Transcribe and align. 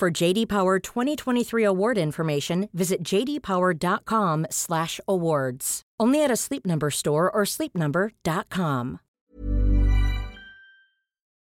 For 0.00 0.10
JD 0.10 0.48
Power 0.48 0.78
2023 0.78 1.62
award 1.62 1.98
information, 1.98 2.70
visit 2.72 3.02
jdpower.com/awards. 3.02 5.82
Only 6.00 6.24
at 6.24 6.30
a 6.30 6.36
Sleep 6.36 6.64
Number 6.64 6.90
store 6.90 7.30
or 7.30 7.42
sleepnumber.com. 7.42 9.00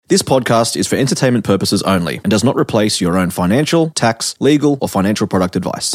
This 0.08 0.22
podcast 0.22 0.74
is 0.74 0.88
for 0.88 0.96
entertainment 0.96 1.44
purposes 1.44 1.82
only 1.82 2.16
and 2.16 2.30
does 2.30 2.44
not 2.44 2.56
replace 2.56 2.98
your 2.98 3.18
own 3.18 3.28
financial, 3.28 3.90
tax, 3.90 4.34
legal, 4.40 4.78
or 4.80 4.88
financial 4.88 5.26
product 5.26 5.56
advice. 5.56 5.92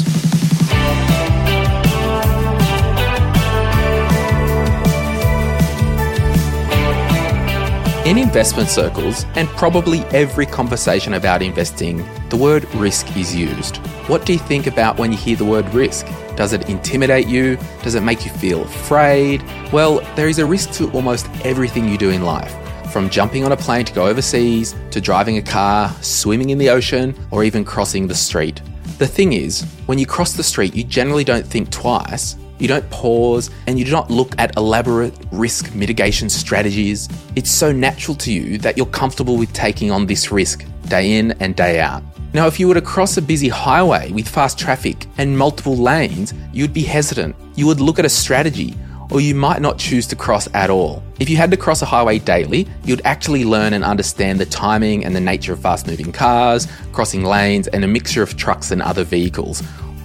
In 8.12 8.18
investment 8.18 8.68
circles, 8.68 9.26
and 9.36 9.48
probably 9.48 10.02
every 10.12 10.46
conversation 10.46 11.14
about 11.14 11.42
investing, 11.42 12.06
the 12.28 12.36
word 12.36 12.66
risk 12.76 13.16
is 13.16 13.34
used. 13.34 13.78
What 14.10 14.26
do 14.26 14.34
you 14.34 14.40
think 14.40 14.68
about 14.68 14.98
when 14.98 15.14
you 15.14 15.18
hear 15.18 15.38
the 15.38 15.46
word 15.46 15.74
risk? 15.74 16.06
Does 16.36 16.52
it 16.52 16.68
intimidate 16.68 17.28
you? 17.28 17.58
Does 17.84 17.96
it 17.96 18.02
make 18.02 18.26
you 18.26 18.32
feel 18.32 18.64
afraid? 18.64 19.42
Well, 19.72 20.02
there 20.18 20.28
is 20.28 20.40
a 20.40 20.46
risk 20.46 20.74
to 20.74 20.92
almost 20.92 21.26
everything 21.46 21.88
you 21.88 21.98
do 21.98 22.10
in 22.10 22.24
life. 22.24 22.54
From 22.92 23.10
jumping 23.10 23.46
on 23.46 23.54
a 23.54 23.56
plane 23.56 23.86
to 23.86 23.94
go 23.94 24.08
overseas, 24.08 24.76
to 24.90 25.00
driving 25.00 25.38
a 25.38 25.42
car, 25.42 25.90
swimming 26.02 26.50
in 26.50 26.58
the 26.58 26.70
ocean, 26.70 27.16
or 27.32 27.46
even 27.46 27.64
crossing 27.64 28.08
the 28.08 28.14
street. 28.14 28.62
The 28.98 29.08
thing 29.08 29.32
is, 29.32 29.62
when 29.86 29.98
you 29.98 30.06
cross 30.06 30.34
the 30.34 30.44
street, 30.44 30.76
you 30.76 30.84
generally 30.84 31.24
don't 31.24 31.48
think 31.48 31.70
twice 31.70 32.36
you 32.62 32.68
don't 32.68 32.88
pause 32.92 33.50
and 33.66 33.80
you 33.80 33.86
do 33.86 33.92
not 33.92 34.12
look 34.12 34.36
at 34.38 34.56
elaborate 34.56 35.14
risk 35.32 35.74
mitigation 35.74 36.30
strategies. 36.30 37.10
It's 37.36 37.50
so 37.50 37.72
natural 37.72 38.16
to 38.18 38.32
you 38.32 38.60
that 38.60 38.78
you're 38.78 38.86
comfortable 38.86 39.36
with 39.36 39.52
taking 39.52 39.90
on 39.90 40.06
this 40.06 40.32
risk 40.32 40.64
day 40.88 41.18
in 41.18 41.32
and 41.40 41.56
day 41.56 41.80
out. 41.80 42.04
Now, 42.34 42.48
if 42.48 42.60
you 42.60 42.68
were 42.68 42.76
to 42.76 42.82
cross 42.82 43.18
a 43.18 43.22
busy 43.22 43.50
highway 43.50 44.12
with 44.12 44.28
fast 44.28 44.58
traffic 44.58 45.08
and 45.18 45.38
multiple 45.38 45.76
lanes, 45.76 46.34
you'd 46.54 46.74
be 46.74 46.84
hesitant. 46.84 47.36
You 47.56 47.68
would 47.68 47.82
look 47.82 48.00
at 48.00 48.06
a 48.06 48.10
strategy, 48.10 48.76
or 49.10 49.20
you 49.20 49.36
might 49.36 49.62
not 49.62 49.78
choose 49.78 50.08
to 50.08 50.16
cross 50.16 50.48
at 50.54 50.70
all. 50.70 51.04
If 51.20 51.30
you 51.30 51.36
had 51.36 51.52
to 51.52 51.58
cross 51.58 51.82
a 51.82 51.86
highway 51.86 52.20
daily, 52.20 52.68
you'd 52.86 53.02
actually 53.04 53.44
learn 53.44 53.74
and 53.74 53.84
understand 53.84 54.40
the 54.40 54.46
timing 54.46 55.04
and 55.04 55.14
the 55.14 55.20
nature 55.20 55.52
of 55.52 55.60
fast 55.60 55.88
moving 55.88 56.14
cars, 56.14 56.68
crossing 56.94 57.24
lanes, 57.26 57.68
and 57.68 57.84
a 57.84 57.88
mixture 57.88 58.24
of 58.24 58.38
trucks 58.38 58.72
and 58.72 58.82
other 58.82 59.04
vehicles, 59.04 59.62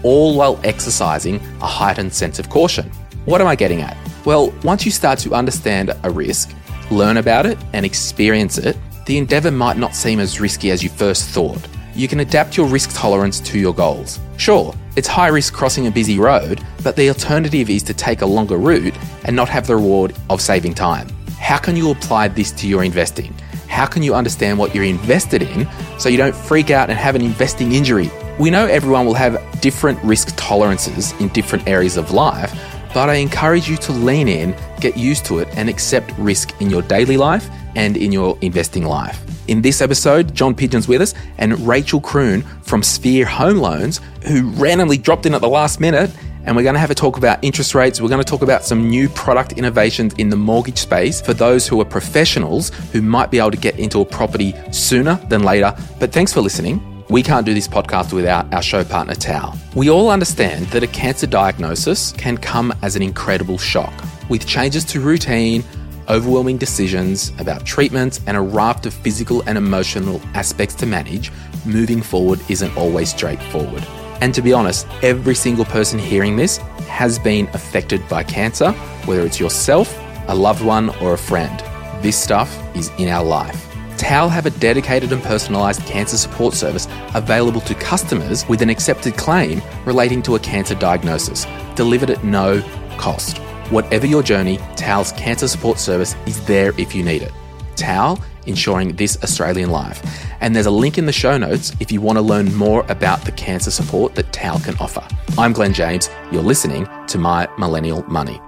all 0.07 0.37
while 0.37 0.61
exercising 0.63 1.37
a 1.61 1.67
heightened 1.67 2.15
sense 2.15 2.39
of 2.39 2.49
caution. 2.49 2.89
What 3.25 3.41
am 3.41 3.49
I 3.49 3.57
getting 3.57 3.83
at? 3.83 3.97
Well, 4.25 4.53
once 4.63 4.85
you 4.85 4.93
start 4.93 5.19
to 5.21 5.35
understand 5.35 5.93
a 6.05 6.11
risk, 6.11 6.55
learn 6.93 7.17
about 7.17 7.45
it, 7.45 7.59
and 7.73 7.85
experience 7.85 8.57
it, 8.57 8.77
the 9.07 9.19
endeavor 9.19 9.51
might 9.51 9.77
not 9.77 9.97
seem 9.97 10.21
as 10.21 10.41
risky 10.41 10.71
as 10.71 10.81
you 10.81 10.89
first 10.91 11.29
thought. 11.29 11.67
You 11.97 12.07
can 12.07 12.21
adapt 12.21 12.57
your 12.57 12.67
risk 12.69 12.91
tolerance 12.95 13.41
to 13.41 13.59
your 13.59 13.75
goals. 13.75 14.21
Sure, 14.37 14.73
it's 14.95 15.09
high 15.09 15.29
risk 15.29 15.53
crossing 15.53 15.89
a 15.89 15.91
busy 15.91 16.21
road, 16.21 16.65
but 16.85 16.95
the 16.95 17.09
alternative 17.09 17.69
is 17.69 17.83
to 17.85 17.95
take 17.95 18.23
a 18.23 18.27
longer 18.27 18.59
route 18.59 18.97
and 19.25 19.35
not 19.35 19.49
have 19.49 19.67
the 19.67 19.75
reward 19.75 20.15
of 20.31 20.41
saving 20.41 20.75
time. 20.75 21.09
How 21.41 21.59
can 21.59 21.75
you 21.75 21.91
apply 21.91 22.29
this 22.29 22.53
to 22.53 22.69
your 22.69 22.85
investing? 22.85 23.35
How 23.67 23.87
can 23.87 24.05
you 24.05 24.15
understand 24.15 24.57
what 24.57 24.73
you're 24.73 24.85
invested 24.85 25.43
in 25.43 25.67
so 25.99 26.09
you 26.09 26.17
don't 26.17 26.35
freak 26.35 26.71
out 26.71 26.91
and 26.91 26.99
have 26.99 27.17
an 27.17 27.23
investing 27.23 27.73
injury 27.73 28.09
we 28.39 28.51
know 28.51 28.67
everyone 28.67 29.07
will 29.07 29.15
have 29.15 29.43
different 29.61 30.03
risk 30.05 30.35
tolerances 30.37 31.13
in 31.21 31.29
different 31.29 31.67
areas 31.67 31.97
of 31.97 32.11
life, 32.11 32.53
but 32.93 33.09
I 33.09 33.15
encourage 33.15 33.69
you 33.69 33.77
to 33.79 33.93
lean 33.93 34.29
in, 34.29 34.55
get 34.81 34.97
used 34.97 35.25
to 35.27 35.39
it, 35.39 35.49
and 35.57 35.69
accept 35.69 36.13
risk 36.19 36.61
in 36.61 36.71
your 36.71 36.83
daily 36.83 37.17
life 37.17 37.49
and 37.75 37.97
in 37.97 38.13
your 38.13 38.39
investing 38.41 38.85
life. 38.85 39.23
In 39.49 39.63
this 39.63 39.81
episode, 39.81 40.35
John 40.35 40.55
Pidgeon's 40.55 40.89
with 40.89 41.01
us 41.01 41.15
and 41.39 41.53
Rachelle 41.53 42.03
Kroon 42.03 42.43
from 42.65 42.83
Sphere 42.83 43.25
Home 43.27 43.59
Loans, 43.59 44.01
who 44.27 44.51
randomly 44.51 44.99
dropped 44.99 45.25
in 45.27 45.35
at 45.35 45.41
the 45.41 45.49
last 45.49 45.81
minute. 45.81 46.11
And 46.45 46.55
we're 46.55 46.63
going 46.63 46.75
to 46.75 46.81
have 46.81 46.93
a 46.93 46.95
talk 46.95 47.17
about 47.17 47.43
interest 47.43 47.75
rates. 47.75 48.01
We're 48.01 48.09
going 48.09 48.23
to 48.23 48.31
talk 48.31 48.43
about 48.43 48.65
some 48.65 48.89
new 48.89 49.09
product 49.09 49.53
innovations 49.55 50.15
in 50.15 50.31
the 50.31 50.37
mortgage 50.37 50.79
space 50.79 51.21
for 51.21 51.35
those 51.35 51.67
who 51.67 51.81
are 51.81 51.85
professionals 51.85 52.71
who 52.93 53.03
might 53.03 53.33
be 53.33 53.39
able 53.39 53.51
to 53.51 53.57
get 53.57 53.79
into 53.81 54.01
a 54.01 54.05
property 54.05 54.55
sooner 54.71 55.17
than 55.29 55.43
later. 55.43 55.77
But 55.99 56.13
thanks 56.13 56.33
for 56.33 56.41
listening. 56.41 56.96
We 57.09 57.23
can't 57.23 57.47
do 57.47 57.55
this 57.55 57.69
podcast 57.69 58.13
without 58.13 58.53
our 58.53 58.63
show 58.63 58.83
partner, 58.83 59.15
TAL. 59.15 59.57
We 59.77 59.89
all 59.89 60.11
understand 60.11 60.67
that 60.67 60.83
a 60.83 60.89
cancer 60.89 61.29
diagnosis 61.29 62.11
can 62.11 62.37
come 62.37 62.75
as 62.83 62.97
an 62.97 63.03
incredible 63.03 63.59
shock, 63.59 63.93
with 64.29 64.45
changes 64.45 64.85
to 64.87 65.01
routine, 65.01 65.63
overwhelming 66.09 66.59
decisions 66.59 67.31
about 67.39 67.65
treatments, 67.65 68.21
and 68.27 68.37
a 68.37 68.41
raft 68.41 68.87
of 68.87 68.95
physical 68.95 69.43
and 69.47 69.57
emotional 69.57 70.21
aspects 70.35 70.75
to 70.77 70.87
manage. 70.87 71.31
Moving 71.65 72.03
forward 72.03 72.41
isn't 72.49 72.77
always 72.77 73.11
straightforward. 73.11 73.87
And 74.21 74.35
to 74.35 74.43
be 74.43 74.53
honest, 74.53 74.89
every 75.03 75.37
single 75.37 75.65
person 75.65 76.01
hearing 76.01 76.35
this 76.35 76.57
has 76.89 77.21
been 77.21 77.47
affected 77.53 78.07
by 78.09 78.25
cancer, 78.25 78.73
whether 79.05 79.25
it's 79.25 79.39
yourself, 79.39 79.97
a 80.27 80.35
loved 80.35 80.65
one, 80.65 80.89
or 81.01 81.15
a 81.15 81.19
friend. 81.19 81.63
This 82.03 82.21
stuff 82.21 82.53
is 82.75 82.91
in 82.99 83.09
our 83.09 83.25
life. 83.25 83.66
TAL 83.99 84.29
have 84.29 84.47
a 84.47 84.51
dedicated 84.51 85.13
and 85.13 85.23
personalised 85.23 85.87
cancer 85.87 86.17
support 86.17 86.55
service 86.55 86.87
available 87.15 87.61
to 87.63 87.75
customers 87.75 88.47
with 88.49 88.63
an 88.63 88.71
accepted 88.71 89.17
claim 89.17 89.63
relating 89.85 90.23
to 90.23 90.35
a 90.35 90.39
cancer 90.39 90.75
diagnosis, 90.75 91.47
delivered 91.75 92.11
at 92.11 92.23
no 92.25 92.61
cost. 92.99 93.39
Whatever 93.71 94.07
your 94.07 94.23
journey, 94.23 94.59
TAL's 94.77 95.13
cancer 95.13 95.49
support 95.49 95.79
service 95.79 96.15
is 96.27 96.45
there 96.47 96.73
if 96.79 96.95
you 96.95 97.03
need 97.03 97.23
it. 97.23 97.33
TAL, 97.75 98.23
ensuring 98.47 98.97
this 98.97 99.23
Australian 99.23 99.71
life. 99.71 100.03
And 100.41 100.55
there's 100.55 100.67
a 100.67 100.71
link 100.71 100.99
in 100.99 101.07
the 101.07 101.13
show 101.13 101.37
notes 101.37 101.73
if 101.81 101.91
you 101.91 102.01
want 102.01 102.17
to 102.17 102.23
learn 102.23 102.55
more 102.55 102.85
about 102.89 103.25
the 103.25 103.33
cancer 103.33 103.71
support 103.71 104.15
that 104.15 104.33
TAL 104.33 104.61
can 104.61 104.77
offer. 104.79 105.07
I'm 105.37 105.53
Glen 105.53 105.73
James. 105.73 106.09
You're 106.31 106.43
listening 106.43 106.87
to 107.09 107.19
My 107.19 107.49
Millennial 107.59 108.03
Money. 108.05 108.41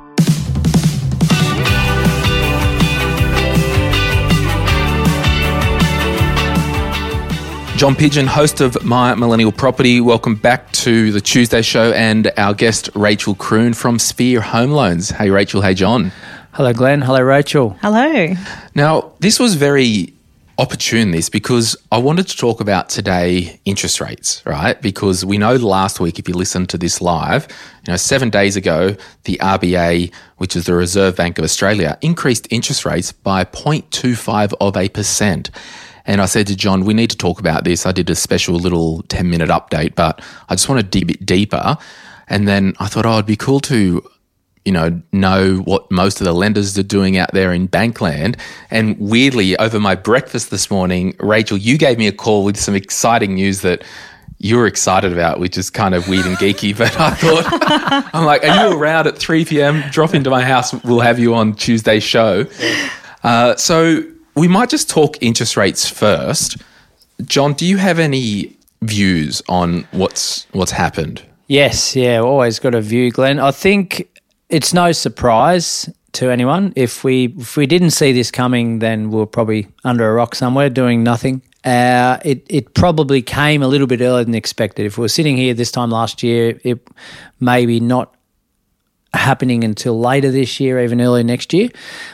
John 7.79 7.95
Pidgeon, 7.95 8.27
host 8.27 8.61
of 8.61 8.85
My 8.85 9.15
Millennial 9.15 9.53
Property. 9.53 10.01
Welcome 10.01 10.35
back 10.35 10.73
to 10.73 11.13
the 11.13 11.21
Tuesday 11.21 11.63
show 11.63 11.93
and 11.93 12.29
our 12.37 12.53
guest, 12.53 12.93
Rachelle 12.95 13.37
Kroon 13.37 13.73
from 13.73 14.01
Sphere 14.01 14.41
Home 14.41 14.73
Loans. 14.73 15.11
Hey, 15.11 15.29
Rachelle. 15.29 15.63
Hey, 15.63 15.75
John. 15.75 16.11
Hello, 16.55 16.73
Glen. 16.73 17.03
Hello, 17.03 17.21
Rachelle. 17.21 17.79
Hello. 17.79 18.35
Now, 18.75 19.13
this 19.21 19.39
was 19.39 19.55
very 19.55 20.13
opportune, 20.59 21.13
this, 21.13 21.29
because 21.29 21.77
I 21.93 21.99
wanted 21.99 22.27
to 22.27 22.37
talk 22.37 22.61
about 22.61 22.89
today 22.89 23.61
interest 23.65 24.01
rates, 24.01 24.45
right? 24.45 24.83
Because 24.83 25.25
we 25.25 25.39
know 25.39 25.55
last 25.55 26.01
week, 26.01 26.19
if 26.19 26.29
you 26.29 26.35
listened 26.35 26.69
to 26.71 26.79
this 26.79 27.01
live, 27.01 27.47
you 27.87 27.93
know, 27.93 27.97
seven 27.97 28.29
days 28.29 28.57
ago, 28.57 28.97
the 29.23 29.37
RBA, 29.37 30.13
which 30.39 30.57
is 30.57 30.67
the 30.67 30.75
Reserve 30.75 31.15
Bank 31.15 31.39
of 31.39 31.45
Australia, 31.45 31.97
increased 32.01 32.49
interest 32.51 32.85
rates 32.85 33.13
by 33.13 33.45
0.25 33.45 34.53
of 34.61 34.77
a 34.77 34.89
percent. 34.89 35.53
And 36.09 36.23
I 36.23 36.27
said 36.27 36.47
to 36.47 36.57
John, 36.57 36.87
we 36.87 36.95
need 36.95 37.11
to 37.11 37.19
talk 37.19 37.39
about 37.39 37.65
this. 37.65 37.85
I 37.85 37.93
did 37.93 38.09
a 38.09 38.15
special 38.15 38.55
little 38.55 39.03
10 39.05 39.29
minute 39.29 39.51
update, 39.51 39.95
but 39.95 40.25
I 40.49 40.55
just 40.55 40.67
want 40.67 40.81
to 40.81 40.87
dig 40.87 41.03
a 41.03 41.07
bit 41.07 41.27
deeper. 41.27 41.77
And 42.29 42.49
then 42.49 42.75
I 42.81 42.87
thought, 42.89 43.05
oh, 43.05 43.13
it'd 43.13 43.27
be 43.27 43.37
cool 43.37 43.61
to, 43.61 44.03
you 44.65 44.73
know, 44.73 45.03
know 45.13 45.59
what 45.59 45.91
most 45.91 46.19
of 46.23 46.25
the 46.25 46.33
lenders 46.33 46.79
are 46.79 46.83
doing 46.83 47.19
out 47.19 47.33
there 47.35 47.53
in 47.53 47.69
Bankland. 47.69 48.41
And 48.71 48.99
weirdly, 48.99 49.55
over 49.59 49.79
my 49.79 49.95
breakfast 49.95 50.51
this 50.51 50.71
morning, 50.71 51.13
Rachelle, 51.19 51.61
you 51.61 51.77
gave 51.77 51.99
me 51.99 52.07
a 52.07 52.13
call 52.13 52.43
with 52.43 52.57
some 52.59 52.75
exciting 52.75 53.35
news 53.35 53.61
that 53.61 53.85
you 54.39 54.57
were 54.57 54.67
excited 54.67 55.13
about, 55.13 55.41
which 55.41 55.59
is 55.59 55.69
kind 55.69 55.95
of 55.95 56.09
weird 56.09 56.25
and 56.25 56.39
geeky. 56.39 56.75
But 56.79 56.99
I 56.99 57.11
thought, 57.11 58.11
I'm 58.15 58.25
like, 58.25 58.45
are 58.45 58.71
you 58.71 58.79
around 58.79 59.09
at 59.09 59.19
3 59.19 59.45
p.m.? 59.45 59.83
Drop 59.91 60.15
into 60.15 60.31
my 60.31 60.43
house. 60.43 60.73
We'll 60.85 61.01
have 61.01 61.19
you 61.19 61.35
on 61.35 61.53
Tuesday's 61.55 62.03
show. 62.03 62.47
Uh, 63.23 63.57
so 63.57 64.05
we 64.39 64.49
might 64.49 64.71
just 64.71 64.89
talk 64.89 65.17
interest 65.21 65.57
rates 65.57 65.89
first. 65.89 66.57
John, 67.25 67.55
do 67.55 67.67
you 67.67 67.77
have 67.79 67.99
any 67.99 68.57
views 68.83 69.43
on 69.49 69.87
what's 69.91 70.47
what's 70.53 70.73
happened? 70.73 71.23
Yes, 71.49 71.97
yeah, 71.97 72.19
always 72.21 72.59
got 72.59 72.75
a 72.75 72.81
view, 72.81 73.11
Glen. 73.11 73.41
I 73.41 73.51
think 73.51 74.09
it's 74.49 74.73
no 74.73 74.93
surprise 74.93 75.91
to 76.13 76.31
anyone 76.31 76.73
if 76.77 77.05
we 77.05 77.35
if 77.39 77.57
we 77.57 77.67
didn't 77.67 77.91
see 77.91 78.13
this 78.13 78.31
coming, 78.31 78.79
then 78.79 79.11
we 79.11 79.21
are 79.21 79.27
probably 79.27 79.69
under 79.85 80.09
a 80.09 80.13
rock 80.15 80.35
somewhere 80.35 80.71
doing 80.71 81.03
nothing. 81.03 81.43
uh, 81.65 82.19
it 82.25 82.47
it 82.49 82.75
probably 82.75 83.21
came 83.23 83.63
a 83.63 83.69
little 83.69 83.87
bit 83.87 84.01
earlier 84.01 84.25
than 84.25 84.35
expected. 84.35 84.87
If 84.87 84.97
we 84.97 85.03
were 85.03 85.09
sitting 85.09 85.37
here 85.37 85.55
this 85.55 85.71
time 85.71 85.91
last 85.91 86.23
year, 86.23 86.59
it 86.63 86.87
maybe 87.41 87.81
not 87.81 88.15
happening 89.15 89.65
until 89.65 89.99
later 89.99 90.31
this 90.31 90.61
year, 90.61 90.83
even 90.83 91.01
early 91.01 91.23
next 91.23 91.53
year. 91.53 91.69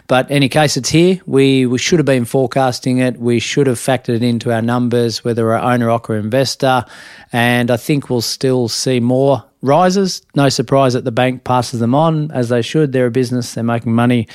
But 0.07 0.31
any 0.31 0.49
case, 0.49 0.77
it's 0.77 0.91
here. 0.91 1.21
We 1.27 1.67
we 1.67 1.79
should 1.79 1.99
have 1.99 2.07
been 2.07 2.25
forecasting 2.25 2.99
it. 2.99 3.19
We 3.19 3.41
should 3.41 3.67
have 3.67 3.79
factored 3.79 4.17
it 4.17 4.23
into 4.23 4.53
our 4.53 4.63
numbers, 4.63 5.25
whether 5.25 5.45
we're 5.45 5.57
owner 5.57 5.91
or 5.91 6.17
investor. 6.17 6.85
And 7.33 7.71
I 7.71 7.77
think 7.77 8.09
we'll 8.09 8.21
still 8.21 8.69
see 8.69 9.01
more 9.01 9.45
rises. 9.63 10.23
No 10.35 10.49
surprise 10.49 10.93
that 10.93 11.05
the 11.05 11.13
bank 11.13 11.45
passes 11.45 11.81
them 11.81 11.95
on 11.95 12.31
as 12.31 12.49
they 12.51 12.63
should. 12.63 12.93
They're 12.93 13.07
a 13.07 13.11
business. 13.11 13.55
They're 13.55 13.65
making 13.65 13.93
money. 13.93 14.29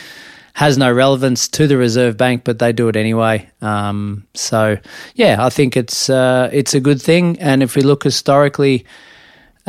Has 0.56 0.77
no 0.77 0.91
relevance 0.91 1.47
to 1.50 1.67
the 1.67 1.77
Reserve 1.77 2.17
Bank, 2.17 2.44
but 2.44 2.59
they 2.59 2.73
do 2.73 2.89
it 2.89 2.97
anyway. 2.97 3.50
Um, 3.61 4.27
so, 4.33 4.77
yeah, 5.15 5.38
I 5.39 5.50
think 5.50 5.77
it's 5.77 6.09
uh, 6.09 6.50
it's 6.51 6.73
a 6.73 6.81
good 6.81 7.01
thing. 7.01 7.39
And 7.39 7.63
if 7.63 7.75
we 7.75 7.81
look 7.81 8.03
historically, 8.03 8.85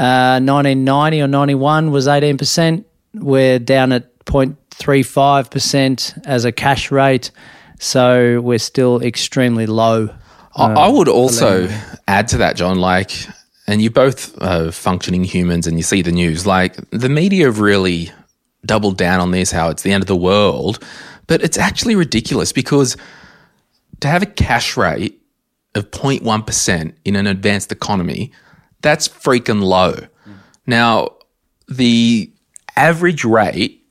1990 0.01 1.21
uh, 1.21 1.25
or 1.25 1.29
91 1.29 1.91
was 1.91 2.07
18%. 2.07 2.85
We're 3.15 3.59
down 3.59 3.93
at 3.93 4.25
0.35% 4.25 6.27
as 6.27 6.45
a 6.45 6.53
cash 6.53 6.91
rate. 6.91 7.31
So 7.79 8.41
we're 8.41 8.59
still 8.59 9.03
extremely 9.03 9.67
low. 9.67 10.11
Uh, 10.57 10.75
I 10.77 10.89
would 10.89 11.09
also 11.09 11.69
add 12.09 12.29
to 12.29 12.39
that, 12.39 12.57
John, 12.57 12.79
like, 12.79 13.13
and 13.67 13.83
you 13.83 13.91
both 13.91 14.41
are 14.43 14.71
functioning 14.71 15.25
humans 15.25 15.67
and 15.67 15.77
you 15.77 15.83
see 15.83 16.03
the 16.03 16.13
news, 16.13 16.47
like, 16.47 16.77
the 16.91 17.09
media 17.09 17.47
have 17.47 17.61
really 17.61 18.11
doubled 18.65 18.99
down 18.99 19.21
on 19.21 19.31
this, 19.31 19.51
how 19.51 19.71
it's 19.71 19.83
the 19.83 19.93
end 19.93 20.03
of 20.03 20.09
the 20.09 20.17
world. 20.17 20.85
But 21.27 21.43
it's 21.43 21.59
actually 21.59 21.95
ridiculous 21.95 22.53
because 22.53 22.97
to 24.01 24.09
have 24.09 24.23
a 24.23 24.27
cash 24.27 24.77
rate 24.77 25.23
of 25.75 25.91
0.1% 25.91 26.95
in 27.05 27.17
an 27.17 27.27
advanced 27.27 27.71
economy– 27.71 28.33
that's 28.83 29.09
freaking 29.09 29.63
low. 29.63 29.95
Now, 30.67 31.17
the 31.69 32.33
average 32.77 33.25
rate 33.25 33.87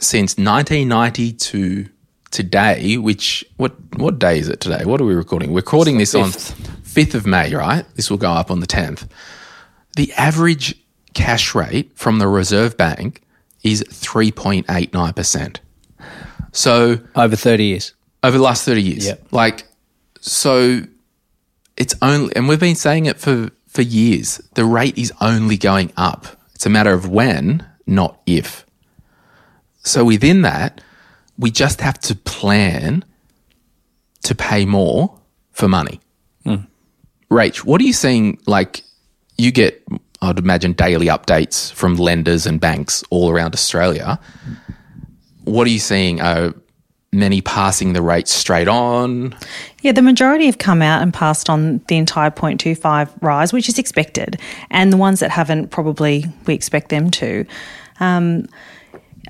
since 0.00 0.36
1990 0.36 1.32
to 1.32 1.88
today, 2.30 2.96
which 2.96 3.44
what 3.56 3.74
what 3.96 4.18
day 4.18 4.38
is 4.38 4.48
it 4.48 4.60
today? 4.60 4.84
What 4.84 5.00
are 5.00 5.04
we 5.04 5.14
recording? 5.14 5.50
We're 5.50 5.56
recording 5.56 5.98
this 5.98 6.14
on 6.14 6.30
5th 6.30 7.14
of 7.14 7.26
May, 7.26 7.54
right? 7.54 7.84
This 7.94 8.10
will 8.10 8.18
go 8.18 8.30
up 8.30 8.50
on 8.50 8.60
the 8.60 8.66
10th. 8.66 9.08
The 9.96 10.12
average 10.14 10.74
cash 11.14 11.54
rate 11.54 11.96
from 11.96 12.18
the 12.18 12.28
Reserve 12.28 12.76
Bank 12.76 13.22
is 13.64 13.82
3.89%. 13.84 15.58
So 16.52 17.00
over 17.16 17.36
30 17.36 17.64
years. 17.64 17.94
Over 18.22 18.36
the 18.36 18.42
last 18.42 18.64
30 18.64 18.82
years. 18.82 19.06
Yep. 19.06 19.32
Like 19.32 19.66
so 20.20 20.82
it's 21.76 21.94
only 22.02 22.34
and 22.36 22.48
we've 22.48 22.60
been 22.60 22.76
saying 22.76 23.06
it 23.06 23.18
for 23.18 23.50
for 23.68 23.82
years, 23.82 24.40
the 24.54 24.64
rate 24.64 24.98
is 24.98 25.12
only 25.20 25.56
going 25.56 25.92
up. 25.96 26.26
It's 26.54 26.66
a 26.66 26.70
matter 26.70 26.92
of 26.92 27.08
when, 27.08 27.64
not 27.86 28.20
if. 28.26 28.66
So 29.84 30.04
within 30.04 30.42
that, 30.42 30.80
we 31.38 31.50
just 31.50 31.80
have 31.80 31.98
to 32.00 32.16
plan 32.16 33.04
to 34.24 34.34
pay 34.34 34.64
more 34.64 35.18
for 35.52 35.68
money. 35.68 36.00
Mm. 36.44 36.66
Rach, 37.30 37.58
what 37.58 37.80
are 37.80 37.84
you 37.84 37.92
seeing? 37.92 38.38
Like, 38.46 38.82
you 39.36 39.52
get, 39.52 39.82
I'd 40.20 40.38
imagine, 40.38 40.72
daily 40.72 41.06
updates 41.06 41.72
from 41.72 41.96
lenders 41.96 42.46
and 42.46 42.60
banks 42.60 43.04
all 43.10 43.30
around 43.30 43.54
Australia. 43.54 44.18
What 45.44 45.66
are 45.66 45.70
you 45.70 45.78
seeing? 45.78 46.20
Uh, 46.20 46.52
many 47.12 47.40
passing 47.40 47.92
the 47.94 48.02
rate 48.02 48.28
straight 48.28 48.68
on. 48.68 49.34
Yeah, 49.82 49.92
the 49.92 50.02
majority 50.02 50.46
have 50.46 50.58
come 50.58 50.82
out 50.82 51.02
and 51.02 51.12
passed 51.12 51.48
on 51.48 51.78
the 51.88 51.96
entire 51.96 52.30
0.25 52.30 53.10
rise, 53.22 53.52
which 53.52 53.68
is 53.68 53.78
expected. 53.78 54.38
And 54.70 54.92
the 54.92 54.96
ones 54.96 55.20
that 55.20 55.30
haven't, 55.30 55.68
probably 55.68 56.26
we 56.46 56.54
expect 56.54 56.90
them 56.90 57.10
to. 57.12 57.46
Um, 58.00 58.46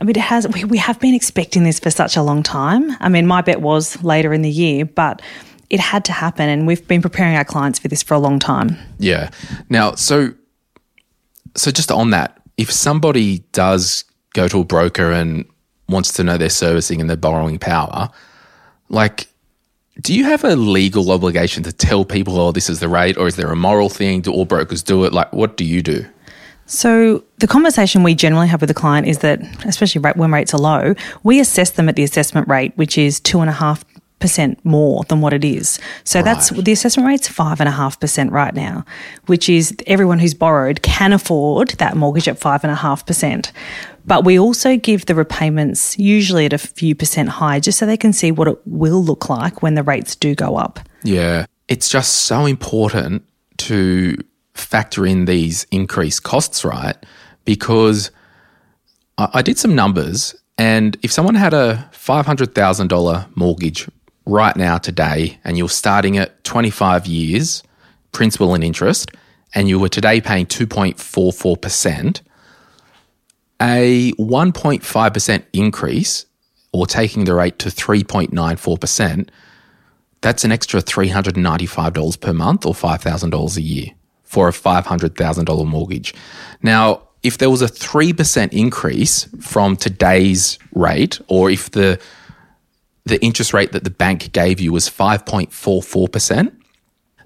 I 0.01 0.05
mean, 0.05 0.17
it 0.17 0.23
has. 0.23 0.47
We, 0.49 0.65
we 0.65 0.79
have 0.79 1.01
been 1.01 1.15
expecting 1.15 1.65
this 1.65 1.81
for 1.81 1.91
such 1.91 2.17
a 2.17 2.23
long 2.23 2.43
time. 2.43 2.97
I 3.01 3.09
mean, 3.09 3.27
my 3.27 3.43
bet 3.43 3.61
was 3.61 4.03
later 4.03 4.33
in 4.33 4.43
the 4.43 4.51
year, 4.51 4.85
but 4.85 5.23
it 5.71 5.81
had 5.81 6.05
to 6.07 6.13
happen, 6.13 6.49
and 6.49 6.67
we've 6.67 6.87
been 6.87 7.03
preparing 7.03 7.37
our 7.37 7.45
clients 7.45 7.79
for 7.79 7.89
this 7.89 8.03
for 8.03 8.15
a 8.15 8.19
long 8.19 8.39
time. 8.39 8.77
Yeah. 8.99 9.31
Now, 9.69 9.95
so 9.95 10.35
so 11.57 11.71
just 11.71 11.91
on 11.91 12.11
that, 12.11 12.41
if 12.57 12.71
somebody 12.71 13.41
does 13.53 14.05
go 14.35 14.49
to 14.49 14.61
a 14.61 14.65
broker 14.65 15.11
and 15.11 15.45
wants 15.89 16.13
to 16.15 16.25
know 16.25 16.37
their 16.37 16.51
servicing 16.51 17.01
and 17.01 17.09
their 17.09 17.17
borrowing 17.17 17.59
power, 17.59 18.11
like, 18.89 19.29
do 20.01 20.15
you 20.15 20.25
have 20.25 20.45
a 20.45 20.55
legal 20.55 21.11
obligation 21.11 21.63
to 21.65 21.73
tell 21.73 22.05
people, 22.05 22.39
oh, 22.39 22.53
this 22.53 22.71
is 22.71 22.81
the 22.81 22.89
rate, 22.89 23.17
or 23.17 23.27
is 23.27 23.37
there 23.37 23.51
a 23.51 23.57
moral 23.57 23.89
thing? 23.89 24.21
Do 24.21 24.33
all 24.33 24.45
brokers 24.45 24.83
do 24.83 25.05
it? 25.05 25.13
Like, 25.13 25.33
what 25.33 25.57
do 25.57 25.65
you 25.65 25.83
do? 25.83 26.07
So, 26.67 27.25
the 27.39 27.47
conversation 27.47 28.03
we 28.03 28.15
generally 28.15 28.47
have 28.47 28.61
with 28.61 28.69
the 28.69 28.75
client 28.75 29.09
is 29.09 29.19
that, 29.19 29.41
especially 29.65 30.03
when 30.03 30.31
rates 30.31 30.53
are 30.53 30.61
low, 30.61 30.95
we 31.23 31.41
assess 31.41 31.71
them 31.71 31.89
at 31.89 31.97
the 31.97 32.05
assessment 32.05 32.47
rate, 32.47 32.73
which 32.77 32.99
is 32.99 33.21
two 33.21 33.41
and 33.41 33.49
a 33.49 33.55
half 33.55 33.85
percent 34.19 34.63
more 34.65 35.05
than 35.05 35.21
what 35.21 35.33
it 35.33 35.45
is. 35.45 35.79
So 36.05 36.19
right. 36.19 36.25
that's 36.25 36.51
the 36.51 36.73
assessment 36.73 37.07
rate's 37.07 37.29
five 37.29 37.61
and 37.61 37.69
a 37.69 37.73
half 37.73 37.99
percent 38.01 38.33
right 38.33 38.55
now, 38.55 38.85
which 39.27 39.49
is 39.49 39.75
everyone 39.87 40.19
who's 40.19 40.35
borrowed 40.35 40.83
can 40.83 41.13
afford 41.13 41.71
that 41.79 41.97
mortgage 41.97 42.29
at 42.29 42.39
five 42.39 42.65
and 42.65 42.73
a 42.73 42.77
half 42.77 43.07
percent. 43.07 43.53
But 44.09 44.25
we 44.25 44.39
also 44.39 44.79
give 44.79 45.05
the 45.05 45.15
repayments 45.15 45.99
usually 45.99 46.47
at 46.47 46.55
a 46.55 46.59
few 46.59 46.95
percent 46.95 47.29
higher 47.29 47.61
just 47.61 47.79
so 47.79 47.85
they 47.85 47.99
can 47.99 48.15
see 48.15 48.33
what 48.33 48.49
it 48.49 48.59
will 48.65 49.05
look 49.05 49.29
like 49.29 49.63
when 49.63 49.75
the 49.75 49.83
rates 49.83 50.17
do 50.17 50.35
go 50.35 50.57
up. 50.57 50.81
Yeah. 51.05 51.45
It's 51.69 51.91
just 51.91 52.23
so 52.23 52.47
important 52.47 53.23
to 53.59 54.17
factor 54.55 55.05
in 55.05 55.27
these 55.27 55.67
increased 55.71 56.23
costs, 56.23 56.65
right? 56.65 56.97
Because 57.45 58.11
I, 59.19 59.29
I 59.35 59.43
did 59.43 59.59
some 59.59 59.75
numbers, 59.75 60.35
and 60.57 60.97
if 61.03 61.13
someone 61.13 61.35
had 61.35 61.53
a 61.53 61.89
$500,000 61.93 63.37
mortgage 63.37 63.89
right 64.25 64.57
now, 64.57 64.79
today, 64.79 65.39
and 65.45 65.59
you're 65.59 65.69
starting 65.69 66.17
at 66.17 66.43
25 66.45 67.07
years, 67.07 67.63
principal 68.13 68.55
and 68.55 68.65
interest, 68.65 69.11
and 69.55 69.69
you 69.69 69.79
were 69.79 69.89
today 69.89 70.21
paying 70.21 70.47
2.44%, 70.47 72.23
a 73.61 74.13
1.5% 74.13 75.45
increase 75.53 76.27
or 76.73 76.87
taking 76.87 77.25
the 77.25 77.35
rate 77.35 77.59
to 77.59 77.69
3.94%, 77.69 79.29
that's 80.21 80.45
an 80.45 80.53
extra 80.53 80.81
$395 80.81 82.21
per 82.21 82.33
month 82.33 82.67
or 82.67 82.75
$5,000 82.75 83.57
a 83.57 83.63
year 83.63 83.87
for 84.25 84.49
a 84.49 84.53
$500,000 84.53 85.67
mortgage. 85.67 86.15
Now, 86.63 87.03
if 87.23 87.39
there 87.39 87.51
was 87.51 87.63
a 87.63 87.67
3% 87.67 88.53
increase 88.53 89.25
from 89.41 89.77
today's 89.77 90.59
rate, 90.73 91.21
or 91.29 91.51
if 91.51 91.71
the 91.71 92.01
the 93.09 93.21
interest 93.25 93.55
rate 93.55 93.73
that 93.73 93.85
the 93.85 93.91
bank 93.91 94.33
gave 94.33 94.61
you 94.61 94.73
was 94.73 94.89
5.44%, 94.89 96.53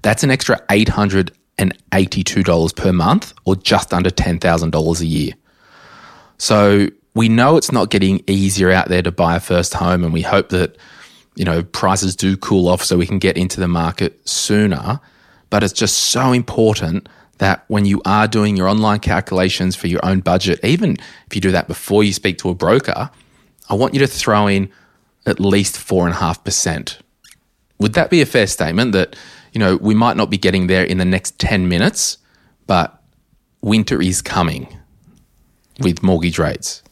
that's 0.00 0.22
an 0.22 0.30
extra 0.30 0.62
$882 0.68 2.76
per 2.76 2.92
month 2.92 3.34
or 3.44 3.56
just 3.56 3.92
under 3.92 4.10
$10,000 4.10 5.00
a 5.00 5.06
year. 5.06 5.32
So 6.42 6.88
we 7.14 7.28
know 7.28 7.56
it's 7.56 7.70
not 7.70 7.88
getting 7.88 8.24
easier 8.26 8.68
out 8.72 8.88
there 8.88 9.00
to 9.02 9.12
buy 9.12 9.36
a 9.36 9.40
first 9.40 9.74
home, 9.74 10.02
and 10.02 10.12
we 10.12 10.22
hope 10.22 10.48
that 10.48 10.76
you 11.36 11.44
know 11.44 11.62
prices 11.62 12.16
do 12.16 12.36
cool 12.36 12.66
off 12.66 12.82
so 12.82 12.98
we 12.98 13.06
can 13.06 13.20
get 13.20 13.36
into 13.36 13.60
the 13.60 13.68
market 13.68 14.28
sooner. 14.28 14.98
But 15.50 15.62
it's 15.62 15.72
just 15.72 15.96
so 15.96 16.32
important 16.32 17.08
that 17.38 17.64
when 17.68 17.84
you 17.84 18.02
are 18.04 18.26
doing 18.26 18.56
your 18.56 18.66
online 18.66 18.98
calculations 18.98 19.76
for 19.76 19.86
your 19.86 20.04
own 20.04 20.18
budget, 20.18 20.58
even 20.64 20.96
if 21.28 21.36
you 21.36 21.40
do 21.40 21.52
that 21.52 21.68
before 21.68 22.02
you 22.02 22.12
speak 22.12 22.38
to 22.38 22.48
a 22.48 22.56
broker, 22.56 23.08
I 23.70 23.74
want 23.74 23.94
you 23.94 24.00
to 24.00 24.08
throw 24.08 24.48
in 24.48 24.68
at 25.26 25.38
least 25.38 25.78
four 25.78 26.06
and 26.06 26.14
a 26.16 26.18
half 26.18 26.42
percent. 26.42 26.98
Would 27.78 27.92
that 27.92 28.10
be 28.10 28.20
a 28.20 28.26
fair 28.26 28.48
statement 28.48 28.90
that, 28.94 29.14
you 29.52 29.60
know, 29.60 29.76
we 29.76 29.94
might 29.94 30.16
not 30.16 30.28
be 30.28 30.38
getting 30.38 30.66
there 30.66 30.82
in 30.82 30.98
the 30.98 31.04
next 31.04 31.38
10 31.38 31.68
minutes, 31.68 32.18
but 32.66 33.00
winter 33.60 34.02
is 34.02 34.20
coming? 34.22 34.81
With 35.82 36.02
mortgage 36.02 36.38
rates? 36.38 36.82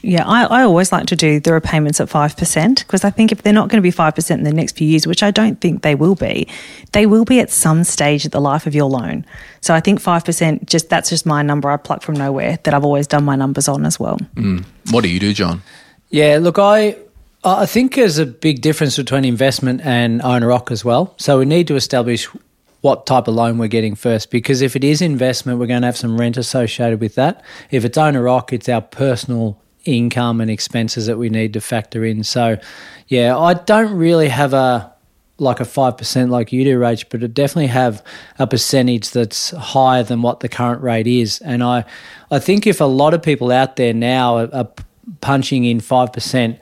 Yeah, 0.00 0.24
I, 0.26 0.44
I 0.44 0.62
always 0.62 0.92
like 0.92 1.06
to 1.06 1.16
do 1.16 1.40
the 1.40 1.52
repayments 1.52 2.00
at 2.00 2.08
5% 2.08 2.78
because 2.78 3.04
I 3.04 3.10
think 3.10 3.32
if 3.32 3.42
they're 3.42 3.52
not 3.52 3.68
going 3.68 3.78
to 3.78 3.82
be 3.82 3.90
5% 3.90 4.30
in 4.30 4.44
the 4.44 4.52
next 4.52 4.76
few 4.76 4.86
years, 4.86 5.06
which 5.06 5.22
I 5.22 5.32
don't 5.32 5.60
think 5.60 5.82
they 5.82 5.96
will 5.96 6.14
be, 6.14 6.46
they 6.92 7.06
will 7.06 7.24
be 7.24 7.40
at 7.40 7.50
some 7.50 7.82
stage 7.82 8.24
of 8.24 8.30
the 8.30 8.40
life 8.40 8.66
of 8.66 8.74
your 8.74 8.88
loan. 8.88 9.26
So 9.60 9.74
I 9.74 9.80
think 9.80 10.00
5%, 10.00 10.66
just 10.66 10.88
that's 10.88 11.10
just 11.10 11.26
my 11.26 11.42
number 11.42 11.68
I 11.68 11.76
pluck 11.76 12.02
from 12.02 12.14
nowhere 12.14 12.58
that 12.62 12.74
I've 12.74 12.84
always 12.84 13.08
done 13.08 13.24
my 13.24 13.34
numbers 13.34 13.66
on 13.66 13.84
as 13.84 13.98
well. 13.98 14.18
Mm. 14.36 14.64
What 14.90 15.02
do 15.02 15.10
you 15.10 15.18
do, 15.18 15.32
John? 15.32 15.62
Yeah, 16.10 16.38
look, 16.40 16.58
I 16.58 16.96
I 17.44 17.66
think 17.66 17.96
there's 17.96 18.18
a 18.18 18.26
big 18.26 18.60
difference 18.60 18.96
between 18.96 19.24
investment 19.24 19.80
and 19.80 20.22
owner 20.22 20.48
occ 20.48 20.70
as 20.70 20.84
well. 20.84 21.14
So 21.16 21.38
we 21.38 21.44
need 21.44 21.66
to 21.68 21.74
establish 21.74 22.28
what 22.82 23.06
type 23.06 23.28
of 23.28 23.34
loan 23.34 23.58
we're 23.58 23.68
getting 23.68 23.94
first. 23.94 24.30
Because 24.30 24.60
if 24.60 24.76
it 24.76 24.84
is 24.84 25.00
investment, 25.00 25.58
we're 25.58 25.66
going 25.66 25.80
to 25.80 25.86
have 25.86 25.96
some 25.96 26.20
rent 26.20 26.36
associated 26.36 27.00
with 27.00 27.14
that. 27.14 27.42
If 27.70 27.84
it's 27.84 27.96
owner 27.96 28.24
occ, 28.24 28.52
it's 28.52 28.68
our 28.68 28.82
personal 28.82 29.58
income 29.84 30.40
and 30.40 30.50
expenses 30.50 31.06
that 31.06 31.16
we 31.16 31.28
need 31.28 31.52
to 31.54 31.60
factor 31.60 32.04
in. 32.04 32.22
So, 32.24 32.58
yeah, 33.08 33.36
I 33.36 33.54
don't 33.54 33.96
really 33.96 34.28
have 34.28 34.52
a 34.52 34.92
like 35.38 35.60
a 35.60 35.64
5% 35.64 36.30
like 36.30 36.52
you 36.52 36.62
do, 36.62 36.78
Rach, 36.78 37.04
but 37.10 37.22
it 37.22 37.34
definitely 37.34 37.66
have 37.66 38.04
a 38.38 38.46
percentage 38.46 39.10
that's 39.10 39.50
higher 39.50 40.04
than 40.04 40.22
what 40.22 40.40
the 40.40 40.48
current 40.48 40.82
rate 40.82 41.06
is. 41.08 41.40
And 41.40 41.64
I, 41.64 41.84
I 42.30 42.38
think 42.38 42.66
if 42.66 42.80
a 42.80 42.84
lot 42.84 43.12
of 43.12 43.22
people 43.22 43.50
out 43.50 43.74
there 43.74 43.92
now 43.92 44.36
are, 44.36 44.54
are 44.54 44.68
punching 45.20 45.64
in 45.64 45.80
5%, 45.80 46.58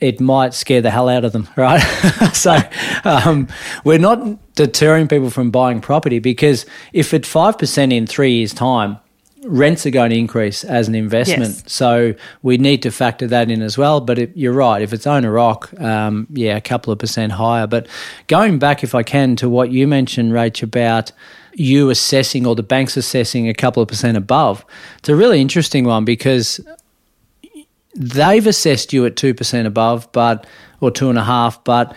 it 0.00 0.20
might 0.20 0.54
scare 0.54 0.80
the 0.80 0.90
hell 0.90 1.08
out 1.08 1.24
of 1.24 1.32
them, 1.32 1.48
right? 1.56 1.80
so 2.32 2.58
um, 3.04 3.48
we're 3.84 3.98
not 3.98 4.54
deterring 4.54 5.08
people 5.08 5.30
from 5.30 5.50
buying 5.50 5.80
property 5.80 6.18
because 6.18 6.66
if 6.92 7.14
at 7.14 7.22
5% 7.22 7.92
in 7.92 8.06
three 8.06 8.32
years' 8.32 8.54
time, 8.54 8.98
rents 9.44 9.86
are 9.86 9.90
going 9.90 10.10
to 10.10 10.16
increase 10.16 10.64
as 10.64 10.88
an 10.88 10.94
investment. 10.94 11.54
Yes. 11.54 11.72
So 11.72 12.14
we 12.42 12.58
need 12.58 12.82
to 12.82 12.90
factor 12.90 13.26
that 13.28 13.50
in 13.50 13.62
as 13.62 13.78
well. 13.78 14.00
But 14.00 14.18
it, 14.18 14.36
you're 14.36 14.52
right. 14.52 14.82
If 14.82 14.92
it's 14.92 15.06
owner 15.06 15.32
occ, 15.32 15.80
um, 15.80 16.26
yeah, 16.30 16.56
a 16.56 16.60
couple 16.60 16.92
of 16.92 16.98
percent 16.98 17.32
higher. 17.32 17.66
But 17.66 17.86
going 18.26 18.58
back, 18.58 18.84
if 18.84 18.94
I 18.94 19.02
can, 19.02 19.36
to 19.36 19.48
what 19.48 19.70
you 19.70 19.86
mentioned, 19.86 20.32
Rach, 20.32 20.62
about 20.62 21.12
you 21.54 21.90
assessing 21.90 22.46
or 22.46 22.54
the 22.54 22.62
banks 22.62 22.96
assessing 22.96 23.48
a 23.48 23.54
couple 23.54 23.82
of 23.82 23.88
percent 23.88 24.16
above, 24.16 24.64
it's 24.98 25.08
a 25.08 25.16
really 25.16 25.40
interesting 25.40 25.84
one 25.84 26.04
because 26.04 26.60
they've 27.94 28.46
assessed 28.46 28.92
you 28.92 29.06
at 29.06 29.16
2% 29.16 29.66
above, 29.66 30.10
but, 30.12 30.46
or 30.80 30.90
two 30.90 31.10
and 31.10 31.18
a 31.18 31.24
half, 31.24 31.62
but 31.64 31.94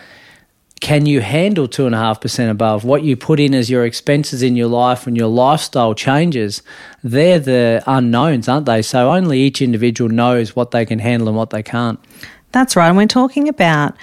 can 0.82 1.06
you 1.06 1.22
handle 1.22 1.66
two 1.66 1.86
and 1.86 1.96
a 1.96 1.98
half 1.98 2.20
percent 2.20 2.52
above 2.52 2.84
what 2.84 3.04
you 3.04 3.16
put 3.16 3.40
in 3.40 3.54
as 3.54 3.70
your 3.70 3.86
expenses 3.86 4.44
in 4.44 4.58
your 4.58 4.68
life 4.68 5.08
and 5.08 5.16
your 5.16 5.30
lifestyle 5.30 5.94
changes 5.94 6.62
they're 7.06 7.40
the 7.40 7.82
unknowns 7.88 8.50
aren't 8.50 8.66
they 8.66 8.82
so 8.82 9.10
only 9.10 9.40
each 9.40 9.62
individual 9.62 10.10
knows 10.10 10.58
what 10.58 10.72
they 10.72 10.86
can 10.86 11.00
handle 11.00 11.30
and 11.30 11.38
what 11.38 11.52
they 11.52 11.64
can't 11.64 12.02
That's 12.54 12.76
right. 12.76 12.88
And 12.88 12.96
we're 12.96 13.08
talking 13.08 13.50
about, 13.50 13.98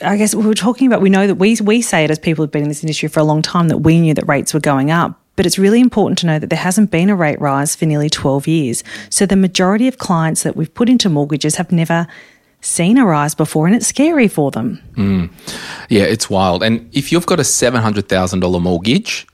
I 0.00 0.16
guess 0.16 0.34
we 0.34 0.44
were 0.44 0.54
talking 0.54 0.88
about, 0.88 1.00
we 1.00 1.10
know 1.10 1.26
that 1.26 1.36
we, 1.36 1.56
we 1.62 1.82
say 1.82 2.04
it 2.04 2.10
as 2.10 2.18
people 2.18 2.42
who've 2.42 2.50
been 2.50 2.62
in 2.62 2.68
this 2.68 2.82
industry 2.82 3.08
for 3.08 3.20
a 3.20 3.24
long 3.24 3.42
time 3.42 3.68
that 3.68 3.78
we 3.78 4.00
knew 4.00 4.14
that 4.14 4.26
rates 4.26 4.52
were 4.52 4.60
going 4.60 4.90
up. 4.90 5.19
But 5.40 5.46
it's 5.46 5.58
really 5.58 5.80
important 5.80 6.18
to 6.18 6.26
know 6.26 6.38
that 6.38 6.50
there 6.50 6.58
hasn't 6.58 6.90
been 6.90 7.08
a 7.08 7.16
rate 7.16 7.40
rise 7.40 7.74
for 7.74 7.86
nearly 7.86 8.10
12 8.10 8.46
years. 8.46 8.84
So 9.08 9.24
the 9.24 9.36
majority 9.36 9.88
of 9.88 9.96
clients 9.96 10.42
that 10.42 10.54
we've 10.54 10.74
put 10.74 10.90
into 10.90 11.08
mortgages 11.08 11.56
have 11.56 11.72
never 11.72 12.06
seen 12.60 12.98
a 12.98 13.06
rise 13.06 13.34
before, 13.34 13.66
and 13.66 13.74
it's 13.74 13.86
scary 13.86 14.28
for 14.28 14.50
them. 14.50 14.82
Yeah, 15.88 16.02
it's 16.02 16.28
wild. 16.28 16.62
And 16.62 16.90
if 16.94 17.10
you've 17.10 17.24
got 17.24 17.40
a 17.40 17.42
$700,000 17.42 18.62
mortgage, 18.62 19.26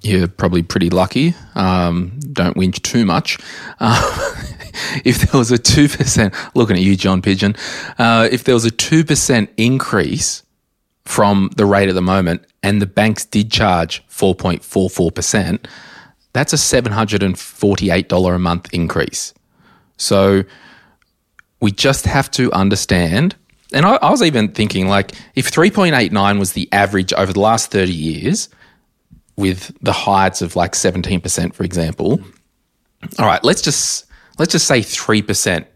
you're 0.00 0.28
probably 0.28 0.62
pretty 0.62 0.88
lucky. 0.88 1.34
Um, 1.54 2.18
don't 2.32 2.56
whinge 2.56 2.80
too 2.80 3.04
much. 3.04 3.36
Uh, 3.78 4.34
if 5.04 5.30
there 5.30 5.38
was 5.38 5.52
a 5.52 5.58
2%, 5.58 6.54
looking 6.54 6.76
at 6.76 6.82
you, 6.82 6.96
John 6.96 7.20
Pidgeon, 7.20 7.54
uh, 7.98 8.30
if 8.32 8.44
there 8.44 8.54
was 8.54 8.64
a 8.64 8.70
2% 8.70 9.48
increase 9.58 10.42
from 11.06 11.50
the 11.56 11.64
rate 11.64 11.88
at 11.88 11.94
the 11.94 12.02
moment 12.02 12.44
and 12.62 12.82
the 12.82 12.86
banks 12.86 13.24
did 13.24 13.50
charge 13.50 14.06
4.44%, 14.08 15.66
that's 16.32 16.52
a 16.52 16.56
$748 16.56 18.34
a 18.34 18.38
month 18.38 18.68
increase. 18.74 19.32
So 19.96 20.42
we 21.60 21.72
just 21.72 22.04
have 22.04 22.30
to 22.32 22.52
understand. 22.52 23.34
And 23.72 23.86
I, 23.86 23.94
I 23.96 24.10
was 24.10 24.22
even 24.22 24.52
thinking, 24.52 24.88
like, 24.88 25.12
if 25.34 25.50
3.89 25.50 26.38
was 26.38 26.52
the 26.52 26.68
average 26.72 27.12
over 27.14 27.32
the 27.32 27.40
last 27.40 27.70
30 27.70 27.92
years, 27.92 28.48
with 29.36 29.76
the 29.82 29.92
heights 29.92 30.42
of 30.42 30.56
like 30.56 30.72
17%, 30.72 31.54
for 31.54 31.62
example, 31.62 32.20
all 33.18 33.26
right, 33.26 33.42
let's 33.44 33.62
just 33.62 34.06
let's 34.38 34.52
just 34.52 34.66
say 34.66 34.80
3% 34.80 35.66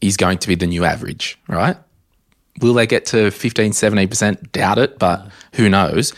is 0.00 0.16
going 0.16 0.38
to 0.38 0.48
be 0.48 0.54
the 0.54 0.66
new 0.66 0.84
average, 0.84 1.38
right? 1.48 1.76
Will 2.60 2.74
they 2.74 2.86
get 2.86 3.06
to 3.06 3.30
15, 3.30 3.72
17%? 3.72 4.52
Doubt 4.52 4.78
it, 4.78 4.98
but 4.98 5.28
who 5.54 5.68
knows? 5.68 6.12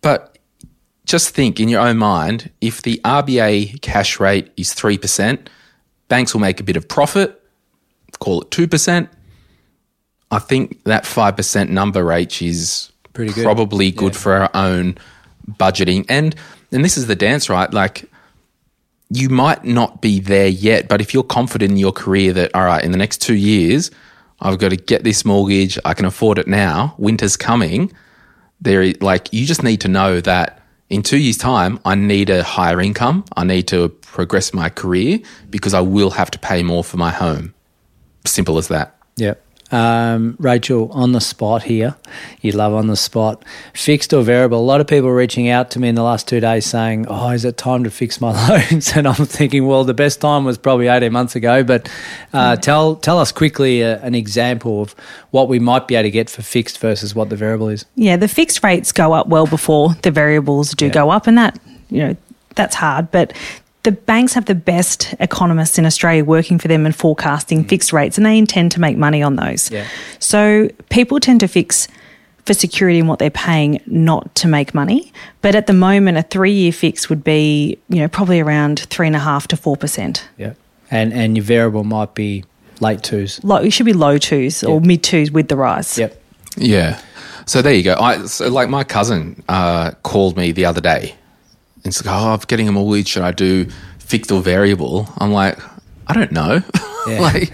But 0.00 0.38
just 1.04 1.34
think 1.34 1.58
in 1.58 1.68
your 1.68 1.80
own 1.80 1.96
mind 1.96 2.50
if 2.60 2.82
the 2.82 3.00
RBA 3.04 3.80
cash 3.80 4.20
rate 4.20 4.50
is 4.56 4.74
3%, 4.74 5.48
banks 6.08 6.34
will 6.34 6.40
make 6.40 6.60
a 6.60 6.62
bit 6.62 6.76
of 6.76 6.88
profit, 6.88 7.42
call 8.18 8.42
it 8.42 8.50
2%. 8.50 9.08
I 10.30 10.38
think 10.38 10.84
that 10.84 11.04
5% 11.04 11.68
number, 11.70 12.04
Rach, 12.04 12.46
is 12.46 12.92
Pretty 13.14 13.32
good. 13.32 13.44
probably 13.44 13.90
good 13.90 14.14
for 14.14 14.34
our 14.34 14.50
own 14.54 14.98
budgeting. 15.48 16.04
And 16.08 16.34
and 16.70 16.84
this 16.84 16.98
is 16.98 17.06
the 17.06 17.16
dance, 17.16 17.48
right? 17.48 17.72
Like 17.72 18.04
you 19.10 19.30
might 19.30 19.64
not 19.64 20.02
be 20.02 20.20
there 20.20 20.48
yet, 20.48 20.86
but 20.86 21.00
if 21.00 21.14
you're 21.14 21.22
confident 21.22 21.72
in 21.72 21.78
your 21.78 21.92
career 21.92 22.32
that, 22.34 22.54
all 22.54 22.64
right, 22.64 22.84
in 22.84 22.92
the 22.92 22.98
next 22.98 23.22
two 23.22 23.34
years, 23.34 23.90
I've 24.40 24.58
got 24.58 24.70
to 24.70 24.76
get 24.76 25.04
this 25.04 25.24
mortgage, 25.24 25.78
I 25.84 25.94
can 25.94 26.04
afford 26.04 26.38
it 26.38 26.46
now, 26.46 26.94
winter's 26.98 27.36
coming, 27.36 27.92
there, 28.60 28.92
like, 29.00 29.32
you 29.32 29.46
just 29.46 29.62
need 29.62 29.80
to 29.82 29.88
know 29.88 30.20
that 30.20 30.62
in 30.88 31.02
two 31.02 31.18
years' 31.18 31.36
time, 31.36 31.78
I 31.84 31.94
need 31.94 32.30
a 32.30 32.42
higher 32.42 32.80
income, 32.80 33.24
I 33.36 33.44
need 33.44 33.68
to 33.68 33.88
progress 33.88 34.54
my 34.54 34.68
career 34.68 35.20
because 35.50 35.74
I 35.74 35.80
will 35.80 36.10
have 36.10 36.30
to 36.30 36.38
pay 36.38 36.62
more 36.62 36.82
for 36.82 36.96
my 36.96 37.10
home. 37.10 37.54
Simple 38.24 38.58
as 38.58 38.68
that. 38.68 38.96
Yep. 39.16 39.44
Um, 39.70 40.34
Rachelle, 40.40 40.94
on 40.94 41.12
the 41.12 41.20
spot 41.20 41.64
here, 41.64 41.94
you 42.40 42.52
love 42.52 42.72
on 42.72 42.86
the 42.86 42.96
spot, 42.96 43.44
fixed 43.74 44.14
or 44.14 44.22
variable. 44.22 44.58
A 44.58 44.60
lot 44.60 44.80
of 44.80 44.86
people 44.86 45.10
reaching 45.10 45.48
out 45.48 45.70
to 45.72 45.78
me 45.78 45.88
in 45.88 45.94
the 45.94 46.02
last 46.02 46.26
two 46.26 46.40
days 46.40 46.64
saying, 46.64 47.06
"Oh, 47.08 47.30
is 47.30 47.44
it 47.44 47.58
time 47.58 47.84
to 47.84 47.90
fix 47.90 48.20
my 48.20 48.32
loans?" 48.48 48.92
And 48.96 49.06
I'm 49.06 49.26
thinking, 49.26 49.66
well, 49.66 49.84
the 49.84 49.94
best 49.94 50.20
time 50.20 50.44
was 50.44 50.56
probably 50.56 50.88
18 50.88 51.12
months 51.12 51.36
ago. 51.36 51.62
But 51.64 51.90
uh, 52.32 52.56
tell 52.56 52.96
tell 52.96 53.18
us 53.18 53.30
quickly 53.30 53.84
uh, 53.84 53.98
an 53.98 54.14
example 54.14 54.82
of 54.82 54.94
what 55.32 55.48
we 55.48 55.58
might 55.58 55.86
be 55.86 55.96
able 55.96 56.04
to 56.04 56.10
get 56.10 56.30
for 56.30 56.42
fixed 56.42 56.78
versus 56.78 57.14
what 57.14 57.28
the 57.28 57.36
variable 57.36 57.68
is. 57.68 57.84
Yeah, 57.94 58.16
the 58.16 58.28
fixed 58.28 58.62
rates 58.64 58.92
go 58.92 59.12
up 59.12 59.26
well 59.26 59.46
before 59.46 59.94
the 60.02 60.10
variables 60.10 60.72
do 60.72 60.88
go 60.88 61.10
up, 61.10 61.26
and 61.26 61.36
that 61.36 61.58
you 61.90 61.98
know 61.98 62.16
that's 62.54 62.74
hard. 62.74 63.10
But 63.10 63.34
the 63.88 63.92
banks 63.92 64.34
have 64.34 64.44
the 64.44 64.54
best 64.54 65.14
economists 65.18 65.78
in 65.78 65.86
Australia 65.86 66.22
working 66.22 66.58
for 66.58 66.68
them 66.68 66.84
and 66.84 66.94
forecasting 66.94 67.64
fixed 67.64 67.90
rates, 67.90 68.18
and 68.18 68.26
they 68.26 68.36
intend 68.36 68.70
to 68.72 68.80
make 68.80 68.98
money 68.98 69.22
on 69.22 69.36
those. 69.36 69.70
Yeah. 69.70 69.86
So 70.18 70.68
people 70.90 71.20
tend 71.20 71.40
to 71.40 71.48
fix 71.48 71.88
for 72.44 72.52
security 72.52 72.98
in 72.98 73.06
what 73.06 73.18
they're 73.18 73.30
paying, 73.30 73.80
not 73.86 74.34
to 74.34 74.46
make 74.46 74.74
money. 74.74 75.10
But 75.40 75.54
at 75.54 75.68
the 75.68 75.72
moment, 75.72 76.18
a 76.18 76.22
three-year 76.22 76.70
fix 76.70 77.08
would 77.08 77.24
be 77.24 77.78
you 77.88 78.00
know 78.00 78.08
probably 78.08 78.40
around 78.40 78.80
three 78.90 79.06
and 79.06 79.16
a 79.16 79.20
half 79.20 79.48
to 79.48 79.56
four 79.56 79.78
percent. 79.78 80.28
Yeah. 80.36 80.52
And 80.90 81.14
and 81.14 81.34
your 81.34 81.44
variable 81.44 81.84
might 81.84 82.14
be 82.14 82.44
late 82.80 83.02
twos. 83.02 83.42
Low, 83.42 83.56
it 83.56 83.70
should 83.70 83.86
be 83.86 83.94
low 83.94 84.18
twos 84.18 84.62
or 84.62 84.82
mid 84.82 85.02
twos 85.02 85.30
with 85.30 85.48
the 85.48 85.56
rise. 85.56 85.96
Yep. 85.96 86.22
Yeah. 86.58 87.00
So 87.46 87.62
there 87.62 87.72
you 87.72 87.84
go. 87.84 87.94
I 87.94 88.26
so 88.26 88.50
like 88.50 88.68
my 88.68 88.84
cousin 88.84 89.42
uh, 89.48 89.92
called 90.02 90.36
me 90.36 90.52
the 90.52 90.66
other 90.66 90.82
day. 90.82 91.14
It's 91.88 92.04
like, 92.04 92.14
oh, 92.14 92.32
I'm 92.34 92.40
getting 92.46 92.68
a 92.68 92.72
mortgage. 92.72 93.08
Should 93.08 93.22
I 93.22 93.32
do 93.32 93.66
fixed 93.98 94.30
or 94.30 94.40
variable? 94.40 95.08
I'm 95.18 95.32
like, 95.32 95.58
I 96.06 96.14
don't 96.14 96.32
know. 96.32 96.62
Yeah. 97.06 97.20
like, 97.20 97.52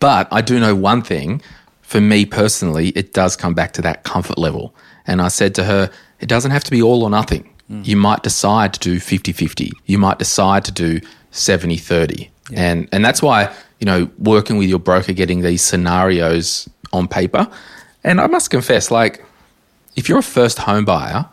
but 0.00 0.28
I 0.30 0.40
do 0.40 0.58
know 0.58 0.74
one 0.74 1.02
thing. 1.02 1.42
For 1.82 2.00
me 2.00 2.24
personally, 2.24 2.88
it 2.90 3.12
does 3.12 3.36
come 3.36 3.52
back 3.52 3.72
to 3.72 3.82
that 3.82 4.02
comfort 4.02 4.38
level. 4.38 4.74
And 5.06 5.20
I 5.20 5.28
said 5.28 5.54
to 5.56 5.64
her, 5.64 5.90
it 6.20 6.26
doesn't 6.26 6.52
have 6.52 6.64
to 6.64 6.70
be 6.70 6.80
all 6.80 7.02
or 7.02 7.10
nothing. 7.10 7.50
Mm. 7.70 7.86
You 7.86 7.96
might 7.98 8.22
decide 8.22 8.72
to 8.74 8.80
do 8.80 8.98
50 9.00 9.32
50. 9.32 9.72
You 9.84 9.98
might 9.98 10.18
decide 10.18 10.64
to 10.64 10.72
do 10.72 11.00
70 11.32 11.76
30. 11.76 12.30
And, 12.54 12.88
and 12.92 13.04
that's 13.04 13.20
why, 13.20 13.54
you 13.78 13.84
know, 13.84 14.08
working 14.18 14.56
with 14.56 14.70
your 14.70 14.78
broker, 14.78 15.12
getting 15.12 15.42
these 15.42 15.60
scenarios 15.60 16.66
on 16.92 17.06
paper. 17.06 17.46
And 18.04 18.22
I 18.22 18.26
must 18.26 18.48
confess, 18.48 18.90
like, 18.90 19.22
if 19.96 20.08
you're 20.08 20.18
a 20.18 20.22
first 20.22 20.58
home 20.60 20.84
buyer, 20.86 21.26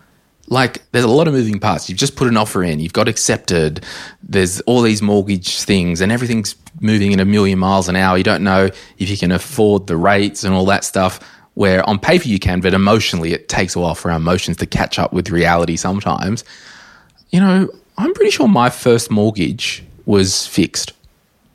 like 0.51 0.81
there's 0.91 1.05
a 1.05 1.09
lot 1.09 1.29
of 1.29 1.33
moving 1.33 1.59
parts. 1.59 1.89
You've 1.89 1.97
just 1.97 2.17
put 2.17 2.27
an 2.27 2.35
offer 2.35 2.61
in, 2.61 2.81
you've 2.81 2.93
got 2.93 3.07
accepted, 3.07 3.85
there's 4.21 4.59
all 4.61 4.81
these 4.81 5.01
mortgage 5.01 5.61
things, 5.61 6.01
and 6.01 6.11
everything's 6.11 6.55
moving 6.81 7.13
in 7.13 7.21
a 7.21 7.25
million 7.25 7.57
miles 7.57 7.87
an 7.87 7.95
hour. 7.95 8.17
You 8.17 8.25
don't 8.25 8.43
know 8.43 8.69
if 8.97 9.09
you 9.09 9.17
can 9.17 9.31
afford 9.31 9.87
the 9.87 9.95
rates 9.95 10.43
and 10.43 10.53
all 10.53 10.65
that 10.65 10.83
stuff. 10.83 11.19
Where 11.53 11.87
on 11.89 11.99
paper 11.99 12.27
you 12.27 12.39
can, 12.39 12.61
but 12.61 12.73
emotionally 12.73 13.33
it 13.33 13.49
takes 13.49 13.75
a 13.75 13.79
while 13.79 13.95
for 13.95 14.09
our 14.11 14.17
emotions 14.17 14.57
to 14.57 14.65
catch 14.65 14.97
up 14.99 15.11
with 15.11 15.29
reality 15.29 15.75
sometimes. 15.75 16.45
You 17.29 17.39
know, 17.39 17.69
I'm 17.97 18.13
pretty 18.13 18.31
sure 18.31 18.47
my 18.47 18.69
first 18.69 19.11
mortgage 19.11 19.83
was 20.05 20.47
fixed 20.47 20.93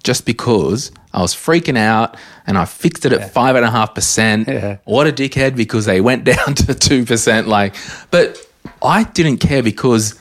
just 0.04 0.26
because 0.26 0.92
I 1.12 1.22
was 1.22 1.34
freaking 1.34 1.78
out 1.78 2.16
and 2.46 2.58
I 2.58 2.66
fixed 2.66 3.06
it 3.06 3.12
at 3.12 3.32
five 3.32 3.56
and 3.56 3.64
a 3.64 3.70
half 3.70 3.94
percent. 3.94 4.48
Yeah. 4.48 4.76
What 4.84 5.06
a 5.06 5.12
dickhead 5.12 5.56
because 5.56 5.86
they 5.86 6.00
went 6.00 6.24
down 6.32 6.54
to 6.54 6.74
two 6.74 7.04
percent. 7.04 7.48
Like, 7.48 7.74
but 8.10 8.45
I 8.86 9.04
didn't 9.04 9.38
care 9.38 9.62
because 9.62 10.18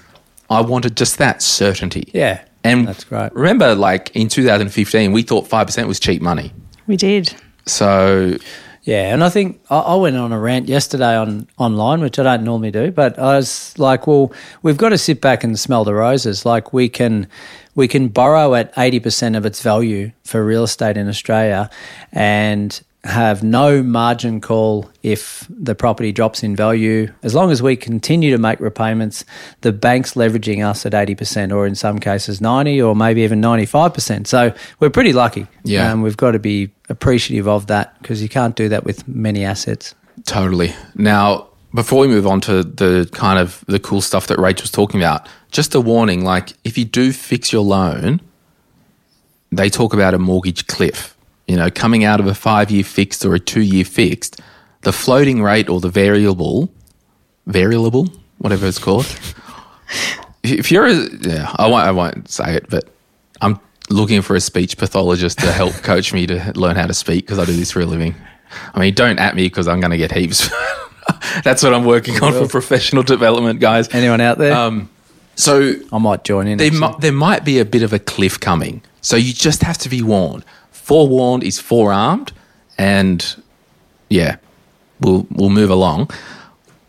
I 0.50 0.62
wanted 0.62 0.98
just 0.98 1.18
that 1.20 1.42
certainty. 1.42 2.10
Yeah. 2.14 2.44
And 2.64 2.88
That's 2.88 3.04
great. 3.04 3.32
Remember, 3.34 3.76
like 3.76 4.12
in 4.16 4.28
2015, 4.28 5.12
we 5.12 5.22
thought 5.22 5.48
five 5.48 5.68
percent 5.68 5.88
was 5.88 6.00
cheap 6.00 6.22
money. 6.22 6.52
We 6.88 6.98
did. 6.98 7.34
So 7.68 8.38
Yeah, 8.84 9.14
and 9.14 9.24
I 9.24 9.30
think 9.30 9.62
I, 9.70 9.78
I 9.78 9.96
went 9.96 10.16
on 10.16 10.32
a 10.32 10.40
rant 10.40 10.68
yesterday 10.68 11.16
on 11.16 11.48
online, 11.58 12.02
which 12.02 12.18
I 12.18 12.24
don't 12.24 12.44
normally 12.44 12.72
do, 12.72 12.92
but 12.92 13.20
I 13.20 13.38
was 13.38 13.78
like, 13.78 14.08
well, 14.08 14.32
we've 14.64 14.78
got 14.78 14.90
to 14.90 14.98
sit 14.98 15.22
back 15.22 15.44
and 15.44 15.60
smell 15.60 15.84
the 15.84 15.94
roses. 15.94 16.46
Like 16.46 16.74
we 16.74 16.90
can 16.90 17.28
we 17.76 17.88
can 17.88 18.08
borrow 18.08 18.56
at 18.56 18.74
eighty 18.78 19.00
percent 19.00 19.36
of 19.36 19.46
its 19.46 19.62
value 19.62 20.12
for 20.24 20.44
real 20.44 20.64
estate 20.64 20.98
in 20.98 21.08
Australia, 21.08 21.70
and 22.12 22.82
have 23.06 23.44
no 23.44 23.84
margin 23.84 24.42
call 24.42 24.90
if 25.04 25.46
the 25.48 25.76
property 25.76 26.12
drops 26.12 26.42
in 26.42 26.56
value. 26.56 27.12
As 27.22 27.36
long 27.36 27.52
as 27.52 27.62
we 27.62 27.76
continue 27.76 28.32
to 28.32 28.40
make 28.40 28.60
repayments, 28.60 29.24
the 29.62 29.72
bank's 29.72 30.16
leveraging 30.16 30.66
us 30.66 30.86
at 30.86 30.94
80% 30.94 31.56
or 31.56 31.68
in 31.68 31.76
some 31.76 32.00
cases 32.00 32.42
90 32.42 32.82
or 32.82 32.96
maybe 32.96 33.22
even 33.22 33.42
95%. 33.42 34.26
So 34.26 34.54
we're 34.80 34.90
pretty 34.90 35.14
lucky. 35.14 35.46
Yeah. 35.64 35.92
Um, 35.92 36.02
we've 36.02 36.18
got 36.18 36.32
to 36.32 36.40
be 36.40 36.72
appreciative 36.90 37.48
of 37.48 37.68
that 37.68 38.00
because 38.02 38.24
you 38.24 38.30
can't 38.30 38.56
do 38.56 38.70
that 38.70 38.84
with 38.84 39.08
many 39.08 39.46
assets. 39.46 39.94
Totally. 40.26 40.74
Now, 40.96 41.48
before 41.76 42.00
we 42.00 42.08
move 42.08 42.26
on 42.26 42.42
to 42.42 42.64
the 42.64 43.08
kind 43.12 43.38
of 43.38 43.64
the 43.68 43.80
cool 43.80 44.02
stuff 44.02 44.28
that 44.28 44.40
Rach 44.40 44.62
was 44.62 44.72
talking 44.72 45.00
about, 45.00 45.28
just 45.52 45.76
a 45.76 45.82
warning 45.82 46.24
like 46.24 46.54
if 46.64 46.76
you 46.76 46.86
do 46.86 47.12
fix 47.12 47.54
your 47.54 47.62
loan, 47.62 48.20
they 49.52 49.70
talk 49.70 49.94
about 49.94 50.16
a 50.16 50.20
mortgage 50.20 50.66
cliff. 50.66 51.15
You 51.48 51.56
know, 51.56 51.70
coming 51.70 52.04
out 52.04 52.20
of 52.20 52.28
a 52.28 52.34
five 52.34 52.72
year 52.72 52.84
fixed 52.84 53.24
or 53.26 53.36
a 53.36 53.40
two 53.40 53.62
year 53.62 53.86
fixed, 53.86 54.42
the 54.82 54.92
floating 54.92 55.42
rate 55.44 55.70
or 55.70 55.80
the 55.80 55.90
variable, 55.90 56.72
variable, 57.46 58.08
whatever 58.40 58.66
it's 58.68 58.80
called. 58.80 59.06
if 60.44 60.72
you're, 60.72 60.86
a, 60.86 60.94
yeah, 61.22 61.52
I 61.56 61.68
won't, 61.68 61.86
I 61.88 61.92
won't 61.92 62.30
say 62.30 62.56
it, 62.56 62.70
but 62.70 62.86
I'm 63.42 63.60
looking 63.90 64.22
for 64.22 64.36
a 64.36 64.42
speech 64.42 64.78
pathologist 64.78 65.40
to 65.40 65.52
help 65.52 65.74
coach 65.84 66.14
me 66.14 66.26
to 66.28 66.52
learn 66.56 66.76
how 66.76 66.88
to 66.88 66.94
speak 66.94 67.26
because 67.26 67.40
I 67.40 67.46
do 67.46 67.54
this 67.54 67.72
for 67.72 67.82
a 67.82 67.86
living. 67.86 68.16
I 68.74 68.80
mean, 68.80 68.94
don't 68.94 69.20
at 69.20 69.36
me 69.36 69.44
because 69.44 69.68
I'm 69.68 69.80
going 69.80 69.92
to 69.92 69.98
get 69.98 70.12
heaps. 70.12 70.50
That's 71.44 71.62
what 71.62 71.74
I'm 71.74 71.86
working 71.86 72.22
on 72.24 72.34
for 72.34 72.48
professional 72.48 73.04
development, 73.04 73.60
guys. 73.60 73.94
Anyone 73.94 74.22
out 74.22 74.38
there? 74.38 74.54
Um, 74.54 74.90
so 75.36 75.74
I 75.92 75.98
might 75.98 76.24
join 76.24 76.48
in. 76.48 76.58
there, 76.58 76.72
mi- 76.72 76.96
there 77.00 77.12
might 77.12 77.44
be 77.44 77.60
a 77.60 77.66
bit 77.66 77.84
of 77.84 77.94
a 77.94 78.00
cliff 78.00 78.40
coming. 78.40 78.82
So 79.02 79.16
you 79.18 79.34
just 79.34 79.62
have 79.62 79.78
to 79.80 79.90
be 79.90 80.02
warned. 80.02 80.46
Forewarned 80.86 81.44
is 81.44 81.60
forearmed, 81.60 82.32
and 82.78 83.42
yeah, 84.08 84.36
we'll 85.00 85.26
we'll 85.32 85.50
move 85.50 85.72
along. 85.72 86.12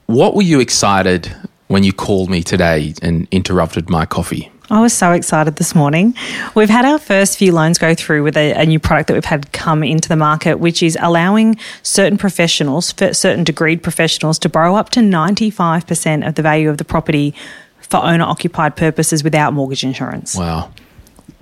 What 0.05 0.35
were 0.35 0.43
you 0.43 0.61
excited 0.61 1.35
when 1.69 1.83
you 1.83 1.95
called 1.95 2.29
me 2.29 2.43
today 2.43 2.93
and 3.00 3.26
interrupted 3.31 3.88
my 3.88 4.05
coffee? 4.05 4.53
I 4.69 4.83
was 4.83 4.93
so 4.93 5.12
excited 5.12 5.57
this 5.57 5.75
morning. 5.75 6.15
We've 6.55 6.69
had 6.69 6.85
our 6.85 6.99
first 6.99 7.38
few 7.38 7.53
loans 7.53 7.79
go 7.79 7.95
through 7.95 8.23
with 8.23 8.37
a, 8.37 8.53
a 8.53 8.67
new 8.67 8.79
product 8.79 9.09
that 9.09 9.15
we've 9.15 9.25
had 9.25 9.50
come 9.53 9.83
into 9.83 10.11
the 10.11 10.17
market, 10.17 10.59
which 10.59 10.83
is 10.83 10.99
allowing 11.00 11.57
certain 11.83 12.19
professionals, 12.19 12.88
certain 12.88 13.47
degreed 13.47 13.83
professionals, 13.83 14.38
to 14.41 14.50
borrow 14.50 14.75
up 14.75 14.91
to 14.91 15.00
95% 15.00 16.29
of 16.29 16.35
the 16.35 16.43
value 16.43 16.69
of 16.69 16.76
the 16.76 16.85
property 16.85 17.35
for 17.81 18.05
owner 18.05 18.25
occupied 18.25 18.76
purposes 18.76 19.25
without 19.25 19.55
mortgage 19.55 19.85
insurance. 19.85 20.37
Wow, 20.37 20.71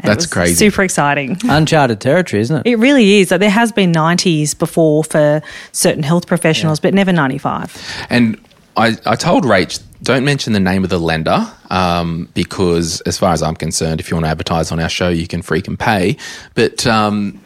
that's 0.05 0.25
was 0.25 0.33
crazy. 0.33 0.55
Super 0.55 0.83
exciting. 0.83 1.39
Uncharted 1.45 2.01
territory, 2.01 2.41
isn't 2.43 2.59
it? 2.59 2.71
It 2.71 2.77
really 2.77 3.21
is. 3.21 3.31
Like, 3.31 3.41
there 3.41 3.51
has 3.51 3.73
been 3.73 3.93
90s 3.93 4.59
before 4.59 5.05
for 5.05 5.43
certain 5.73 6.03
health 6.03 6.27
professionals, 6.27 6.81
but 6.81 6.95
never 6.95 7.13
95. 7.13 8.07
And 8.11 8.41
I, 8.77 8.97
I 9.07 9.17
told 9.17 9.45
Rach, 9.45 9.83
don't 10.03 10.25
mention 10.25 10.53
the 10.53 10.61
name 10.61 10.85
of 10.85 10.91
the 10.91 10.99
lender 10.99 11.51
um, 11.71 12.29
because, 12.35 13.01
as 13.03 13.19
far 13.19 13.33
as 13.33 13.43
I'm 13.43 13.57
concerned, 13.57 14.01
if 14.01 14.11
you 14.11 14.17
want 14.17 14.27
to 14.27 14.31
advertise 14.31 14.71
on 14.71 14.79
our 14.81 14.89
show, 14.89 15.09
you 15.09 15.27
can 15.27 15.43
freaking 15.43 15.79
pay. 15.79 16.17
But 16.55 16.87
um, 16.87 17.41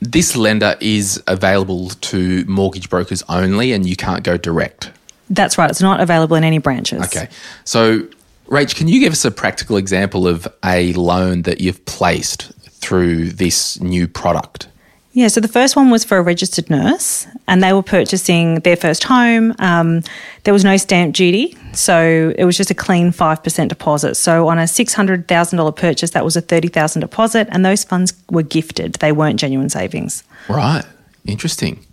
this 0.00 0.36
lender 0.36 0.76
is 0.80 1.22
available 1.26 1.90
to 1.90 2.44
mortgage 2.46 2.90
brokers 2.90 3.22
only, 3.28 3.72
and 3.72 3.88
you 3.88 3.96
can't 3.96 4.24
go 4.24 4.36
direct. 4.36 4.90
That's 5.30 5.56
right. 5.56 5.70
It's 5.70 5.80
not 5.80 6.00
available 6.00 6.36
in 6.36 6.44
any 6.44 6.58
branches. 6.58 7.04
Okay. 7.04 7.28
So, 7.64 8.06
Rach, 8.46 8.74
can 8.76 8.88
you 8.88 9.00
give 9.00 9.12
us 9.12 9.24
a 9.24 9.30
practical 9.30 9.76
example 9.76 10.28
of 10.28 10.46
a 10.64 10.92
loan 10.92 11.42
that 11.42 11.60
you've 11.60 11.84
placed 11.86 12.52
through 12.80 13.30
this 13.30 13.80
new 13.80 14.06
product? 14.06 14.68
Yeah, 15.14 15.28
so 15.28 15.40
the 15.40 15.48
first 15.48 15.76
one 15.76 15.90
was 15.90 16.04
for 16.04 16.18
a 16.18 16.22
registered 16.22 16.68
nurse, 16.68 17.28
and 17.46 17.62
they 17.62 17.72
were 17.72 17.84
purchasing 17.84 18.56
their 18.60 18.74
first 18.74 19.04
home. 19.04 19.54
Um, 19.60 20.02
there 20.42 20.52
was 20.52 20.64
no 20.64 20.76
stamp 20.76 21.14
duty, 21.14 21.56
so 21.72 22.34
it 22.36 22.44
was 22.44 22.56
just 22.56 22.72
a 22.72 22.74
clean 22.74 23.12
5% 23.12 23.68
deposit. 23.68 24.16
So 24.16 24.48
on 24.48 24.58
a 24.58 24.62
$600,000 24.62 25.76
purchase, 25.76 26.10
that 26.10 26.24
was 26.24 26.36
a 26.36 26.42
$30,000 26.42 27.00
deposit, 27.00 27.46
and 27.52 27.64
those 27.64 27.84
funds 27.84 28.12
were 28.28 28.42
gifted. 28.42 28.94
They 28.94 29.12
weren't 29.12 29.38
genuine 29.38 29.70
savings. 29.70 30.24
Right. 30.48 30.84
Interesting. 31.24 31.86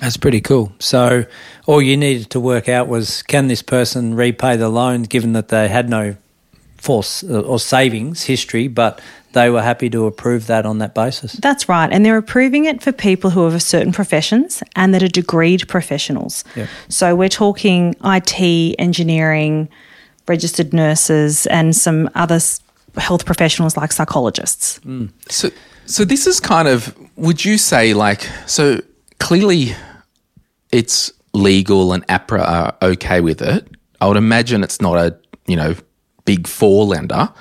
That's 0.00 0.16
pretty 0.16 0.40
cool. 0.40 0.72
So, 0.78 1.24
all 1.66 1.80
you 1.80 1.96
needed 1.96 2.30
to 2.30 2.40
work 2.40 2.68
out 2.68 2.88
was 2.88 3.22
can 3.22 3.46
this 3.46 3.62
person 3.62 4.14
repay 4.14 4.56
the 4.56 4.68
loan 4.68 5.02
given 5.02 5.32
that 5.34 5.48
they 5.48 5.68
had 5.68 5.88
no 5.88 6.16
force 6.76 7.24
uh, 7.24 7.40
or 7.40 7.58
savings 7.58 8.24
history, 8.24 8.68
but 8.68 9.00
they 9.32 9.50
were 9.50 9.62
happy 9.62 9.90
to 9.90 10.06
approve 10.06 10.46
that 10.46 10.64
on 10.64 10.78
that 10.78 10.94
basis. 10.94 11.32
That's 11.34 11.68
right. 11.68 11.92
And 11.92 12.04
they're 12.04 12.16
approving 12.16 12.66
it 12.66 12.82
for 12.82 12.92
people 12.92 13.30
who 13.30 13.44
are 13.46 13.58
certain 13.58 13.92
professions 13.92 14.62
and 14.76 14.94
that 14.94 15.02
are 15.02 15.08
degreed 15.08 15.66
professionals. 15.68 16.44
Yep. 16.54 16.68
So 16.88 17.16
we're 17.16 17.28
talking 17.28 17.96
IT, 18.04 18.76
engineering, 18.78 19.68
registered 20.28 20.72
nurses, 20.72 21.46
and 21.46 21.74
some 21.74 22.08
other 22.14 22.38
health 22.96 23.26
professionals 23.26 23.76
like 23.76 23.92
psychologists. 23.92 24.80
So, 25.28 25.50
so 25.86 26.04
this 26.04 26.26
is 26.26 26.40
kind 26.40 26.68
of. 26.68 26.96
Would 27.16 27.44
you 27.44 27.58
say 27.58 27.94
like 27.94 28.28
so? 28.46 28.80
Clearly, 29.24 29.74
it's 30.70 31.10
legal 31.32 31.94
and 31.94 32.06
APRA 32.08 32.46
are 32.46 32.76
okay 32.82 33.22
with 33.22 33.40
it. 33.40 33.66
I 34.02 34.06
would 34.06 34.18
imagine 34.18 34.62
it's 34.62 34.82
not 34.82 34.98
a 34.98 35.16
you 35.46 35.56
know 35.56 35.74
big 36.26 36.46
four 36.46 36.84
lender, 36.84 37.32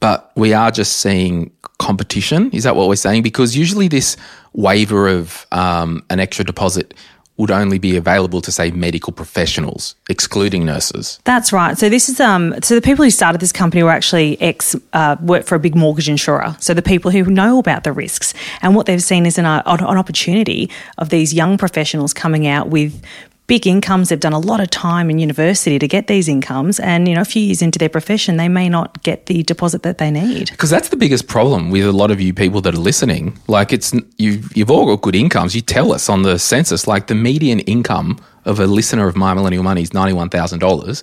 but 0.00 0.32
we 0.36 0.54
are 0.54 0.70
just 0.70 1.00
seeing 1.00 1.50
competition. 1.78 2.50
Is 2.52 2.64
that 2.64 2.76
what 2.76 2.88
we're 2.88 2.96
saying? 2.96 3.24
Because 3.24 3.54
usually 3.54 3.88
this 3.88 4.16
waiver 4.54 5.06
of 5.06 5.46
um, 5.52 6.02
an 6.08 6.18
extra 6.18 6.46
deposit 6.46 6.94
would 7.38 7.50
only 7.50 7.78
be 7.78 7.96
available 7.96 8.40
to 8.42 8.52
say 8.52 8.70
medical 8.72 9.12
professionals, 9.12 9.94
excluding 10.10 10.66
nurses. 10.66 11.20
That's 11.24 11.52
right. 11.52 11.78
So 11.78 11.88
this 11.88 12.08
is 12.08 12.20
um. 12.20 12.54
So 12.62 12.74
the 12.74 12.82
people 12.82 13.04
who 13.04 13.10
started 13.10 13.40
this 13.40 13.52
company 13.52 13.82
were 13.82 13.90
actually 13.90 14.40
ex 14.42 14.76
uh, 14.92 15.16
work 15.22 15.46
for 15.46 15.54
a 15.54 15.60
big 15.60 15.74
mortgage 15.74 16.08
insurer. 16.08 16.56
So 16.60 16.74
the 16.74 16.82
people 16.82 17.10
who 17.10 17.22
know 17.24 17.58
about 17.58 17.84
the 17.84 17.92
risks 17.92 18.34
and 18.60 18.74
what 18.74 18.86
they've 18.86 19.02
seen 19.02 19.24
is 19.24 19.38
an, 19.38 19.46
uh, 19.46 19.62
an 19.64 19.98
opportunity 19.98 20.70
of 20.98 21.08
these 21.08 21.32
young 21.32 21.56
professionals 21.56 22.12
coming 22.12 22.46
out 22.46 22.68
with 22.68 23.00
big 23.48 23.66
incomes. 23.66 24.10
They've 24.10 24.20
done 24.20 24.32
a 24.32 24.38
lot 24.38 24.60
of 24.60 24.70
time 24.70 25.10
in 25.10 25.18
university 25.18 25.80
to 25.80 25.88
get 25.88 26.06
these 26.06 26.28
incomes, 26.28 26.78
and 26.78 27.08
you 27.08 27.16
know, 27.16 27.22
a 27.22 27.24
few 27.24 27.42
years 27.42 27.60
into 27.60 27.80
their 27.80 27.88
profession, 27.88 28.36
they 28.36 28.48
may 28.48 28.68
not 28.68 29.02
get 29.02 29.26
the 29.26 29.42
deposit 29.42 29.82
that 29.82 29.98
they 29.98 30.12
need. 30.12 30.50
Because 30.50 30.70
that's 30.70 30.90
the 30.90 30.96
biggest 30.96 31.26
problem 31.26 31.70
with 31.70 31.84
a 31.84 31.92
lot 31.92 32.12
of 32.12 32.20
you 32.20 32.32
people 32.32 32.60
that 32.60 32.74
are 32.74 32.78
listening. 32.78 33.36
Like 33.48 33.72
it's 33.72 33.92
you, 34.18 34.42
you've 34.54 34.70
all 34.70 34.86
got 34.86 35.02
good 35.02 35.16
incomes. 35.16 35.56
You 35.56 35.62
tell 35.62 35.92
us 35.92 36.08
on 36.08 36.22
the 36.22 36.38
census, 36.38 36.86
like 36.86 37.08
the 37.08 37.16
median 37.16 37.58
income 37.60 38.20
of 38.44 38.60
a 38.60 38.66
listener 38.66 39.08
of 39.08 39.16
My 39.16 39.34
Millennial 39.34 39.64
Money 39.64 39.82
is 39.82 39.92
ninety 39.92 40.12
one 40.12 40.28
thousand 40.28 40.60
dollars. 40.60 41.02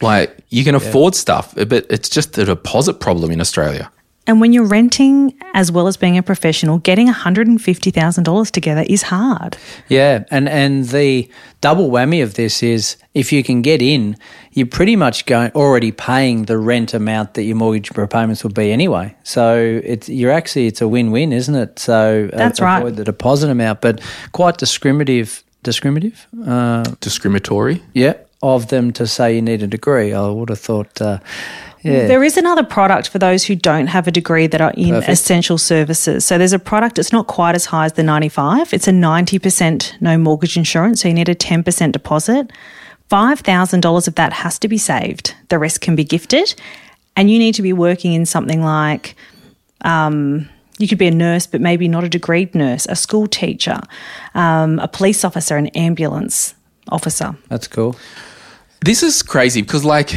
Like 0.00 0.38
you 0.48 0.64
can 0.64 0.74
afford 0.74 1.14
stuff, 1.14 1.54
but 1.54 1.86
it's 1.90 2.08
just 2.08 2.38
a 2.38 2.44
deposit 2.44 3.00
problem 3.00 3.30
in 3.30 3.40
Australia. 3.40 3.90
And 4.26 4.40
when 4.40 4.52
you're 4.52 4.66
renting 4.66 5.34
as 5.54 5.70
well 5.70 5.86
as 5.86 5.96
being 5.96 6.18
a 6.18 6.22
professional, 6.22 6.78
getting 6.78 7.06
$150,000 7.08 8.50
together 8.50 8.84
is 8.88 9.02
hard. 9.02 9.56
Yeah, 9.88 10.24
and 10.30 10.48
and 10.48 10.86
the 10.88 11.30
double 11.60 11.90
whammy 11.90 12.22
of 12.22 12.34
this 12.34 12.62
is 12.62 12.96
if 13.14 13.32
you 13.32 13.42
can 13.42 13.62
get 13.62 13.80
in, 13.82 14.16
you're 14.52 14.66
pretty 14.66 14.96
much 14.96 15.26
going 15.26 15.50
already 15.52 15.92
paying 15.92 16.44
the 16.46 16.58
rent 16.58 16.92
amount 16.94 17.34
that 17.34 17.44
your 17.44 17.56
mortgage 17.56 17.90
repayments 17.96 18.42
would 18.42 18.54
be 18.54 18.72
anyway. 18.72 19.14
So 19.22 19.80
it's 19.84 20.08
you're 20.08 20.32
actually 20.32 20.66
it's 20.66 20.80
a 20.80 20.88
win-win, 20.88 21.32
isn't 21.32 21.54
it? 21.54 21.78
So 21.78 22.28
uh, 22.32 22.36
That's 22.36 22.60
right. 22.60 22.78
avoid 22.78 22.96
the 22.96 23.04
deposit 23.04 23.50
amount, 23.50 23.80
but 23.80 24.00
quite 24.32 24.58
discriminative. 24.58 25.42
Discriminative, 25.62 26.28
uh, 26.46 26.84
Discriminatory. 27.00 27.82
yeah, 27.92 28.14
of 28.40 28.68
them 28.68 28.92
to 28.92 29.04
say 29.06 29.34
you 29.34 29.42
need 29.42 29.64
a 29.64 29.66
degree. 29.66 30.12
I 30.12 30.28
would 30.28 30.48
have 30.48 30.60
thought, 30.60 31.00
uh, 31.02 31.18
yeah, 31.92 32.06
There 32.06 32.24
is 32.24 32.36
another 32.36 32.62
product 32.62 33.08
for 33.08 33.18
those 33.18 33.44
who 33.44 33.54
don't 33.54 33.86
have 33.88 34.06
a 34.06 34.10
degree 34.10 34.46
that 34.46 34.60
are 34.60 34.72
in 34.72 34.90
Perfect. 34.90 35.12
essential 35.12 35.58
services. 35.58 36.24
So 36.24 36.38
there's 36.38 36.52
a 36.52 36.58
product, 36.58 36.98
it's 36.98 37.12
not 37.12 37.26
quite 37.26 37.54
as 37.54 37.66
high 37.66 37.86
as 37.86 37.92
the 37.94 38.02
95. 38.02 38.72
It's 38.72 38.88
a 38.88 38.92
90% 38.92 40.00
no 40.00 40.18
mortgage 40.18 40.56
insurance. 40.56 41.02
So 41.02 41.08
you 41.08 41.14
need 41.14 41.28
a 41.28 41.34
10% 41.34 41.92
deposit. 41.92 42.50
$5,000 43.10 44.08
of 44.08 44.14
that 44.16 44.32
has 44.32 44.58
to 44.58 44.68
be 44.68 44.78
saved. 44.78 45.34
The 45.48 45.58
rest 45.58 45.80
can 45.80 45.94
be 45.96 46.04
gifted. 46.04 46.54
And 47.14 47.30
you 47.30 47.38
need 47.38 47.54
to 47.54 47.62
be 47.62 47.72
working 47.72 48.12
in 48.12 48.26
something 48.26 48.62
like, 48.62 49.16
um, 49.82 50.48
you 50.78 50.88
could 50.88 50.98
be 50.98 51.06
a 51.06 51.10
nurse, 51.10 51.46
but 51.46 51.60
maybe 51.60 51.88
not 51.88 52.04
a 52.04 52.08
degreed 52.08 52.54
nurse, 52.54 52.86
a 52.86 52.96
school 52.96 53.26
teacher, 53.26 53.80
um, 54.34 54.78
a 54.80 54.88
police 54.88 55.24
officer, 55.24 55.56
an 55.56 55.68
ambulance 55.68 56.54
officer. 56.90 57.34
that's 57.48 57.66
cool. 57.68 57.96
This 58.84 59.02
is 59.02 59.22
crazy 59.22 59.62
because, 59.62 59.84
like, 59.84 60.14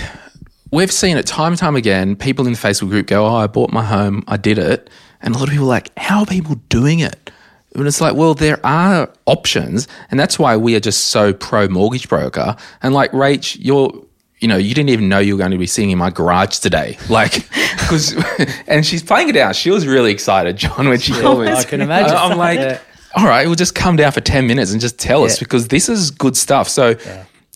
we've 0.72 0.92
seen 0.92 1.18
it 1.18 1.26
time 1.28 1.54
and 1.54 1.58
time 1.58 1.76
again. 1.76 2.16
People 2.16 2.46
in 2.46 2.54
the 2.54 2.58
Facebook 2.60 2.90
group 2.90 3.08
go, 3.08 3.26
Oh, 3.26 3.36
I 3.36 3.48
bought 3.48 3.72
my 3.72 3.84
home, 3.84 4.24
I 4.28 4.38
did 4.38 4.58
it. 4.58 4.90
And 5.22 5.36
a 5.36 5.38
lot 5.38 5.48
of 5.48 5.52
people 5.52 5.66
are 5.66 5.70
like, 5.70 5.92
How 5.98 6.20
are 6.22 6.26
people 6.26 6.56
doing 6.70 7.00
it? 7.00 7.32
And 7.76 7.86
it's 7.88 8.02
like, 8.02 8.16
well, 8.16 8.34
there 8.34 8.60
are 8.66 9.14
options. 9.28 9.88
And 10.10 10.20
that's 10.20 10.40
why 10.40 10.58
we 10.58 10.76
are 10.76 10.80
just 10.80 11.06
so 11.10 11.34
pro 11.34 11.68
mortgage 11.68 12.10
broker. 12.10 12.56
And 12.82 12.96
like, 12.96 13.12
Rach, 13.12 13.58
you're, 13.60 13.94
you 14.40 14.48
know, 14.48 14.58
you 14.58 14.74
didn't 14.74 14.90
even 14.90 15.08
know 15.08 15.20
you 15.20 15.36
were 15.36 15.38
going 15.38 15.52
to 15.52 15.58
be 15.58 15.68
sitting 15.68 15.92
in 15.92 15.98
my 16.00 16.10
garage 16.10 16.58
today. 16.58 16.98
Like, 17.10 17.48
because, 17.80 18.16
and 18.68 18.84
she's 18.86 19.04
playing 19.04 19.30
it 19.30 19.38
out. 19.38 19.56
She 19.56 19.70
was 19.70 19.86
really 19.86 20.12
excited, 20.12 20.58
John, 20.58 20.90
when 20.90 21.00
she 21.00 21.14
told 21.22 21.42
me. 21.42 21.48
I 21.48 21.64
can 21.64 21.82
imagine. 21.82 22.16
I'm 22.18 22.38
like, 22.40 22.60
Yeah. 22.60 22.80
all 23.16 23.26
right, 23.28 23.46
we'll 23.46 23.56
just 23.56 23.76
come 23.76 23.96
down 23.98 24.12
for 24.14 24.22
10 24.22 24.48
minutes 24.48 24.72
and 24.72 24.82
just 24.82 24.98
tell 24.98 25.24
us 25.24 25.38
because 25.38 25.68
this 25.68 25.90
is 25.90 26.10
good 26.10 26.36
stuff. 26.36 26.68
So 26.70 26.96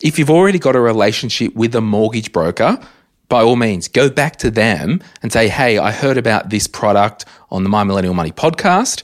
if 0.02 0.20
you've 0.20 0.30
already 0.30 0.60
got 0.60 0.76
a 0.76 0.80
relationship 0.80 1.56
with 1.56 1.74
a 1.76 1.82
mortgage 1.82 2.32
broker, 2.32 2.80
by 3.34 3.42
all 3.42 3.56
means, 3.56 3.88
go 3.88 4.12
back 4.12 4.36
to 4.36 4.52
them 4.52 5.02
and 5.24 5.34
say, 5.34 5.48
hey, 5.48 5.80
I 5.80 5.92
heard 5.92 6.20
about 6.20 6.52
this 6.52 6.68
product 6.68 7.26
on 7.50 7.64
the 7.64 7.70
My 7.70 7.84
Millennial 7.84 8.14
Money 8.14 8.32
podcast. 8.32 9.02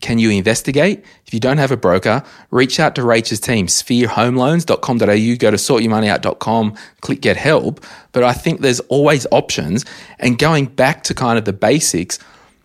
Can 0.00 0.18
you 0.18 0.30
investigate? 0.30 1.04
If 1.26 1.32
you 1.32 1.38
don't 1.38 1.58
have 1.58 1.70
a 1.70 1.76
broker, 1.76 2.24
reach 2.50 2.80
out 2.80 2.96
to 2.96 3.04
Rachelle's 3.04 3.38
team, 3.38 3.68
spherehomeloans.com.au, 3.68 5.36
go 5.36 5.50
to 5.52 5.56
sortyourmoneyout.com, 5.56 6.74
click 7.02 7.20
get 7.20 7.36
help. 7.36 7.84
But 8.10 8.24
I 8.24 8.32
think 8.32 8.62
there's 8.62 8.80
always 8.80 9.28
options. 9.30 9.84
And 10.18 10.40
going 10.40 10.66
back 10.66 11.04
to 11.04 11.14
kind 11.14 11.38
of 11.38 11.44
the 11.44 11.52
basics, 11.52 12.18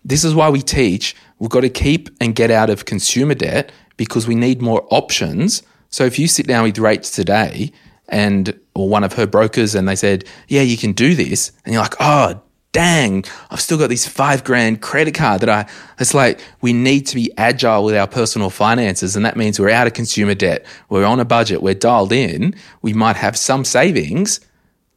this 0.04 0.24
is 0.24 0.34
why 0.34 0.50
we 0.50 0.62
teach 0.62 1.14
we've 1.38 1.48
got 1.48 1.60
to 1.60 1.70
keep 1.70 2.10
and 2.20 2.34
get 2.34 2.50
out 2.50 2.70
of 2.70 2.86
consumer 2.86 3.36
debt 3.36 3.70
because 3.96 4.26
we 4.26 4.34
need 4.34 4.60
more 4.60 4.84
options. 4.90 5.62
So 5.90 6.04
if 6.06 6.18
you 6.18 6.26
sit 6.26 6.48
down 6.48 6.64
with 6.64 6.74
Rach 6.74 7.14
today 7.14 7.70
and 8.08 8.58
or 8.74 8.88
one 8.88 9.04
of 9.04 9.14
her 9.14 9.26
brokers 9.26 9.74
and 9.74 9.88
they 9.88 9.96
said, 9.96 10.24
Yeah, 10.48 10.62
you 10.62 10.76
can 10.76 10.92
do 10.92 11.14
this, 11.14 11.52
and 11.64 11.72
you're 11.72 11.82
like, 11.82 11.96
oh 12.00 12.40
dang, 12.72 13.24
I've 13.50 13.60
still 13.60 13.78
got 13.78 13.88
this 13.88 14.06
five 14.06 14.44
grand 14.44 14.82
credit 14.82 15.14
card 15.14 15.40
that 15.40 15.48
I, 15.48 15.68
it's 15.98 16.14
like 16.14 16.40
we 16.60 16.72
need 16.72 17.06
to 17.06 17.16
be 17.16 17.32
agile 17.36 17.84
with 17.84 17.96
our 17.96 18.06
personal 18.06 18.50
finances. 18.50 19.16
And 19.16 19.24
that 19.24 19.36
means 19.36 19.58
we're 19.58 19.70
out 19.70 19.86
of 19.86 19.94
consumer 19.94 20.34
debt. 20.34 20.64
We're 20.88 21.04
on 21.04 21.18
a 21.18 21.24
budget. 21.24 21.62
We're 21.62 21.74
dialed 21.74 22.12
in. 22.12 22.54
We 22.82 22.92
might 22.92 23.16
have 23.16 23.36
some 23.36 23.64
savings. 23.64 24.40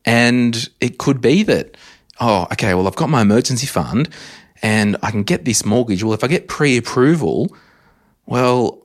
And 0.05 0.69
it 0.79 0.97
could 0.97 1.21
be 1.21 1.43
that, 1.43 1.77
oh, 2.19 2.47
okay, 2.51 2.73
well, 2.73 2.87
I've 2.87 2.95
got 2.95 3.09
my 3.09 3.21
emergency 3.21 3.67
fund 3.67 4.09
and 4.61 4.97
I 5.01 5.11
can 5.11 5.23
get 5.23 5.45
this 5.45 5.65
mortgage. 5.65 6.03
Well, 6.03 6.13
if 6.13 6.23
I 6.23 6.27
get 6.27 6.47
pre 6.47 6.77
approval, 6.77 7.55
well, 8.25 8.80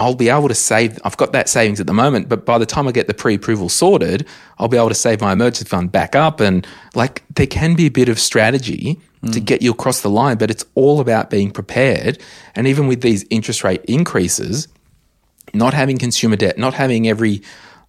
I'll 0.00 0.14
be 0.14 0.30
able 0.30 0.48
to 0.48 0.54
save. 0.54 0.98
I've 1.04 1.18
got 1.18 1.32
that 1.32 1.46
savings 1.46 1.78
at 1.78 1.86
the 1.86 1.92
moment, 1.92 2.26
but 2.26 2.46
by 2.46 2.56
the 2.56 2.64
time 2.64 2.88
I 2.88 2.92
get 2.92 3.06
the 3.06 3.12
pre 3.12 3.34
approval 3.34 3.68
sorted, 3.68 4.26
I'll 4.58 4.66
be 4.66 4.78
able 4.78 4.88
to 4.88 4.94
save 4.94 5.20
my 5.20 5.32
emergency 5.32 5.66
fund 5.66 5.92
back 5.92 6.16
up. 6.16 6.40
And 6.40 6.66
like 6.94 7.22
there 7.34 7.46
can 7.46 7.74
be 7.74 7.84
a 7.84 7.90
bit 7.90 8.08
of 8.08 8.18
strategy 8.18 8.98
to 9.26 9.40
mm. 9.40 9.44
get 9.44 9.60
you 9.60 9.70
across 9.70 10.00
the 10.00 10.08
line, 10.08 10.38
but 10.38 10.50
it's 10.50 10.64
all 10.74 11.00
about 11.00 11.28
being 11.28 11.50
prepared. 11.50 12.18
And 12.54 12.66
even 12.66 12.86
with 12.86 13.02
these 13.02 13.26
interest 13.28 13.62
rate 13.62 13.84
increases, 13.84 14.68
not 15.52 15.74
having 15.74 15.98
consumer 15.98 16.36
debt, 16.36 16.56
not 16.56 16.72
having 16.72 17.06
every 17.06 17.42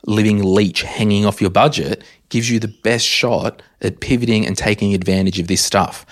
living 0.06 0.44
leech 0.44 0.82
hanging 0.82 1.26
off 1.26 1.40
your 1.40 1.50
budget 1.50 2.04
gives 2.28 2.50
you 2.50 2.60
the 2.60 2.68
best 2.68 3.06
shot 3.06 3.62
at 3.82 4.02
pivoting 4.02 4.46
and 4.46 4.58
taking 4.58 4.94
advantage 4.94 5.40
of 5.40 5.48
this 5.48 5.64
stuff. 5.64 6.06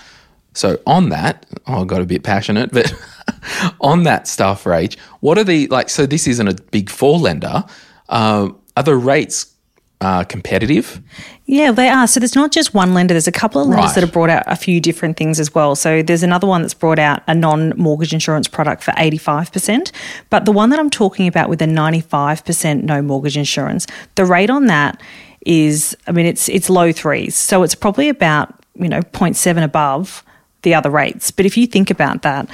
So 0.54 0.78
on 0.86 1.10
that, 1.10 1.46
oh, 1.66 1.82
I 1.82 1.84
got 1.84 2.00
a 2.00 2.06
bit 2.06 2.22
passionate, 2.24 2.72
but 2.72 2.92
on 3.80 4.02
that 4.04 4.26
stuff, 4.26 4.64
Rach, 4.64 4.96
what 5.20 5.38
are 5.38 5.44
the 5.44 5.66
like? 5.68 5.88
So 5.88 6.06
this 6.06 6.26
isn't 6.26 6.48
a 6.48 6.54
big 6.70 6.90
four 6.90 7.18
lender. 7.18 7.64
Uh, 8.08 8.48
are 8.76 8.82
the 8.82 8.96
rates 8.96 9.46
uh, 10.00 10.24
competitive? 10.24 11.00
Yeah, 11.46 11.72
they 11.72 11.88
are. 11.88 12.06
So 12.06 12.20
there's 12.20 12.34
not 12.34 12.52
just 12.52 12.74
one 12.74 12.94
lender. 12.94 13.12
There's 13.14 13.28
a 13.28 13.32
couple 13.32 13.60
of 13.60 13.68
lenders 13.68 13.86
Right. 13.86 13.94
that 13.96 14.00
have 14.02 14.12
brought 14.12 14.30
out 14.30 14.44
a 14.46 14.56
few 14.56 14.80
different 14.80 15.16
things 15.16 15.38
as 15.38 15.54
well. 15.54 15.74
So 15.76 16.02
there's 16.02 16.22
another 16.22 16.46
one 16.46 16.62
that's 16.62 16.74
brought 16.74 16.98
out 16.98 17.22
a 17.26 17.34
non-mortgage 17.34 18.12
insurance 18.14 18.48
product 18.48 18.82
for 18.82 18.92
85%. 18.92 19.90
But 20.30 20.44
the 20.44 20.52
one 20.52 20.70
that 20.70 20.78
I'm 20.78 20.90
talking 20.90 21.26
about 21.28 21.48
with 21.48 21.60
a 21.60 21.66
95% 21.66 22.82
no 22.84 23.02
mortgage 23.02 23.36
insurance, 23.36 23.86
the 24.14 24.24
rate 24.24 24.50
on 24.50 24.66
that 24.66 25.00
is, 25.46 25.96
I 26.06 26.12
mean, 26.12 26.26
it's 26.26 26.48
it's 26.48 26.70
low 26.70 26.92
threes. 26.92 27.34
So 27.36 27.62
it's 27.62 27.74
probably 27.74 28.08
about, 28.08 28.54
you 28.74 28.88
know, 28.88 29.00
0.7 29.02 29.62
above 29.62 30.22
the 30.62 30.74
other 30.74 30.90
rates. 30.90 31.30
But 31.30 31.46
if 31.46 31.56
you 31.56 31.66
think 31.66 31.90
about 31.90 32.22
that, 32.22 32.48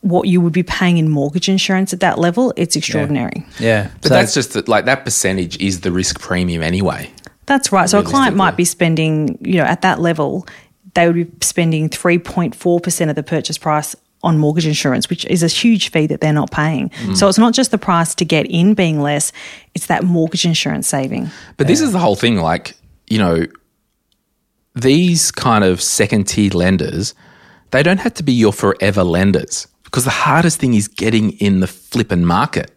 what 0.00 0.28
you 0.28 0.40
would 0.40 0.52
be 0.52 0.62
paying 0.62 0.98
in 0.98 1.08
mortgage 1.08 1.48
insurance 1.48 1.92
at 1.92 2.00
that 2.00 2.18
level, 2.18 2.52
it's 2.56 2.76
extraordinary. 2.76 3.46
Yeah. 3.58 3.88
But 4.02 4.08
So- 4.08 4.14
that's 4.14 4.34
just 4.34 4.52
that, 4.52 4.68
like 4.68 4.84
that 4.84 5.04
percentage 5.04 5.56
is 5.58 5.80
the 5.80 5.90
risk 5.90 6.20
premium 6.20 6.62
anyway. 6.62 7.10
That's 7.46 7.72
right. 7.72 7.88
So 7.88 7.98
a 7.98 8.02
client 8.02 8.36
might 8.36 8.56
be 8.56 8.64
spending, 8.64 9.38
you 9.42 9.56
know, 9.58 9.64
at 9.64 9.82
that 9.82 10.00
level, 10.00 10.46
they 10.94 11.06
would 11.06 11.14
be 11.16 11.46
spending 11.46 11.88
3.4% 11.88 13.10
of 13.10 13.16
the 13.16 13.22
purchase 13.22 13.58
price 13.58 13.94
on 14.22 14.38
mortgage 14.38 14.66
insurance, 14.66 15.10
which 15.10 15.26
is 15.26 15.42
a 15.42 15.48
huge 15.48 15.90
fee 15.90 16.06
that 16.06 16.20
they're 16.22 16.32
not 16.32 16.50
paying. 16.50 16.88
Mm. 16.88 17.16
So 17.16 17.28
it's 17.28 17.38
not 17.38 17.52
just 17.52 17.70
the 17.70 17.78
price 17.78 18.14
to 18.14 18.24
get 18.24 18.46
in 18.46 18.72
being 18.72 19.02
less, 19.02 19.32
it's 19.74 19.86
that 19.86 20.02
mortgage 20.04 20.46
insurance 20.46 20.88
saving. 20.88 21.30
But 21.58 21.66
this 21.66 21.82
is 21.82 21.92
the 21.92 21.98
whole 21.98 22.16
thing. 22.16 22.36
Like, 22.38 22.74
you 23.08 23.18
know, 23.18 23.44
these 24.74 25.30
kind 25.30 25.64
of 25.64 25.80
second 25.80 26.24
tier 26.24 26.50
lenders, 26.50 27.14
they 27.70 27.82
don't 27.82 27.98
have 27.98 28.14
to 28.14 28.22
be 28.22 28.32
your 28.32 28.52
forever 28.52 29.02
lenders 29.04 29.66
because 29.84 30.04
the 30.04 30.10
hardest 30.10 30.58
thing 30.58 30.74
is 30.74 30.88
getting 30.88 31.32
in 31.32 31.60
the 31.60 31.66
flipping 31.66 32.24
market. 32.24 32.70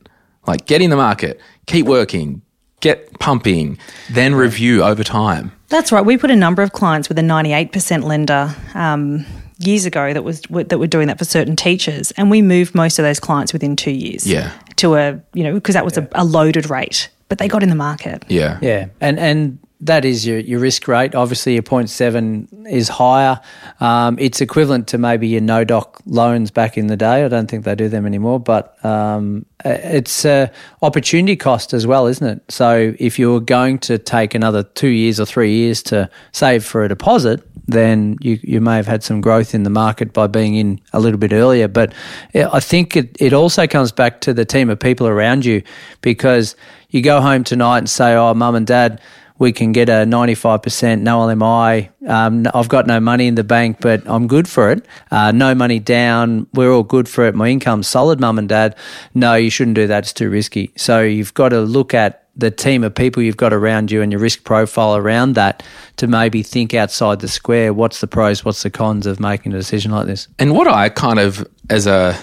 Like, 0.46 0.66
get 0.66 0.82
in 0.82 0.90
the 0.90 0.96
market, 0.96 1.42
keep 1.66 1.86
working, 1.86 2.42
get 2.80 3.20
pumping, 3.20 3.78
then 4.10 4.36
review 4.36 4.84
over 4.84 5.04
time. 5.04 5.52
That's 5.70 5.92
right. 5.92 6.06
We 6.06 6.18
put 6.18 6.32
a 6.32 6.36
number 6.36 6.62
of 6.62 6.72
clients 6.72 7.10
with 7.10 7.20
a 7.20 7.22
98% 7.22 8.04
lender 8.04 8.56
um, 8.74 9.26
years 9.60 9.86
ago 9.86 10.14
that 10.14 10.24
was 10.24 10.42
that 10.50 10.80
were 10.80 10.88
doing 10.88 11.08
that 11.08 11.18
for 11.18 11.26
certain 11.26 11.56
teachers, 11.56 12.12
and 12.12 12.32
we 12.32 12.42
moved 12.42 12.74
most 12.76 13.00
of 13.00 13.04
those 13.04 13.20
clients 13.20 13.52
within 13.52 13.76
two 13.76 13.92
years. 13.92 14.26
Yeah. 14.26 14.54
To 14.78 14.96
a 14.96 15.20
you 15.34 15.44
know 15.44 15.54
because 15.54 15.74
that 15.74 15.84
was 15.84 15.98
a, 15.98 16.08
a 16.14 16.24
loaded 16.24 16.70
rate, 16.70 17.10
but 17.28 17.40
they 17.40 17.48
got 17.48 17.64
in 17.64 17.70
the 17.70 17.76
market. 17.76 18.24
Yeah. 18.30 18.60
Yeah, 18.62 18.88
and 19.02 19.20
and 19.20 19.60
that 19.82 20.06
is 20.06 20.26
your, 20.26 20.40
your 20.40 20.60
risk 20.60 20.88
rate. 20.88 21.14
Obviously, 21.14 21.54
your 21.54 21.64
0.7 21.64 22.68
is 22.68 22.90
higher. 22.90 23.40
Um, 23.80 24.18
it's 24.20 24.42
equivalent 24.42 24.88
to 24.90 24.98
maybe 24.98 25.28
your 25.28 25.42
no 25.42 25.64
doc 25.64 26.02
loans 26.06 26.50
back 26.50 26.78
in 26.78 26.88
the 26.88 26.98
day. 26.98 27.24
I 27.24 27.28
don't 27.28 27.50
think 27.50 27.64
they 27.64 27.76
do 27.76 27.88
them 27.88 28.06
anymore, 28.06 28.40
but 28.40 28.84
um, 28.84 29.46
uh, 29.64 29.78
it's 29.84 30.26
a 30.26 30.52
opportunity 30.82 31.36
cost 31.36 31.74
as 31.74 31.86
well, 31.86 32.08
isn't 32.08 32.28
it? 32.28 32.52
So 32.52 32.96
if 32.98 33.20
you're 33.20 33.40
going 33.40 33.78
to 33.80 34.00
take 34.00 34.34
another 34.34 34.64
two 34.64 34.88
years 34.88 35.20
or 35.20 35.26
three 35.26 35.54
years 35.54 35.84
to 35.84 36.10
save 36.32 36.66
for 36.66 36.84
a 36.84 36.90
deposit, 36.90 37.44
then 37.68 38.18
you, 38.22 38.40
you 38.42 38.62
may 38.62 38.78
have 38.78 38.88
had 38.88 39.04
some 39.04 39.22
growth 39.22 39.54
in 39.54 39.64
the 39.64 39.70
market 39.70 40.14
by 40.14 40.26
being 40.26 40.56
in 40.56 40.80
a 40.94 41.00
little 41.00 41.20
bit 41.20 41.34
earlier. 41.34 41.68
But 41.68 41.94
I 42.34 42.60
think 42.62 42.96
it, 42.96 43.16
it 43.20 43.34
also 43.34 43.68
comes 43.68 43.92
back 43.92 44.22
to 44.22 44.34
the 44.34 44.46
team 44.46 44.70
of 44.70 44.80
people 44.80 45.06
around 45.06 45.46
you 45.46 45.62
because 46.02 46.56
you 46.90 47.02
go 47.02 47.20
home 47.22 47.44
tonight 47.44 47.80
and 47.80 47.90
say, 47.90 48.16
oh, 48.16 48.34
mum 48.34 48.56
and 48.56 48.66
dad, 48.66 49.02
we 49.40 49.52
can 49.52 49.72
get 49.72 49.90
a 49.90 50.06
95% 50.06 51.02
no 51.02 51.20
LMI. 51.20 51.90
Um, 52.08 52.48
I've 52.54 52.70
got 52.70 52.88
no 52.88 53.00
money 53.00 53.28
in 53.28 53.36
the 53.36 53.44
bank, 53.44 53.78
but 53.82 54.02
I'm 54.06 54.28
good 54.28 54.48
for 54.48 54.72
it. 54.72 54.86
Uh, 55.12 55.32
no 55.32 55.54
money 55.54 55.80
down. 55.80 56.48
We're 56.54 56.72
all 56.72 56.84
good 56.84 57.08
for 57.08 57.26
it. 57.26 57.36
My 57.36 57.50
income's 57.50 57.88
solid, 57.88 58.20
mum 58.20 58.40
and 58.40 58.50
dad. 58.50 58.76
No, 59.14 59.36
you 59.36 59.50
shouldn't 59.50 59.76
do 59.76 59.88
that. 59.88 60.06
It's 60.06 60.14
too 60.14 60.30
risky. 60.30 60.72
So 60.76 61.02
you've 61.02 61.34
got 61.34 61.50
to 61.50 61.62
look 61.62 61.94
at 61.94 62.24
the 62.36 62.52
team 62.52 62.84
of 62.84 62.94
people 62.94 63.24
you've 63.24 63.38
got 63.38 63.52
around 63.52 63.92
you 63.92 64.02
and 64.02 64.12
your 64.12 64.22
risk 64.22 64.44
profile 64.44 64.96
around 64.96 65.34
that 65.34 65.64
to 65.98 66.08
maybe 66.08 66.44
think 66.44 66.74
outside 66.74 67.20
the 67.20 67.28
square. 67.28 67.74
What's 67.74 68.00
the 68.00 68.08
pros? 68.08 68.46
What's 68.46 68.62
the 68.62 68.70
cons 68.70 69.08
of 69.08 69.20
making 69.20 69.54
a 69.54 69.58
decision 69.58 69.92
like 69.92 70.06
this? 70.06 70.28
And 70.38 70.56
what 70.56 70.68
I 70.68 70.90
kind 70.90 71.18
of, 71.18 71.46
as 71.70 71.88
a, 71.88 72.18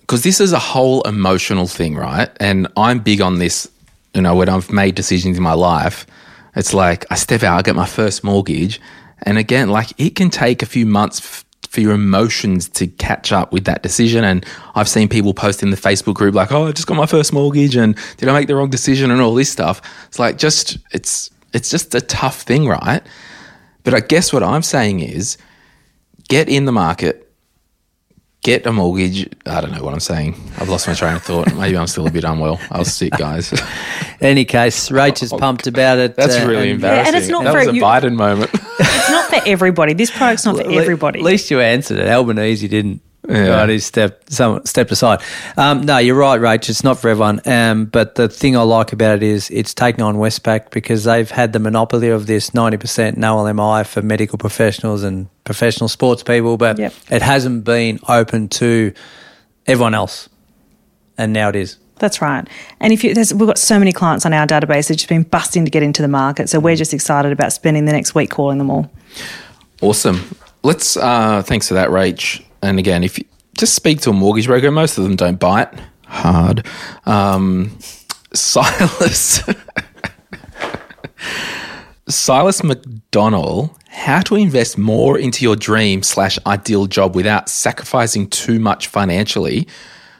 because 0.00 0.22
this 0.22 0.38
is 0.38 0.52
a 0.52 0.58
whole 0.58 1.00
emotional 1.02 1.66
thing, 1.66 1.96
right? 1.96 2.30
And 2.38 2.68
I'm 2.76 3.00
big 3.00 3.22
on 3.22 3.38
this, 3.38 3.66
you 4.12 4.20
know, 4.20 4.36
when 4.36 4.50
I've 4.50 4.70
made 4.70 4.94
decisions 4.94 5.38
in 5.38 5.42
my 5.42 5.54
life, 5.54 6.06
it's 6.56 6.74
like 6.74 7.04
I 7.10 7.14
step 7.16 7.42
out, 7.42 7.58
I 7.58 7.62
get 7.62 7.74
my 7.74 7.86
first 7.86 8.24
mortgage. 8.24 8.80
And 9.22 9.38
again, 9.38 9.70
like 9.70 9.98
it 9.98 10.14
can 10.14 10.30
take 10.30 10.62
a 10.62 10.66
few 10.66 10.86
months 10.86 11.20
f- 11.20 11.44
for 11.68 11.80
your 11.80 11.92
emotions 11.92 12.68
to 12.68 12.86
catch 12.86 13.32
up 13.32 13.52
with 13.52 13.64
that 13.64 13.82
decision. 13.82 14.24
And 14.24 14.46
I've 14.74 14.88
seen 14.88 15.08
people 15.08 15.34
post 15.34 15.62
in 15.62 15.70
the 15.70 15.76
Facebook 15.76 16.14
group, 16.14 16.34
like, 16.34 16.52
oh, 16.52 16.66
I 16.66 16.72
just 16.72 16.86
got 16.86 16.96
my 16.96 17.06
first 17.06 17.32
mortgage 17.32 17.74
and 17.74 17.98
did 18.16 18.28
I 18.28 18.32
make 18.32 18.46
the 18.46 18.54
wrong 18.54 18.70
decision 18.70 19.10
and 19.10 19.20
all 19.20 19.34
this 19.34 19.50
stuff. 19.50 19.80
It's 20.06 20.18
like 20.18 20.38
just, 20.38 20.78
it's, 20.92 21.30
it's 21.52 21.70
just 21.70 21.94
a 21.94 22.00
tough 22.00 22.42
thing, 22.42 22.68
right? 22.68 23.02
But 23.82 23.94
I 23.94 24.00
guess 24.00 24.32
what 24.32 24.42
I'm 24.42 24.62
saying 24.62 25.00
is 25.00 25.36
get 26.28 26.48
in 26.48 26.64
the 26.64 26.72
market, 26.72 27.23
get 28.44 28.64
a 28.66 28.72
mortgage. 28.72 29.28
I 29.46 29.60
don't 29.60 29.72
know 29.72 29.82
what 29.82 29.92
I'm 29.94 30.00
saying. 30.00 30.34
I've 30.58 30.68
lost 30.68 30.86
my 30.86 30.94
train 30.94 31.16
of 31.16 31.22
thought. 31.22 31.52
Maybe 31.56 31.76
I'm 31.76 31.88
still 31.88 32.06
a 32.06 32.10
bit 32.10 32.22
unwell. 32.22 32.60
I 32.70 32.78
was 32.78 32.94
sick, 32.94 33.12
guys. 33.18 33.52
Any 34.20 34.44
case, 34.44 34.90
Rach 34.90 35.22
is 35.22 35.32
pumped 35.32 35.66
about 35.66 35.98
it. 35.98 36.14
That's 36.14 36.36
uh, 36.36 36.46
really 36.46 36.70
and- 36.70 36.76
embarrassing. 36.76 37.06
and 37.14 37.16
it's 37.16 37.28
not 37.30 37.42
that 37.44 37.52
for 37.52 37.58
was 37.58 37.68
a 37.68 37.74
you- 37.74 37.82
Biden 37.82 38.14
moment. 38.14 38.50
It's 38.54 39.10
not 39.10 39.28
for 39.30 39.40
everybody. 39.48 39.94
This 39.94 40.10
product's 40.10 40.44
not 40.44 40.56
for 40.56 40.70
everybody. 40.70 41.18
At 41.20 41.24
least 41.24 41.50
you 41.50 41.60
answered 41.60 41.98
it. 41.98 42.06
Albanese 42.06 42.62
you 42.62 42.68
didn't. 42.68 43.00
Yeah. 43.28 43.48
Right, 43.60 43.68
he 43.70 43.78
stepped 43.78 44.30
some 44.32 44.64
stepped 44.66 44.92
aside. 44.92 45.20
Um, 45.56 45.86
no, 45.86 45.96
you're 45.98 46.14
right, 46.16 46.38
Rach. 46.40 46.68
It's 46.68 46.84
not 46.84 46.98
for 46.98 47.08
everyone. 47.08 47.40
Um, 47.46 47.86
but 47.86 48.16
the 48.16 48.28
thing 48.28 48.54
I 48.56 48.62
like 48.62 48.92
about 48.92 49.16
it 49.16 49.22
is 49.22 49.50
it's 49.50 49.72
taken 49.72 50.02
on 50.02 50.16
Westpac 50.16 50.70
because 50.70 51.04
they've 51.04 51.30
had 51.30 51.52
the 51.54 51.58
monopoly 51.58 52.08
of 52.10 52.26
this 52.26 52.50
90% 52.50 53.16
no 53.16 53.36
LMI 53.36 53.86
for 53.86 54.02
medical 54.02 54.36
professionals 54.36 55.02
and 55.02 55.28
professional 55.44 55.88
sports 55.88 56.22
people, 56.22 56.56
but 56.58 56.78
Yep. 56.78 56.92
it 57.10 57.22
hasn't 57.22 57.64
been 57.64 57.98
open 58.08 58.48
to 58.48 58.92
everyone 59.66 59.94
else, 59.94 60.28
and 61.16 61.32
now 61.32 61.48
it 61.48 61.56
is. 61.56 61.78
That's 61.98 62.20
right. 62.20 62.46
And 62.80 62.92
if 62.92 63.04
you, 63.04 63.14
there's, 63.14 63.32
we've 63.32 63.46
got 63.46 63.56
so 63.56 63.78
many 63.78 63.92
clients 63.92 64.26
on 64.26 64.32
our 64.34 64.46
database 64.46 64.88
that 64.88 64.96
just 64.96 65.08
been 65.08 65.22
busting 65.22 65.64
to 65.64 65.70
get 65.70 65.82
into 65.82 66.02
the 66.02 66.08
market, 66.08 66.50
so 66.50 66.58
we're 66.60 66.76
just 66.76 66.92
excited 66.92 67.32
about 67.32 67.52
spending 67.54 67.84
the 67.86 67.92
next 67.92 68.14
week 68.14 68.30
calling 68.30 68.58
them 68.58 68.70
all. 68.70 68.90
awesome. 69.80 70.36
Let's. 70.62 70.96
Uh, 70.96 71.42
thanks 71.42 71.68
for 71.68 71.74
that, 71.74 71.88
Rach. 71.90 72.42
And 72.64 72.78
again, 72.78 73.04
if 73.04 73.18
you, 73.18 73.24
just 73.56 73.74
speak 73.74 74.00
to 74.02 74.10
a 74.10 74.12
mortgage 74.12 74.46
broker. 74.46 74.70
Most 74.70 74.98
of 74.98 75.04
them 75.04 75.16
don't 75.16 75.38
bite 75.38 75.68
hard. 76.06 76.66
Um, 77.06 77.78
Silas. 78.34 79.42
Silas 82.06 82.60
McDonnell, 82.60 83.74
how 83.88 84.20
to 84.22 84.34
invest 84.36 84.76
more 84.76 85.18
into 85.18 85.42
your 85.44 85.56
dream 85.56 86.02
slash 86.02 86.38
ideal 86.46 86.86
job 86.86 87.14
without 87.14 87.48
sacrificing 87.48 88.28
too 88.28 88.58
much 88.58 88.88
financially. 88.88 89.66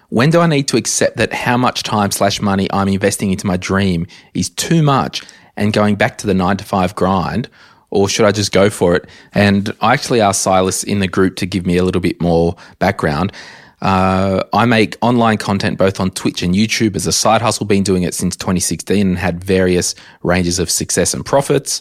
When 0.08 0.30
do 0.30 0.40
I 0.40 0.46
need 0.46 0.68
to 0.68 0.76
accept 0.76 1.16
that 1.18 1.32
how 1.32 1.56
much 1.56 1.82
time 1.82 2.10
slash 2.10 2.40
money 2.40 2.68
I'm 2.72 2.88
investing 2.88 3.32
into 3.32 3.46
my 3.46 3.56
dream 3.56 4.06
is 4.32 4.48
too 4.48 4.82
much 4.82 5.22
and 5.56 5.72
going 5.72 5.96
back 5.96 6.18
to 6.18 6.26
the 6.26 6.34
nine 6.34 6.56
to 6.56 6.64
five 6.64 6.94
grind? 6.94 7.50
Or 7.94 8.08
should 8.08 8.26
I 8.26 8.32
just 8.32 8.52
go 8.52 8.68
for 8.68 8.96
it? 8.96 9.06
And 9.32 9.72
I 9.80 9.94
actually 9.94 10.20
asked 10.20 10.42
Silas 10.42 10.82
in 10.82 10.98
the 10.98 11.08
group 11.08 11.36
to 11.36 11.46
give 11.46 11.64
me 11.64 11.76
a 11.76 11.84
little 11.84 12.00
bit 12.00 12.20
more 12.20 12.56
background. 12.80 13.32
Uh, 13.80 14.42
I 14.52 14.64
make 14.64 14.96
online 15.00 15.38
content 15.38 15.78
both 15.78 16.00
on 16.00 16.10
Twitch 16.10 16.42
and 16.42 16.54
YouTube 16.54 16.96
as 16.96 17.06
a 17.06 17.12
side 17.12 17.40
hustle, 17.40 17.66
been 17.66 17.82
doing 17.82 18.02
it 18.02 18.14
since 18.14 18.34
2016 18.36 19.06
and 19.06 19.18
had 19.18 19.44
various 19.44 19.94
ranges 20.22 20.58
of 20.58 20.70
success 20.70 21.14
and 21.14 21.24
profits. 21.24 21.80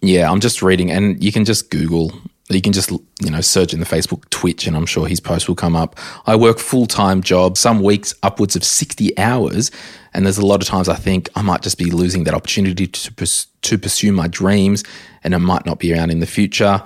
Yeah, 0.00 0.30
I'm 0.30 0.40
just 0.40 0.62
reading, 0.62 0.90
and 0.90 1.22
you 1.22 1.32
can 1.32 1.44
just 1.44 1.70
Google, 1.70 2.12
you 2.48 2.60
can 2.60 2.72
just, 2.72 2.90
you 2.90 3.30
know, 3.30 3.40
search 3.40 3.72
in 3.72 3.80
the 3.80 3.86
Facebook 3.86 4.28
Twitch, 4.30 4.66
and 4.66 4.76
I'm 4.76 4.86
sure 4.86 5.06
his 5.06 5.20
post 5.20 5.48
will 5.48 5.54
come 5.54 5.76
up. 5.76 5.98
I 6.26 6.36
work 6.36 6.58
full 6.58 6.86
time 6.86 7.22
job, 7.22 7.56
some 7.56 7.82
weeks 7.82 8.14
upwards 8.22 8.56
of 8.56 8.64
60 8.64 9.16
hours, 9.18 9.70
and 10.12 10.26
there's 10.26 10.38
a 10.38 10.46
lot 10.46 10.60
of 10.60 10.68
times 10.68 10.88
I 10.88 10.96
think 10.96 11.30
I 11.34 11.42
might 11.42 11.62
just 11.62 11.78
be 11.78 11.90
losing 11.90 12.24
that 12.24 12.34
opportunity 12.34 12.86
to, 12.86 13.46
to 13.62 13.78
pursue 13.78 14.12
my 14.12 14.28
dreams, 14.28 14.84
and 15.24 15.34
I 15.34 15.38
might 15.38 15.64
not 15.66 15.78
be 15.78 15.94
around 15.94 16.10
in 16.10 16.20
the 16.20 16.26
future. 16.26 16.82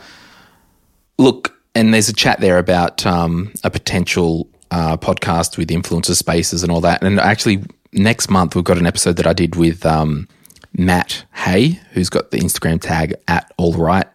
Look, 1.18 1.56
and 1.74 1.92
there's 1.92 2.08
a 2.08 2.14
chat 2.14 2.40
there 2.40 2.58
about 2.58 3.04
um, 3.06 3.52
a 3.64 3.70
potential 3.70 4.48
uh, 4.70 4.96
podcast 4.96 5.56
with 5.58 5.68
influencer 5.68 6.14
spaces 6.14 6.62
and 6.62 6.70
all 6.70 6.80
that. 6.82 7.02
And 7.02 7.18
actually, 7.18 7.62
next 7.92 8.30
month 8.30 8.54
we've 8.54 8.64
got 8.64 8.78
an 8.78 8.86
episode 8.86 9.16
that 9.16 9.26
I 9.26 9.32
did 9.32 9.56
with 9.56 9.84
um, 9.86 10.28
Matt 10.76 11.24
Hay, 11.32 11.80
who's 11.92 12.10
got 12.10 12.30
the 12.30 12.38
Instagram 12.38 12.80
tag 12.80 13.14
at 13.28 13.52
All 13.56 13.74
Right 13.74 14.06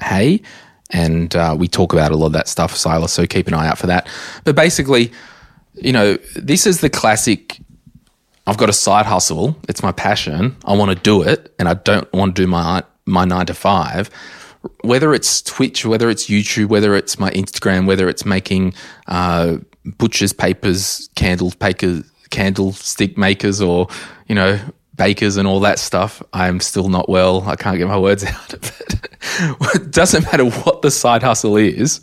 Hay, 0.00 0.42
and 0.90 1.34
uh, 1.34 1.54
we 1.58 1.68
talk 1.68 1.92
about 1.92 2.12
a 2.12 2.16
lot 2.16 2.26
of 2.26 2.32
that 2.32 2.48
stuff, 2.48 2.76
Silas. 2.76 3.12
So 3.12 3.26
keep 3.26 3.48
an 3.48 3.54
eye 3.54 3.68
out 3.68 3.78
for 3.78 3.86
that. 3.86 4.08
But 4.44 4.54
basically, 4.54 5.12
you 5.74 5.92
know, 5.92 6.16
this 6.34 6.66
is 6.66 6.80
the 6.80 6.90
classic. 6.90 7.60
I've 8.46 8.58
got 8.58 8.68
a 8.68 8.72
side 8.72 9.06
hustle. 9.06 9.56
It's 9.68 9.82
my 9.82 9.92
passion. 9.92 10.56
I 10.64 10.76
want 10.76 10.96
to 10.96 11.02
do 11.02 11.22
it, 11.22 11.54
and 11.58 11.68
I 11.68 11.74
don't 11.74 12.10
want 12.12 12.36
to 12.36 12.42
do 12.42 12.46
my 12.46 12.82
my 13.06 13.24
nine 13.24 13.46
to 13.46 13.54
five 13.54 14.10
whether 14.82 15.14
it's 15.14 15.42
Twitch, 15.42 15.84
whether 15.84 16.10
it's 16.10 16.26
YouTube, 16.26 16.66
whether 16.66 16.94
it's 16.94 17.18
my 17.18 17.30
Instagram, 17.30 17.86
whether 17.86 18.08
it's 18.08 18.24
making 18.24 18.74
uh, 19.06 19.58
butchers, 19.98 20.32
papers, 20.32 21.08
candle 21.14 21.52
makers, 21.60 22.10
candlestick 22.30 23.16
makers, 23.16 23.60
or 23.60 23.88
you 24.26 24.34
know 24.34 24.58
bakers 24.96 25.36
and 25.36 25.46
all 25.46 25.60
that 25.60 25.78
stuff. 25.78 26.22
I'm 26.32 26.60
still 26.60 26.88
not 26.88 27.08
well. 27.08 27.42
I 27.42 27.56
can't 27.56 27.78
get 27.78 27.86
my 27.86 27.98
words 27.98 28.24
out 28.26 28.52
of 28.52 28.80
it. 28.80 29.10
it 29.74 29.90
doesn't 29.90 30.24
matter 30.24 30.46
what 30.46 30.82
the 30.82 30.90
side 30.90 31.22
hustle 31.22 31.56
is. 31.56 32.00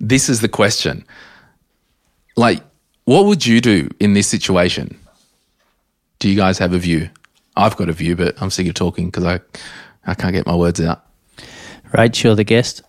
This 0.00 0.28
is 0.28 0.40
the 0.40 0.48
question. 0.48 1.04
Like, 2.36 2.62
what 3.04 3.26
would 3.26 3.46
you 3.46 3.60
do 3.60 3.88
in 4.00 4.12
this 4.12 4.26
situation? 4.26 4.98
Do 6.18 6.28
you 6.28 6.36
guys 6.36 6.58
have 6.58 6.72
a 6.72 6.78
view? 6.78 7.08
I've 7.56 7.76
got 7.76 7.88
a 7.88 7.92
view, 7.92 8.16
but 8.16 8.40
I'm 8.42 8.50
sick 8.50 8.66
of 8.66 8.74
talking 8.74 9.06
because 9.06 9.24
I, 9.24 9.40
I 10.06 10.14
can't 10.14 10.32
get 10.32 10.46
my 10.46 10.54
words 10.54 10.80
out. 10.80 11.04
Rachelle, 11.92 12.36
the 12.36 12.44
guest? 12.44 12.82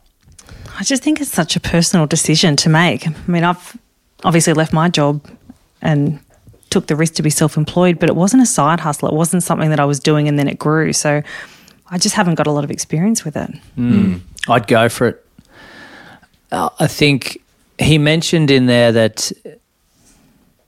I 0.80 0.84
just 0.84 1.04
think 1.04 1.21
it's 1.21 1.32
such 1.32 1.56
a 1.56 1.60
personal 1.60 2.06
decision 2.06 2.56
to 2.58 2.69
make. 2.69 3.08
I 3.08 3.13
mean, 3.28 3.43
I've 3.43 3.78
obviously 4.23 4.54
left 4.54 4.73
my 4.73 4.89
job 4.89 5.26
and 5.82 6.19
took 6.69 6.88
the 6.88 6.95
risk 6.95 7.15
to 7.15 7.23
be 7.23 7.30
self 7.30 7.58
employed, 7.58 7.99
but 7.99 8.10
it 8.10 8.15
wasn't 8.15 8.43
a 8.43 8.45
side 8.45 8.80
hustle. 8.80 9.10
It 9.10 9.15
wasn't 9.15 9.43
something 9.43 9.69
that 9.69 9.80
I 9.80 9.86
was 9.86 9.99
doing 9.99 10.27
and 10.27 10.38
then 10.38 10.47
it 10.47 10.60
grew. 10.60 10.93
So 10.93 11.21
I 11.89 11.97
just 11.97 12.15
haven't 12.15 12.36
got 12.36 12.47
a 12.47 12.51
lot 12.51 12.63
of 12.63 12.71
experience 12.71 13.23
with 13.23 13.36
it. 13.38 13.49
Mm. 13.77 14.21
I'd 14.47 14.67
go 14.67 14.89
for 14.89 15.08
it. 15.08 15.25
Uh, 16.51 16.69
I 16.80 16.88
think 16.88 17.41
he 17.77 17.97
mentioned 17.97 18.51
in 18.51 18.65
there 18.65 18.91
that 18.91 19.32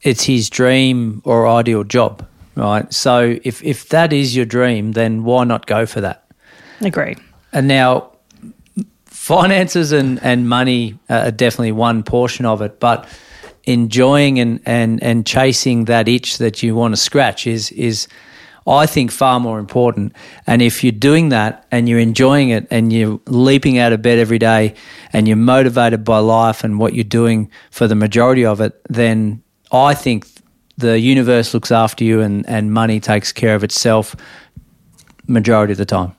it's 0.02 0.24
his 0.24 0.50
dream 0.50 1.22
or 1.26 1.48
ideal 1.48 1.84
job, 1.84 2.26
right? 2.56 2.92
So 2.94 3.38
if, 3.44 3.64
if 3.64 3.90
that 3.90 4.14
is 4.14 4.36
your 4.36 4.46
dream, 4.46 4.94
then 4.94 5.24
why 5.24 5.44
not 5.44 5.66
go 5.66 5.86
for 5.86 6.02
that? 6.02 6.26
Agreed. 6.82 7.20
And 7.52 7.68
now 7.68 8.12
finances 9.06 9.92
and, 9.92 10.22
and 10.24 10.48
money 10.48 10.98
are 11.10 11.32
definitely 11.32 11.72
one 11.72 12.04
portion 12.04 12.46
of 12.46 12.62
it, 12.62 12.80
but 12.80 13.08
enjoying 13.64 14.40
and, 14.40 14.60
and, 14.66 15.02
and 15.04 15.26
chasing 15.26 15.86
that 15.86 16.08
itch 16.08 16.38
that 16.38 16.64
you 16.64 16.76
want 16.76 16.94
to 16.94 16.98
scratch 16.98 17.48
is 17.48 17.72
is 17.72 18.08
I 18.68 18.86
think 18.86 19.12
far 19.12 19.40
more 19.40 19.58
important. 19.58 20.14
And 20.46 20.62
if 20.62 20.84
you're 20.84 20.92
doing 20.92 21.30
that 21.30 21.66
and 21.72 21.90
you're 21.90 22.00
enjoying 22.00 22.50
it 22.50 22.68
and 22.70 22.94
you're 22.94 23.20
leaping 23.26 23.80
out 23.80 23.94
of 23.94 24.02
bed 24.02 24.20
every 24.20 24.38
day 24.38 24.76
and 25.12 25.28
you're 25.28 25.38
motivated 25.38 26.04
by 26.04 26.20
life 26.20 26.64
and 26.64 26.78
what 26.78 26.94
you're 26.94 27.04
doing 27.04 27.50
for 27.72 27.88
the 27.88 27.96
majority 27.96 28.46
of 28.46 28.62
it, 28.62 28.80
then 28.88 29.42
I 29.72 29.96
think 29.96 30.28
the 30.78 31.00
universe 31.00 31.54
looks 31.54 31.72
after 31.72 32.04
you 32.04 32.22
and, 32.22 32.48
and 32.48 32.72
money 32.72 33.00
takes 33.00 33.32
care 33.32 33.56
of 33.56 33.64
itself 33.64 34.16
majority 35.26 35.72
of 35.72 35.78
the 35.78 35.86
time. 35.86 36.14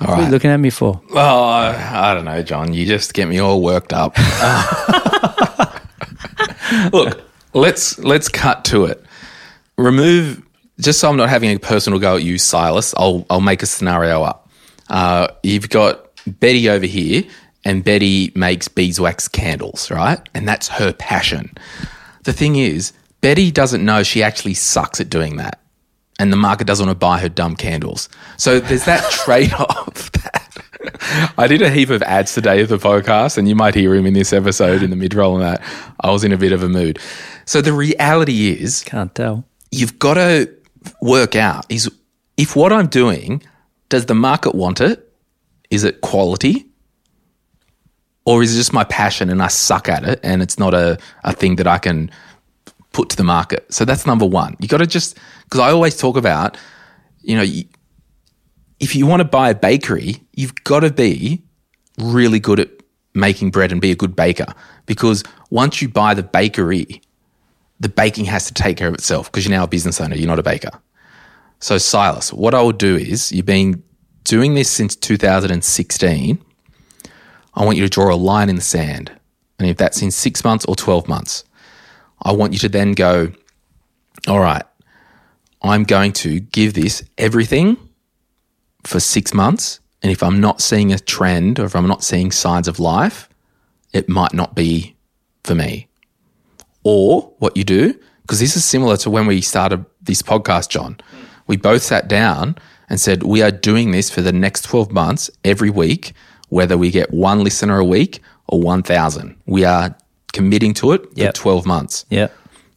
All 0.00 0.06
what 0.06 0.08
right. 0.08 0.20
are 0.20 0.24
you 0.24 0.30
looking 0.30 0.50
at 0.50 0.56
me 0.56 0.70
for? 0.70 1.00
Oh, 1.10 1.18
I 1.18 2.14
don't 2.14 2.24
know, 2.24 2.42
John. 2.42 2.72
You 2.72 2.86
just 2.86 3.14
get 3.14 3.28
me 3.28 3.38
all 3.38 3.60
worked 3.62 3.92
up. 3.92 4.16
Look, 6.92 7.22
let's 7.54 7.98
let's 7.98 8.28
cut 8.28 8.64
to 8.66 8.84
it. 8.86 9.04
Remove 9.76 10.42
just 10.80 11.00
so 11.00 11.08
I'm 11.08 11.16
not 11.16 11.28
having 11.28 11.54
a 11.54 11.58
personal 11.58 11.98
go 11.98 12.16
at 12.16 12.22
you, 12.22 12.38
Silas. 12.38 12.94
I'll 12.96 13.26
I'll 13.30 13.40
make 13.40 13.62
a 13.62 13.66
scenario 13.66 14.22
up. 14.22 14.48
Uh, 14.88 15.28
you've 15.42 15.68
got 15.70 16.10
Betty 16.26 16.68
over 16.68 16.86
here, 16.86 17.24
and 17.64 17.84
Betty 17.84 18.32
makes 18.34 18.68
beeswax 18.68 19.28
candles, 19.28 19.90
right? 19.90 20.20
And 20.34 20.46
that's 20.46 20.68
her 20.68 20.92
passion. 20.92 21.54
The 22.24 22.32
thing 22.32 22.56
is, 22.56 22.92
Betty 23.20 23.50
doesn't 23.50 23.84
know 23.84 24.02
she 24.02 24.22
actually 24.22 24.54
sucks 24.54 25.00
at 25.00 25.10
doing 25.10 25.36
that 25.36 25.62
and 26.18 26.32
the 26.32 26.36
market 26.36 26.66
doesn't 26.68 26.86
want 26.86 26.96
to 26.96 27.04
buy 27.04 27.18
her 27.18 27.28
dumb 27.28 27.56
candles. 27.56 28.08
So 28.36 28.60
there's 28.60 28.84
that 28.84 29.02
trade 29.10 29.52
off. 29.54 30.10
I 31.38 31.46
did 31.48 31.62
a 31.62 31.70
heap 31.70 31.90
of 31.90 32.02
ads 32.02 32.34
today 32.34 32.60
of 32.60 32.68
the 32.68 32.78
podcast, 32.78 33.38
and 33.38 33.48
you 33.48 33.54
might 33.54 33.74
hear 33.74 33.94
him 33.94 34.06
in 34.06 34.14
this 34.14 34.32
episode 34.32 34.82
in 34.82 34.90
the 34.90 34.96
mid 34.96 35.14
roll 35.14 35.34
and 35.34 35.42
that. 35.42 35.62
I 36.00 36.10
was 36.10 36.24
in 36.24 36.32
a 36.32 36.36
bit 36.36 36.52
of 36.52 36.62
a 36.62 36.68
mood. 36.68 36.98
So 37.44 37.60
the 37.60 37.72
reality 37.72 38.50
is, 38.50 38.82
can't 38.84 39.14
tell. 39.14 39.44
You've 39.70 39.98
got 39.98 40.14
to 40.14 40.52
work 41.00 41.36
out 41.36 41.64
is 41.68 41.90
if 42.36 42.56
what 42.56 42.72
I'm 42.72 42.86
doing, 42.86 43.42
does 43.88 44.06
the 44.06 44.14
market 44.14 44.54
want 44.54 44.80
it? 44.80 45.12
Is 45.70 45.84
it 45.84 46.00
quality? 46.00 46.66
Or 48.24 48.42
is 48.42 48.54
it 48.54 48.58
just 48.58 48.72
my 48.72 48.84
passion 48.84 49.30
and 49.30 49.42
I 49.42 49.48
suck 49.48 49.88
at 49.88 50.04
it 50.04 50.20
and 50.22 50.42
it's 50.42 50.58
not 50.58 50.74
a, 50.74 50.98
a 51.24 51.32
thing 51.32 51.56
that 51.56 51.66
I 51.66 51.78
can 51.78 52.10
put 52.92 53.08
to 53.10 53.16
the 53.16 53.24
market. 53.24 53.72
So 53.72 53.84
that's 53.84 54.06
number 54.06 54.26
one. 54.26 54.56
You 54.60 54.68
got 54.68 54.78
to 54.78 54.86
just, 54.86 55.18
because 55.44 55.60
I 55.60 55.70
always 55.70 55.96
talk 55.96 56.16
about, 56.16 56.56
you 57.22 57.36
know, 57.36 57.44
if 58.82 58.96
you 58.96 59.06
want 59.06 59.20
to 59.20 59.24
buy 59.24 59.48
a 59.48 59.54
bakery, 59.54 60.16
you've 60.32 60.56
got 60.64 60.80
to 60.80 60.90
be 60.90 61.44
really 61.98 62.40
good 62.40 62.58
at 62.58 62.68
making 63.14 63.52
bread 63.52 63.70
and 63.70 63.80
be 63.80 63.92
a 63.92 63.94
good 63.94 64.16
baker. 64.16 64.46
Because 64.86 65.22
once 65.50 65.80
you 65.80 65.88
buy 65.88 66.14
the 66.14 66.24
bakery, 66.24 67.00
the 67.78 67.88
baking 67.88 68.24
has 68.24 68.44
to 68.46 68.54
take 68.54 68.76
care 68.76 68.88
of 68.88 68.94
itself 68.94 69.30
because 69.30 69.46
you're 69.46 69.56
now 69.56 69.62
a 69.62 69.68
business 69.68 70.00
owner, 70.00 70.16
you're 70.16 70.26
not 70.26 70.40
a 70.40 70.42
baker. 70.42 70.70
So, 71.60 71.78
Silas, 71.78 72.32
what 72.32 72.54
I 72.54 72.60
will 72.60 72.72
do 72.72 72.96
is 72.96 73.30
you've 73.30 73.46
been 73.46 73.84
doing 74.24 74.54
this 74.54 74.68
since 74.68 74.96
2016. 74.96 76.44
I 77.54 77.64
want 77.64 77.76
you 77.76 77.84
to 77.84 77.88
draw 77.88 78.12
a 78.12 78.16
line 78.16 78.48
in 78.48 78.56
the 78.56 78.62
sand. 78.62 79.12
And 79.60 79.70
if 79.70 79.76
that's 79.76 80.02
in 80.02 80.10
six 80.10 80.42
months 80.42 80.64
or 80.64 80.74
12 80.74 81.06
months, 81.06 81.44
I 82.20 82.32
want 82.32 82.52
you 82.52 82.58
to 82.58 82.68
then 82.68 82.92
go, 82.92 83.30
all 84.26 84.40
right, 84.40 84.64
I'm 85.62 85.84
going 85.84 86.12
to 86.14 86.40
give 86.40 86.74
this 86.74 87.04
everything 87.16 87.76
for 88.84 89.00
six 89.00 89.32
months. 89.34 89.80
And 90.02 90.10
if 90.10 90.22
I'm 90.22 90.40
not 90.40 90.60
seeing 90.60 90.92
a 90.92 90.98
trend 90.98 91.60
or 91.60 91.64
if 91.64 91.76
I'm 91.76 91.86
not 91.86 92.02
seeing 92.02 92.32
signs 92.32 92.68
of 92.68 92.80
life, 92.80 93.28
it 93.92 94.08
might 94.08 94.32
not 94.32 94.54
be 94.54 94.96
for 95.44 95.54
me. 95.54 95.88
Or 96.82 97.32
what 97.38 97.56
you 97.56 97.64
do, 97.64 97.94
because 98.22 98.40
this 98.40 98.56
is 98.56 98.64
similar 98.64 98.96
to 98.98 99.10
when 99.10 99.26
we 99.26 99.40
started 99.40 99.84
this 100.00 100.22
podcast, 100.22 100.68
John. 100.68 100.98
We 101.46 101.56
both 101.56 101.82
sat 101.82 102.08
down 102.08 102.56
and 102.88 103.00
said, 103.00 103.22
We 103.22 103.42
are 103.42 103.50
doing 103.50 103.92
this 103.92 104.10
for 104.10 104.22
the 104.22 104.32
next 104.32 104.62
12 104.62 104.90
months 104.90 105.30
every 105.44 105.70
week, 105.70 106.12
whether 106.48 106.76
we 106.76 106.90
get 106.90 107.12
one 107.12 107.44
listener 107.44 107.78
a 107.78 107.84
week 107.84 108.20
or 108.48 108.60
1,000. 108.60 109.36
We 109.46 109.64
are 109.64 109.96
committing 110.32 110.74
to 110.74 110.92
it 110.92 111.02
yep. 111.14 111.36
for 111.36 111.42
12 111.42 111.66
months. 111.66 112.04
Yeah. 112.10 112.28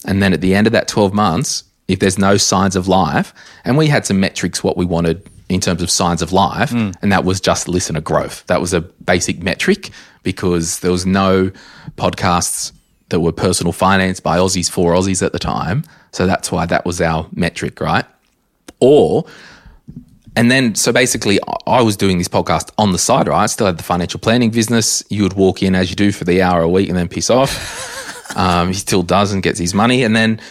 And 0.05 0.21
then 0.21 0.33
at 0.33 0.41
the 0.41 0.53
end 0.53 0.67
of 0.67 0.73
that 0.73 0.87
12 0.87 1.13
months, 1.13 1.63
if 1.87 1.99
there's 1.99 2.17
no 2.17 2.37
signs 2.37 2.75
of 2.75 2.87
life, 2.87 3.33
and 3.63 3.77
we 3.77 3.87
had 3.87 4.05
some 4.05 4.19
metrics 4.19 4.63
what 4.63 4.77
we 4.77 4.85
wanted 4.85 5.27
in 5.49 5.61
terms 5.61 5.81
of 5.81 5.91
signs 5.91 6.21
of 6.21 6.31
life, 6.31 6.71
mm. 6.71 6.93
and 7.01 7.11
that 7.11 7.23
was 7.23 7.39
just 7.39 7.67
listener 7.67 8.01
growth. 8.01 8.45
That 8.47 8.61
was 8.61 8.73
a 8.73 8.81
basic 8.81 9.43
metric 9.43 9.91
because 10.23 10.79
there 10.79 10.91
was 10.91 11.05
no 11.05 11.51
podcasts 11.97 12.71
that 13.09 13.19
were 13.19 13.31
personal 13.31 13.71
finance 13.71 14.19
by 14.19 14.37
Aussies 14.37 14.69
for 14.69 14.93
Aussies 14.93 15.23
at 15.23 15.31
the 15.31 15.39
time. 15.39 15.83
So 16.11 16.25
that's 16.25 16.51
why 16.51 16.65
that 16.65 16.85
was 16.85 16.99
our 16.99 17.27
metric, 17.33 17.79
right? 17.79 18.05
Or, 18.79 19.25
and 20.35 20.49
then, 20.49 20.75
so 20.75 20.91
basically, 20.91 21.39
I 21.67 21.81
was 21.81 21.95
doing 21.95 22.17
this 22.17 22.27
podcast 22.27 22.71
on 22.77 22.91
the 22.91 22.97
side, 22.97 23.27
right? 23.27 23.43
I 23.43 23.45
still 23.45 23.67
had 23.67 23.77
the 23.77 23.83
financial 23.83 24.19
planning 24.19 24.49
business. 24.49 25.03
You 25.09 25.23
would 25.23 25.33
walk 25.33 25.61
in 25.61 25.75
as 25.75 25.89
you 25.89 25.95
do 25.95 26.11
for 26.11 26.23
the 26.23 26.41
hour 26.41 26.61
a 26.61 26.69
week 26.69 26.89
and 26.89 26.97
then 26.97 27.07
piss 27.07 27.29
off. 27.29 28.35
um, 28.35 28.69
he 28.69 28.73
still 28.73 29.03
does 29.03 29.31
and 29.31 29.43
gets 29.43 29.59
his 29.59 29.73
money. 29.73 30.03
And 30.03 30.15
then, 30.15 30.41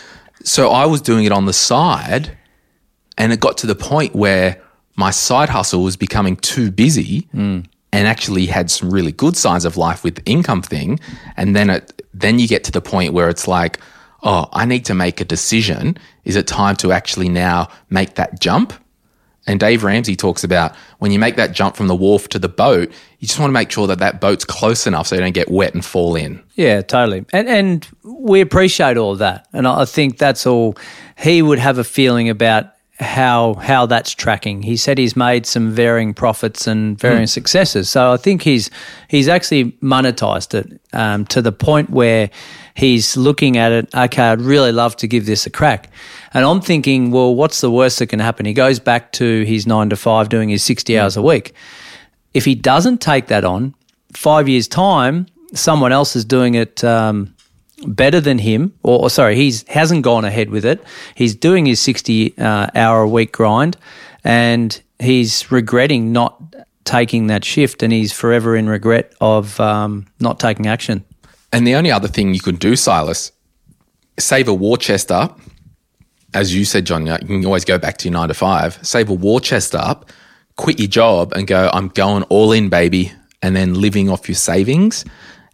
so 0.45 0.71
I 0.71 0.87
was 0.87 1.01
doing 1.01 1.25
it 1.25 1.33
on 1.33 1.47
the 1.47 1.53
side, 1.53 2.37
and 3.19 3.33
it 3.33 3.41
got 3.41 3.59
to 3.59 3.67
the 3.67 3.75
point 3.75 4.15
where 4.15 4.63
my 4.97 5.11
side 5.11 5.49
hustle 5.49 5.83
was 5.83 5.97
becoming 5.97 6.37
too 6.37 6.71
busy 6.71 7.29
and 7.33 7.69
actually 7.93 8.47
had 8.47 8.71
some 8.71 8.91
really 8.91 9.13
good 9.13 9.37
signs 9.37 9.65
of 9.65 9.77
life 9.77 10.03
with 10.03 10.17
the 10.17 10.25
income 10.25 10.63
thing. 10.63 10.99
And 11.37 11.55
then 11.55 11.71
it, 11.71 12.03
then 12.13 12.39
you 12.39 12.49
get 12.49 12.65
to 12.65 12.73
the 12.73 12.81
point 12.81 13.13
where 13.13 13.29
it's 13.29 13.47
like, 13.47 13.79
oh, 14.23 14.49
I 14.53 14.65
need 14.65 14.85
to 14.87 14.95
make 14.95 15.21
a 15.21 15.25
decision. 15.25 15.97
Is 16.25 16.37
it 16.37 16.47
time 16.47 16.77
to 16.77 16.93
actually 16.93 17.29
now 17.29 17.69
make 17.91 18.15
that 18.15 18.41
jump? 18.41 18.73
And 19.47 19.61
Dave 19.61 19.85
Ramsey 19.85 20.17
talks 20.17 20.43
about 20.43 20.75
when 20.99 21.13
you 21.13 21.19
make 21.19 21.37
that 21.37 21.53
jump 21.53 21.77
from 21.77 21.87
the 21.87 21.95
wharf 21.95 22.29
to 22.31 22.39
the 22.39 22.49
boat, 22.49 22.91
you 23.19 23.29
just 23.29 23.39
want 23.39 23.51
to 23.51 23.53
make 23.53 23.71
sure 23.71 23.87
that 23.87 23.99
that 23.99 24.21
boat's 24.21 24.45
close 24.45 24.87
enough 24.87 25.07
so 25.09 25.17
you 25.17 25.21
don't 25.21 25.35
get 25.35 25.51
wet 25.51 25.75
and 25.75 25.85
fall 25.85 26.17
in. 26.17 26.43
Yeah, 26.55 26.81
totally. 26.81 27.27
And 27.33 27.49
and 27.49 27.87
we 28.03 28.41
appreciate 28.41 28.97
all 28.97 29.17
that. 29.17 29.47
And 29.53 29.69
I 29.69 29.85
think 29.85 30.17
that's 30.19 30.47
all 30.47 30.77
he 31.19 31.43
would 31.43 31.59
have 31.59 31.79
a 31.79 31.85
feeling 31.85 32.31
about 32.31 32.74
how 33.05 33.55
how 33.55 33.87
that's 33.87 34.13
tracking. 34.15 34.63
He 34.63 34.77
said 34.77 34.99
he's 34.99 35.17
made 35.17 35.47
some 35.47 35.71
varying 35.71 36.15
profits 36.15 36.67
and 36.67 36.99
varying 36.99 37.27
successes. 37.27 37.89
So 37.89 38.13
I 38.13 38.17
think 38.17 38.43
he's 38.43 38.71
he's 39.09 39.29
actually 39.29 39.73
monetized 39.83 40.55
it 40.55 40.81
um, 40.93 41.25
to 41.27 41.43
the 41.43 41.53
point 41.53 41.91
where 41.91 42.31
he's 42.75 43.17
looking 43.17 43.57
at 43.57 43.73
it. 43.73 43.95
Okay, 43.95 44.23
I'd 44.23 44.41
really 44.41 44.73
love 44.73 44.97
to 44.97 45.07
give 45.07 45.27
this 45.27 45.47
a 45.47 45.51
crack. 45.51 45.91
And 46.33 46.45
I'm 46.45 46.61
thinking, 46.61 47.11
well, 47.11 47.35
what's 47.35 47.61
the 47.61 47.71
worst 47.71 47.99
that 47.99 48.09
can 48.09 48.21
happen? 48.21 48.47
He 48.47 48.55
goes 48.55 48.81
back 48.81 49.13
to 49.13 49.45
his 49.45 49.67
nine 49.67 49.91
to 49.91 49.97
five, 49.97 50.29
doing 50.29 50.49
his 50.49 50.65
sixty 50.65 50.99
hours 50.99 51.17
a 51.17 51.23
week. 51.23 51.53
If 52.33 52.45
he 52.45 52.55
doesn't 52.55 53.01
take 53.01 53.27
that 53.29 53.45
on, 53.45 53.75
five 54.13 54.49
years 54.49 54.67
time, 54.67 55.27
someone 55.53 55.93
else 55.93 56.17
is 56.17 56.25
doing 56.25 56.55
it. 56.55 56.83
Um, 56.83 57.34
better 57.87 58.21
than 58.21 58.39
him, 58.39 58.73
or, 58.83 59.03
or 59.03 59.11
sorry, 59.11 59.37
he's 59.37 59.67
hasn't 59.69 60.03
gone 60.03 60.25
ahead 60.25 60.51
with 60.51 60.65
it. 60.65 60.83
He's 61.15 61.35
doing 61.35 61.67
his 61.67 61.81
sixty 61.81 62.37
uh, 62.39 62.69
hour 62.75 63.03
a 63.03 63.09
week 63.09 63.33
grind, 63.33 63.77
and 64.25 64.81
he's 64.99 65.51
regretting 65.51 66.13
not 66.13 66.43
taking 66.85 67.29
that 67.29 67.45
shift, 67.45 67.83
and 67.83 67.93
he's 67.93 68.13
forever 68.13 68.57
in 68.57 68.69
regret 68.69 69.15
of 69.21 69.59
um, 69.61 70.07
not 70.21 70.39
taking 70.39 70.67
action. 70.67 71.05
And 71.53 71.67
the 71.67 71.75
only 71.77 71.91
other 71.91 72.09
thing 72.09 72.35
you 72.35 72.41
could 72.41 72.59
do, 72.59 72.77
Silas, 72.77 73.33
save 74.19 74.49
a 74.49 74.55
war 74.55 74.77
chest 74.77 75.11
up. 75.13 75.41
As 76.35 76.55
you 76.55 76.65
said, 76.65 76.85
John, 76.85 77.07
you 77.07 77.17
can 77.17 77.47
always 77.47 77.65
go 77.65 77.79
back 77.79 77.97
to 77.99 78.09
your 78.09 78.15
nine 78.15 78.29
to 78.29 78.35
five. 78.35 78.79
Save 78.83 79.09
a 79.09 79.15
war 79.15 79.41
chest 79.41 79.75
up, 79.75 80.11
quit 80.57 80.81
your 80.81 80.89
job, 80.89 81.33
and 81.33 81.47
go. 81.47 81.71
I'm 81.73 81.89
going 81.89 82.25
all 82.25 82.51
in, 82.51 82.69
baby, 82.69 83.13
and 83.41 83.55
then 83.55 83.75
living 83.75 84.11
off 84.11 84.29
your 84.29 84.35
savings. 84.35 85.05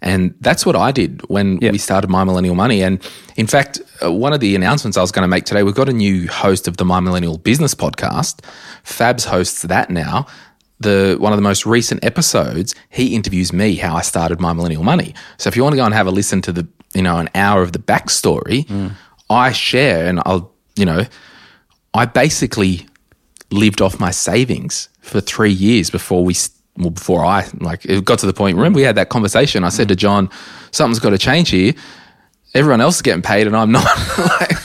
And 0.02 0.34
that's 0.40 0.64
what 0.64 0.76
I 0.76 0.92
did 0.92 1.20
when 1.28 1.58
Yeah. 1.60 1.72
we 1.72 1.78
started 1.78 2.08
My 2.08 2.24
Millennial 2.24 2.54
Money. 2.54 2.82
And 2.82 2.98
in 3.36 3.46
fact, 3.46 3.80
uh, 4.02 4.10
one 4.10 4.32
of 4.32 4.40
the 4.40 4.54
announcements 4.56 4.96
I 4.96 5.02
was 5.02 5.12
going 5.12 5.22
to 5.24 5.28
make 5.28 5.44
today, 5.44 5.62
we've 5.62 5.74
got 5.74 5.88
a 5.88 5.92
new 5.92 6.26
host 6.28 6.66
of 6.68 6.76
the 6.78 6.84
My 6.84 7.00
Millennial 7.00 7.36
Business 7.38 7.74
podcast. 7.74 8.40
Fabs 8.84 9.24
hosts 9.26 9.62
that 9.62 9.90
now. 9.90 10.26
The 10.80 11.16
one 11.20 11.32
of 11.32 11.36
the 11.36 11.42
most 11.42 11.66
recent 11.66 12.02
episodes, 12.02 12.74
he 12.88 13.14
interviews 13.14 13.52
me 13.52 13.74
how 13.76 13.94
I 13.94 14.00
started 14.00 14.40
My 14.40 14.54
Millennial 14.54 14.82
Money. 14.82 15.14
So 15.36 15.48
if 15.48 15.56
you 15.56 15.62
want 15.62 15.74
to 15.74 15.76
go 15.76 15.84
and 15.84 15.92
have 15.92 16.06
a 16.06 16.10
listen 16.10 16.40
to 16.42 16.52
the, 16.52 16.66
you 16.94 17.02
know, 17.02 17.18
an 17.18 17.28
hour 17.34 17.60
of 17.62 17.72
the 17.72 17.78
backstory, 17.78 18.64
I 19.28 19.52
share 19.52 20.06
and 20.06 20.20
I'll, 20.24 20.50
you 20.76 20.86
know, 20.86 21.04
I 21.92 22.06
basically 22.06 22.86
lived 23.50 23.82
off 23.82 24.00
my 24.00 24.10
savings 24.12 24.88
for 25.00 25.20
three 25.20 25.52
years 25.52 25.90
before 25.90 26.24
we, 26.24 26.34
well, 26.76 26.90
before 26.90 27.24
I, 27.24 27.46
like, 27.58 27.84
it 27.84 28.04
got 28.04 28.18
to 28.20 28.26
the 28.26 28.32
point. 28.32 28.56
Remember, 28.56 28.76
we 28.76 28.82
had 28.82 28.96
that 28.96 29.08
conversation. 29.08 29.64
I 29.64 29.68
said 29.70 29.88
to 29.88 29.96
John, 29.96 30.30
something's 30.70 30.98
got 31.00 31.10
to 31.10 31.18
change 31.18 31.50
here. 31.50 31.74
Everyone 32.54 32.80
else 32.80 32.96
is 32.96 33.02
getting 33.02 33.22
paid 33.22 33.46
and 33.46 33.56
I'm 33.56 33.70
not. 33.78 33.84
like, 34.18 34.56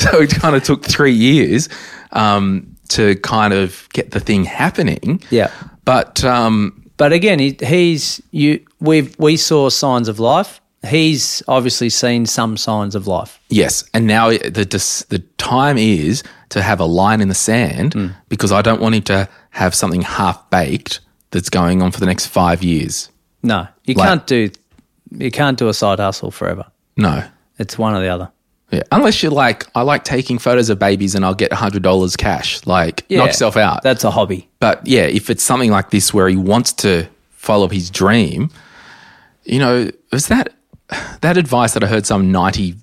so 0.00 0.20
it 0.20 0.30
kind 0.30 0.56
of 0.56 0.64
took 0.64 0.84
three 0.84 1.12
years 1.12 1.68
um, 2.12 2.74
to 2.88 3.14
kind 3.16 3.52
of 3.54 3.88
get 3.92 4.10
the 4.10 4.20
thing 4.20 4.44
happening. 4.44 5.22
Yeah. 5.30 5.50
But 5.84 6.24
um, 6.24 6.90
But 6.96 7.12
again, 7.12 7.38
he, 7.38 7.56
he's 7.60 8.22
you. 8.30 8.64
We 8.80 9.10
we 9.18 9.36
saw 9.36 9.68
signs 9.68 10.08
of 10.08 10.18
life. 10.18 10.60
He's 10.88 11.42
obviously 11.46 11.90
seen 11.90 12.26
some 12.26 12.56
signs 12.56 12.94
of 12.96 13.06
life. 13.06 13.38
Yes, 13.48 13.84
and 13.94 14.06
now 14.06 14.30
the 14.30 15.04
the 15.08 15.18
time 15.38 15.78
is 15.78 16.22
to 16.48 16.60
have 16.62 16.80
a 16.80 16.84
line 16.84 17.20
in 17.20 17.28
the 17.28 17.34
sand 17.34 17.94
Hmm. 17.94 18.06
because 18.28 18.50
I 18.52 18.62
don't 18.62 18.80
want 18.80 18.94
him 18.96 19.02
to 19.02 19.28
have 19.50 19.74
something 19.74 20.02
half 20.02 20.50
baked 20.50 21.00
that's 21.30 21.48
going 21.50 21.82
on 21.82 21.92
for 21.92 22.00
the 22.00 22.06
next 22.06 22.26
five 22.26 22.62
years. 22.64 23.08
No, 23.42 23.66
you 23.84 23.94
Like- 23.94 24.08
can't 24.08 24.26
do 24.26 24.50
you 25.16 25.30
can't 25.30 25.58
do 25.58 25.68
a 25.68 25.74
side 25.74 25.98
hustle 26.00 26.30
forever. 26.30 26.64
No, 26.96 27.22
It's 27.58 27.78
one 27.78 27.94
or 27.94 28.00
the 28.00 28.08
other. 28.08 28.30
yeah. 28.72 28.82
unless 28.90 29.22
you're 29.22 29.30
like 29.32 29.66
I 29.76 29.82
like 29.82 30.02
taking 30.04 30.38
photos 30.38 30.68
of 30.68 30.78
babies 30.80 31.14
and 31.14 31.24
I'll 31.24 31.34
get 31.34 31.52
hundred 31.52 31.82
dollars 31.82 32.16
cash. 32.16 32.60
Like 32.66 33.04
Yeah, 33.08 33.18
knock 33.18 33.28
yourself 33.28 33.56
out. 33.56 33.82
That's 33.82 34.02
a 34.04 34.10
hobby. 34.10 34.48
but 34.58 34.84
yeah, 34.86 35.02
if 35.02 35.30
it's 35.30 35.44
something 35.44 35.70
like 35.70 35.90
this 35.90 36.12
where 36.12 36.28
he 36.28 36.36
wants 36.36 36.72
to 36.84 37.06
follow 37.30 37.68
his 37.68 37.88
dream, 37.90 38.50
you 39.44 39.58
know, 39.60 39.90
is 40.12 40.26
that 40.28 40.52
that 41.20 41.36
advice 41.36 41.74
that 41.74 41.84
I 41.84 41.86
heard 41.86 42.06
some 42.06 42.30
ninety 42.30 42.76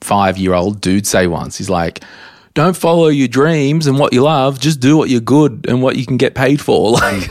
five 0.00 0.38
year 0.38 0.54
old 0.54 0.80
dude 0.80 1.06
say 1.06 1.26
once? 1.26 1.58
He's 1.58 1.70
like. 1.70 2.02
Don't 2.54 2.74
follow 2.74 3.08
your 3.08 3.28
dreams 3.28 3.86
and 3.86 3.98
what 3.98 4.14
you 4.14 4.22
love. 4.22 4.58
Just 4.58 4.80
do 4.80 4.96
what 4.96 5.10
you're 5.10 5.20
good 5.20 5.66
and 5.68 5.82
what 5.82 5.96
you 5.96 6.06
can 6.06 6.16
get 6.16 6.34
paid 6.34 6.58
for. 6.58 6.92
Like, 6.98 7.30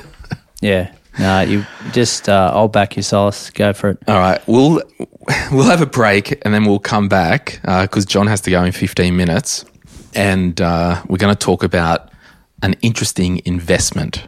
Yeah. 0.62 0.94
No, 1.18 1.42
you 1.42 1.66
just 1.94 2.28
uh, 2.28 2.52
I'll 2.54 2.68
back 2.68 2.98
you, 2.98 3.02
Solace. 3.02 3.50
Go 3.50 3.74
for 3.74 3.92
it. 3.92 3.98
All 4.08 4.20
right, 4.20 4.40
we'll 4.48 4.82
we'll 5.52 5.64
have 5.64 5.82
a 5.82 5.86
break 5.86 6.40
and 6.44 6.54
then 6.54 6.66
we'll 6.66 6.80
come 6.80 7.08
back 7.08 7.60
because 7.64 8.06
John 8.06 8.28
has 8.28 8.42
to 8.42 8.52
go 8.52 8.64
in 8.64 8.72
fifteen 8.72 9.16
minutes, 9.16 9.64
and 10.14 10.60
uh, 10.60 11.02
we're 11.08 11.18
going 11.18 11.34
to 11.34 11.40
talk 11.40 11.64
about 11.64 12.12
an 12.62 12.76
interesting 12.82 13.42
investment. 13.46 14.28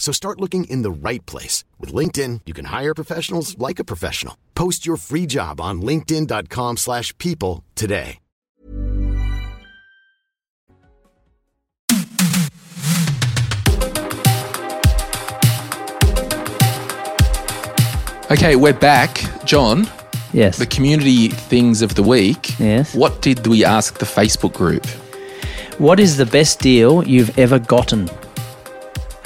So 0.00 0.12
start 0.12 0.40
looking 0.40 0.64
in 0.64 0.82
the 0.82 0.90
right 0.90 1.24
place. 1.26 1.62
With 1.78 1.92
LinkedIn, 1.94 2.40
you 2.46 2.54
can 2.54 2.64
hire 2.64 2.94
professionals 2.94 3.56
like 3.58 3.78
a 3.78 3.84
professional. 3.84 4.36
Post 4.56 4.86
your 4.86 4.96
free 4.96 5.26
job 5.26 5.60
on 5.60 5.82
linkedin.com/people 5.82 6.76
slash 6.76 7.16
people 7.18 7.62
today. 7.76 8.18
Okay, 18.30 18.54
we're 18.54 18.72
back. 18.72 19.20
John, 19.44 19.88
Yes. 20.32 20.56
the 20.56 20.66
community 20.66 21.28
things 21.28 21.82
of 21.82 21.96
the 21.96 22.02
week. 22.02 22.58
Yes. 22.60 22.94
What 22.94 23.22
did 23.22 23.44
we 23.46 23.64
ask 23.64 23.98
the 23.98 24.06
Facebook 24.06 24.52
group? 24.52 24.86
What 25.78 25.98
is 25.98 26.16
the 26.16 26.26
best 26.26 26.60
deal 26.60 27.02
you've 27.06 27.36
ever 27.38 27.58
gotten? 27.58 28.08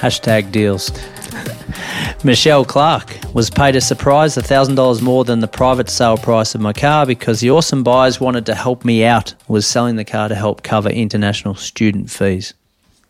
Hashtag 0.05 0.53
deals. 0.53 0.91
Michelle 2.23 2.67
Clark 2.67 3.17
was 3.33 3.49
paid 3.49 3.75
a 3.75 3.81
surprise 3.81 4.37
$1,000 4.37 5.01
more 5.01 5.25
than 5.25 5.41
the 5.41 5.49
private 5.49 5.89
sale 5.89 6.19
price 6.19 6.55
of 6.55 6.61
my 6.61 6.75
car 6.75 7.07
because 7.07 7.41
the 7.41 7.51
awesome 7.51 7.83
buyers 7.83 8.21
wanted 8.21 8.45
to 8.45 8.55
help 8.55 8.85
me 8.85 9.03
out, 9.07 9.33
was 9.49 9.67
selling 9.67 9.97
the 9.97 10.05
car 10.05 10.29
to 10.29 10.35
help 10.35 10.63
cover 10.63 10.91
international 10.91 11.55
student 11.55 12.11
fees. 12.11 12.53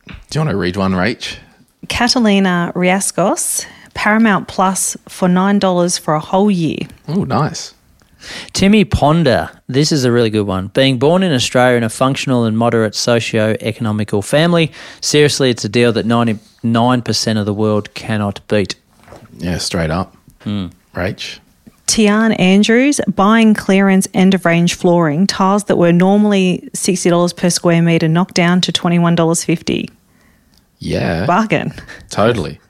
Do 0.06 0.14
you 0.34 0.40
want 0.42 0.50
to 0.50 0.56
read 0.56 0.76
one, 0.76 0.92
Rach? 0.92 1.36
Catalina 1.88 2.70
Riascos, 2.76 3.66
Paramount 3.94 4.46
Plus 4.46 4.96
for 5.08 5.26
$9 5.26 5.98
for 5.98 6.14
a 6.14 6.20
whole 6.20 6.48
year. 6.48 6.78
Oh, 7.08 7.24
nice. 7.24 7.74
Timmy 8.52 8.84
Ponder, 8.84 9.50
this 9.68 9.92
is 9.92 10.04
a 10.04 10.12
really 10.12 10.30
good 10.30 10.46
one. 10.46 10.68
Being 10.68 10.98
born 10.98 11.22
in 11.22 11.32
Australia 11.32 11.76
in 11.76 11.82
a 11.82 11.88
functional 11.88 12.44
and 12.44 12.56
moderate 12.56 12.94
socio-economical 12.94 14.22
family, 14.22 14.72
seriously, 15.00 15.50
it's 15.50 15.64
a 15.64 15.68
deal 15.68 15.92
that 15.92 16.06
99% 16.06 17.38
of 17.38 17.46
the 17.46 17.54
world 17.54 17.94
cannot 17.94 18.40
beat. 18.48 18.76
Yeah, 19.38 19.58
straight 19.58 19.90
up. 19.90 20.16
Hmm. 20.40 20.68
Rach? 20.94 21.38
Tian 21.86 22.32
Andrews, 22.32 23.00
buying 23.14 23.54
clearance 23.54 24.08
end 24.14 24.34
of 24.34 24.44
range 24.44 24.74
flooring, 24.74 25.26
tiles 25.26 25.64
that 25.64 25.76
were 25.76 25.92
normally 25.92 26.68
$60 26.72 27.36
per 27.36 27.50
square 27.50 27.82
metre 27.82 28.08
knocked 28.08 28.34
down 28.34 28.60
to 28.62 28.72
$21.50. 28.72 29.90
Yeah, 30.84 31.26
Bargain. 31.26 31.72
totally. 32.10 32.60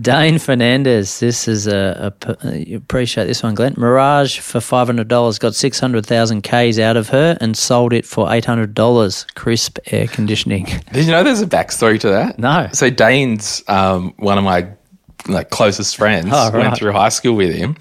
Dane 0.00 0.38
Fernandez, 0.38 1.20
this 1.20 1.46
is 1.48 1.66
a 1.66 2.12
you 2.54 2.76
appreciate 2.76 3.26
this 3.26 3.42
one, 3.42 3.54
Glen. 3.54 3.74
Mirage 3.76 4.38
for 4.38 4.60
five 4.60 4.86
hundred 4.86 5.08
dollars 5.08 5.38
got 5.38 5.54
six 5.54 5.78
hundred 5.80 6.06
thousand 6.06 6.42
k's 6.42 6.78
out 6.78 6.96
of 6.96 7.08
her 7.10 7.36
and 7.40 7.56
sold 7.56 7.92
it 7.92 8.06
for 8.06 8.32
eight 8.32 8.44
hundred 8.44 8.74
dollars. 8.74 9.26
Crisp 9.34 9.78
air 9.88 10.06
conditioning. 10.06 10.64
Did 10.92 11.04
you 11.06 11.10
know 11.12 11.22
there's 11.22 11.42
a 11.42 11.46
backstory 11.46 11.98
to 12.00 12.08
that? 12.10 12.38
No. 12.38 12.68
So 12.72 12.90
Dane's 12.90 13.62
um, 13.68 14.14
one 14.16 14.38
of 14.38 14.44
my 14.44 14.68
like 15.28 15.50
closest 15.50 15.96
friends. 15.96 16.28
Oh, 16.32 16.50
right. 16.52 16.54
Went 16.66 16.76
through 16.76 16.92
high 16.92 17.10
school 17.10 17.34
with 17.36 17.54
him. 17.54 17.76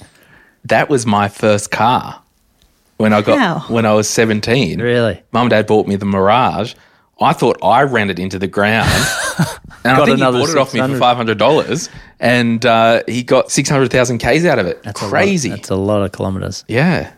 That 0.65 0.89
was 0.89 1.05
my 1.05 1.29
first 1.29 1.71
car 1.71 2.21
when 2.97 3.13
I 3.13 3.21
got 3.21 3.37
Wow. 3.37 3.65
when 3.73 3.85
I 3.85 3.93
was 3.93 4.09
17. 4.09 4.81
Really? 4.81 5.21
Mum 5.31 5.43
and 5.43 5.49
Dad 5.49 5.67
bought 5.67 5.87
me 5.87 5.95
the 5.95 6.05
Mirage. 6.05 6.73
I 7.21 7.33
thought 7.33 7.57
I 7.63 7.83
ran 7.83 8.09
it 8.09 8.19
into 8.19 8.39
the 8.39 8.47
ground. 8.47 8.89
And 9.81 9.93
I 9.93 9.97
Got 9.99 10.05
think 10.07 10.17
he 10.17 10.23
bought 10.25 10.49
it 10.49 10.57
off 10.57 10.73
me 10.73 10.81
for 10.81 10.97
five 10.97 11.15
hundred 11.15 11.37
dollars, 11.37 11.87
and 12.19 12.65
uh, 12.65 13.01
he 13.07 13.23
got 13.23 13.49
six 13.49 13.69
hundred 13.69 13.89
thousand 13.91 14.17
k's 14.17 14.45
out 14.45 14.59
of 14.59 14.65
it. 14.67 14.83
That's 14.83 14.99
a 15.01 15.05
lot- 15.05 15.09
crazy. 15.11 15.49
that's 15.51 15.69
a 15.69 15.75
lot 15.77 16.01
of 16.01 16.11
kilometres. 16.11 16.65
yeah, 16.67 17.13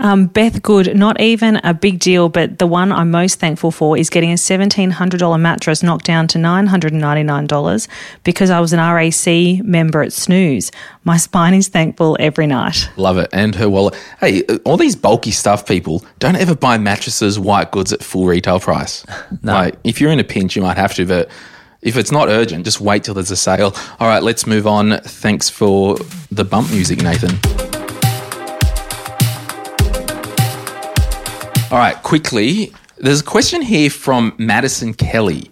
Um, 0.00 0.26
Beth 0.26 0.60
Good, 0.62 0.96
not 0.96 1.20
even 1.20 1.56
a 1.62 1.72
big 1.72 1.98
deal, 2.00 2.28
but 2.28 2.58
the 2.58 2.66
one 2.66 2.90
I'm 2.90 3.10
most 3.10 3.38
thankful 3.38 3.70
for 3.70 3.96
is 3.96 4.10
getting 4.10 4.30
a 4.32 4.34
$1,700 4.34 5.40
mattress 5.40 5.82
knocked 5.82 6.04
down 6.04 6.26
to 6.28 6.38
$999 6.38 7.88
because 8.24 8.50
I 8.50 8.60
was 8.60 8.72
an 8.72 8.80
RAC 8.80 9.64
member 9.64 10.02
at 10.02 10.12
Snooze. 10.12 10.70
My 11.04 11.16
spine 11.16 11.54
is 11.54 11.68
thankful 11.68 12.16
every 12.18 12.46
night. 12.46 12.88
love 12.96 13.18
it. 13.18 13.28
And 13.32 13.54
her 13.54 13.68
wallet. 13.70 13.94
Hey, 14.20 14.42
all 14.64 14.76
these 14.76 14.96
bulky 14.96 15.30
stuff, 15.30 15.66
people 15.66 16.04
don't 16.18 16.36
ever 16.36 16.54
buy 16.54 16.78
mattresses, 16.78 17.38
white 17.38 17.70
goods 17.70 17.92
at 17.92 18.02
full 18.02 18.26
retail 18.26 18.60
price. 18.60 19.04
Like 19.42 19.76
if 19.84 20.00
you're 20.00 20.10
in 20.10 20.20
a 20.20 20.24
pinch, 20.24 20.56
you 20.56 20.62
might 20.62 20.76
have 20.76 20.94
to, 20.94 21.06
but. 21.06 21.30
If 21.82 21.98
it's 21.98 22.10
not 22.10 22.28
urgent, 22.28 22.64
just 22.64 22.80
wait 22.80 23.04
till 23.04 23.12
there's 23.12 23.30
a 23.30 23.36
sale. 23.36 23.74
All 24.00 24.08
right, 24.08 24.22
let's 24.22 24.46
move 24.46 24.66
on. 24.66 25.00
Thanks 25.00 25.50
for 25.50 25.98
the 26.30 26.42
bump 26.42 26.70
music, 26.70 27.02
Nathan. 27.02 27.83
All 31.74 31.80
right, 31.80 32.00
quickly. 32.04 32.72
There's 32.98 33.20
a 33.20 33.24
question 33.24 33.60
here 33.60 33.90
from 33.90 34.32
Madison 34.38 34.94
Kelly. 34.94 35.50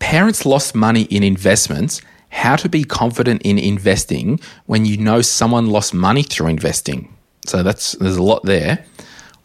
Parents 0.00 0.44
lost 0.44 0.74
money 0.74 1.04
in 1.04 1.22
investments. 1.22 2.02
How 2.28 2.56
to 2.56 2.68
be 2.68 2.84
confident 2.84 3.40
in 3.40 3.58
investing 3.58 4.38
when 4.66 4.84
you 4.84 4.98
know 4.98 5.22
someone 5.22 5.70
lost 5.70 5.94
money 5.94 6.22
through 6.22 6.48
investing. 6.48 7.08
So 7.46 7.62
that's 7.62 7.92
there's 7.92 8.18
a 8.18 8.22
lot 8.22 8.42
there. 8.42 8.84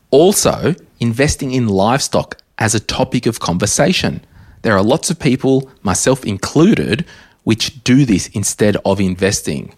Also, 0.09 0.76
investing 0.99 1.53
in 1.53 1.70
livestock 1.70 2.41
as 2.57 2.76
a 2.76 2.82
topic 2.82 3.26
of 3.26 3.39
conversation. 3.39 4.20
There 4.64 4.76
are 4.76 4.84
lots 4.84 5.09
of 5.12 5.18
people, 5.18 5.72
myself 5.82 6.26
included, 6.26 7.05
which 7.45 7.86
do 7.86 8.03
this 8.03 8.28
instead 8.34 8.76
of 8.84 8.99
investing. 8.99 9.74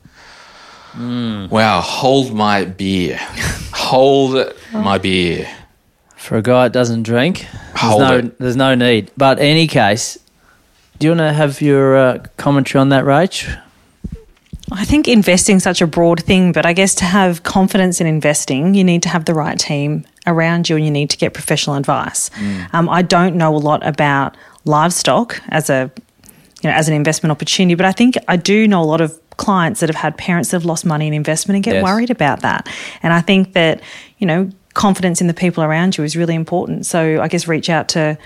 Hmm. 0.94 1.46
Wow, 1.50 1.82
hold 1.82 2.34
my 2.34 2.66
beer. 2.66 3.18
hold 3.72 4.52
my 4.74 4.96
oh. 4.96 5.00
beer. 5.00 5.48
For 6.24 6.38
a 6.38 6.42
guy 6.42 6.64
that 6.70 6.72
doesn't 6.72 7.04
drink, 7.04 7.48
there's 7.82 7.98
no, 7.98 8.22
there's 8.40 8.56
no 8.56 8.76
need. 8.76 9.12
But 9.18 9.40
any 9.40 9.68
case, 9.68 10.18
do 10.98 11.08
you 11.08 11.12
want 11.12 11.20
to 11.20 11.34
have 11.34 11.60
your 11.60 11.98
uh, 11.98 12.26
commentary 12.38 12.80
on 12.80 12.88
that, 12.90 13.04
Rach? 13.04 13.62
I 14.72 14.86
think 14.86 15.10
investing 15.10 15.58
is 15.58 15.64
such 15.64 15.82
a 15.82 15.86
broad 15.86 16.24
thing, 16.24 16.54
but 16.54 16.66
I 16.66 16.72
guess 16.72 16.96
to 16.96 17.04
have 17.04 17.44
confidence 17.44 18.00
in 18.00 18.08
investing, 18.08 18.74
you 18.74 18.86
need 18.86 19.04
to 19.04 19.10
have 19.10 19.26
the 19.26 19.34
right 19.34 19.60
team 19.60 20.06
around 20.26 20.70
you 20.70 20.78
and 20.78 20.86
you 20.86 20.92
need 20.92 21.10
to 21.10 21.18
get 21.18 21.34
professional 21.34 21.76
advice. 21.76 22.32
Um, 22.72 22.88
I 22.88 23.02
don't 23.02 23.36
know 23.36 23.54
a 23.54 23.58
lot 23.60 23.86
about 23.86 24.38
livestock 24.64 25.42
as 25.50 25.70
a 25.70 25.92
you 26.62 26.70
know 26.70 26.76
as 26.76 26.88
an 26.88 26.94
investment 26.96 27.32
opportunity, 27.32 27.76
but 27.76 27.86
I 27.86 27.92
think 27.92 28.16
I 28.30 28.38
do 28.38 28.66
know 28.66 28.82
a 28.82 28.86
lot 28.86 29.02
of 29.02 29.20
clients 29.36 29.82
that 29.82 29.90
have 29.90 29.98
had 29.98 30.18
parents 30.18 30.52
that 30.52 30.62
have 30.62 30.66
lost 30.66 30.86
money 30.86 31.08
in 31.08 31.14
investment 31.14 31.56
and 31.58 31.64
get 31.66 31.74
Yes. 31.76 31.84
worried 31.84 32.12
about 32.12 32.42
that. 32.42 32.70
And 33.02 33.12
I 33.12 33.20
think 33.20 33.52
that, 33.54 33.82
you 34.20 34.28
know, 34.28 34.50
confidence 34.74 35.22
in 35.22 35.28
the 35.28 35.34
people 35.34 35.64
around 35.64 35.98
you 35.98 36.04
is 36.04 36.16
really 36.16 36.36
important. 36.36 36.86
So 36.86 37.22
I 37.22 37.28
guess 37.28 37.48
reach 37.48 37.70
out 37.70 37.90
to 37.90 38.18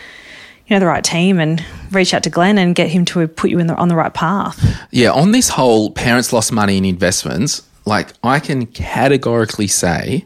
you 0.67 0.75
know 0.75 0.79
the 0.79 0.85
right 0.85 1.03
team 1.03 1.39
and 1.39 1.63
reach 1.91 2.13
out 2.13 2.23
to 2.23 2.29
Glen 2.29 2.57
and 2.57 2.75
get 2.75 2.89
him 2.89 3.05
to 3.05 3.27
put 3.27 3.49
you 3.49 3.59
in 3.59 3.67
the, 3.67 3.75
on 3.75 3.87
the 3.87 3.95
right 3.95 4.13
path. 4.13 4.85
Yeah, 4.91 5.11
on 5.11 5.31
this 5.31 5.49
whole 5.49 5.91
parents 5.91 6.33
lost 6.33 6.51
money 6.51 6.77
in 6.77 6.85
investments, 6.85 7.65
like 7.85 8.09
I 8.23 8.39
can 8.39 8.65
categorically 8.65 9.67
say, 9.67 10.25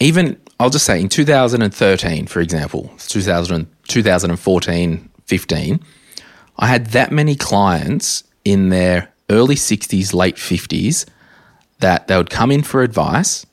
even 0.00 0.38
I'll 0.60 0.70
just 0.70 0.84
say 0.84 1.00
in 1.00 1.08
2013, 1.08 2.26
for 2.26 2.40
example, 2.40 2.90
2000, 2.98 3.66
2014, 3.88 5.08
15, 5.24 5.80
I 6.58 6.66
had 6.66 6.86
that 6.88 7.10
many 7.10 7.34
clients 7.34 8.24
in 8.44 8.68
their 8.68 9.12
early 9.30 9.54
60s, 9.54 10.12
late 10.12 10.36
50s 10.36 11.06
that 11.80 12.08
they 12.08 12.16
would 12.16 12.30
come 12.30 12.50
in 12.50 12.62
for 12.62 12.82
advice 12.82 13.46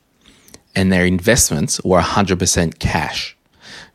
and 0.76 0.92
their 0.92 1.06
investments 1.06 1.82
were 1.84 2.02
100% 2.02 2.80
cash. 2.80 3.36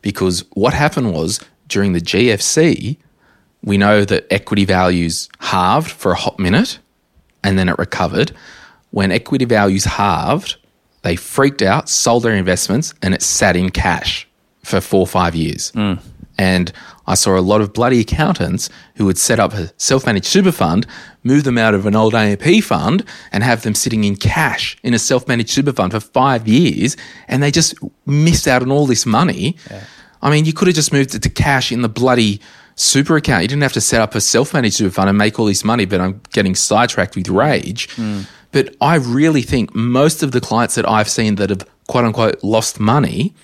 Because 0.01 0.43
what 0.53 0.73
happened 0.73 1.13
was 1.13 1.39
during 1.67 1.93
the 1.93 2.01
GFC, 2.01 2.97
we 3.63 3.77
know 3.77 4.03
that 4.05 4.25
equity 4.31 4.65
values 4.65 5.29
halved 5.39 5.91
for 5.91 6.11
a 6.11 6.15
hot 6.15 6.39
minute 6.39 6.79
and 7.43 7.57
then 7.57 7.69
it 7.69 7.77
recovered. 7.77 8.31
When 8.91 9.11
equity 9.11 9.45
values 9.45 9.85
halved, 9.85 10.57
they 11.03 11.15
freaked 11.15 11.61
out, 11.61 11.89
sold 11.89 12.23
their 12.23 12.35
investments, 12.35 12.93
and 13.01 13.13
it 13.13 13.21
sat 13.21 13.55
in 13.55 13.69
cash 13.69 14.27
for 14.63 14.81
four 14.81 15.01
or 15.01 15.07
five 15.07 15.35
years. 15.35 15.71
Mm. 15.71 15.99
And 16.41 16.71
I 17.05 17.13
saw 17.13 17.37
a 17.37 17.39
lot 17.39 17.61
of 17.61 17.71
bloody 17.71 17.99
accountants 17.99 18.67
who 18.95 19.05
would 19.05 19.19
set 19.19 19.39
up 19.39 19.53
a 19.53 19.71
self 19.77 20.07
managed 20.07 20.25
super 20.25 20.51
fund, 20.51 20.87
move 21.23 21.43
them 21.43 21.59
out 21.59 21.75
of 21.75 21.85
an 21.85 21.95
old 21.95 22.15
AMP 22.15 22.63
fund, 22.63 23.05
and 23.31 23.43
have 23.43 23.61
them 23.61 23.75
sitting 23.75 24.05
in 24.05 24.15
cash 24.15 24.75
in 24.81 24.95
a 24.95 24.99
self 24.99 25.27
managed 25.27 25.51
super 25.51 25.71
fund 25.71 25.91
for 25.91 25.99
five 25.99 26.47
years. 26.47 26.97
And 27.27 27.43
they 27.43 27.51
just 27.51 27.75
missed 28.07 28.47
out 28.47 28.63
on 28.63 28.71
all 28.71 28.87
this 28.87 29.05
money. 29.05 29.55
I 30.23 30.31
mean, 30.31 30.45
you 30.45 30.53
could 30.53 30.67
have 30.67 30.75
just 30.75 30.91
moved 30.91 31.13
it 31.13 31.21
to 31.21 31.29
cash 31.29 31.71
in 31.71 31.83
the 31.83 31.89
bloody 31.89 32.41
super 32.73 33.17
account. 33.17 33.43
You 33.43 33.47
didn't 33.47 33.61
have 33.61 33.73
to 33.73 33.81
set 33.81 34.01
up 34.01 34.15
a 34.15 34.21
self 34.21 34.51
managed 34.55 34.77
super 34.77 34.91
fund 34.91 35.09
and 35.09 35.17
make 35.19 35.39
all 35.39 35.45
this 35.45 35.63
money, 35.63 35.85
but 35.85 36.01
I'm 36.01 36.21
getting 36.33 36.55
sidetracked 36.55 37.15
with 37.15 37.29
rage. 37.29 37.87
Hmm. 37.91 38.21
But 38.51 38.75
I 38.81 38.95
really 38.95 39.43
think 39.43 39.75
most 39.75 40.23
of 40.23 40.31
the 40.31 40.41
clients 40.41 40.73
that 40.73 40.89
I've 40.89 41.07
seen 41.07 41.35
that 41.35 41.51
have 41.51 41.67
quote 41.87 42.05
unquote 42.05 42.43
lost 42.43 42.79
money, 42.79 43.35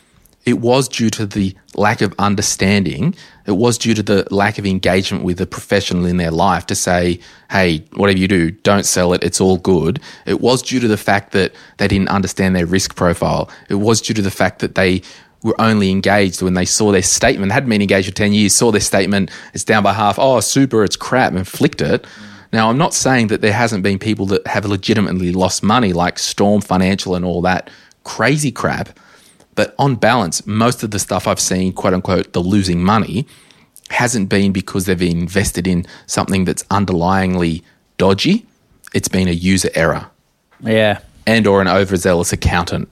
it 0.47 0.59
was 0.61 0.87
due 0.87 1.09
to 1.09 1.25
the 1.25 1.53
lack 1.75 2.01
of 2.01 2.15
understanding. 2.17 3.13
It 3.45 3.57
was 3.57 3.77
due 3.77 3.93
to 3.93 4.01
the 4.01 4.25
lack 4.31 4.57
of 4.57 4.65
engagement 4.65 5.25
with 5.25 5.41
a 5.41 5.45
professional 5.45 6.05
in 6.05 6.15
their 6.15 6.31
life 6.31 6.65
to 6.67 6.75
say, 6.75 7.19
hey, 7.51 7.79
whatever 7.95 8.17
you 8.17 8.29
do, 8.29 8.51
don't 8.51 8.85
sell 8.85 9.11
it. 9.11 9.25
It's 9.25 9.41
all 9.41 9.57
good. 9.57 9.99
It 10.25 10.39
was 10.39 10.61
due 10.61 10.79
to 10.79 10.87
the 10.87 10.95
fact 10.95 11.33
that 11.33 11.53
they 11.79 11.87
didn't 11.89 12.07
understand 12.07 12.55
their 12.55 12.65
risk 12.65 12.95
profile. 12.95 13.49
It 13.67 13.75
was 13.75 13.99
due 13.99 14.13
to 14.13 14.21
the 14.21 14.31
fact 14.31 14.59
that 14.59 14.75
they 14.75 15.01
were 15.43 15.59
only 15.59 15.91
engaged 15.91 16.41
when 16.41 16.53
they 16.53 16.63
saw 16.63 16.93
their 16.93 17.03
statement, 17.03 17.51
hadn't 17.51 17.69
been 17.69 17.81
engaged 17.81 18.07
for 18.07 18.15
10 18.15 18.31
years, 18.31 18.55
saw 18.55 18.71
their 18.71 18.79
statement, 18.79 19.29
it's 19.53 19.65
down 19.65 19.83
by 19.83 19.91
half, 19.91 20.17
oh, 20.17 20.39
super, 20.39 20.81
it's 20.81 20.95
crap, 20.95 21.33
and 21.33 21.45
flicked 21.45 21.81
it. 21.81 22.07
Now, 22.53 22.69
I'm 22.69 22.77
not 22.77 22.93
saying 22.93 23.27
that 23.27 23.41
there 23.41 23.51
hasn't 23.51 23.83
been 23.83 23.99
people 23.99 24.25
that 24.27 24.47
have 24.47 24.63
legitimately 24.63 25.33
lost 25.33 25.61
money, 25.61 25.91
like 25.91 26.17
Storm 26.17 26.61
Financial 26.61 27.15
and 27.15 27.25
all 27.25 27.41
that 27.41 27.69
crazy 28.05 28.53
crap. 28.53 28.97
But 29.57 29.75
on 29.77 29.95
balance, 29.95 30.47
most 30.47 30.83
of 30.83 30.91
the 30.91 30.99
stuff 30.99 31.27
I've 31.27 31.39
seen, 31.39 31.73
quote 31.73 31.93
unquote, 31.93 32.31
the 32.31 32.39
losing 32.39 32.81
money, 32.81 33.27
hasn't 33.89 34.29
been 34.29 34.53
because 34.53 34.85
they've 34.85 35.01
invested 35.01 35.67
in 35.67 35.85
something 36.05 36.45
that's 36.45 36.63
underlyingly 36.65 37.63
dodgy. 37.97 38.45
It's 38.93 39.07
been 39.09 39.27
a 39.27 39.31
user 39.31 39.69
error. 39.75 40.09
Yeah. 40.61 40.99
and 41.27 41.45
or 41.45 41.61
an 41.61 41.67
overzealous 41.67 42.31
accountant. 42.33 42.89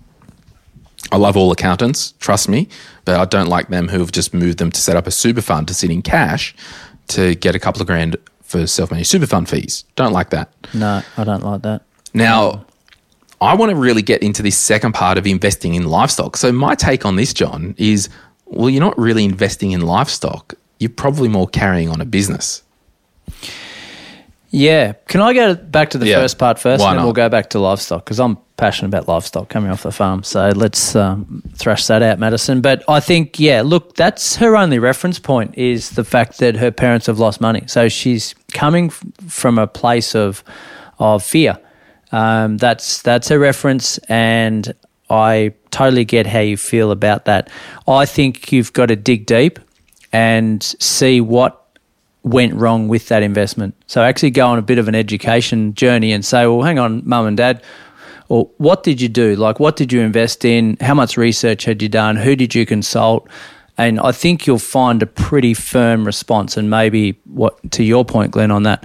I 1.11 1.17
love 1.17 1.37
all 1.37 1.51
accountants, 1.51 2.13
trust 2.19 2.49
me, 2.49 2.67
but 3.05 3.19
I 3.19 3.25
don't 3.25 3.47
like 3.47 3.69
them 3.69 3.87
who 3.87 3.99
have 3.99 4.11
just 4.11 4.33
moved 4.33 4.57
them 4.57 4.71
to 4.71 4.81
set 4.81 4.95
up 4.97 5.07
a 5.07 5.11
super 5.11 5.41
fund 5.41 5.67
to 5.69 5.73
sit 5.73 5.89
in 5.89 6.01
cash 6.01 6.55
to 7.09 7.35
get 7.35 7.55
a 7.55 7.59
couple 7.59 7.81
of 7.81 7.87
grand 7.87 8.17
for 8.41 8.67
self-managed 8.67 9.09
super 9.09 9.27
fund 9.27 9.47
fees. 9.47 9.85
Don't 9.95 10.11
like 10.13 10.31
that. 10.31 10.51
No, 10.73 11.01
I 11.17 11.23
don't 11.23 11.43
like 11.43 11.61
that. 11.61 11.83
Now, 12.13 12.65
I 13.41 13.55
want 13.55 13.69
to 13.71 13.75
really 13.75 14.01
get 14.01 14.23
into 14.23 14.41
this 14.41 14.57
second 14.57 14.93
part 14.93 15.17
of 15.17 15.27
investing 15.27 15.75
in 15.75 15.83
livestock. 15.87 16.37
So 16.37 16.51
my 16.51 16.75
take 16.75 17.05
on 17.05 17.15
this, 17.15 17.33
John, 17.33 17.75
is 17.77 18.09
well, 18.45 18.69
you're 18.69 18.81
not 18.83 18.97
really 18.97 19.25
investing 19.25 19.71
in 19.71 19.81
livestock. 19.81 20.53
You're 20.79 20.89
probably 20.89 21.27
more 21.27 21.47
carrying 21.47 21.89
on 21.89 21.99
a 22.01 22.05
business. 22.05 22.61
Yeah. 24.51 24.93
Can 25.07 25.21
I 25.21 25.33
go 25.33 25.55
back 25.55 25.89
to 25.91 25.97
the 25.97 26.07
Yeah. 26.07 26.15
first 26.17 26.37
part 26.37 26.59
first, 26.59 26.81
Why 26.81 26.89
and 26.91 26.97
then 26.97 27.01
not? 27.01 27.05
we'll 27.05 27.13
go 27.13 27.27
back 27.29 27.49
to 27.51 27.59
livestock 27.59 28.05
because 28.05 28.19
I'm 28.19 28.37
passionate 28.55 28.87
about 28.87 29.07
livestock 29.07 29.49
coming 29.49 29.69
off 29.69 29.83
the 29.83 29.91
farm. 29.91 30.23
So 30.23 30.49
let's 30.55 30.95
um, 30.95 31.43
thrash 31.55 31.87
that 31.87 32.01
out, 32.01 32.19
Madison. 32.19 32.61
But 32.61 32.83
I 32.87 33.01
think, 33.01 33.37
yeah, 33.37 33.63
look, 33.63 33.95
that's 33.95 34.37
her 34.37 34.55
only 34.55 34.79
reference 34.79 35.19
point 35.19 35.57
is 35.57 35.89
the 35.91 36.05
fact 36.05 36.37
that 36.37 36.55
her 36.55 36.71
parents 36.71 37.07
have 37.07 37.19
lost 37.19 37.41
money. 37.41 37.63
So 37.67 37.89
she's 37.89 38.33
coming 38.53 38.87
f- 38.87 39.03
from 39.27 39.57
a 39.57 39.67
place 39.67 40.15
of 40.15 40.43
of 40.99 41.21
fear. 41.21 41.57
Um, 42.11 42.57
that's 42.57 43.01
that's 43.01 43.29
her 43.29 43.39
reference, 43.39 43.97
and 44.09 44.73
I 45.09 45.53
totally 45.71 46.05
get 46.05 46.27
how 46.27 46.39
you 46.39 46.57
feel 46.57 46.91
about 46.91 47.25
that. 47.25 47.49
I 47.87 48.05
think 48.05 48.51
you've 48.51 48.73
got 48.73 48.87
to 48.87 48.95
dig 48.95 49.25
deep 49.25 49.59
and 50.13 50.63
see 50.63 51.21
what 51.21 51.61
went 52.23 52.55
wrong 52.55 52.87
with 52.87 53.07
that 53.09 53.21
investment. 53.21 53.75
So 53.85 54.01
actually 54.01 54.31
go 54.31 54.47
on 54.47 54.57
a 54.57 54.63
bit 54.63 54.79
of 54.79 54.87
an 54.87 54.95
education 54.95 55.75
journey 55.75 56.11
and 56.11 56.25
say, 56.25 56.47
well, 56.47 56.63
hang 56.63 56.79
on, 56.79 57.03
mum 57.05 57.27
and 57.27 57.37
dad, 57.37 57.61
or 58.29 58.49
what 58.57 58.81
did 58.81 58.99
you 58.99 59.09
do? 59.09 59.35
Like, 59.35 59.59
what 59.59 59.75
did 59.75 59.93
you 59.93 60.01
invest 60.01 60.43
in? 60.43 60.77
How 60.81 60.95
much 60.95 61.17
research 61.17 61.65
had 61.65 61.81
you 61.81 61.89
done? 61.89 62.15
Who 62.15 62.35
did 62.35 62.55
you 62.55 62.65
consult? 62.65 63.29
And 63.77 63.99
I 63.99 64.11
think 64.11 64.47
you'll 64.47 64.57
find 64.57 65.03
a 65.03 65.05
pretty 65.05 65.53
firm 65.53 66.05
response. 66.05 66.57
And 66.57 66.69
maybe 66.69 67.19
what 67.25 67.71
to 67.73 67.83
your 67.83 68.05
point, 68.05 68.31
Glen, 68.31 68.49
on 68.49 68.63
that. 68.63 68.83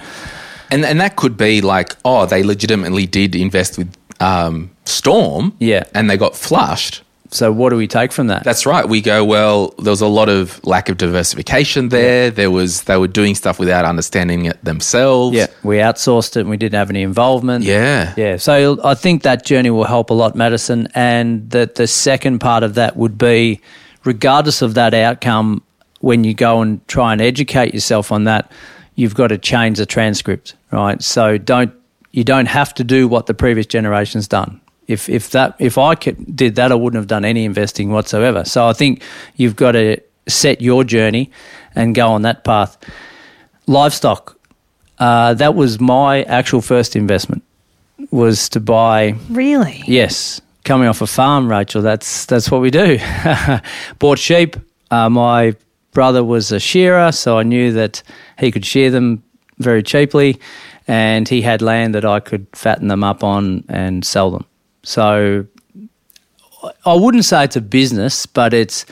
And 0.70 0.84
and 0.84 1.00
that 1.00 1.16
could 1.16 1.36
be 1.36 1.60
like, 1.60 1.96
oh, 2.04 2.26
they 2.26 2.42
legitimately 2.42 3.06
did 3.06 3.34
invest 3.34 3.78
with 3.78 3.94
um, 4.20 4.70
Storm, 4.84 5.52
Yeah. 5.58 5.84
and 5.94 6.08
they 6.10 6.16
got 6.16 6.36
flushed. 6.36 7.02
So 7.32 7.52
what 7.52 7.70
do 7.70 7.76
we 7.76 7.86
take 7.86 8.10
from 8.10 8.26
that? 8.26 8.42
That's 8.42 8.66
right. 8.66 8.88
We 8.88 9.00
go, 9.00 9.24
well, 9.24 9.68
there 9.78 9.92
was 9.92 10.00
a 10.00 10.08
lot 10.08 10.28
of 10.28 10.60
lack 10.66 10.88
of 10.88 10.96
diversification 10.96 11.88
there. 11.88 12.28
There 12.30 12.50
was 12.50 12.82
they 12.82 12.96
were 12.96 13.06
doing 13.06 13.36
stuff 13.36 13.60
without 13.60 13.84
understanding 13.84 14.46
it 14.46 14.62
themselves. 14.64 15.36
yeah, 15.36 15.46
we 15.62 15.76
outsourced 15.76 16.36
it 16.36 16.40
and 16.40 16.50
we 16.50 16.56
didn't 16.56 16.74
have 16.74 16.90
any 16.90 17.02
involvement. 17.02 17.64
Yeah. 17.64 18.14
Yeah, 18.16 18.36
so 18.36 18.80
I 18.84 18.94
think 18.94 19.22
that 19.22 19.44
journey 19.46 19.70
will 19.70 19.84
help 19.84 20.10
a 20.10 20.14
lot, 20.14 20.34
Madison. 20.34 20.88
And 20.94 21.48
that 21.50 21.76
the 21.76 21.86
second 21.86 22.40
part 22.40 22.64
of 22.64 22.74
that 22.74 22.96
would 22.96 23.16
be, 23.16 23.60
regardless 24.04 24.60
of 24.60 24.74
that 24.74 24.92
outcome, 24.92 25.62
when 26.00 26.24
you 26.24 26.34
go 26.34 26.62
and 26.62 26.86
try 26.88 27.12
and 27.12 27.20
educate 27.20 27.74
yourself 27.74 28.10
on 28.10 28.24
that, 28.24 28.50
you've 28.96 29.14
got 29.14 29.28
to 29.28 29.38
change 29.38 29.78
the 29.78 29.86
transcript, 29.86 30.54
right? 30.72 31.02
So 31.02 31.38
don't 31.38 31.72
you 32.12 32.24
don't 32.24 32.46
have 32.46 32.74
to 32.74 32.84
do 32.84 33.06
what 33.08 33.26
the 33.26 33.34
previous 33.34 33.66
generation's 33.66 34.26
done. 34.28 34.60
If 34.86 35.08
if 35.08 35.30
that 35.30 35.54
if 35.58 35.78
I 35.78 35.94
could, 35.94 36.34
did 36.36 36.56
that, 36.56 36.72
I 36.72 36.74
wouldn't 36.74 36.98
have 37.00 37.06
done 37.06 37.24
any 37.24 37.44
investing 37.44 37.90
whatsoever. 37.90 38.44
So 38.44 38.66
I 38.66 38.72
think 38.72 39.02
you've 39.36 39.56
got 39.56 39.72
to 39.72 39.98
set 40.26 40.60
your 40.60 40.84
journey 40.84 41.30
and 41.74 41.94
go 41.94 42.08
on 42.08 42.22
that 42.22 42.44
path. 42.44 42.76
Livestock, 43.66 44.36
uh, 44.98 45.34
that 45.34 45.54
was 45.54 45.78
my 45.80 46.22
actual 46.24 46.60
first 46.60 46.96
investment 46.96 47.42
was 48.10 48.48
to 48.48 48.58
buy 48.60 49.14
Really? 49.28 49.82
yes 49.86 50.40
coming 50.64 50.88
off 50.88 51.02
a 51.02 51.06
farm 51.06 51.48
Rachelle 51.48 51.82
that's 51.82 52.24
that's 52.24 52.50
what 52.50 52.60
we 52.62 52.70
do 52.70 52.98
bought 53.98 54.18
sheep 54.18 54.56
uh, 54.90 55.08
my 55.10 55.54
brother 55.92 56.24
was 56.24 56.50
a 56.50 56.58
shearer 56.58 57.12
so 57.12 57.38
i 57.38 57.42
knew 57.42 57.72
that 57.72 58.02
he 58.38 58.50
could 58.50 58.64
shear 58.64 58.90
them 58.90 59.22
very 59.60 59.82
cheaply 59.82 60.38
and 60.88 61.28
he 61.28 61.42
had 61.42 61.62
land 61.62 61.94
that 61.94 62.04
i 62.04 62.18
could 62.18 62.46
fatten 62.52 62.88
them 62.88 63.04
up 63.04 63.22
on 63.22 63.62
and 63.68 64.04
sell 64.04 64.30
them 64.30 64.44
so 64.82 65.46
i 66.84 66.94
wouldn't 66.94 67.24
say 67.24 67.44
it's 67.44 67.56
a 67.56 67.60
business 67.60 68.26
but 68.26 68.52
it's 68.52 68.84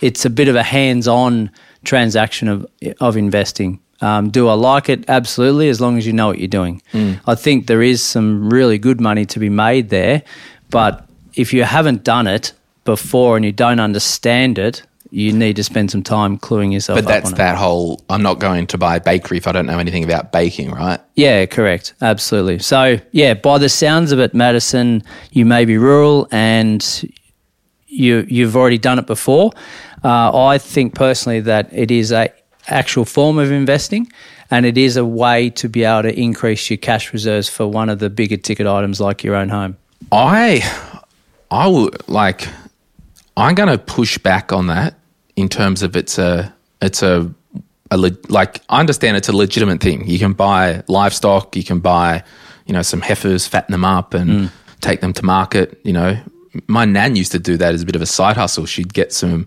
it's 0.00 0.24
a 0.24 0.30
bit 0.30 0.48
of 0.48 0.56
a 0.56 0.62
hands-on 0.62 1.50
transaction 1.84 2.48
of 2.48 2.66
of 3.00 3.16
investing 3.16 3.78
um, 4.02 4.30
do 4.30 4.48
I 4.48 4.54
like 4.54 4.88
it? 4.88 5.04
Absolutely, 5.08 5.68
as 5.68 5.80
long 5.80 5.96
as 5.96 6.04
you 6.04 6.12
know 6.12 6.26
what 6.26 6.40
you're 6.40 6.48
doing. 6.48 6.82
I 7.24 7.36
think 7.36 7.68
there 7.68 7.82
is 7.82 8.02
some 8.02 8.50
really 8.50 8.76
good 8.76 9.00
money 9.00 9.24
to 9.26 9.38
be 9.38 9.48
made 9.48 9.90
there, 9.90 10.22
but 10.70 11.06
if 11.34 11.54
you 11.54 11.62
haven't 11.62 12.02
done 12.02 12.26
it 12.26 12.52
before 12.84 13.36
and 13.36 13.44
you 13.44 13.52
don't 13.52 13.78
understand 13.78 14.58
it, 14.58 14.82
you 15.14 15.30
need 15.30 15.56
to 15.56 15.62
spend 15.62 15.90
some 15.90 16.02
time 16.02 16.38
cluing 16.38 16.72
yourself 16.72 16.96
But 16.96 17.04
up 17.04 17.08
that's 17.08 17.26
on 17.26 17.34
it. 17.34 17.36
that 17.36 17.58
whole 17.58 18.02
I'm 18.08 18.22
not 18.22 18.40
going 18.40 18.66
to 18.68 18.78
buy 18.78 18.96
a 18.96 19.00
bakery 19.00 19.36
if 19.36 19.46
I 19.46 19.52
don't 19.52 19.66
know 19.66 19.78
anything 19.78 20.04
about 20.04 20.32
baking, 20.32 20.70
right? 20.70 20.98
Yeah, 21.16 21.44
correct. 21.44 21.92
Absolutely. 22.00 22.60
So, 22.60 22.98
yeah, 23.10 23.34
by 23.34 23.58
the 23.58 23.68
sounds 23.68 24.10
of 24.12 24.18
it, 24.18 24.32
Madison, 24.32 25.02
you 25.30 25.44
may 25.44 25.66
be 25.66 25.76
rural 25.76 26.28
and 26.32 26.82
you 27.86 28.24
you've 28.26 28.56
already 28.56 28.78
done 28.78 28.98
it 28.98 29.06
before. 29.06 29.50
Uh, 30.02 30.46
I 30.46 30.56
think 30.56 30.94
personally 30.94 31.40
that 31.40 31.68
it 31.72 31.90
is 31.90 32.10
a 32.10 32.30
actual 32.68 33.04
form 33.04 33.38
of 33.38 33.52
investing, 33.52 34.10
and 34.50 34.64
it 34.64 34.78
is 34.78 34.96
a 34.96 35.04
way 35.04 35.50
to 35.50 35.68
be 35.68 35.84
able 35.84 36.02
to 36.04 36.18
increase 36.18 36.70
your 36.70 36.78
cash 36.78 37.12
reserves 37.12 37.50
for 37.50 37.66
one 37.66 37.90
of 37.90 37.98
the 37.98 38.08
bigger 38.08 38.38
ticket 38.38 38.66
items 38.66 38.98
like 38.98 39.22
your 39.22 39.34
own 39.34 39.50
home. 39.50 39.76
I 40.10 40.62
I 41.50 41.66
would 41.68 42.08
like 42.08 42.48
I'm 43.36 43.54
going 43.54 43.68
to 43.68 43.76
push 43.78 44.16
back 44.16 44.52
on 44.52 44.68
that 44.68 44.94
in 45.36 45.48
terms 45.48 45.82
of 45.82 45.96
it's 45.96 46.18
a 46.18 46.52
it's 46.80 47.02
a, 47.02 47.32
a 47.90 47.96
le- 47.96 48.16
like 48.28 48.60
I 48.68 48.80
understand 48.80 49.16
it's 49.16 49.28
a 49.28 49.36
legitimate 49.36 49.80
thing. 49.80 50.06
You 50.08 50.18
can 50.18 50.32
buy 50.32 50.82
livestock, 50.88 51.56
you 51.56 51.64
can 51.64 51.80
buy 51.80 52.22
you 52.66 52.72
know 52.72 52.82
some 52.82 53.00
heifers, 53.00 53.46
fatten 53.46 53.72
them 53.72 53.84
up, 53.84 54.14
and 54.14 54.30
mm. 54.30 54.50
take 54.80 55.00
them 55.00 55.12
to 55.14 55.24
market. 55.24 55.80
You 55.84 55.92
know, 55.92 56.18
my 56.66 56.84
nan 56.84 57.16
used 57.16 57.32
to 57.32 57.38
do 57.38 57.56
that 57.56 57.74
as 57.74 57.82
a 57.82 57.86
bit 57.86 57.96
of 57.96 58.02
a 58.02 58.06
side 58.06 58.36
hustle. 58.36 58.66
She'd 58.66 58.92
get 58.92 59.12
some 59.12 59.46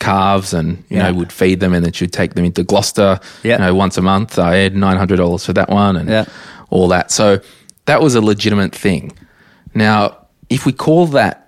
calves 0.00 0.52
and 0.52 0.78
you 0.88 0.96
Yeah. 0.98 1.10
know 1.10 1.14
would 1.14 1.32
feed 1.32 1.60
them, 1.60 1.72
and 1.74 1.84
then 1.84 1.92
she'd 1.92 2.12
take 2.12 2.34
them 2.34 2.44
into 2.44 2.62
Gloucester. 2.62 3.20
Yeah. 3.42 3.54
You 3.54 3.58
know, 3.66 3.74
once 3.74 3.96
a 3.96 4.02
month. 4.02 4.38
I 4.38 4.56
had 4.56 4.74
nine 4.76 4.96
hundred 4.96 5.16
dollars 5.16 5.44
for 5.46 5.52
that 5.54 5.68
one, 5.70 5.96
and 5.96 6.08
Yeah. 6.08 6.24
all 6.70 6.88
that. 6.88 7.10
So 7.10 7.40
that 7.86 8.00
was 8.00 8.14
a 8.14 8.20
legitimate 8.20 8.74
thing. 8.74 9.12
Now, 9.74 10.16
if 10.48 10.66
we 10.66 10.72
call 10.72 11.06
that, 11.08 11.43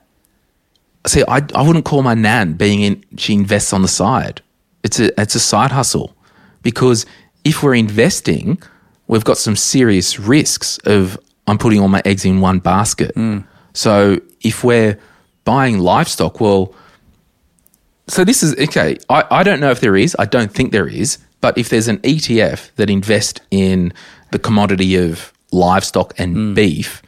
see, 1.06 1.24
I, 1.28 1.42
I 1.54 1.62
wouldn't 1.62 1.84
call 1.84 2.02
my 2.02 2.14
nan 2.14 2.54
being 2.54 2.82
in, 2.82 3.04
she 3.16 3.34
invests 3.34 3.72
on 3.72 3.82
the 3.82 3.88
side. 3.88 4.42
It's 4.82 5.00
a, 5.00 5.20
it's 5.20 5.34
a 5.34 5.40
side 5.40 5.72
hustle 5.72 6.16
because 6.62 7.06
if 7.44 7.62
we're 7.62 7.74
investing, 7.74 8.60
we've 9.08 9.24
got 9.24 9.38
some 9.38 9.56
serious 9.56 10.18
risks 10.18 10.78
of 10.84 11.18
I'm 11.46 11.58
putting 11.58 11.80
all 11.80 11.88
my 11.88 12.02
eggs 12.04 12.24
in 12.24 12.40
one 12.40 12.58
basket. 12.58 13.12
Hmm. 13.14 13.40
So 13.72 14.20
if 14.40 14.64
we're 14.64 14.98
buying 15.44 15.78
livestock, 15.78 16.40
well, 16.40 16.74
so 18.08 18.24
this 18.24 18.42
is 18.42 18.54
okay. 18.68 18.96
I, 19.08 19.24
I 19.30 19.42
don't 19.42 19.60
know 19.60 19.70
if 19.70 19.80
there 19.80 19.96
is. 19.96 20.16
I 20.18 20.24
don't 20.24 20.52
think 20.52 20.72
there 20.72 20.88
is. 20.88 21.18
But 21.40 21.58
if 21.58 21.68
there's 21.68 21.86
an 21.86 21.98
ETF 21.98 22.74
that 22.76 22.90
invests 22.90 23.40
in 23.50 23.92
the 24.32 24.38
commodity 24.38 24.96
of 24.96 25.32
livestock 25.52 26.14
and 26.18 26.34
hmm. 26.34 26.54
beef, 26.54 27.02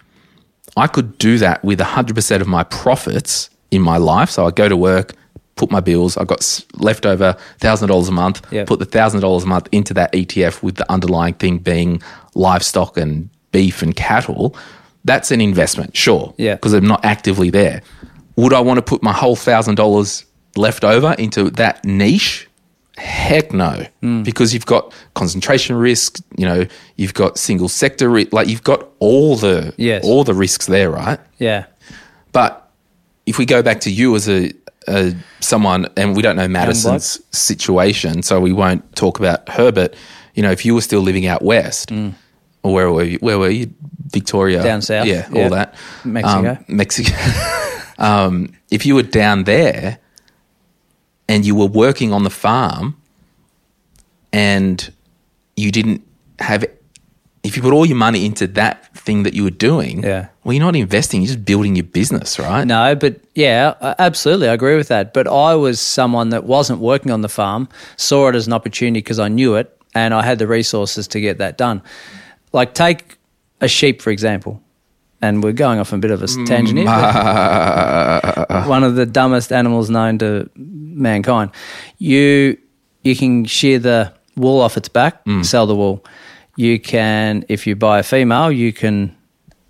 I 0.76 0.86
could 0.86 1.18
do 1.18 1.38
that 1.38 1.64
with 1.64 1.80
100% 1.80 2.40
of 2.40 2.46
my 2.46 2.62
profits 2.62 3.51
in 3.70 3.82
my 3.82 3.96
life. 3.98 4.30
So 4.30 4.46
I 4.46 4.50
go 4.50 4.68
to 4.68 4.76
work, 4.76 5.14
put 5.56 5.70
my 5.70 5.80
bills, 5.80 6.16
I 6.16 6.24
got 6.24 6.40
s- 6.40 6.64
left 6.74 7.04
over 7.06 7.36
$1,000 7.60 8.08
a 8.08 8.12
month, 8.12 8.42
Yep. 8.50 8.66
put 8.66 8.78
the 8.78 8.86
$1,000 8.86 9.42
a 9.44 9.46
month 9.46 9.68
into 9.72 9.92
that 9.94 10.12
ETF 10.14 10.62
with 10.62 10.76
the 10.76 10.90
underlying 10.90 11.34
thing 11.34 11.58
being 11.58 12.00
livestock 12.34 12.96
and 12.96 13.28
beef 13.52 13.82
and 13.82 13.94
cattle. 13.96 14.54
That's 15.04 15.30
an 15.30 15.40
investment, 15.40 15.96
sure. 15.96 16.34
Yeah. 16.38 16.54
Because 16.54 16.72
I'm 16.74 16.86
not 16.86 17.04
actively 17.04 17.50
there. 17.50 17.82
Would 18.36 18.52
I 18.52 18.60
want 18.60 18.78
to 18.78 18.82
put 18.82 19.02
my 19.02 19.12
whole 19.12 19.34
$1,000 19.36 20.24
left 20.56 20.84
over 20.84 21.12
into 21.18 21.50
that 21.50 21.84
niche? 21.84 22.46
Heck 22.96 23.52
no, 23.52 23.86
Hmm. 24.00 24.22
because 24.24 24.52
you've 24.52 24.66
got 24.66 24.92
concentration 25.14 25.76
risk. 25.76 26.18
You 26.36 26.46
know, 26.46 26.66
you've 26.96 27.14
got 27.14 27.38
single 27.38 27.68
sector, 27.68 28.10
like 28.32 28.48
you've 28.48 28.64
got 28.64 28.88
all 28.98 29.36
the 29.36 29.72
Yes. 29.76 30.02
all 30.04 30.24
the 30.24 30.34
risks 30.34 30.66
there, 30.66 30.90
right? 30.90 31.20
Yeah. 31.38 31.64
But 32.32 32.67
if 33.28 33.38
we 33.38 33.44
go 33.46 33.62
back 33.62 33.80
to 33.80 33.90
you 33.90 34.14
as 34.16 34.28
a, 34.28 34.52
a 34.86 35.14
someone, 35.40 35.86
and 35.96 36.16
we 36.16 36.22
don't 36.22 36.36
know 36.36 36.48
Madison's 36.48 37.20
situation, 37.30 38.22
so 38.22 38.40
we 38.40 38.52
won't 38.52 38.82
talk 38.96 39.18
about 39.18 39.48
her. 39.50 39.70
But 39.72 39.94
you 40.34 40.42
know, 40.42 40.50
if 40.50 40.64
you 40.64 40.74
were 40.74 40.80
still 40.80 41.00
living 41.02 41.26
out 41.26 41.42
west, 41.42 41.92
or 42.62 42.72
where 42.74 42.90
were 42.90 43.04
you? 43.04 43.18
Where 43.18 43.38
were 43.38 43.50
you? 43.50 43.70
Victoria, 44.10 44.60
Mm. 44.60 44.64
Down 44.64 44.82
south. 44.82 45.06
yeah, 45.06 45.28
Yeah. 45.30 45.42
all 45.44 45.50
that, 45.50 45.74
Mexico. 46.04 46.50
um, 46.50 46.64
Mexico. 46.68 47.12
um, 47.98 48.48
if 48.70 48.86
you 48.86 48.94
were 48.94 49.02
down 49.02 49.44
there, 49.44 49.98
and 51.28 51.44
you 51.44 51.54
were 51.54 51.66
working 51.84 52.12
on 52.14 52.22
the 52.24 52.30
farm, 52.30 52.96
and 54.32 54.90
you 55.56 55.70
didn't 55.70 56.00
have 56.38 56.64
if 57.42 57.56
you 57.56 57.62
put 57.62 57.72
all 57.72 57.86
your 57.86 57.96
money 57.96 58.24
into 58.26 58.46
that 58.46 58.94
thing 58.96 59.22
that 59.24 59.34
you 59.34 59.42
were 59.44 59.50
doing, 59.68 60.02
Yeah. 60.02 60.28
Well, 60.49 60.55
you're 60.55 60.64
not 60.64 60.76
investing, 60.76 61.20
you're 61.20 61.26
just 61.26 61.44
building 61.44 61.76
your 61.76 61.84
business, 61.84 62.38
right? 62.38 62.66
No, 62.66 62.94
but 62.94 63.20
yeah, 63.34 63.74
absolutely. 63.99 64.49
I 64.49 64.55
agree 64.55 64.76
with 64.76 64.88
that. 64.88 65.12
But 65.12 65.28
I 65.28 65.55
was 65.55 65.78
someone 65.78 66.30
that 66.30 66.44
wasn't 66.44 66.80
working 66.80 67.12
on 67.12 67.20
the 67.20 67.28
farm, 67.28 67.68
saw 67.99 68.30
it 68.30 68.34
as 68.34 68.46
an 68.46 68.55
opportunity 68.55 69.01
because 69.01 69.18
I 69.18 69.28
knew 69.28 69.57
it 69.57 69.78
and 69.94 70.14
I 70.14 70.22
had 70.22 70.38
the 70.38 70.46
resources 70.46 71.07
to 71.09 71.20
get 71.20 71.36
that 71.36 71.59
done. 71.59 71.82
Like, 72.55 72.72
take 72.72 73.18
a 73.61 73.68
sheep, 73.68 74.01
for 74.01 74.09
example. 74.09 74.62
And 75.20 75.44
we're 75.44 75.53
going 75.53 75.80
off 75.80 75.92
a 75.92 75.99
bit 75.99 76.11
of 76.11 76.22
a 76.22 76.26
tangent 76.46 76.78
here. 76.78 76.86
Mm. 76.88 78.68
one 78.68 78.84
of 78.84 78.94
the 78.94 79.05
dumbest 79.05 79.53
animals 79.53 79.90
known 79.90 80.16
to 80.20 80.49
mankind. 80.57 81.51
You 81.99 82.57
you 83.03 83.14
can 83.14 83.44
shear 83.44 83.78
the 83.78 84.14
wool 84.34 84.62
off 84.62 84.78
its 84.78 84.88
back, 84.88 85.22
mm. 85.26 85.44
sell 85.44 85.66
the 85.66 85.76
wool. 85.76 86.07
You 86.57 86.80
can, 86.80 87.44
if 87.51 87.66
you 87.66 87.76
buy 87.76 87.99
a 87.99 88.03
female, 88.03 88.51
you 88.51 88.72
can 88.72 89.14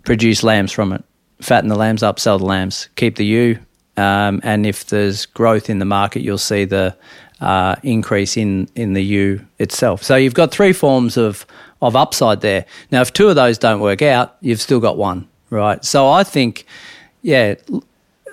produce 0.09 0.43
lambs 0.43 0.73
from 0.73 0.91
it, 0.95 1.05
fatten 1.43 1.69
the 1.69 1.77
lambs 1.77 2.03
up, 2.03 2.19
sell 2.19 2.39
the 2.39 2.47
lambs, 2.47 2.89
keep 2.97 3.17
the 3.17 3.27
ewe, 3.27 3.59
um, 3.99 4.41
and 4.43 4.65
if 4.65 4.87
there's 4.87 5.27
growth 5.27 5.69
in 5.69 5.81
the 5.81 5.85
market, 5.85 6.23
you'll 6.23 6.39
see 6.39 6.65
the 6.65 6.97
uh, 7.43 7.77
increase 7.83 8.35
in 8.39 8.69
in 8.75 8.95
the 8.95 9.05
ewe 9.05 9.39
itself. 9.59 10.03
So 10.03 10.17
you've 10.17 10.33
got 10.33 10.51
three 10.51 10.73
forms 10.73 11.19
of 11.19 11.45
of 11.83 11.95
upside 11.95 12.41
there. 12.41 12.65
Now, 12.91 13.03
if 13.03 13.13
two 13.13 13.29
of 13.29 13.37
those 13.37 13.59
don't 13.59 13.81
work 13.81 14.01
out, 14.01 14.35
you've 14.41 14.63
still 14.63 14.81
got 14.81 14.97
one, 14.97 15.29
right? 15.51 15.85
So 15.85 16.09
I 16.09 16.25
think, 16.25 16.65
yeah, 17.21 17.57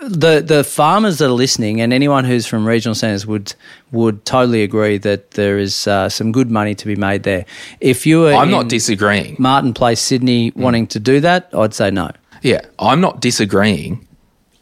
the 0.09 0.41
the 0.41 0.63
farmers 0.63 1.17
that 1.19 1.25
are 1.25 1.29
listening 1.33 1.81
and 1.81 1.91
anyone 1.93 2.25
who's 2.25 2.45
from 2.45 2.67
regional 2.67 2.95
centres 2.95 3.25
would 3.25 3.53
would 3.91 4.25
totally 4.25 4.63
agree 4.63 4.97
that 4.99 5.31
there 5.31 5.57
is 5.57 5.87
uh, 5.87 6.09
some 6.09 6.31
good 6.31 6.51
money 6.51 6.75
to 6.75 6.85
be 6.85 6.95
made 6.95 7.23
there. 7.23 7.45
If 7.79 8.05
you 8.05 8.21
were 8.21 8.33
I'm 8.33 8.51
not 8.51 8.67
disagreeing. 8.67 9.35
Martin 9.39 9.73
Place, 9.73 9.99
Sydney, 9.99 10.51
wanting 10.55 10.87
to 10.87 10.99
do 10.99 11.19
that, 11.21 11.49
I'd 11.53 11.73
say 11.73 11.91
no. 11.91 12.11
Yeah, 12.41 12.61
I'm 12.79 13.01
not 13.01 13.21
disagreeing. 13.21 14.07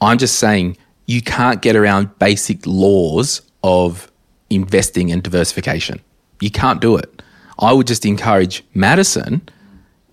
I'm 0.02 0.18
just 0.18 0.40
saying 0.40 0.78
you 1.06 1.22
can't 1.22 1.62
get 1.62 1.76
around 1.76 2.18
basic 2.20 2.66
laws 2.66 3.42
of 3.64 4.12
investing 4.50 5.12
and 5.12 5.24
diversification. 5.24 6.00
You 6.40 6.52
can't 6.52 6.82
do 6.82 6.98
it. 6.98 7.22
I 7.60 7.74
would 7.74 7.88
just 7.88 8.06
encourage 8.06 8.64
Madison 8.74 9.42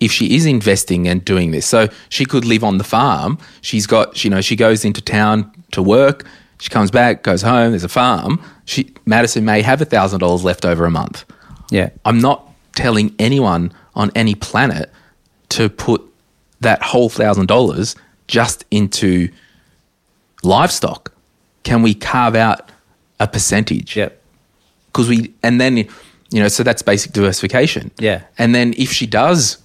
if 0.00 0.10
she 0.10 0.34
is 0.34 0.46
investing 0.46 1.06
and 1.06 1.24
doing 1.24 1.50
this. 1.50 1.66
So 1.66 1.88
she 2.08 2.24
could 2.24 2.44
live 2.44 2.64
on 2.64 2.78
the 2.78 2.84
farm. 2.84 3.38
She's 3.60 3.86
got, 3.86 4.24
you 4.24 4.30
know, 4.30 4.40
she 4.40 4.56
goes 4.56 4.84
into 4.84 5.00
town 5.00 5.52
to 5.72 5.82
work. 5.82 6.26
She 6.58 6.68
comes 6.70 6.90
back, 6.90 7.22
goes 7.22 7.42
home. 7.42 7.70
There's 7.72 7.84
a 7.84 7.88
farm. 7.88 8.42
She 8.64 8.92
Madison 9.06 9.44
may 9.44 9.62
have 9.62 9.80
a 9.80 9.84
thousand 9.84 10.20
dollars 10.20 10.44
left 10.44 10.64
over 10.64 10.84
a 10.84 10.90
month. 10.90 11.24
Yeah, 11.70 11.90
I'm 12.04 12.18
not 12.18 12.46
telling 12.74 13.14
anyone 13.18 13.72
on 13.94 14.10
any 14.14 14.34
planet 14.34 14.90
to 15.50 15.68
put 15.68 16.02
that 16.60 16.82
whole 16.82 17.08
thousand 17.08 17.46
dollars 17.46 17.96
just 18.26 18.64
into 18.70 19.28
livestock. 20.42 21.12
Can 21.62 21.82
we 21.82 21.94
carve 21.94 22.34
out 22.34 22.70
a 23.18 23.26
percentage? 23.26 23.96
Yep. 23.96 24.20
Because 24.86 25.08
we, 25.08 25.32
and 25.42 25.60
then, 25.60 25.76
you 25.76 25.86
know, 26.32 26.48
so 26.48 26.62
that's 26.62 26.82
basic 26.82 27.12
diversification. 27.12 27.90
Yeah. 27.98 28.22
And 28.38 28.54
then 28.54 28.74
if 28.76 28.90
she 28.92 29.06
does 29.06 29.58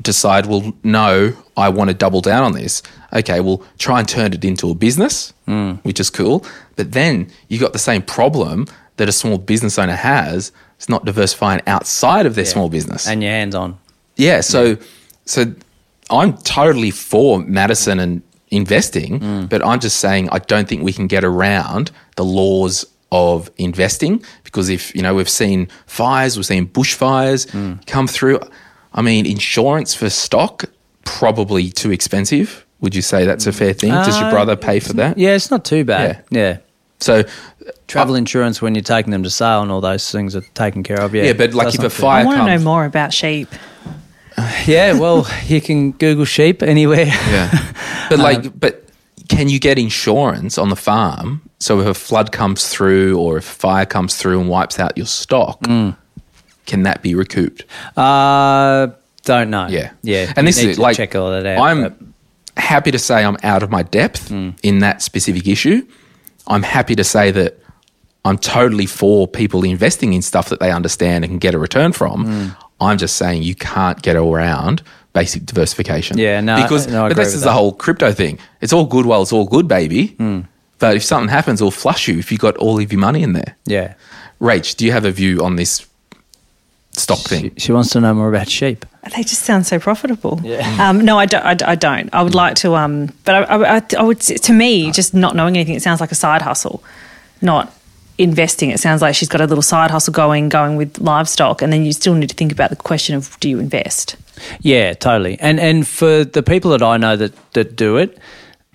decide, 0.00 0.46
well, 0.46 0.72
no, 0.82 1.34
I 1.56 1.68
want 1.68 1.88
to 1.88 1.94
double 1.94 2.20
down 2.20 2.44
on 2.44 2.52
this, 2.52 2.82
okay, 3.12 3.40
well, 3.40 3.62
try 3.78 3.98
and 3.98 4.08
turn 4.08 4.32
it 4.32 4.44
into 4.44 4.70
a 4.70 4.74
business, 4.74 5.32
hmm. 5.46 5.72
which 5.82 6.00
is 6.00 6.10
cool. 6.10 6.44
But 6.76 6.92
then 6.92 7.30
you 7.48 7.58
got 7.58 7.72
the 7.72 7.78
same 7.78 8.02
problem 8.02 8.66
that 8.96 9.08
a 9.08 9.12
small 9.12 9.38
business 9.38 9.78
owner 9.78 9.94
has. 9.94 10.52
It's 10.76 10.88
not 10.88 11.04
diversifying 11.04 11.62
outside 11.66 12.26
of 12.26 12.34
their 12.34 12.44
small 12.44 12.68
business. 12.68 13.06
and 13.08 13.22
your 13.22 13.32
hands 13.32 13.54
on. 13.54 13.78
Yeah, 14.16 14.40
so 14.40 14.78
so 15.24 15.54
I'm 16.10 16.36
totally 16.38 16.90
for 16.90 17.40
Madison 17.40 18.00
and 18.00 18.22
investing, 18.50 19.20
hmm. 19.20 19.46
but 19.46 19.64
I'm 19.64 19.80
just 19.80 19.98
saying 19.98 20.28
I 20.30 20.38
don't 20.38 20.68
think 20.68 20.82
we 20.82 20.92
can 20.92 21.06
get 21.06 21.24
around 21.24 21.90
the 22.16 22.24
laws 22.24 22.84
of 23.12 23.50
investing 23.56 24.22
because 24.44 24.68
if 24.68 24.94
you 24.94 25.02
know 25.02 25.14
we've 25.14 25.28
seen 25.28 25.68
fires, 25.86 26.36
we've 26.36 26.46
seen 26.46 26.66
bushfires 26.66 27.50
hmm. 27.50 27.74
come 27.86 28.06
through. 28.06 28.40
I 28.96 29.02
mean, 29.02 29.26
insurance 29.26 29.94
for 29.94 30.10
stock 30.10 30.64
probably 31.04 31.70
too 31.70 31.92
expensive. 31.92 32.64
Would 32.80 32.94
you 32.94 33.02
say 33.02 33.24
that's 33.24 33.46
a 33.46 33.52
fair 33.52 33.72
thing? 33.72 33.90
Does 33.92 34.18
your 34.18 34.28
Uh, 34.28 34.30
brother 34.32 34.56
pay 34.56 34.80
for 34.80 34.92
that? 34.94 35.16
Yeah, 35.18 35.34
it's 35.34 35.50
not 35.50 35.64
too 35.64 35.84
bad. 35.84 36.24
Yeah. 36.30 36.58
So 36.98 37.20
uh, 37.20 37.24
Travel 37.88 38.14
insurance 38.14 38.60
when 38.62 38.74
you're 38.74 38.82
taking 38.82 39.10
them 39.12 39.22
to 39.22 39.30
sale 39.30 39.62
and 39.62 39.70
all 39.70 39.80
those 39.80 40.10
things 40.10 40.34
are 40.34 40.40
taken 40.54 40.82
care 40.82 41.00
of. 41.00 41.14
Yeah, 41.14 41.24
yeah, 41.24 41.32
but 41.34 41.52
like 41.54 41.66
That's 41.66 41.76
if 41.78 41.80
a 41.80 41.84
too 41.84 42.02
fire 42.02 42.22
I 42.22 42.24
want 42.24 42.38
to 42.38 42.46
know 42.46 42.58
more 42.64 42.84
about 42.84 43.12
sheep. 43.12 43.50
bad. 43.50 43.60
Yeah, 44.66 44.98
well, 44.98 45.26
you 45.46 45.60
can 45.62 45.92
Google 45.92 46.24
sheep 46.26 46.62
anywhere. 46.62 47.06
Yeah. 47.06 47.50
But 48.08 48.20
like, 48.20 48.38
um, 48.46 48.52
but 48.56 48.84
can 49.28 49.48
you 49.48 49.58
get 49.58 49.78
insurance 49.78 50.58
on 50.58 50.68
the 50.68 50.76
farm? 50.76 51.40
So 51.58 51.80
if 51.80 51.86
a 51.88 51.94
flood 51.94 52.30
comes 52.30 52.68
through 52.68 53.18
or 53.18 53.38
if 53.38 53.44
fire 53.44 53.84
comes 53.86 54.16
through 54.16 54.38
and 54.40 54.48
wipes 54.48 54.78
out 54.78 54.96
your 54.96 55.06
stock, 55.06 55.60
mm. 55.62 55.96
Can 56.66 56.82
that 56.82 57.02
be 57.02 57.14
recouped? 57.14 57.64
Uh, 57.96 58.88
don't 59.24 59.50
know. 59.50 59.66
Yeah. 59.68 59.92
yeah. 60.02 60.32
And 60.36 60.46
this 60.46 60.58
is 60.62 60.78
like, 60.78 60.96
check 60.96 61.14
all 61.14 61.30
that 61.30 61.46
out. 61.46 61.58
I'm 61.62 61.82
but- 61.82 61.96
happy 62.62 62.90
to 62.90 62.98
say 62.98 63.24
I'm 63.24 63.36
out 63.42 63.62
of 63.62 63.70
my 63.70 63.82
depth 63.82 64.28
Hmm. 64.28 64.50
in 64.62 64.78
that 64.80 65.02
specific 65.02 65.46
issue. 65.46 65.86
I'm 66.46 66.62
happy 66.62 66.94
to 66.94 67.04
say 67.04 67.30
that 67.32 67.58
I'm 68.24 68.38
totally 68.38 68.86
for 68.86 69.28
people 69.28 69.62
investing 69.64 70.12
in 70.12 70.22
stuff 70.22 70.48
that 70.48 70.58
they 70.60 70.70
understand 70.72 71.24
and 71.24 71.30
can 71.32 71.38
get 71.38 71.54
a 71.54 71.58
return 71.58 71.92
from. 71.92 72.24
Hmm. 72.26 72.48
I'm 72.80 72.98
just 72.98 73.16
saying 73.16 73.42
you 73.42 73.54
can't 73.54 74.00
get 74.02 74.16
around 74.16 74.82
basic 75.12 75.46
diversification. 75.46 76.18
Yeah, 76.18 76.40
no, 76.40 76.60
because 76.62 76.86
no, 76.88 77.06
I 77.06 77.08
but 77.08 77.16
this 77.16 77.34
is 77.34 77.40
that. 77.40 77.46
the 77.46 77.52
whole 77.52 77.72
crypto 77.72 78.12
thing. 78.12 78.38
It's 78.60 78.72
all 78.72 78.84
good 78.84 79.06
while 79.06 79.22
it's 79.22 79.32
all 79.32 79.46
good, 79.46 79.66
baby. 79.68 80.08
Hmm. 80.18 80.40
But 80.78 80.96
if 80.96 81.02
something 81.04 81.30
happens, 81.30 81.60
it'll 81.60 81.70
flush 81.70 82.06
you 82.06 82.18
if 82.18 82.30
you 82.30 82.36
got 82.38 82.54
all 82.58 82.78
of 82.78 82.92
your 82.92 83.00
money 83.00 83.22
in 83.22 83.32
there. 83.32 83.56
yeah. 83.64 83.94
Rach, 84.40 84.76
do 84.76 84.84
you 84.84 84.92
have 84.92 85.06
a 85.06 85.10
view 85.10 85.42
on 85.42 85.56
this 85.56 85.86
stock 86.98 87.18
thing? 87.18 87.54
she 87.56 87.72
wants 87.72 87.90
to 87.90 88.00
know 88.00 88.14
more 88.14 88.28
about 88.28 88.48
sheep. 88.48 88.84
They 89.14 89.22
just 89.22 89.42
sound 89.42 89.66
so 89.66 89.78
profitable. 89.78 90.40
Yeah. 90.42 90.64
Um, 90.86 91.04
no, 91.04 91.18
I 91.18 91.26
don't. 91.26 91.44
I, 91.44 91.72
I 91.72 91.74
don't. 91.74 92.10
I 92.12 92.22
would 92.22 92.34
like 92.34 92.56
to. 92.56 92.74
Um, 92.74 93.12
but 93.24 93.34
I, 93.34 93.76
I, 93.76 93.82
I 93.98 94.02
would. 94.02 94.20
To 94.20 94.52
me, 94.52 94.90
just 94.90 95.14
not 95.14 95.34
knowing 95.36 95.56
anything, 95.56 95.74
it 95.74 95.82
sounds 95.82 96.00
like 96.00 96.12
a 96.12 96.16
side 96.16 96.42
hustle, 96.42 96.82
not 97.40 97.72
investing. 98.18 98.70
It 98.70 98.80
sounds 98.80 99.02
like 99.02 99.14
she's 99.14 99.28
got 99.28 99.40
a 99.40 99.46
little 99.46 99.62
side 99.62 99.90
hustle 99.90 100.12
going, 100.12 100.48
going 100.48 100.76
with 100.76 100.98
livestock, 100.98 101.62
and 101.62 101.72
then 101.72 101.84
you 101.84 101.92
still 101.92 102.14
need 102.14 102.28
to 102.28 102.34
think 102.34 102.52
about 102.52 102.70
the 102.70 102.76
question 102.76 103.14
of 103.14 103.38
do 103.40 103.48
you 103.48 103.58
invest? 103.58 104.16
Yeah, 104.60 104.92
totally. 104.94 105.38
And 105.40 105.60
and 105.60 105.86
for 105.86 106.24
the 106.24 106.42
people 106.42 106.70
that 106.72 106.82
I 106.82 106.96
know 106.96 107.16
that 107.16 107.52
that 107.52 107.76
do 107.76 107.96
it, 107.96 108.18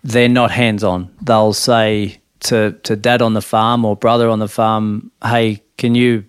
they're 0.04 0.30
not 0.30 0.52
hands 0.52 0.84
on. 0.84 1.10
They'll 1.22 1.54
say 1.54 2.20
to 2.42 2.72
to 2.84 2.96
dad 2.96 3.22
on 3.22 3.34
the 3.34 3.42
farm 3.42 3.86
or 3.86 3.96
brother 3.96 4.30
on 4.30 4.40
the 4.40 4.48
farm, 4.48 5.12
"Hey, 5.24 5.62
can 5.78 5.96
you? 5.96 6.24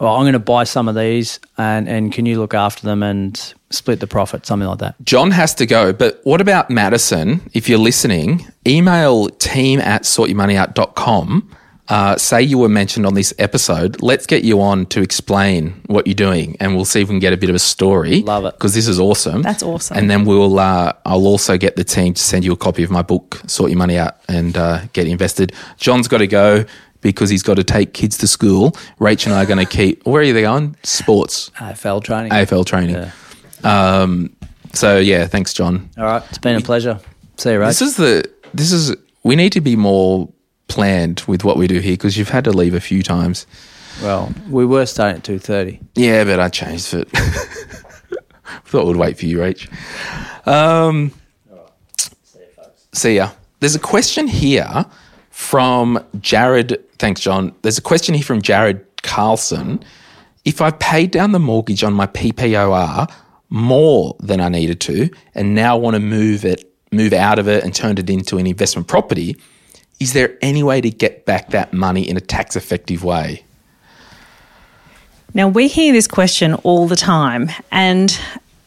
Well, 0.00 0.14
I'm 0.16 0.22
going 0.24 0.32
to 0.34 0.38
buy 0.38 0.64
some 0.64 0.88
of 0.88 0.94
these, 0.94 1.38
and 1.56 1.88
and 1.88 2.12
can 2.12 2.26
you 2.26 2.38
look 2.40 2.52
after 2.54 2.86
them 2.86 3.02
and 3.02 3.54
split 3.70 4.00
the 4.00 4.06
profit, 4.06 4.44
something 4.46 4.68
like 4.68 4.78
that." 4.80 4.96
John 5.04 5.30
has 5.30 5.54
to 5.56 5.66
go, 5.66 5.92
but 5.92 6.20
what 6.24 6.40
about 6.40 6.68
Madison? 6.70 7.48
If 7.54 7.68
you're 7.68 7.78
listening, 7.78 8.46
email 8.66 9.28
team 9.28 9.80
at 9.80 10.02
sortyourmoneyout.com. 10.02 11.50
Uh, 11.86 12.16
say 12.16 12.40
you 12.42 12.56
were 12.56 12.68
mentioned 12.68 13.04
on 13.04 13.12
this 13.12 13.34
episode. 13.38 14.00
Let's 14.00 14.24
get 14.26 14.42
you 14.42 14.62
on 14.62 14.86
to 14.86 15.02
explain 15.02 15.82
what 15.86 16.06
you're 16.06 16.14
doing, 16.14 16.56
and 16.58 16.74
we'll 16.74 16.86
see 16.86 17.02
if 17.02 17.08
we 17.08 17.12
can 17.12 17.18
get 17.18 17.34
a 17.34 17.36
bit 17.36 17.50
of 17.50 17.56
a 17.56 17.58
story. 17.58 18.22
Love 18.22 18.46
it. 18.46 18.54
because 18.54 18.74
this 18.74 18.88
is 18.88 18.98
awesome. 18.98 19.42
That's 19.42 19.62
awesome. 19.62 19.96
And 19.98 20.10
then 20.10 20.24
we'll. 20.24 20.58
Uh, 20.58 20.94
I'll 21.04 21.26
also 21.26 21.58
get 21.58 21.76
the 21.76 21.84
team 21.84 22.14
to 22.14 22.22
send 22.22 22.42
you 22.44 22.52
a 22.52 22.56
copy 22.56 22.82
of 22.84 22.90
my 22.90 23.02
book, 23.02 23.40
Sort 23.46 23.70
Your 23.70 23.78
Money 23.78 23.98
Out, 23.98 24.16
and 24.28 24.56
uh, 24.56 24.86
get 24.94 25.06
invested. 25.06 25.52
John's 25.76 26.08
got 26.08 26.18
to 26.18 26.26
go 26.26 26.64
because 27.04 27.30
he's 27.30 27.42
got 27.44 27.54
to 27.58 27.62
take 27.62 27.92
kids 27.94 28.18
to 28.18 28.26
school. 28.26 28.72
Rach 28.98 29.26
and 29.26 29.34
I 29.34 29.44
are 29.44 29.46
going 29.46 29.64
to 29.64 29.66
keep. 29.66 30.04
Where 30.04 30.22
are 30.22 30.32
they 30.32 30.40
going? 30.42 30.74
Sports, 30.82 31.50
AFL 31.58 32.02
training. 32.02 32.32
AFL 32.32 32.66
training. 32.66 33.12
Um, 33.62 34.34
so 34.72 34.98
yeah, 34.98 35.26
thanks, 35.28 35.54
John. 35.54 35.88
All 35.96 36.04
right, 36.04 36.22
it's 36.28 36.38
been 36.38 36.56
a 36.56 36.60
pleasure. 36.60 36.98
See 37.36 37.52
you, 37.52 37.58
Rach. 37.60 37.68
This 37.68 37.82
is 37.82 37.96
the 37.96 38.28
this 38.52 38.72
is 38.72 38.96
we 39.22 39.36
need 39.36 39.52
to 39.52 39.60
be 39.60 39.76
more 39.76 40.28
planned 40.66 41.22
with 41.28 41.44
what 41.44 41.56
we 41.56 41.68
do 41.68 41.78
here 41.78 41.92
because 41.92 42.16
you've 42.16 42.30
had 42.30 42.42
to 42.44 42.50
leave 42.52 42.74
a 42.74 42.80
few 42.80 43.02
times. 43.02 43.46
well, 44.02 44.32
we 44.50 44.64
were 44.66 44.86
starting 44.86 45.18
at 45.18 45.24
two 45.24 45.38
thirty. 45.38 45.78
Yeah, 45.94 46.24
but 46.24 46.40
I 46.40 46.48
changed 46.48 46.94
it. 46.94 47.08
Thought 48.66 48.86
we'd 48.86 48.96
wait 48.96 49.18
for 49.18 49.26
you, 49.26 49.38
Rach. 49.38 49.68
Um, 50.48 51.12
See 51.96 52.10
folks. 52.56 52.88
see 52.92 53.16
ya. 53.16 53.30
There's 53.60 53.74
a 53.76 53.78
question 53.80 54.26
here 54.26 54.84
from 55.34 55.98
Jared. 56.20 56.80
Thanks, 57.00 57.20
John. 57.20 57.52
There's 57.62 57.76
a 57.76 57.82
question 57.82 58.14
here 58.14 58.22
from 58.22 58.40
Jared 58.40 58.86
Carlson. 59.02 59.82
If 60.44 60.60
I 60.60 60.70
paid 60.70 61.10
down 61.10 61.32
the 61.32 61.40
mortgage 61.40 61.82
on 61.82 61.92
my 61.92 62.06
PPOR 62.06 63.12
more 63.50 64.16
than 64.20 64.40
I 64.40 64.48
needed 64.48 64.80
to, 64.82 65.10
and 65.34 65.56
now 65.56 65.76
want 65.76 65.94
to 65.96 66.00
move 66.00 66.44
it, 66.44 66.72
move 66.92 67.12
out 67.12 67.40
of 67.40 67.48
it, 67.48 67.64
and 67.64 67.74
turn 67.74 67.98
it 67.98 68.08
into 68.08 68.38
an 68.38 68.46
investment 68.46 68.86
property, 68.86 69.36
is 69.98 70.12
there 70.12 70.38
any 70.40 70.62
way 70.62 70.80
to 70.80 70.88
get 70.88 71.26
back 71.26 71.50
that 71.50 71.72
money 71.72 72.08
in 72.08 72.16
a 72.16 72.20
tax 72.20 72.54
effective 72.54 73.02
way? 73.02 73.44
Now, 75.34 75.48
we 75.48 75.66
hear 75.66 75.92
this 75.92 76.06
question 76.06 76.54
all 76.62 76.86
the 76.86 76.96
time, 76.96 77.50
and 77.72 78.16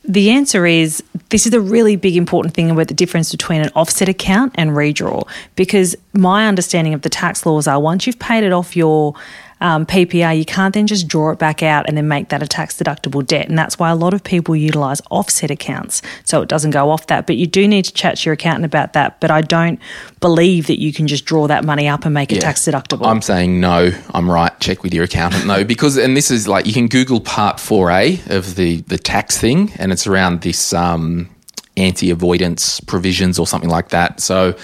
the 0.08 0.30
answer 0.32 0.66
is 0.66 1.03
this 1.30 1.45
is 1.45 1.53
a 1.53 1.60
really 1.60 1.97
big 1.97 2.16
important 2.16 2.53
thing 2.53 2.72
about 2.72 2.88
the 2.88 2.93
difference 2.93 3.32
between 3.32 3.62
an 3.62 3.70
offset 3.76 4.08
account 4.08 4.53
and 4.55 4.72
redraw. 4.72 5.28
Because 5.55 5.95
my 6.14 6.47
understanding 6.47 6.93
of 6.93 7.01
the 7.01 7.10
tax 7.10 7.45
laws 7.45 7.68
are 7.68 7.80
once 7.80 8.08
you've 8.08 8.20
paid 8.20 8.43
it 8.43 8.53
off 8.53 8.76
your 8.76 9.14
um, 9.62 9.86
PPR, 9.86 10.38
you 10.38 10.45
can't 10.45 10.74
then 10.74 10.88
just 10.88 11.08
draw 11.08 11.32
it 11.32 11.39
back 11.39 11.64
out 11.64 11.88
and 11.88 11.97
then 11.97 12.08
make 12.08 12.30
that 12.30 12.43
a 12.43 12.47
tax 12.47 12.78
deductible 12.78 13.26
debt. 13.26 13.49
And 13.49 13.58
that's 13.58 13.80
why 13.80 13.89
a 13.89 13.95
lot 13.95 14.14
of 14.14 14.24
people 14.24 14.55
utilise 14.55 15.01
offset 15.10 15.51
accounts 15.51 16.01
so 16.24 16.41
it 16.41 16.49
doesn't 16.49 16.72
go 16.72 16.89
off 16.89 17.08
that. 17.08 17.28
But 17.28 17.38
you 17.38 17.47
do 17.47 17.68
need 17.68 17.86
to 17.86 17.93
chat 17.93 18.18
to 18.18 18.26
your 18.26 18.34
accountant 18.34 18.66
about 18.66 18.93
that. 18.93 19.20
But 19.20 19.32
I 19.32 19.41
don't 19.41 19.80
believe 20.20 20.68
that 20.68 20.80
you 20.80 20.93
can 20.93 21.08
just 21.08 21.26
draw 21.26 21.47
that 21.47 21.64
money 21.64 21.88
up 21.88 22.05
and 22.05 22.14
make 22.14 22.32
it 22.32 22.41
tax 22.41 22.66
deductible. 22.66 23.08
I'm 23.08 23.22
saying 23.22 23.60
no. 23.60 23.91
I'm 24.14 24.30
right. 24.30 24.58
Check 24.60 24.84
with 24.84 24.93
your 24.93 25.03
accountant. 25.03 25.45
No, 25.45 25.64
because 25.78 25.97
and 25.97 26.16
this 26.16 26.32
is 26.32 26.47
like 26.47 26.66
you 26.66 26.74
can 26.74 26.88
Google 26.88 27.20
Part 27.20 27.60
Four 27.60 27.91
A 27.91 28.20
of 28.28 28.55
the 28.55 28.82
the 28.82 28.97
tax 28.97 29.38
thing, 29.38 29.72
and 29.78 29.91
it's 29.91 30.08
around 30.08 30.41
this 30.41 30.74
um, 30.74 31.30
anti 31.78 32.10
avoidance 32.10 32.80
provisions 32.82 33.39
or 33.39 33.47
something 33.47 33.70
like 33.70 33.89
that. 33.89 34.20
So, 34.20 34.55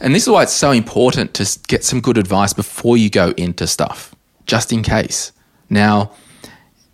and 0.00 0.14
this 0.14 0.24
is 0.24 0.30
why 0.30 0.42
it's 0.42 0.52
so 0.52 0.70
important 0.72 1.34
to 1.34 1.58
get 1.68 1.84
some 1.84 2.00
good 2.00 2.18
advice 2.18 2.52
before 2.52 2.96
you 2.96 3.10
go 3.10 3.32
into 3.36 3.66
stuff, 3.66 4.14
just 4.48 4.72
in 4.72 4.82
case. 4.82 5.30
Now, 5.70 6.10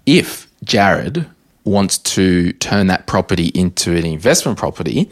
if 0.05 0.50
Jared 0.62 1.26
wants 1.64 1.96
to 1.96 2.52
turn 2.55 2.88
that 2.88 3.07
property 3.07 3.46
into 3.48 3.96
an 3.96 4.05
investment 4.05 4.59
property 4.59 5.11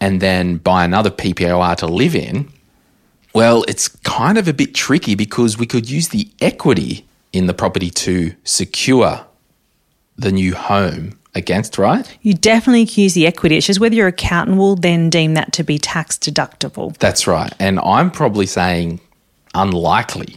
and 0.00 0.22
then 0.22 0.56
buy 0.56 0.84
another 0.84 1.10
PPOR 1.10 1.76
to 1.76 1.86
live 1.86 2.14
in, 2.14 2.50
well, 3.34 3.64
it's 3.68 3.88
kind 3.88 4.38
of 4.38 4.48
a 4.48 4.54
bit 4.54 4.74
tricky 4.74 5.14
because 5.14 5.58
we 5.58 5.66
could 5.66 5.90
use 5.90 6.08
the 6.08 6.30
equity 6.40 7.04
in 7.32 7.46
the 7.46 7.54
property 7.54 7.90
to 7.90 8.32
secure 8.44 9.26
the 10.16 10.30
new 10.30 10.54
home 10.54 11.18
against, 11.34 11.78
right? 11.78 12.16
You 12.22 12.34
definitely 12.34 12.84
use 12.84 13.14
the 13.14 13.26
equity. 13.26 13.56
It's 13.56 13.66
just 13.66 13.80
whether 13.80 13.96
your 13.96 14.06
accountant 14.06 14.56
will 14.56 14.76
then 14.76 15.10
deem 15.10 15.34
that 15.34 15.52
to 15.54 15.64
be 15.64 15.78
tax 15.78 16.16
deductible. 16.16 16.96
That's 16.98 17.26
right. 17.26 17.52
And 17.58 17.80
I'm 17.80 18.12
probably 18.12 18.46
saying 18.46 19.00
unlikely. 19.52 20.36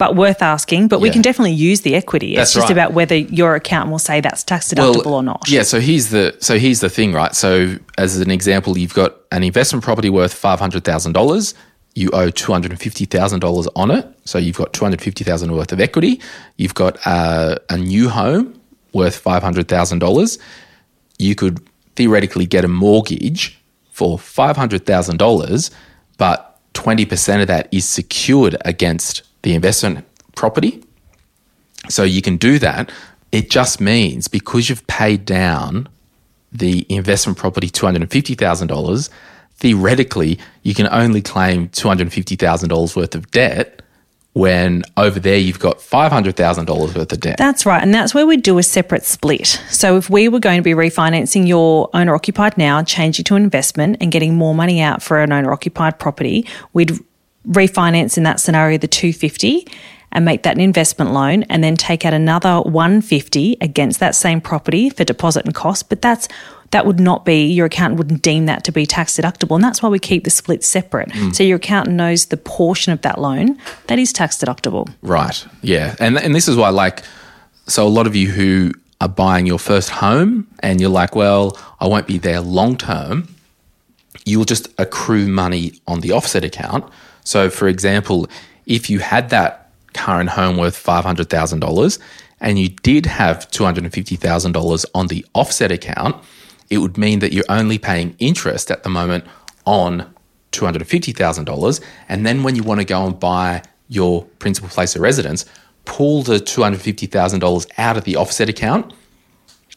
But 0.00 0.16
worth 0.16 0.40
asking. 0.42 0.88
But 0.88 1.00
we 1.00 1.08
Yeah. 1.08 1.12
can 1.12 1.22
definitely 1.22 1.52
use 1.52 1.82
the 1.82 1.94
equity. 1.94 2.30
It's 2.30 2.38
That's 2.38 2.54
just 2.54 2.64
right. 2.64 2.72
about 2.72 2.94
whether 2.94 3.14
your 3.16 3.54
accountant 3.54 3.90
will 3.92 3.98
say 4.10 4.20
that's 4.20 4.42
tax 4.42 4.72
deductible 4.72 5.12
or 5.18 5.22
not. 5.22 5.42
Yeah, 5.46 5.62
so 5.62 5.78
here's 5.78 6.08
the 6.08 6.34
so 6.40 6.58
here's 6.58 6.80
the 6.80 6.88
thing, 6.88 7.12
right? 7.12 7.34
So 7.34 7.76
as 7.98 8.16
an 8.18 8.30
example, 8.30 8.76
you've 8.78 8.94
got 8.94 9.14
an 9.30 9.42
investment 9.44 9.84
property 9.84 10.08
worth 10.10 10.32
five 10.34 10.58
hundred 10.58 10.82
thousand 10.84 11.12
dollars. 11.12 11.54
You 11.94 12.08
owe 12.12 12.30
two 12.30 12.50
hundred 12.52 12.70
and 12.70 12.80
fifty 12.80 13.04
thousand 13.04 13.40
dollars 13.40 13.68
on 13.76 13.90
it, 13.90 14.06
so 14.24 14.38
you've 14.38 14.56
got 14.56 14.72
two 14.72 14.84
hundred 14.86 15.02
fifty 15.02 15.22
thousand 15.22 15.52
worth 15.52 15.70
of 15.72 15.80
equity. 15.80 16.18
You've 16.56 16.74
got 16.74 16.96
uh, 17.06 17.56
a 17.68 17.76
new 17.76 18.08
home 18.08 18.58
worth 18.94 19.16
five 19.16 19.42
hundred 19.42 19.68
thousand 19.68 19.98
dollars. 19.98 20.38
You 21.18 21.34
could 21.34 21.60
theoretically 21.96 22.46
get 22.46 22.64
a 22.64 22.68
mortgage 22.68 23.58
for 23.92 24.18
five 24.18 24.56
hundred 24.56 24.86
thousand 24.86 25.18
dollars, 25.18 25.70
but 26.16 26.58
twenty 26.72 27.04
percent 27.04 27.42
of 27.42 27.48
that 27.48 27.68
is 27.70 27.84
secured 27.84 28.56
against 28.64 29.22
the 29.42 29.54
investment 29.54 30.04
property. 30.34 30.82
So 31.88 32.04
you 32.04 32.22
can 32.22 32.36
do 32.36 32.58
that. 32.58 32.90
It 33.32 33.50
just 33.50 33.80
means 33.80 34.28
because 34.28 34.68
you've 34.68 34.86
paid 34.86 35.24
down 35.24 35.88
the 36.52 36.84
investment 36.88 37.38
property 37.38 37.68
$250,000, 37.68 39.10
theoretically, 39.56 40.38
you 40.62 40.74
can 40.74 40.88
only 40.90 41.22
claim 41.22 41.68
$250,000 41.68 42.96
worth 42.96 43.14
of 43.14 43.30
debt 43.30 43.82
when 44.32 44.82
over 44.96 45.18
there 45.18 45.38
you've 45.38 45.58
got 45.58 45.78
$500,000 45.78 46.94
worth 46.94 47.12
of 47.12 47.20
debt. 47.20 47.36
That's 47.36 47.66
right. 47.66 47.82
And 47.82 47.92
that's 47.92 48.14
where 48.14 48.26
we 48.26 48.36
do 48.36 48.58
a 48.58 48.62
separate 48.62 49.04
split. 49.04 49.60
So 49.70 49.96
if 49.96 50.08
we 50.08 50.28
were 50.28 50.38
going 50.38 50.58
to 50.58 50.62
be 50.62 50.72
refinancing 50.72 51.48
your 51.48 51.90
owner 51.94 52.14
occupied 52.14 52.56
now, 52.56 52.82
changing 52.82 53.24
to 53.26 53.36
investment 53.36 53.96
and 54.00 54.12
getting 54.12 54.36
more 54.36 54.54
money 54.54 54.80
out 54.80 55.02
for 55.02 55.20
an 55.20 55.32
owner 55.32 55.52
occupied 55.52 55.98
property, 55.98 56.46
we'd 56.72 56.98
refinance 57.50 58.16
in 58.16 58.22
that 58.22 58.40
scenario 58.40 58.78
the 58.78 58.88
250 58.88 59.66
and 60.12 60.24
make 60.24 60.42
that 60.42 60.56
an 60.56 60.60
investment 60.60 61.12
loan 61.12 61.44
and 61.44 61.62
then 61.62 61.76
take 61.76 62.04
out 62.04 62.12
another 62.12 62.60
150 62.62 63.58
against 63.60 64.00
that 64.00 64.14
same 64.14 64.40
property 64.40 64.90
for 64.90 65.04
deposit 65.04 65.44
and 65.44 65.54
cost. 65.54 65.88
But 65.88 66.02
that's 66.02 66.28
that 66.70 66.86
would 66.86 67.00
not 67.00 67.24
be 67.24 67.46
your 67.46 67.66
accountant 67.66 67.98
wouldn't 67.98 68.22
deem 68.22 68.46
that 68.46 68.62
to 68.64 68.72
be 68.72 68.86
tax 68.86 69.16
deductible. 69.16 69.56
And 69.56 69.64
that's 69.64 69.82
why 69.82 69.88
we 69.88 69.98
keep 69.98 70.22
the 70.24 70.30
split 70.30 70.62
separate. 70.62 71.08
Mm. 71.10 71.34
So 71.34 71.42
your 71.42 71.56
accountant 71.56 71.96
knows 71.96 72.26
the 72.26 72.36
portion 72.36 72.92
of 72.92 73.02
that 73.02 73.20
loan 73.20 73.58
that 73.88 73.98
is 73.98 74.12
tax 74.12 74.36
deductible. 74.36 74.92
Right. 75.02 75.44
Yeah. 75.62 75.96
And 75.98 76.18
and 76.18 76.34
this 76.34 76.48
is 76.48 76.56
why 76.56 76.68
like 76.70 77.02
so 77.66 77.86
a 77.86 77.88
lot 77.88 78.06
of 78.06 78.16
you 78.16 78.30
who 78.30 78.72
are 79.00 79.08
buying 79.08 79.46
your 79.46 79.58
first 79.58 79.90
home 79.90 80.46
and 80.60 80.80
you're 80.80 80.90
like, 80.90 81.16
well, 81.16 81.58
I 81.80 81.86
won't 81.86 82.06
be 82.06 82.18
there 82.18 82.40
long 82.40 82.76
term, 82.76 83.34
you'll 84.24 84.44
just 84.44 84.68
accrue 84.78 85.26
money 85.26 85.72
on 85.86 86.00
the 86.00 86.12
offset 86.12 86.44
account. 86.44 86.84
So 87.24 87.50
for 87.50 87.68
example, 87.68 88.28
if 88.66 88.90
you 88.90 89.00
had 89.00 89.30
that 89.30 89.70
current 89.94 90.30
home 90.30 90.56
worth 90.56 90.82
$500,000 90.82 91.98
and 92.40 92.58
you 92.58 92.68
did 92.68 93.06
have 93.06 93.50
$250,000 93.50 94.84
on 94.94 95.06
the 95.08 95.26
offset 95.34 95.72
account, 95.72 96.16
it 96.70 96.78
would 96.78 96.96
mean 96.96 97.18
that 97.18 97.32
you're 97.32 97.44
only 97.48 97.78
paying 97.78 98.14
interest 98.18 98.70
at 98.70 98.82
the 98.82 98.88
moment 98.88 99.24
on 99.66 100.14
$250,000. 100.52 101.80
And 102.08 102.26
then 102.26 102.42
when 102.42 102.56
you 102.56 102.62
want 102.62 102.80
to 102.80 102.84
go 102.84 103.04
and 103.06 103.18
buy 103.18 103.62
your 103.88 104.24
principal 104.38 104.68
place 104.68 104.94
of 104.94 105.02
residence, 105.02 105.44
pull 105.84 106.22
the 106.22 106.36
$250,000 106.36 107.66
out 107.76 107.96
of 107.96 108.04
the 108.04 108.16
offset 108.16 108.48
account, 108.48 108.92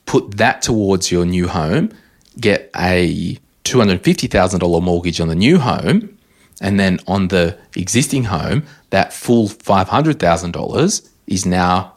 put 0.05 0.37
that 0.37 0.61
towards 0.61 1.11
your 1.11 1.25
new 1.25 1.47
home, 1.47 1.91
get 2.39 2.69
a 2.75 3.37
$250,000 3.63 4.83
mortgage 4.83 5.19
on 5.19 5.27
the 5.27 5.35
new 5.35 5.57
home, 5.57 6.12
and 6.61 6.79
then 6.79 6.99
on 7.07 7.29
the 7.29 7.57
existing 7.75 8.25
home, 8.25 8.63
that 8.89 9.13
full 9.13 9.47
$500,000 9.47 11.09
is 11.27 11.45
now 11.45 11.93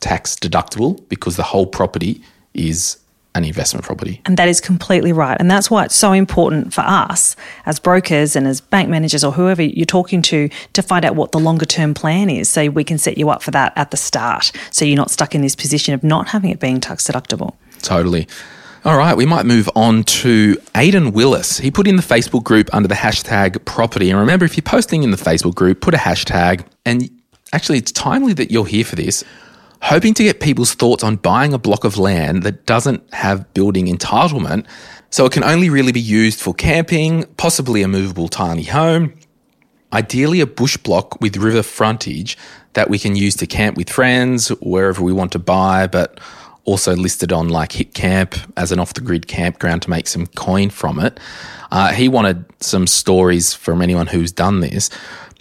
tax 0.00 0.34
deductible 0.36 1.06
because 1.08 1.36
the 1.36 1.42
whole 1.42 1.66
property 1.66 2.22
is 2.54 2.96
an 3.34 3.44
investment 3.44 3.84
property. 3.84 4.20
And 4.24 4.36
that 4.36 4.48
is 4.48 4.60
completely 4.60 5.12
right. 5.12 5.36
And 5.38 5.50
that's 5.50 5.70
why 5.70 5.84
it's 5.84 5.94
so 5.94 6.12
important 6.12 6.74
for 6.74 6.80
us 6.80 7.36
as 7.64 7.78
brokers 7.78 8.34
and 8.34 8.46
as 8.46 8.60
bank 8.60 8.88
managers 8.88 9.22
or 9.22 9.32
whoever 9.32 9.62
you're 9.62 9.86
talking 9.86 10.20
to 10.22 10.48
to 10.72 10.82
find 10.82 11.04
out 11.04 11.14
what 11.14 11.30
the 11.30 11.38
longer 11.38 11.64
term 11.64 11.94
plan 11.94 12.28
is 12.28 12.48
so 12.48 12.68
we 12.70 12.82
can 12.82 12.98
set 12.98 13.18
you 13.18 13.30
up 13.30 13.42
for 13.42 13.52
that 13.52 13.72
at 13.76 13.92
the 13.92 13.96
start. 13.96 14.50
So 14.72 14.84
you're 14.84 14.96
not 14.96 15.10
stuck 15.10 15.34
in 15.34 15.42
this 15.42 15.54
position 15.54 15.94
of 15.94 16.02
not 16.02 16.28
having 16.28 16.50
it 16.50 16.58
being 16.58 16.80
tax 16.80 17.06
deductible. 17.06 17.54
Totally. 17.82 18.26
All 18.82 18.96
right, 18.96 19.14
we 19.14 19.26
might 19.26 19.44
move 19.44 19.68
on 19.76 20.04
to 20.04 20.56
Aidan 20.74 21.12
Willis. 21.12 21.58
He 21.58 21.70
put 21.70 21.86
in 21.86 21.96
the 21.96 22.02
Facebook 22.02 22.44
group 22.44 22.72
under 22.72 22.88
the 22.88 22.94
hashtag 22.94 23.62
property. 23.66 24.08
And 24.08 24.18
remember, 24.18 24.46
if 24.46 24.56
you're 24.56 24.62
posting 24.62 25.02
in 25.02 25.10
the 25.10 25.18
Facebook 25.18 25.54
group, 25.54 25.82
put 25.82 25.92
a 25.92 25.98
hashtag. 25.98 26.64
And 26.86 27.10
actually, 27.52 27.76
it's 27.76 27.92
timely 27.92 28.32
that 28.32 28.50
you're 28.50 28.64
here 28.64 28.86
for 28.86 28.96
this. 28.96 29.22
Hoping 29.82 30.14
to 30.14 30.22
get 30.22 30.40
people's 30.40 30.72
thoughts 30.72 31.04
on 31.04 31.16
buying 31.16 31.52
a 31.52 31.58
block 31.58 31.84
of 31.84 31.98
land 31.98 32.42
that 32.44 32.64
doesn't 32.64 33.12
have 33.12 33.52
building 33.52 33.86
entitlement, 33.86 34.64
so 35.10 35.26
it 35.26 35.32
can 35.32 35.44
only 35.44 35.68
really 35.68 35.92
be 35.92 36.00
used 36.00 36.40
for 36.40 36.54
camping, 36.54 37.24
possibly 37.36 37.82
a 37.82 37.88
movable 37.88 38.28
tiny 38.28 38.62
home, 38.62 39.12
ideally 39.92 40.40
a 40.40 40.46
bush 40.46 40.78
block 40.78 41.20
with 41.20 41.36
river 41.36 41.62
frontage 41.62 42.38
that 42.72 42.88
we 42.88 42.98
can 42.98 43.14
use 43.14 43.36
to 43.36 43.46
camp 43.46 43.76
with 43.76 43.90
friends 43.90 44.48
wherever 44.62 45.02
we 45.02 45.12
want 45.12 45.32
to 45.32 45.38
buy, 45.38 45.86
but 45.86 46.18
also 46.64 46.94
listed 46.94 47.32
on 47.32 47.48
like 47.48 47.70
Hipcamp 47.70 48.52
as 48.56 48.72
an 48.72 48.78
off 48.78 48.94
the 48.94 49.00
grid 49.00 49.26
campground 49.26 49.82
to 49.82 49.90
make 49.90 50.06
some 50.06 50.26
coin 50.28 50.70
from 50.70 50.98
it. 50.98 51.18
Uh, 51.70 51.92
he 51.92 52.08
wanted 52.08 52.44
some 52.60 52.86
stories 52.86 53.54
from 53.54 53.80
anyone 53.82 54.06
who's 54.06 54.32
done 54.32 54.60
this. 54.60 54.90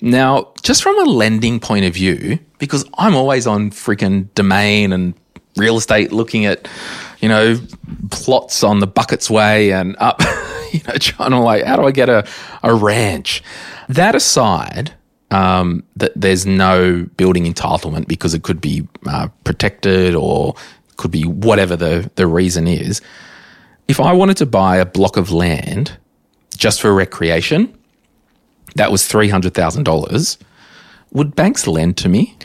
Now, 0.01 0.53
just 0.61 0.83
from 0.83 0.97
a 0.99 1.09
lending 1.09 1.59
point 1.59 1.85
of 1.85 1.93
view, 1.93 2.39
because 2.57 2.85
I'm 2.97 3.15
always 3.15 3.47
on 3.47 3.71
freaking 3.71 4.33
domain 4.33 4.93
and 4.93 5.13
real 5.57 5.77
estate 5.77 6.11
looking 6.11 6.45
at, 6.45 6.67
you 7.19 7.27
know, 7.27 7.59
plots 8.11 8.63
on 8.63 8.79
the 8.79 8.87
Bucketts 8.87 9.29
Way 9.29 9.73
and 9.73 9.95
up, 9.99 10.21
you 10.71 10.81
know, 10.87 10.93
trying 10.95 11.31
to 11.31 11.39
like, 11.39 11.65
how 11.65 11.75
do 11.75 11.83
I 11.83 11.91
get 11.91 12.09
a, 12.09 12.25
a 12.63 12.73
ranch? 12.73 13.43
That 13.89 14.15
aside, 14.15 14.93
um, 15.31 15.83
that 15.95 16.11
there's 16.15 16.45
no 16.45 17.07
building 17.17 17.51
entitlement 17.51 18.07
because 18.07 18.33
it 18.33 18.43
could 18.43 18.61
be 18.61 18.87
uh, 19.05 19.27
protected 19.43 20.15
or 20.15 20.55
could 20.99 21.11
be 21.11 21.23
whatever 21.23 21.75
the, 21.75 22.11
the 22.15 22.27
reason 22.27 22.67
is. 22.67 23.01
If 23.87 23.99
I 23.99 24.13
wanted 24.13 24.37
to 24.37 24.45
buy 24.45 24.77
a 24.77 24.85
block 24.85 25.17
of 25.17 25.31
land 25.31 25.97
just 26.57 26.81
for 26.81 26.93
recreation, 26.93 27.75
that 28.75 28.91
was 28.91 29.01
$300,000, 29.03 30.37
would 31.11 31.35
banks 31.35 31.65
lend 31.65 31.97
to 31.97 32.09
me? 32.09 32.37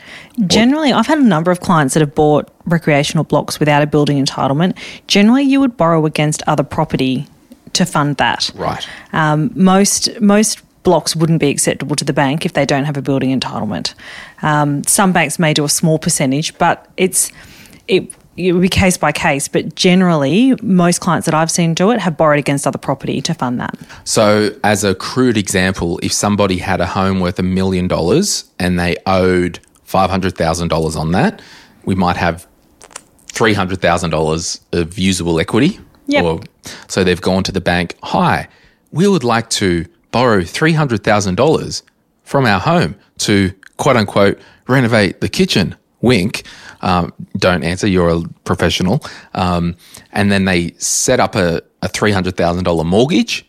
Generally, 0.47 0.93
I've 0.93 1.05
had 1.05 1.19
a 1.19 1.23
number 1.23 1.51
of 1.51 1.59
clients 1.59 1.93
that 1.93 1.99
have 1.99 2.15
bought 2.15 2.49
recreational 2.65 3.25
blocks 3.25 3.59
without 3.59 3.83
a 3.83 3.87
building 3.87 4.23
entitlement. 4.23 4.75
Generally, 5.07 5.43
you 5.43 5.59
would 5.59 5.77
borrow 5.77 6.05
against 6.05 6.41
other 6.47 6.63
property 6.63 7.27
to 7.73 7.85
fund 7.85 8.17
that. 8.17 8.49
Right. 8.55 8.87
Um, 9.13 9.51
most 9.53 10.19
most 10.19 10.61
blocks 10.83 11.15
wouldn't 11.15 11.39
be 11.39 11.49
acceptable 11.49 11.95
to 11.97 12.05
the 12.05 12.13
bank 12.13 12.45
if 12.45 12.53
they 12.53 12.65
don't 12.65 12.85
have 12.85 12.95
a 12.95 13.01
building 13.01 13.37
entitlement. 13.37 13.93
Um, 14.41 14.83
some 14.85 15.11
banks 15.11 15.37
may 15.37 15.53
do 15.53 15.65
a 15.65 15.69
small 15.69 15.99
percentage, 15.99 16.57
but 16.57 16.87
it's 16.95 17.31
it 17.87 18.11
it 18.37 18.51
would 18.51 18.61
be 18.61 18.69
case 18.69 18.97
by 18.97 19.11
case, 19.11 19.47
but 19.47 19.75
generally, 19.75 20.55
most 20.61 20.99
clients 20.99 21.25
that 21.25 21.33
I've 21.33 21.51
seen 21.51 21.73
do 21.73 21.91
it 21.91 21.99
have 21.99 22.17
borrowed 22.17 22.39
against 22.39 22.67
other 22.67 22.77
property 22.77 23.21
to 23.21 23.33
fund 23.33 23.59
that. 23.59 23.77
So, 24.03 24.55
as 24.63 24.83
a 24.83 24.93
crude 24.93 25.37
example, 25.37 25.99
if 26.03 26.11
somebody 26.11 26.57
had 26.57 26.81
a 26.81 26.85
home 26.85 27.19
worth 27.19 27.39
a 27.39 27.43
million 27.43 27.87
dollars 27.87 28.45
and 28.59 28.77
they 28.79 28.97
owed 29.05 29.59
$500,000 29.87 30.95
on 30.97 31.11
that, 31.11 31.41
we 31.85 31.95
might 31.95 32.17
have 32.17 32.47
$300,000 33.27 34.59
of 34.73 34.99
usable 34.99 35.39
equity. 35.39 35.79
Yep. 36.07 36.23
Or, 36.23 36.39
so 36.87 37.03
they've 37.03 37.21
gone 37.21 37.43
to 37.43 37.51
the 37.51 37.61
bank, 37.61 37.95
hi, 38.03 38.47
we 38.91 39.07
would 39.07 39.23
like 39.23 39.49
to 39.51 39.85
borrow 40.11 40.41
$300,000 40.41 41.81
from 42.23 42.45
our 42.45 42.59
home 42.59 42.95
to 43.19 43.53
quote 43.77 43.95
unquote 43.95 44.39
renovate 44.67 45.21
the 45.21 45.29
kitchen. 45.29 45.75
Wink. 46.01 46.43
Um, 46.81 47.13
don't 47.37 47.63
answer, 47.63 47.87
you're 47.87 48.09
a 48.09 48.21
professional. 48.43 49.03
Um, 49.33 49.75
and 50.11 50.31
then 50.31 50.45
they 50.45 50.71
set 50.77 51.19
up 51.19 51.35
a, 51.35 51.61
a 51.81 51.87
$300,000 51.89 52.85
mortgage 52.85 53.45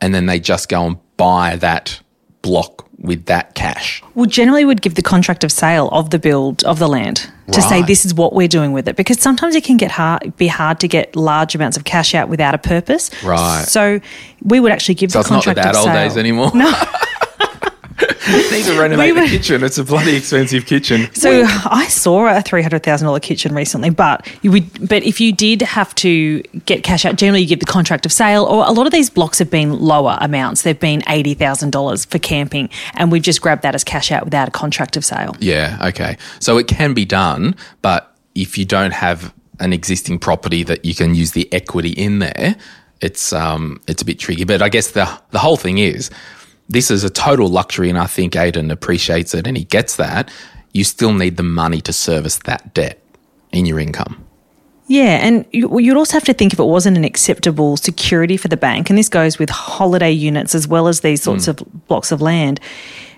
and 0.00 0.14
then 0.14 0.26
they 0.26 0.40
just 0.40 0.68
go 0.68 0.86
and 0.86 0.96
buy 1.16 1.56
that 1.56 2.00
block 2.42 2.86
with 2.98 3.26
that 3.26 3.54
cash. 3.54 4.02
Well, 4.14 4.26
generally, 4.26 4.64
would 4.64 4.82
give 4.82 4.94
the 4.94 5.02
contract 5.02 5.42
of 5.44 5.50
sale 5.52 5.88
of 5.88 6.10
the 6.10 6.18
build 6.18 6.62
of 6.64 6.78
the 6.78 6.88
land 6.88 7.30
to 7.52 7.60
say 7.62 7.82
this 7.82 8.04
is 8.04 8.14
what 8.14 8.32
we're 8.34 8.46
doing 8.48 8.72
with 8.72 8.86
it, 8.88 8.94
because 8.96 9.18
sometimes 9.20 9.54
it 9.56 9.64
can 9.64 9.76
get 9.76 9.90
hard, 9.90 10.36
be 10.36 10.46
hard 10.46 10.78
to 10.80 10.86
get 10.88 11.16
large 11.16 11.54
amounts 11.54 11.76
of 11.76 11.84
cash 11.84 12.14
out 12.14 12.28
without 12.28 12.54
a 12.54 12.58
purpose. 12.58 13.10
Right. 13.24 13.64
So 13.66 14.00
we 14.42 14.60
would 14.60 14.70
actually 14.70 14.94
give 14.96 15.10
So 15.10 15.18
the 15.18 15.20
it's 15.22 15.30
not 15.30 15.44
the 15.44 15.54
contract 15.54 15.66
bad 15.66 15.74
of 15.74 15.80
old 15.80 15.84
sale. 15.86 16.08
days 16.08 16.16
anymore. 16.16 16.52
No. 16.54 16.70
Need 18.50 18.64
to 18.64 18.78
renovate 18.78 19.14
We 19.14 19.20
the 19.20 19.26
kitchen. 19.26 19.64
It's 19.64 19.78
a 19.78 19.84
bloody 19.84 20.16
expensive 20.16 20.66
kitchen. 20.66 21.12
So 21.14 21.42
I 21.44 21.86
saw 21.88 22.26
a 22.28 22.42
three 22.42 22.62
hundred 22.62 22.82
thousand 22.82 23.06
dollar 23.06 23.20
kitchen 23.20 23.54
recently, 23.54 23.90
but 23.90 24.26
you 24.42 24.52
would, 24.52 24.88
but 24.88 25.02
if 25.02 25.20
you 25.20 25.32
did 25.32 25.62
have 25.62 25.94
to 25.96 26.40
get 26.66 26.84
cash 26.84 27.04
out, 27.04 27.16
generally 27.16 27.42
you 27.42 27.48
give 27.48 27.60
the 27.60 27.66
contract 27.66 28.06
of 28.06 28.12
sale. 28.12 28.44
Or 28.44 28.64
a 28.66 28.72
lot 28.72 28.86
of 28.86 28.92
these 28.92 29.10
blocks 29.10 29.38
have 29.38 29.50
been 29.50 29.78
lower 29.78 30.16
amounts; 30.20 30.62
they've 30.62 30.78
been 30.78 31.02
eighty 31.08 31.34
thousand 31.34 31.70
dollars 31.70 32.04
for 32.04 32.18
camping, 32.18 32.68
and 32.94 33.10
we've 33.10 33.22
just 33.22 33.40
grabbed 33.40 33.62
that 33.62 33.74
as 33.74 33.84
cash 33.84 34.12
out 34.12 34.24
without 34.24 34.48
a 34.48 34.52
contract 34.52 34.96
of 34.96 35.04
sale. 35.04 35.36
Yeah, 35.40 35.78
okay. 35.88 36.16
So 36.38 36.58
it 36.58 36.66
can 36.66 36.94
be 36.94 37.04
done, 37.04 37.56
but 37.82 38.14
if 38.34 38.56
you 38.56 38.64
don't 38.64 38.92
have 38.92 39.34
an 39.58 39.72
existing 39.72 40.18
property 40.18 40.62
that 40.64 40.84
you 40.84 40.94
can 40.94 41.14
use 41.14 41.32
the 41.32 41.52
equity 41.52 41.90
in 41.90 42.18
there, 42.20 42.56
it's 43.00 43.32
um 43.32 43.80
it's 43.88 44.02
a 44.02 44.04
bit 44.04 44.18
tricky. 44.18 44.44
But 44.44 44.62
I 44.62 44.68
guess 44.68 44.92
the 44.92 45.08
the 45.30 45.38
whole 45.38 45.56
thing 45.56 45.78
is 45.78 46.10
this 46.70 46.90
is 46.90 47.04
a 47.04 47.10
total 47.10 47.48
luxury 47.48 47.88
and 47.90 47.98
I 47.98 48.06
think 48.06 48.34
Aidan 48.36 48.70
appreciates 48.70 49.34
it 49.34 49.46
and 49.46 49.56
he 49.56 49.64
gets 49.64 49.96
that. 49.96 50.30
You 50.72 50.84
still 50.84 51.12
need 51.12 51.36
the 51.36 51.42
money 51.42 51.80
to 51.82 51.92
service 51.92 52.38
that 52.44 52.72
debt 52.74 53.02
in 53.52 53.66
your 53.66 53.78
income. 53.80 54.24
Yeah, 54.86 55.18
and 55.24 55.44
you- 55.52 55.78
you'd 55.78 55.96
also 55.96 56.14
have 56.14 56.24
to 56.24 56.32
think 56.32 56.52
if 56.52 56.58
it 56.58 56.64
wasn't 56.64 56.96
an 56.96 57.04
acceptable 57.04 57.76
security 57.76 58.36
for 58.36 58.48
the 58.48 58.56
bank, 58.56 58.88
and 58.90 58.98
this 58.98 59.08
goes 59.08 59.38
with 59.38 59.48
holiday 59.50 60.10
units 60.10 60.52
as 60.54 60.66
well 60.66 60.88
as 60.88 61.00
these 61.00 61.22
sorts 61.22 61.46
of 61.48 61.62
blocks 61.86 62.10
of 62.10 62.20
land. 62.20 62.58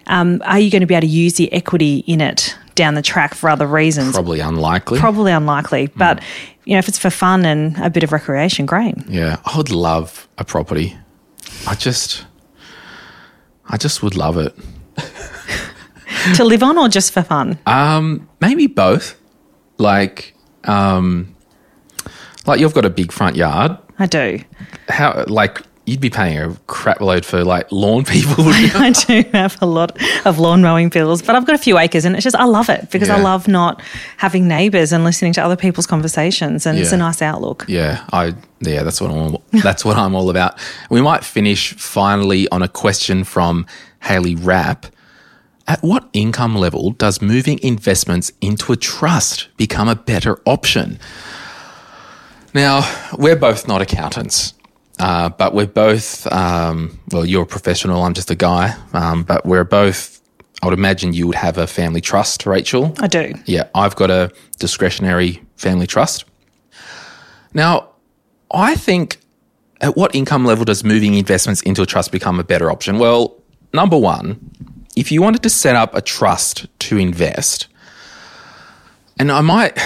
Um, 0.07 0.43
are 0.45 0.59
you 0.59 0.71
going 0.71 0.81
to 0.81 0.87
be 0.87 0.95
able 0.95 1.07
to 1.07 1.13
use 1.13 1.35
the 1.35 1.51
equity 1.53 1.99
in 2.07 2.21
it 2.21 2.55
down 2.75 2.95
the 2.95 3.01
track 3.03 3.35
for 3.35 3.49
other 3.49 3.67
reasons? 3.67 4.13
Probably 4.13 4.41
unlikely. 4.41 4.99
Probably 4.99 5.33
unlikely, 5.33 5.91
but 5.97 6.21
you 6.65 6.73
know, 6.75 6.79
if 6.79 6.89
it's 6.89 6.99
for 6.99 7.09
fun 7.11 7.45
and 7.47 7.77
a 7.79 7.89
bit 7.89 8.03
of 8.03 8.13
recreation, 8.13 8.67
great. 8.67 8.95
Yeah, 9.09 9.37
I 9.45 9.57
would 9.57 9.71
love 9.71 10.29
a 10.39 10.45
property. 10.45 10.97
I 11.67 11.75
just, 11.75 12.25
I 13.69 13.77
just 13.77 14.03
would 14.03 14.17
love 14.17 14.37
it. 14.37 14.55
to 16.35 16.45
live 16.45 16.63
on 16.63 16.79
or 16.79 16.89
just 16.89 17.13
for 17.13 17.23
fun? 17.23 17.59
Um, 17.67 18.29
maybe 18.41 18.67
both. 18.67 19.19
Like, 19.79 20.35
um, 20.65 21.35
like 22.47 22.61
you've 22.61 22.75
got 22.75 22.85
a 22.85 22.91
big 22.91 23.13
front 23.13 23.37
yard. 23.37 23.77
I 23.99 24.07
do. 24.07 24.41
How, 24.89 25.25
like, 25.27 25.63
you'd 25.85 26.01
be 26.01 26.11
paying 26.11 26.39
a 26.39 26.55
crap 26.67 27.01
load 27.01 27.25
for 27.25 27.45
like 27.45 27.71
lawn 27.73 28.05
people. 28.05 28.35
I 28.47 28.91
do 28.91 29.25
have 29.33 29.61
a 29.61 29.67
lot 29.67 29.97
of 30.25 30.39
lawn 30.39 30.63
mowing 30.63 30.89
bills, 30.89 31.23
but 31.23 31.35
I've 31.35 31.47
got 31.47 31.55
a 31.55 31.59
few 31.59 31.79
acres, 31.79 32.05
and 32.05 32.15
it's 32.15 32.25
just 32.25 32.37
I 32.37 32.45
love 32.45 32.69
it 32.69 32.91
because 32.91 33.11
I 33.11 33.21
love 33.21 33.49
not 33.49 33.83
having 34.17 34.47
neighbours 34.49 34.93
and 34.93 35.05
listening 35.05 35.33
to 35.35 35.45
other 35.45 35.57
people's 35.57 35.87
conversations, 35.87 36.67
and 36.67 36.79
it's 36.79 36.93
a 36.93 36.97
nice 36.97 37.23
outlook. 37.23 37.65
yeah, 37.69 38.05
I 38.13 38.35
yeah, 38.61 38.83
that's 38.83 39.01
what 39.01 39.11
I'm. 39.11 39.37
That's 39.63 39.85
what 39.85 39.97
I'm 39.97 40.15
all 40.15 40.31
about. 40.31 40.59
We 40.91 41.01
might 41.01 41.25
finish 41.25 41.75
finally 41.75 42.49
on 42.51 42.63
a 42.63 42.69
question 42.69 43.25
from 43.25 43.67
Haley 44.03 44.35
Rapp. 44.35 44.87
At 45.69 45.81
what 45.83 46.09
income 46.13 46.57
level 46.57 46.91
does 46.91 47.23
moving 47.23 47.61
investments 47.63 48.33
into 48.41 48.73
a 48.73 48.77
trust 48.77 49.49
become 49.57 49.89
a 49.89 49.95
better 49.95 50.41
option? 50.45 50.99
Now, 52.53 52.83
we're 53.17 53.37
both 53.37 53.67
not 53.69 53.81
accountants, 53.81 54.55
uh, 54.99 55.29
but 55.31 55.55
we're 55.55 55.67
both, 55.67 56.31
um, 56.33 56.99
well, 57.11 57.25
you're 57.25 57.43
a 57.43 57.47
professional, 57.47 58.03
I'm 58.03 58.15
just 58.15 58.31
a 58.31 58.35
guy, 58.35 58.77
um, 58.93 59.23
but 59.25 59.45
we're 59.45 59.65
both, 59.65 60.21
I 60.63 60.67
would 60.67 60.79
imagine 60.79 61.13
you 61.13 61.27
would 61.27 61.37
have 61.37 61.59
a 61.59 61.67
family 61.67 62.01
trust, 62.01 62.43
Rachelle. 62.43 63.01
I 63.03 63.07
do. 63.07 63.35
Yeah, 63.47 63.69
I've 63.75 63.97
got 63.97 64.11
a 64.11 64.31
discretionary 64.59 65.43
family 65.57 65.87
trust. 65.87 66.25
Now, 67.55 67.89
I 68.53 68.75
think 68.77 69.19
at 69.83 69.97
what 69.97 70.15
income 70.15 70.45
level 70.45 70.65
does 70.65 70.85
moving 70.85 71.15
investments 71.15 71.61
into 71.63 71.83
a 71.83 71.87
trust 71.87 72.13
become 72.13 72.39
a 72.39 72.45
better 72.45 72.71
option? 72.71 72.99
Well, 72.99 73.37
number 73.75 73.99
one, 73.99 74.39
if 74.97 75.11
you 75.11 75.21
wanted 75.21 75.43
to 75.43 75.51
set 75.51 75.75
up 75.75 75.95
a 75.95 76.01
trust 76.01 76.67
to 76.81 76.99
invest, 76.99 77.67
and 79.19 79.31
I 79.31 79.41
might, 79.41 79.77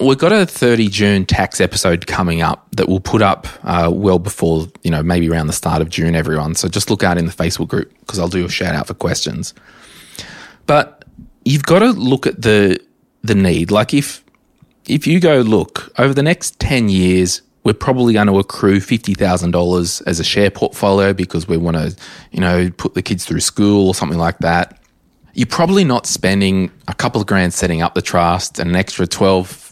we've 0.00 0.18
got 0.18 0.32
a 0.32 0.46
30 0.46 0.88
June 0.88 1.26
tax 1.26 1.60
episode 1.60 2.06
coming 2.06 2.42
up 2.42 2.66
that 2.72 2.88
we'll 2.88 3.00
put 3.00 3.22
up 3.22 3.46
uh, 3.62 3.90
well 3.92 4.18
before, 4.18 4.66
you 4.82 4.90
know, 4.90 5.02
maybe 5.02 5.28
around 5.28 5.46
the 5.46 5.52
start 5.52 5.80
of 5.80 5.88
June, 5.88 6.14
everyone. 6.14 6.54
So 6.54 6.68
just 6.68 6.90
look 6.90 7.02
out 7.02 7.18
in 7.18 7.26
the 7.26 7.32
Facebook 7.32 7.68
group 7.68 7.92
because 8.00 8.18
I'll 8.18 8.28
do 8.28 8.44
a 8.44 8.48
shout 8.48 8.74
out 8.74 8.86
for 8.86 8.94
questions. 8.94 9.54
But 10.66 11.04
you've 11.44 11.64
got 11.64 11.80
to 11.80 11.90
look 11.90 12.26
at 12.26 12.42
the 12.42 12.80
the 13.22 13.34
need. 13.34 13.70
Like 13.70 13.94
if 13.94 14.24
if 14.86 15.06
you 15.06 15.20
go 15.20 15.40
look 15.40 15.92
over 15.98 16.14
the 16.14 16.22
next 16.22 16.58
ten 16.58 16.88
years, 16.88 17.42
we're 17.64 17.74
probably 17.74 18.14
going 18.14 18.26
to 18.26 18.38
accrue 18.38 18.80
fifty 18.80 19.14
thousand 19.14 19.52
dollars 19.52 20.00
as 20.02 20.20
a 20.20 20.24
share 20.24 20.50
portfolio 20.50 21.12
because 21.12 21.48
we 21.48 21.56
want 21.56 21.76
to, 21.76 21.96
you 22.32 22.40
know, 22.40 22.70
put 22.76 22.94
the 22.94 23.02
kids 23.02 23.24
through 23.24 23.40
school 23.40 23.88
or 23.88 23.94
something 23.94 24.18
like 24.18 24.38
that. 24.38 24.78
You're 25.34 25.46
probably 25.46 25.84
not 25.84 26.06
spending 26.06 26.70
a 26.86 26.94
couple 26.94 27.20
of 27.20 27.26
grand 27.26 27.52
setting 27.52 27.82
up 27.82 27.94
the 27.94 28.02
trust 28.02 28.58
and 28.58 28.70
an 28.70 28.76
extra 28.76 29.06
twelve, 29.06 29.63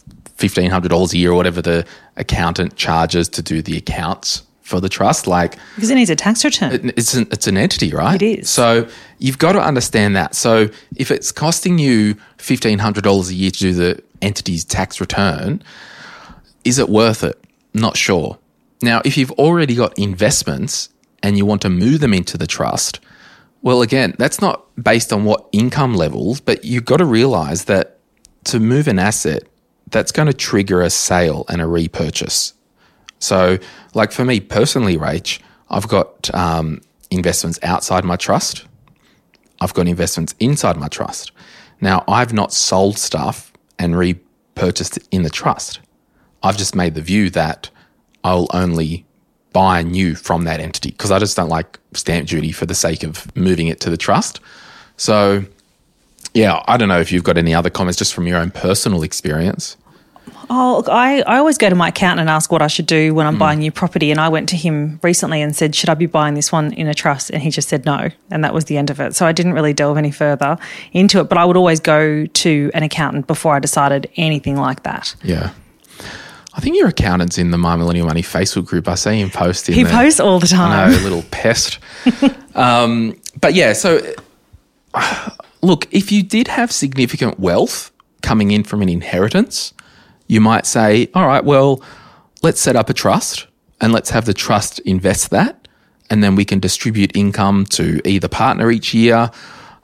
fifteen 0.43 0.69
hundred 0.71 0.89
dollars 0.89 1.13
a 1.13 1.17
year 1.17 1.31
or 1.31 1.35
whatever 1.35 1.61
the 1.61 1.85
accountant 2.17 2.75
charges 2.75 3.29
to 3.29 3.41
do 3.41 3.61
the 3.61 3.77
accounts 3.77 4.43
for 4.61 4.79
the 4.79 4.89
trust. 4.89 5.27
Like 5.27 5.57
Because 5.75 5.89
it 5.89 5.95
needs 5.95 6.09
a 6.09 6.15
tax 6.15 6.43
return. 6.45 6.91
it's 6.97 7.13
an, 7.13 7.27
it's 7.31 7.47
an 7.47 7.57
entity, 7.57 7.91
right? 7.93 8.21
It 8.21 8.39
is. 8.39 8.49
So 8.49 8.87
you've 9.19 9.37
got 9.37 9.53
to 9.53 9.61
understand 9.61 10.15
that. 10.15 10.35
So 10.35 10.69
if 10.95 11.11
it's 11.11 11.31
costing 11.31 11.77
you 11.79 12.15
fifteen 12.37 12.79
hundred 12.79 13.03
dollars 13.03 13.29
a 13.29 13.33
year 13.35 13.51
to 13.51 13.59
do 13.59 13.73
the 13.73 14.03
entity's 14.21 14.63
tax 14.65 14.99
return, 14.99 15.61
is 16.63 16.77
it 16.79 16.89
worth 16.89 17.23
it? 17.23 17.37
Not 17.73 17.95
sure. 17.97 18.37
Now, 18.81 19.01
if 19.05 19.17
you've 19.17 19.31
already 19.33 19.75
got 19.75 19.97
investments 19.97 20.89
and 21.21 21.37
you 21.37 21.45
want 21.45 21.61
to 21.61 21.69
move 21.69 21.99
them 22.01 22.13
into 22.13 22.37
the 22.37 22.47
trust, 22.47 22.99
well, 23.61 23.81
again, 23.81 24.13
that's 24.17 24.41
not 24.41 24.65
based 24.75 25.13
on 25.13 25.23
what 25.23 25.47
income 25.53 25.93
levels, 25.95 26.41
but 26.41 26.65
you've 26.65 26.83
got 26.85 26.97
to 26.97 27.05
realize 27.05 27.63
that 27.65 27.97
to 28.45 28.59
move 28.59 28.89
an 28.89 28.99
asset, 28.99 29.43
that's 29.93 30.11
going 30.11 30.25
to 30.25 30.33
trigger 30.33 30.81
a 30.81 30.89
sale 30.89 31.45
and 31.47 31.61
a 31.61 31.67
repurchase. 31.67 32.53
So, 33.19 33.57
like 33.93 34.11
for 34.11 34.25
me 34.25 34.41
personally, 34.41 34.97
Rach, 34.97 35.39
I've 35.69 35.87
got 35.87 36.33
um, 36.35 36.81
investments 37.09 37.57
outside 37.63 38.03
my 38.03 38.17
trust. 38.17 38.65
I've 39.61 39.73
got 39.73 39.87
investments 39.87 40.35
inside 40.39 40.75
my 40.75 40.89
trust. 40.89 41.31
Now, 41.79 42.03
I've 42.07 42.33
not 42.33 42.51
sold 42.51 42.97
stuff 42.97 43.53
and 43.79 43.97
repurchased 43.97 44.97
it 44.97 45.07
in 45.11 45.23
the 45.23 45.29
trust. 45.29 45.79
I've 46.41 46.57
just 46.57 46.75
made 46.75 46.95
the 46.95 47.01
view 47.01 47.29
that 47.29 47.69
I'll 48.25 48.47
only 48.53 49.05
buy 49.53 49.83
new 49.83 50.15
from 50.15 50.43
that 50.45 50.59
entity 50.59 50.91
because 50.91 51.11
I 51.11 51.19
just 51.19 51.37
don't 51.37 51.49
like 51.49 51.79
stamp 51.93 52.27
duty 52.27 52.51
for 52.51 52.65
the 52.65 52.75
sake 52.75 53.03
of 53.03 53.33
moving 53.37 53.67
it 53.67 53.79
to 53.81 53.89
the 53.89 53.97
trust. 53.97 54.39
So, 54.97 55.45
yeah, 56.33 56.63
I 56.67 56.77
don't 56.77 56.89
know 56.89 56.99
if 56.99 57.11
you've 57.11 57.23
got 57.23 57.37
any 57.37 57.53
other 57.53 57.69
comments 57.69 57.97
just 57.99 58.13
from 58.13 58.27
your 58.27 58.39
own 58.39 58.51
personal 58.51 59.03
experience. 59.03 59.77
Oh, 60.49 60.75
look, 60.77 60.89
I, 60.89 61.21
I 61.21 61.37
always 61.37 61.57
go 61.57 61.69
to 61.69 61.75
my 61.75 61.87
accountant 61.87 62.21
and 62.21 62.29
ask 62.29 62.51
what 62.51 62.61
I 62.61 62.67
should 62.67 62.85
do 62.85 63.13
when 63.13 63.25
I'm 63.25 63.37
buying 63.39 63.59
new 63.59 63.71
property. 63.71 64.11
And 64.11 64.19
I 64.19 64.29
went 64.29 64.49
to 64.49 64.57
him 64.57 64.99
recently 65.01 65.41
and 65.41 65.55
said, 65.55 65.73
Should 65.73 65.89
I 65.89 65.93
be 65.93 66.05
buying 66.05 66.33
this 66.33 66.51
one 66.51 66.73
in 66.73 66.87
a 66.87 66.93
trust? 66.93 67.29
And 67.29 67.41
he 67.41 67.49
just 67.49 67.69
said 67.69 67.85
no. 67.85 68.09
And 68.29 68.43
that 68.43 68.53
was 68.53 68.65
the 68.65 68.77
end 68.77 68.89
of 68.89 68.99
it. 68.99 69.15
So 69.15 69.25
I 69.25 69.31
didn't 69.31 69.53
really 69.53 69.73
delve 69.73 69.97
any 69.97 70.11
further 70.11 70.57
into 70.91 71.19
it. 71.19 71.29
But 71.29 71.37
I 71.37 71.45
would 71.45 71.57
always 71.57 71.79
go 71.79 72.25
to 72.25 72.71
an 72.73 72.83
accountant 72.83 73.25
before 73.25 73.55
I 73.55 73.59
decided 73.59 74.09
anything 74.17 74.57
like 74.57 74.83
that. 74.83 75.15
Yeah. 75.23 75.51
I 76.55 76.59
think 76.61 76.77
your 76.77 76.87
accountant's 76.89 77.37
in 77.39 77.49
the 77.51 77.57
My 77.57 77.75
Millennial 77.75 78.05
Money 78.05 78.21
Facebook 78.21 78.65
group. 78.65 78.87
I 78.87 78.95
see 78.95 79.19
him 79.19 79.29
post 79.31 79.69
in 79.69 79.75
He 79.75 79.83
there. 79.83 79.91
posts 79.93 80.19
all 80.19 80.39
the 80.39 80.47
time. 80.47 80.91
know, 80.91 80.97
little 80.99 81.23
pest. 81.31 81.79
um, 82.55 83.19
but 83.41 83.55
yeah, 83.55 83.73
so 83.73 84.01
uh, 84.93 85.29
look, 85.61 85.87
if 85.91 86.11
you 86.11 86.21
did 86.21 86.47
have 86.49 86.71
significant 86.71 87.39
wealth 87.39 87.91
coming 88.21 88.51
in 88.51 88.63
from 88.63 88.81
an 88.83 88.89
inheritance, 88.89 89.73
you 90.27 90.41
might 90.41 90.65
say, 90.65 91.09
all 91.13 91.27
right, 91.27 91.43
well, 91.43 91.81
let's 92.41 92.59
set 92.59 92.75
up 92.75 92.89
a 92.89 92.93
trust 92.93 93.47
and 93.81 93.91
let's 93.91 94.09
have 94.11 94.25
the 94.25 94.33
trust 94.33 94.79
invest 94.79 95.29
that. 95.31 95.67
And 96.09 96.23
then 96.23 96.35
we 96.35 96.45
can 96.45 96.59
distribute 96.59 97.15
income 97.15 97.65
to 97.67 98.01
either 98.07 98.27
partner 98.27 98.71
each 98.71 98.93
year. 98.93 99.31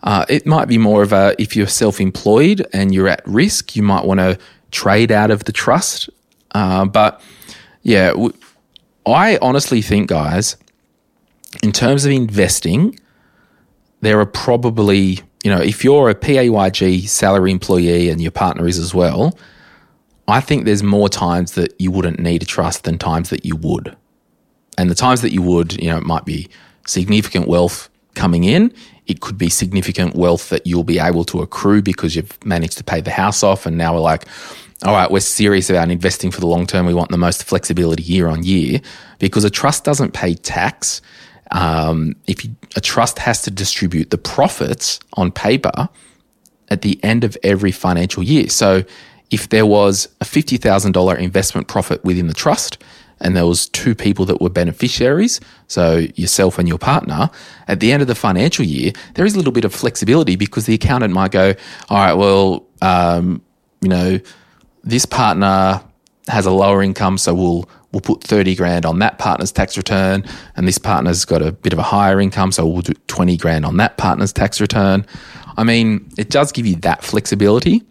Uh, 0.03 0.25
it 0.29 0.45
might 0.45 0.67
be 0.67 0.77
more 0.77 1.03
of 1.03 1.11
a, 1.11 1.35
if 1.39 1.55
you're 1.55 1.67
self 1.67 1.99
employed 1.99 2.65
and 2.73 2.93
you're 2.93 3.07
at 3.07 3.21
risk, 3.25 3.75
you 3.75 3.83
might 3.83 4.05
want 4.05 4.19
to 4.19 4.37
trade 4.71 5.11
out 5.11 5.31
of 5.31 5.45
the 5.45 5.51
trust. 5.51 6.09
Uh, 6.51 6.85
but 6.85 7.21
yeah, 7.83 8.09
w- 8.09 8.33
I 9.05 9.37
honestly 9.41 9.81
think, 9.81 10.09
guys, 10.09 10.55
in 11.63 11.71
terms 11.71 12.05
of 12.05 12.11
investing, 12.11 12.99
there 14.01 14.19
are 14.19 14.25
probably, 14.25 15.19
you 15.43 15.51
know, 15.51 15.61
if 15.61 15.83
you're 15.83 16.09
a 16.09 16.15
PAYG 16.15 17.07
salary 17.07 17.51
employee 17.51 18.09
and 18.09 18.21
your 18.21 18.31
partner 18.31 18.67
is 18.67 18.77
as 18.77 18.93
well, 18.93 19.37
I 20.30 20.41
think 20.41 20.65
there's 20.65 20.84
more 20.84 21.09
times 21.09 21.53
that 21.53 21.80
you 21.80 21.91
wouldn't 21.91 22.19
need 22.19 22.43
a 22.43 22.45
trust 22.45 22.84
than 22.84 22.97
times 22.97 23.30
that 23.30 23.45
you 23.45 23.55
would. 23.55 23.95
And 24.77 24.89
the 24.89 24.95
times 24.95 25.21
that 25.21 25.34
you 25.34 25.41
would, 25.41 25.82
you 25.82 25.89
know, 25.89 25.97
it 25.97 26.05
might 26.05 26.25
be 26.25 26.47
significant 26.88 27.47
wealth 27.47 27.89
coming 28.15 28.43
in. 28.43 28.73
It 29.07 29.21
could 29.21 29.38
be 29.38 29.49
significant 29.49 30.15
wealth 30.15 30.49
that 30.49 30.67
you'll 30.67 30.84
be 30.84 30.99
able 30.99 31.23
to 31.25 31.41
accrue 31.41 31.82
because 31.82 32.15
you've 32.15 32.43
managed 32.45 32.77
to 32.77 32.84
pay 32.84 33.01
the 33.01 33.11
house 33.11 33.43
off. 33.43 33.65
And 33.65 33.77
now 33.77 33.93
we're 33.93 34.01
like, 34.01 34.25
all 34.84 34.93
right, 34.93 35.09
we're 35.11 35.19
serious 35.19 35.69
about 35.69 35.89
investing 35.89 36.32
for 36.32 36.39
the 36.39 36.47
long 36.47 36.65
term. 36.65 36.86
We 36.86 36.93
want 36.93 37.09
the 37.09 37.17
most 37.17 37.43
flexibility 37.43 38.03
year 38.03 38.27
on 38.27 38.43
year 38.43 38.80
because 39.19 39.43
a 39.43 39.49
trust 39.49 39.84
doesn't 39.84 40.13
pay 40.13 40.36
tax. 40.36 41.01
Um, 41.51 42.15
if 42.27 42.45
you, 42.45 42.55
a 42.75 42.82
trust 42.82 43.19
has 43.19 43.41
to 43.43 43.51
distribute 43.51 44.11
the 44.11 44.17
profits 44.17 44.99
on 45.13 45.32
paper 45.32 45.89
at 46.69 46.84
the 46.84 47.03
end 47.03 47.23
of 47.23 47.36
every 47.43 47.71
financial 47.71 48.23
year. 48.23 48.47
So 48.49 48.84
if 49.32 49.49
there 49.49 49.65
was 49.65 50.07
a 50.21 50.25
$50,000 50.25 51.17
investment 51.19 51.67
profit 51.67 52.03
within 52.03 52.27
the 52.27 52.34
trust 52.34 52.77
and 53.21 53.36
there 53.36 53.45
was 53.45 53.67
two 53.67 53.93
people 53.93 54.25
that 54.25 54.41
were 54.41 54.49
beneficiaries, 54.49 55.39
so 55.67 55.97
yourself 56.15 56.57
and 56.57 56.67
your 56.67 56.77
partner, 56.77 57.30
at 57.67 57.80
the 57.80 57.91
end 57.91 58.01
of 58.01 58.07
the 58.07 58.15
financial 58.15 58.65
year, 58.65 58.91
there 59.15 59.25
is 59.25 59.36
a 59.36 59.38
little 59.38 59.51
bit 59.51 59.65
of 59.65 59.73
flexibility 59.73 60.36
because 60.36 60.65
the 60.65 60.73
accountant 60.73 61.13
might 61.13 61.32
go, 61.32 61.53
all 61.89 61.97
right, 61.97 62.13
well, 62.13 62.65
um, 62.82 63.41
you 63.82 63.89
know, 63.89 64.19
this 64.84 65.05
partner 65.05 65.84
has 66.27 66.45
a 66.45 66.51
lower 66.51 66.82
income, 66.82 67.17
so 67.17 67.34
we'll 67.34 67.69
we'll 67.91 68.01
put 68.01 68.23
30 68.23 68.55
grand 68.55 68.86
on 68.86 68.99
that 68.99 69.17
partner's 69.17 69.51
tax 69.51 69.75
return 69.75 70.23
and 70.55 70.67
this 70.67 70.77
partner's 70.77 71.25
got 71.25 71.41
a 71.41 71.51
bit 71.51 71.73
of 71.73 71.80
a 71.80 71.84
higher 71.84 72.21
income 72.21 72.51
so 72.51 72.65
we'll 72.67 72.84
do 72.84 72.93
20 73.07 73.36
grand 73.38 73.65
on 73.65 73.77
that 73.77 73.97
partner's 73.97 74.32
tax 74.32 74.61
return. 74.61 75.03
I 75.57 75.63
mean 75.63 76.07
it 76.17 76.30
does 76.30 76.51
give 76.51 76.67
you 76.67 76.75
that 76.77 77.03
flexibility 77.03 77.82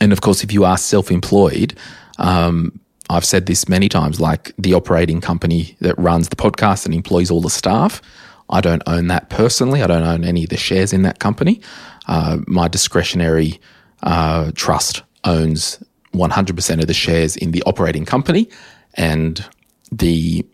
and 0.00 0.12
of 0.12 0.20
course 0.20 0.44
if 0.44 0.52
you 0.52 0.64
are 0.64 0.76
self-employed 0.76 1.74
um, 2.18 2.78
i've 3.10 3.24
said 3.24 3.46
this 3.46 3.68
many 3.68 3.88
times 3.88 4.20
like 4.20 4.52
the 4.58 4.74
operating 4.74 5.20
company 5.20 5.76
that 5.80 5.98
runs 5.98 6.28
the 6.28 6.36
podcast 6.36 6.84
and 6.84 6.94
employs 6.94 7.30
all 7.30 7.40
the 7.40 7.50
staff 7.50 8.00
i 8.50 8.60
don't 8.60 8.82
own 8.86 9.08
that 9.08 9.30
personally. 9.30 9.82
I 9.82 9.86
don't 9.86 10.02
own 10.02 10.24
any 10.24 10.44
of 10.44 10.50
the 10.50 10.56
shares 10.56 10.92
in 10.92 11.02
that 11.02 11.18
company. 11.18 11.60
Uh, 12.06 12.38
my 12.46 12.68
discretionary 12.68 13.60
uh, 14.02 14.52
trust 14.54 15.02
owns 15.24 15.82
100% 16.12 16.80
of 16.80 16.86
the 16.86 16.94
shares 16.94 17.36
in 17.36 17.50
the 17.50 17.62
operating 17.64 18.04
company 18.04 18.48
and 18.94 19.44
the 19.90 20.46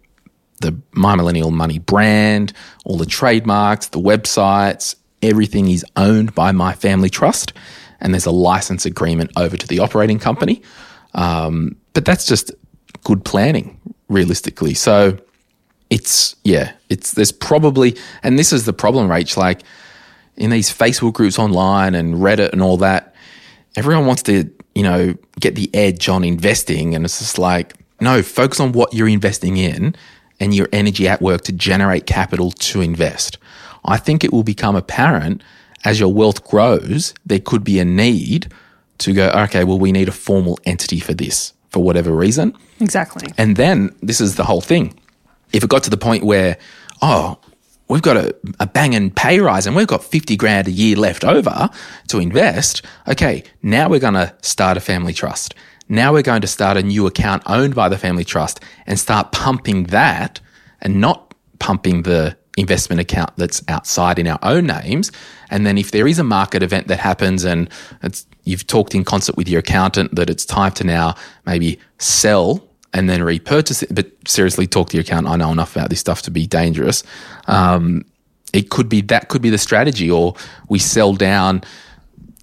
the 0.60 0.78
My 0.92 1.16
Millennial 1.16 1.50
Money 1.50 1.78
brand, 1.78 2.52
all 2.84 2.98
the 2.98 3.06
trademarks, 3.06 3.86
the 3.88 3.98
websites, 3.98 4.94
everything 5.22 5.70
is 5.70 5.86
owned 5.96 6.34
by 6.34 6.52
my 6.52 6.74
family 6.74 7.08
trust, 7.08 7.54
and 8.00 8.14
there's 8.14 8.26
a 8.26 8.30
license 8.30 8.86
agreement 8.86 9.30
over 9.36 9.56
to 9.56 9.66
the 9.66 9.78
operating 9.78 10.18
company. 10.18 10.62
Um, 11.14 11.76
but 11.92 12.04
that's 12.04 12.26
just 12.26 12.52
good 13.04 13.24
planning, 13.24 13.78
realistically. 14.08 14.74
So 14.74 15.18
it's 15.90 16.36
yeah, 16.44 16.72
it's 16.88 17.12
there's 17.12 17.32
probably, 17.32 17.96
and 18.22 18.38
this 18.38 18.52
is 18.52 18.64
the 18.64 18.72
problem, 18.72 19.08
Rach. 19.08 19.36
Like 19.36 19.62
in 20.36 20.50
these 20.50 20.72
Facebook 20.72 21.14
groups 21.14 21.38
online 21.38 21.94
and 21.94 22.16
Reddit 22.16 22.52
and 22.52 22.62
all 22.62 22.76
that, 22.78 23.14
everyone 23.76 24.06
wants 24.06 24.22
to 24.24 24.50
you 24.74 24.82
know 24.82 25.14
get 25.38 25.56
the 25.56 25.68
edge 25.74 26.08
on 26.08 26.24
investing, 26.24 26.94
and 26.94 27.04
it's 27.04 27.18
just 27.18 27.38
like 27.38 27.74
no, 28.00 28.22
focus 28.22 28.60
on 28.60 28.72
what 28.72 28.94
you're 28.94 29.08
investing 29.08 29.56
in 29.56 29.94
and 30.38 30.54
your 30.54 30.68
energy 30.72 31.06
at 31.06 31.20
work 31.20 31.42
to 31.42 31.52
generate 31.52 32.06
capital 32.06 32.50
to 32.50 32.80
invest. 32.80 33.36
I 33.84 33.98
think 33.98 34.24
it 34.24 34.32
will 34.32 34.42
become 34.42 34.74
apparent 34.74 35.42
as 35.84 35.98
your 35.98 36.12
wealth 36.12 36.44
grows, 36.44 37.14
there 37.24 37.38
could 37.38 37.64
be 37.64 37.78
a 37.78 37.84
need 37.84 38.52
to 38.98 39.12
go, 39.12 39.28
okay, 39.30 39.64
well, 39.64 39.78
we 39.78 39.92
need 39.92 40.08
a 40.08 40.12
formal 40.12 40.58
entity 40.64 41.00
for 41.00 41.14
this 41.14 41.52
for 41.70 41.82
whatever 41.82 42.14
reason. 42.14 42.56
Exactly. 42.80 43.32
And 43.38 43.56
then 43.56 43.94
this 44.02 44.20
is 44.20 44.36
the 44.36 44.44
whole 44.44 44.60
thing. 44.60 44.98
If 45.52 45.64
it 45.64 45.70
got 45.70 45.82
to 45.84 45.90
the 45.90 45.96
point 45.96 46.24
where, 46.24 46.58
oh, 47.00 47.38
we've 47.88 48.02
got 48.02 48.16
a, 48.16 48.34
a 48.58 48.66
banging 48.66 49.10
pay 49.10 49.40
rise 49.40 49.66
and 49.66 49.74
we've 49.74 49.86
got 49.86 50.04
50 50.04 50.36
grand 50.36 50.68
a 50.68 50.70
year 50.70 50.96
left 50.96 51.24
over 51.24 51.70
to 52.08 52.18
invest, 52.18 52.82
okay, 53.08 53.42
now 53.62 53.88
we're 53.88 54.00
going 54.00 54.14
to 54.14 54.34
start 54.42 54.76
a 54.76 54.80
family 54.80 55.12
trust. 55.12 55.54
Now 55.88 56.12
we're 56.12 56.22
going 56.22 56.42
to 56.42 56.46
start 56.46 56.76
a 56.76 56.82
new 56.82 57.06
account 57.06 57.42
owned 57.46 57.74
by 57.74 57.88
the 57.88 57.98
family 57.98 58.24
trust 58.24 58.60
and 58.86 58.98
start 58.98 59.32
pumping 59.32 59.84
that 59.84 60.40
and 60.80 61.00
not 61.00 61.34
pumping 61.58 62.02
the 62.02 62.36
investment 62.56 63.00
account 63.00 63.30
that's 63.36 63.62
outside 63.68 64.18
in 64.18 64.26
our 64.26 64.38
own 64.42 64.66
names. 64.66 65.12
And 65.50 65.66
then 65.66 65.78
if 65.78 65.90
there 65.92 66.06
is 66.06 66.18
a 66.18 66.24
market 66.24 66.62
event 66.62 66.88
that 66.88 66.98
happens 66.98 67.44
and 67.44 67.68
you've 68.44 68.66
talked 68.66 68.94
in 68.94 69.04
concert 69.04 69.36
with 69.36 69.48
your 69.48 69.60
accountant 69.60 70.14
that 70.14 70.28
it's 70.28 70.44
time 70.44 70.72
to 70.72 70.84
now 70.84 71.14
maybe 71.46 71.78
sell 71.98 72.66
and 72.92 73.08
then 73.08 73.22
repurchase 73.22 73.82
it, 73.82 73.94
but 73.94 74.10
seriously 74.26 74.66
talk 74.66 74.90
to 74.90 74.96
your 74.96 75.02
accountant. 75.02 75.32
I 75.32 75.36
know 75.36 75.52
enough 75.52 75.76
about 75.76 75.90
this 75.90 76.00
stuff 76.00 76.22
to 76.22 76.30
be 76.30 76.46
dangerous. 76.46 77.02
Um, 77.46 78.04
it 78.52 78.70
could 78.70 78.88
be 78.88 79.00
that 79.02 79.28
could 79.28 79.42
be 79.42 79.50
the 79.50 79.58
strategy, 79.58 80.10
or 80.10 80.34
we 80.68 80.80
sell 80.80 81.14
down 81.14 81.62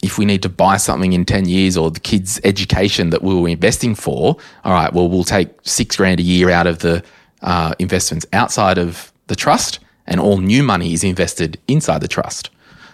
if 0.04 0.18
we 0.18 0.26
need 0.26 0.42
to 0.44 0.50
buy 0.50 0.78
something 0.78 1.14
in 1.14 1.26
10 1.26 1.50
years 1.50 1.76
or 1.76 1.90
the 1.92 2.00
kids' 2.00 2.40
education 2.44 3.10
that 3.10 3.24
we 3.24 3.34
were 3.34 3.50
investing 3.50 3.96
for, 3.96 4.38
all 4.64 4.74
right, 4.74 4.94
well, 4.94 5.10
we'll 5.10 5.24
take 5.24 5.50
six 5.64 5.96
grand 5.96 6.20
a 6.20 6.24
year 6.24 6.50
out 6.50 6.68
of 6.68 6.80
the 6.80 7.04
uh, 7.42 7.74
investments 7.80 8.26
outside 8.32 8.78
of 8.78 9.12
the 9.26 9.36
trust, 9.36 9.80
and 10.08 10.20
all 10.20 10.38
new 10.38 10.64
money 10.64 10.94
is 10.94 11.04
invested 11.04 11.60
inside 11.68 12.02
the 12.02 12.08
trust. 12.08 12.50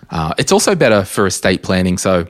Uh, 0.09 0.34
it's 0.38 0.51
also 0.51 0.76
better 0.76 1.03
for 1.03 1.26
estate 1.26 1.64
planning. 1.64 1.97
So, 1.97 2.28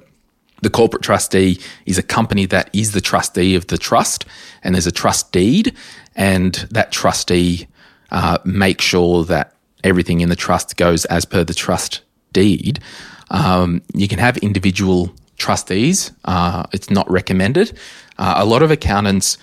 the 0.61 0.69
corporate 0.69 1.03
trustee 1.03 1.59
is 1.85 1.97
a 1.97 2.03
company 2.03 2.45
that 2.45 2.69
is 2.71 2.93
the 2.93 3.01
trustee 3.01 3.55
of 3.55 3.67
the 3.67 3.77
trust, 3.77 4.25
and 4.63 4.73
there's 4.73 4.87
a 4.87 4.93
trust 4.93 5.33
deed, 5.33 5.75
and 6.15 6.53
that 6.71 6.91
trustee 6.93 7.67
uh, 8.11 8.37
makes 8.45 8.85
sure 8.85 9.25
that 9.25 9.55
everything 9.83 10.21
in 10.21 10.29
the 10.29 10.37
trust 10.37 10.77
goes 10.77 11.03
as 11.05 11.25
per 11.25 11.43
the 11.43 11.53
trust 11.53 12.01
deed. 12.31 12.79
Um, 13.29 13.81
you 13.93 14.07
can 14.07 14.19
have 14.19 14.37
individual 14.37 15.13
trustees. 15.37 16.11
Uh, 16.23 16.63
it's 16.71 16.89
not 16.89 17.09
recommended. 17.11 17.77
Uh, 18.17 18.35
a 18.37 18.45
lot 18.45 18.63
of 18.63 18.71
accountants 18.71 19.37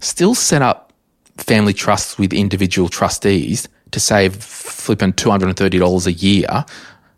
still 0.00 0.34
set 0.34 0.60
up 0.60 0.92
family 1.38 1.72
trusts 1.72 2.18
with 2.18 2.34
individual 2.34 2.88
trustees 2.88 3.68
to 3.90 4.00
save 4.00 4.36
flipping 4.36 5.12
$230 5.12 6.06
a 6.06 6.12
year 6.12 6.64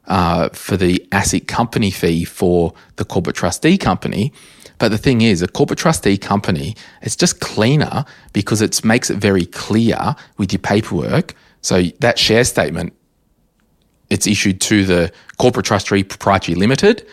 uh, 0.07 0.49
for 0.51 0.77
the 0.77 1.07
ASIC 1.11 1.47
company 1.47 1.91
fee 1.91 2.25
for 2.25 2.73
the 2.97 3.05
corporate 3.05 3.37
trustee 3.37 3.79
company. 3.79 4.33
But 4.79 4.91
the 4.91 4.99
thing 4.99 5.23
is, 5.23 5.43
a 5.43 5.49
corporate 5.49 5.79
trustee 5.79 6.17
company, 6.17 6.77
it's 7.03 7.17
just 7.17 7.41
cleaner 7.41 8.05
because 8.33 8.63
it 8.63 8.85
makes 8.85 9.11
it 9.11 9.17
very 9.17 9.45
clear 9.45 10.15
with 10.37 10.53
your 10.53 10.61
paperwork. 10.61 11.35
So 11.61 11.83
that 12.01 12.19
share 12.19 12.45
statement 12.45 12.95
it's 14.11 14.27
issued 14.27 14.61
to 14.63 14.85
the 14.85 15.13
corporate 15.37 15.67
trustee 15.67 16.03
proprietary 16.03 16.55
limited 16.55 17.07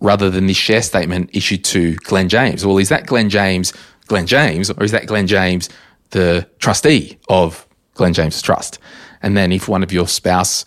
rather 0.00 0.30
than 0.30 0.46
this 0.46 0.56
share 0.56 0.82
statement 0.82 1.28
issued 1.32 1.64
to 1.64 1.94
Glen 1.96 2.28
James. 2.28 2.64
Well, 2.64 2.78
is 2.78 2.88
that 2.88 3.06
Glen 3.06 3.28
James 3.28 3.72
Glen 4.06 4.26
James 4.26 4.70
or 4.70 4.82
is 4.82 4.92
that 4.92 5.06
Glen 5.06 5.26
James 5.26 5.68
the 6.10 6.48
trustee 6.58 7.18
of 7.28 7.67
Glen 7.98 8.14
James 8.14 8.40
Trust? 8.40 8.78
And 9.20 9.36
then 9.36 9.52
if 9.52 9.68
one 9.68 9.82
of 9.82 9.92
your 9.92 10.08
spouse, 10.08 10.64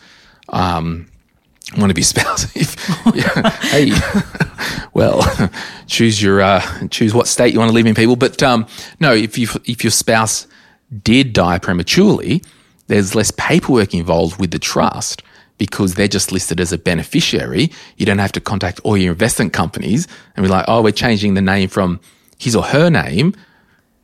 um, 0.49 1.07
one 1.75 1.89
of 1.89 1.97
your 1.97 2.03
spouse, 2.15 2.55
if, 2.55 2.75
yeah, 3.15 3.49
hey, 3.49 3.91
well, 4.93 5.23
choose 5.87 6.21
your 6.21 6.41
uh, 6.41 6.61
choose 6.89 7.13
what 7.13 7.27
state 7.27 7.53
you 7.53 7.59
want 7.59 7.69
to 7.69 7.73
live 7.73 7.87
in, 7.87 7.95
people. 7.95 8.15
But 8.15 8.43
um, 8.43 8.67
no, 8.99 9.13
if 9.13 9.37
you 9.37 9.47
if 9.65 9.83
your 9.83 9.91
spouse 9.91 10.45
did 11.03 11.33
die 11.33 11.57
prematurely, 11.57 12.43
there's 12.87 13.15
less 13.15 13.31
paperwork 13.31 13.93
involved 13.93 14.39
with 14.39 14.51
the 14.51 14.59
trust 14.59 15.23
because 15.57 15.93
they're 15.93 16.07
just 16.07 16.31
listed 16.31 16.59
as 16.59 16.73
a 16.73 16.77
beneficiary. 16.77 17.71
You 17.95 18.05
don't 18.05 18.17
have 18.17 18.31
to 18.31 18.41
contact 18.41 18.79
all 18.83 18.97
your 18.97 19.11
investment 19.11 19.53
companies 19.53 20.07
and 20.35 20.43
be 20.43 20.49
like, 20.49 20.65
oh, 20.67 20.81
we're 20.81 20.91
changing 20.91 21.35
the 21.35 21.41
name 21.41 21.69
from 21.69 21.99
his 22.39 22.55
or 22.55 22.63
her 22.63 22.89
name 22.89 23.35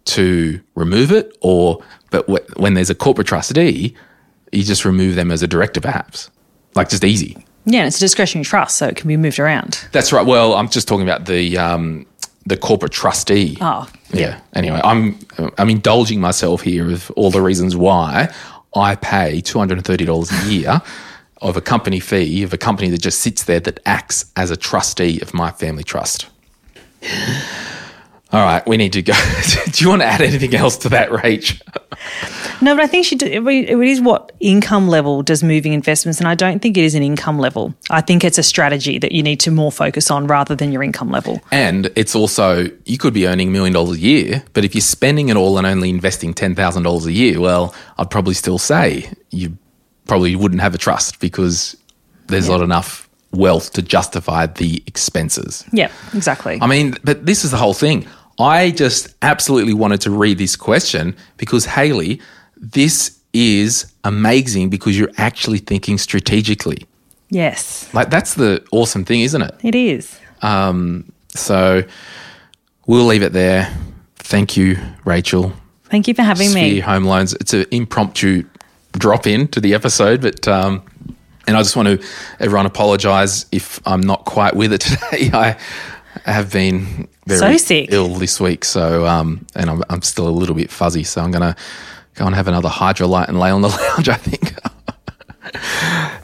to 0.06 0.62
remove 0.76 1.12
it. 1.12 1.36
Or, 1.42 1.84
but 2.10 2.28
when 2.58 2.74
there's 2.74 2.89
a 2.89 2.95
corporate 2.95 3.28
trustee, 3.28 3.95
you 4.51 4.64
just 4.64 4.86
remove 4.86 5.16
them 5.16 5.32
as 5.32 5.43
a 5.43 5.47
director, 5.47 5.82
perhaps. 5.82 6.30
Like 6.76 6.89
just 6.89 7.03
easy. 7.03 7.43
Yeah, 7.66 7.86
it's 7.86 7.97
a 7.97 7.99
discretionary 7.99 8.45
trust, 8.45 8.78
so 8.78 8.88
it 8.88 8.95
can 8.95 9.08
be 9.08 9.18
moved 9.18 9.39
around. 9.39 9.88
That's 9.91 10.14
right. 10.14 10.26
Well, 10.26 10.53
I'm 10.53 10.70
just 10.70 10.88
talking 10.88 11.05
about 11.05 11.26
the 11.26 11.58
um, 11.58 12.05
the 12.45 12.55
corporate 12.55 12.93
trustee. 12.93 13.58
Oh, 13.60 13.89
yeah. 14.14 14.39
Anyway, 14.53 14.80
I'm 14.84 15.20
I'm 15.58 15.70
indulging 15.70 16.22
myself 16.22 16.62
here 16.62 16.89
of 16.89 17.12
all 17.12 17.30
the 17.30 17.41
reasons 17.41 17.76
why 17.76 18.34
I 18.74 18.95
pay 18.95 19.41
two 19.41 19.60
hundred 19.60 19.80
and 19.80 19.86
thirty 19.86 20.05
dollars 20.05 20.32
a 20.32 20.49
year 20.49 20.82
of 21.41 21.58
a 21.58 21.62
company 21.62 21.99
fee 21.99 22.41
of 22.43 22.53
a 22.53 22.58
company 22.58 22.89
that 22.89 23.01
just 23.01 23.20
sits 23.20 23.43
there 23.43 23.60
that 23.60 23.80
acts 23.86 24.32
as 24.36 24.49
a 24.49 24.58
trustee 24.58 25.20
of 25.22 25.34
my 25.34 25.51
family 25.51 25.84
trust. 25.84 26.28
All 28.32 28.44
right, 28.44 28.66
we 28.68 28.76
need 28.76 28.94
to 28.94 29.02
go. 29.02 29.14
Do 29.72 29.84
you 29.84 29.90
want 29.90 30.02
to 30.02 30.06
add 30.06 30.22
anything 30.22 30.54
else 30.54 30.78
to 30.80 30.90
that, 30.90 31.10
Rach? 31.10 31.62
No, 32.62 32.76
but 32.76 32.84
I 32.84 32.88
think 32.88 33.06
she 33.06 33.16
do, 33.16 33.26
it 33.28 33.80
is 33.80 34.02
what 34.02 34.32
income 34.40 34.88
level 34.88 35.22
does 35.22 35.44
moving 35.44 35.74
investments, 35.74 36.20
and 36.20 36.28
I 36.28 36.36
don't 36.36 36.62
think 36.62 36.78
it 36.78 36.84
is 36.84 36.96
an 36.96 37.04
income 37.04 37.40
level. 37.40 37.74
I 37.90 38.02
think 38.02 38.24
it's 38.24 38.38
a 38.38 38.44
strategy 38.44 38.98
that 39.00 39.12
you 39.12 39.22
need 39.24 39.40
to 39.42 39.52
more 39.52 39.72
focus 39.72 40.10
on 40.10 40.28
rather 40.28 40.56
than 40.56 40.72
your 40.72 40.84
income 40.84 41.10
level. 41.10 41.40
And 41.52 41.92
it's 41.96 42.16
also 42.16 42.66
you 42.86 42.98
could 42.98 43.14
be 43.14 43.28
earning 43.28 43.50
a 43.50 43.52
million 43.52 43.74
dollars 43.74 43.98
a 43.98 44.02
year, 44.02 44.44
but 44.54 44.66
if 44.66 44.74
you're 44.74 44.82
spending 44.82 45.30
it 45.30 45.38
all 45.38 45.58
and 45.58 45.68
only 45.68 45.90
investing 45.90 46.34
ten 46.34 46.56
thousand 46.56 46.84
dollars 46.84 47.06
a 47.06 47.12
year, 47.12 47.40
well, 47.40 47.76
I'd 47.98 48.10
probably 48.10 48.34
still 48.34 48.58
say 48.58 49.10
you 49.30 49.58
probably 50.06 50.36
wouldn't 50.36 50.62
have 50.62 50.74
a 50.74 50.80
trust 50.80 51.20
because 51.20 51.78
there's 52.28 52.50
not 52.50 52.62
enough 52.62 53.08
wealth 53.32 53.74
to 53.74 53.82
justify 53.82 54.48
the 54.48 54.82
expenses. 54.88 55.64
Yeah, 55.72 55.92
exactly. 56.14 56.58
I 56.62 56.68
mean, 56.68 56.96
but 57.04 57.26
this 57.26 57.44
is 57.44 57.52
the 57.52 57.58
whole 57.58 57.74
thing. 57.74 58.08
I 58.40 58.72
just 58.72 59.16
absolutely 59.22 59.74
wanted 59.74 60.02
to 60.02 60.12
read 60.12 60.38
this 60.38 60.56
question 60.56 61.16
because 61.38 61.66
Haley, 61.66 62.22
this 62.56 63.20
is 63.34 63.92
amazing 64.04 64.70
because 64.70 64.98
you're 64.98 65.12
actually 65.18 65.58
thinking 65.60 65.98
strategically. 65.98 66.86
yes, 67.30 67.92
Like 67.94 68.10
that's 68.10 68.36
the 68.36 68.64
awesome 68.72 69.06
thing, 69.06 69.22
isn't 69.22 69.42
it? 69.42 69.56
it 69.64 69.76
is. 69.76 70.20
Um, 70.42 71.12
so 71.30 71.84
we'll 72.86 73.06
leave 73.06 73.24
it 73.24 73.34
there. 73.34 73.72
Thank 74.18 74.56
you, 74.58 74.76
Rachelle. 75.06 75.54
Thank 75.86 76.08
you 76.08 76.14
for 76.14 76.22
having 76.24 76.50
Sphere 76.50 76.74
me. 76.76 76.80
Home 76.82 77.06
Loans. 77.06 77.34
It's 77.34 77.54
an 77.54 77.66
impromptu 77.72 78.44
drop 78.94 79.26
in 79.28 79.48
to 79.50 79.60
the 79.62 79.74
episode, 79.74 80.22
but 80.22 80.48
um, 80.48 80.84
and 81.48 81.56
I 81.56 81.62
just 81.62 81.76
want 81.76 81.88
to 81.88 82.08
everyone 82.40 82.66
apologise 82.66 83.46
if 83.52 83.80
I'm 83.88 84.02
not 84.02 84.26
quite 84.26 84.56
with 84.56 84.74
it 84.74 84.82
today. 84.82 85.30
I 85.34 85.58
have 86.26 86.51
been 86.51 87.07
very 87.26 87.57
So 87.57 87.65
sick. 87.65 87.89
ill 87.91 88.15
this 88.15 88.39
week, 88.39 88.63
so 88.65 89.05
um, 89.05 89.45
and 89.55 89.70
I'm, 89.70 89.84
I'm 89.89 90.01
still 90.01 90.28
a 90.28 90.32
little 90.32 90.55
bit 90.55 90.70
fuzzy, 90.72 91.03
so 91.03 91.22
I'm 91.22 91.32
gonna 91.32 91.55
go 92.15 92.26
and 92.26 92.36
have 92.36 92.47
another 92.47 92.70
Hydralyte 92.70 93.28
and 93.28 93.39
lay 93.39 93.49
on 93.49 93.61
the 93.61 93.68
lounge. 93.95 94.09
I 94.09 94.15
think. 94.15 94.53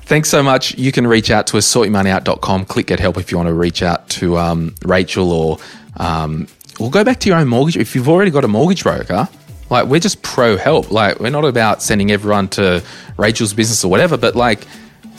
Thanks 0.06 0.30
so 0.30 0.44
much. 0.44 0.78
You 0.78 0.92
can 0.92 1.08
reach 1.08 1.32
out 1.32 1.48
to 1.48 1.58
us, 1.58 1.72
sortyourmoneyout.com. 1.74 2.66
Click 2.66 2.88
get 2.88 3.00
help 3.00 3.18
if 3.18 3.32
you 3.32 3.38
want 3.38 3.48
to 3.48 3.54
reach 3.54 3.82
out 3.82 4.10
to 4.10 4.38
um, 4.38 4.72
Rachelle 4.82 5.28
or 5.28 5.58
um, 5.98 6.48
or 6.80 6.90
go 6.92 7.04
back 7.04 7.20
to 7.22 7.30
your 7.30 7.38
own 7.38 7.48
mortgage. 7.48 7.78
If 7.78 7.96
you've 7.96 8.10
already 8.10 8.32
got 8.32 8.44
a 8.44 8.48
mortgage 8.48 8.84
broker, 8.84 9.28
like 9.70 9.88
we're 9.88 10.00
just 10.02 10.22
pro 10.22 10.58
help. 10.58 10.92
Like 10.92 11.20
we're 11.20 11.30
not 11.30 11.46
about 11.46 11.82
sending 11.82 12.12
everyone 12.12 12.48
to 12.50 12.84
Rachelle's 13.18 13.54
business 13.54 13.84
or 13.86 13.90
whatever, 13.90 14.18
but 14.18 14.36
like 14.36 14.66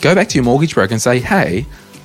go 0.00 0.14
back 0.14 0.28
to 0.30 0.34
your 0.36 0.44
mortgage 0.44 0.74
broker 0.74 0.92
and 0.92 1.00
say, 1.02 1.18
hey, 1.20 1.64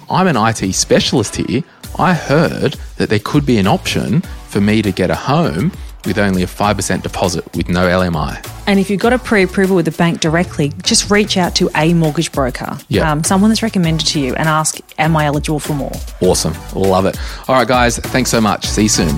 I'm 0.09 0.27
an 0.27 0.37
IT 0.37 0.73
specialist 0.73 1.35
here. 1.35 1.63
I 1.97 2.13
heard 2.13 2.75
that 2.97 3.09
there 3.09 3.19
could 3.19 3.45
be 3.45 3.57
an 3.57 3.67
option 3.67 4.21
for 4.47 4.61
me 4.61 4.81
to 4.81 4.91
get 4.91 5.09
a 5.09 5.15
home 5.15 5.71
with 6.05 6.17
only 6.17 6.43
a 6.43 6.47
5% 6.47 7.03
deposit 7.03 7.43
with 7.55 7.67
no 7.67 7.85
LMI. 7.87 8.45
And 8.67 8.79
if 8.79 8.89
you've 8.89 9.01
got 9.01 9.11
a 9.11 9.19
pre-approval 9.19 9.75
with 9.75 9.85
the 9.85 9.91
bank 9.91 10.21
directly, 10.21 10.71
just 10.81 11.11
reach 11.11 11.35
out 11.35 11.55
to 11.55 11.69
a 11.75 11.93
mortgage 11.93 12.31
broker, 12.31 12.77
Yeah. 12.87 13.11
um, 13.11 13.23
someone 13.23 13.49
that's 13.49 13.61
recommended 13.63 14.07
to 14.07 14.19
you, 14.19 14.33
and 14.35 14.47
ask, 14.47 14.77
"Am 14.97 15.17
I 15.17 15.25
eligible 15.25 15.59
for 15.59 15.73
more?" 15.73 15.91
Awesome. 16.21 16.53
Love 16.73 17.05
it. 17.05 17.17
All 17.49 17.55
right, 17.55 17.67
guys. 17.67 17.97
Thanks 17.97 18.29
so 18.29 18.39
much. 18.39 18.65
See 18.65 18.83
you 18.83 18.89
soon. 18.89 19.17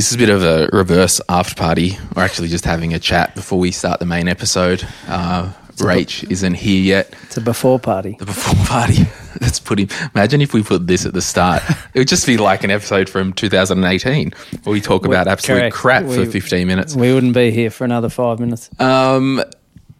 This 0.00 0.08
is 0.08 0.14
a 0.14 0.18
bit 0.18 0.30
of 0.30 0.42
a 0.42 0.66
reverse 0.72 1.20
after 1.28 1.54
party. 1.54 1.98
We're 2.16 2.22
actually 2.22 2.48
just 2.48 2.64
having 2.64 2.94
a 2.94 2.98
chat 2.98 3.34
before 3.34 3.58
we 3.58 3.70
start 3.70 4.00
the 4.00 4.06
main 4.06 4.28
episode. 4.28 4.82
Uh, 5.06 5.52
Rach 5.76 6.24
isn't 6.30 6.54
here 6.54 6.80
yet. 6.80 7.14
It's 7.24 7.36
a 7.36 7.42
before 7.42 7.78
party. 7.78 8.16
The 8.18 8.24
before 8.24 8.54
party. 8.64 9.02
Let's 9.42 9.60
put 9.60 9.78
him. 9.78 9.88
Imagine 10.14 10.40
if 10.40 10.54
we 10.54 10.62
put 10.62 10.86
this 10.86 11.04
at 11.04 11.12
the 11.12 11.20
start. 11.20 11.62
It 11.92 11.98
would 11.98 12.08
just 12.08 12.26
be 12.26 12.38
like 12.38 12.64
an 12.64 12.70
episode 12.70 13.10
from 13.10 13.34
2018 13.34 14.32
where 14.62 14.72
we 14.72 14.80
talk 14.80 15.04
about 15.04 15.28
absolute 15.28 15.70
correct. 15.70 15.74
crap 15.74 16.04
for 16.06 16.24
15 16.24 16.66
minutes. 16.66 16.96
We 16.96 17.12
wouldn't 17.12 17.34
be 17.34 17.50
here 17.50 17.68
for 17.68 17.84
another 17.84 18.08
five 18.08 18.40
minutes. 18.40 18.70
Um, 18.80 19.44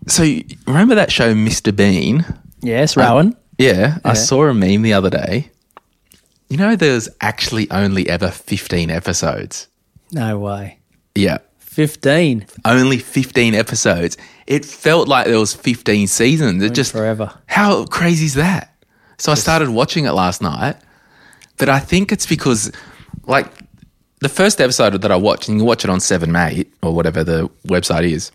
so 0.06 0.22
remember 0.66 0.94
that 0.94 1.12
show, 1.12 1.34
Mr. 1.34 1.76
Bean? 1.76 2.24
yes, 2.62 2.96
Rowan. 2.96 3.36
Yeah, 3.58 3.98
I 4.02 4.14
saw 4.14 4.46
a 4.46 4.54
meme 4.54 4.80
the 4.80 4.94
other 4.94 5.10
day. 5.10 5.50
You 6.48 6.56
know, 6.56 6.74
there's 6.74 7.10
actually 7.20 7.70
only 7.70 8.08
ever 8.08 8.30
15 8.30 8.88
episodes. 8.88 9.66
No 10.12 10.38
way. 10.38 10.78
Yeah. 11.14 11.38
15. 11.58 12.46
only 12.64 12.98
15 12.98 13.54
episodes. 13.54 14.16
It 14.46 14.64
felt 14.64 15.06
like 15.06 15.26
there 15.26 15.38
was 15.38 15.54
15 15.54 16.08
seasons. 16.08 16.62
It 16.62 16.74
just 16.74 16.92
forever. 16.92 17.32
How 17.46 17.86
crazy 17.86 18.26
is 18.26 18.34
that? 18.34 18.74
So 19.18 19.30
I 19.30 19.34
started 19.36 19.68
watching 19.68 20.06
it 20.06 20.12
last 20.12 20.42
night, 20.42 20.76
but 21.58 21.68
I 21.68 21.78
think 21.78 22.10
it's 22.10 22.26
because 22.26 22.72
like 23.26 23.46
the 24.20 24.28
first 24.28 24.60
episode 24.60 25.00
that 25.00 25.12
I 25.12 25.16
watched, 25.16 25.48
and 25.48 25.58
you 25.58 25.64
watch 25.64 25.84
it 25.84 25.90
on 25.90 26.00
Seven 26.00 26.32
Mate 26.32 26.72
or 26.82 26.94
whatever 26.94 27.22
the 27.22 27.48
website 27.66 28.10
is. 28.10 28.32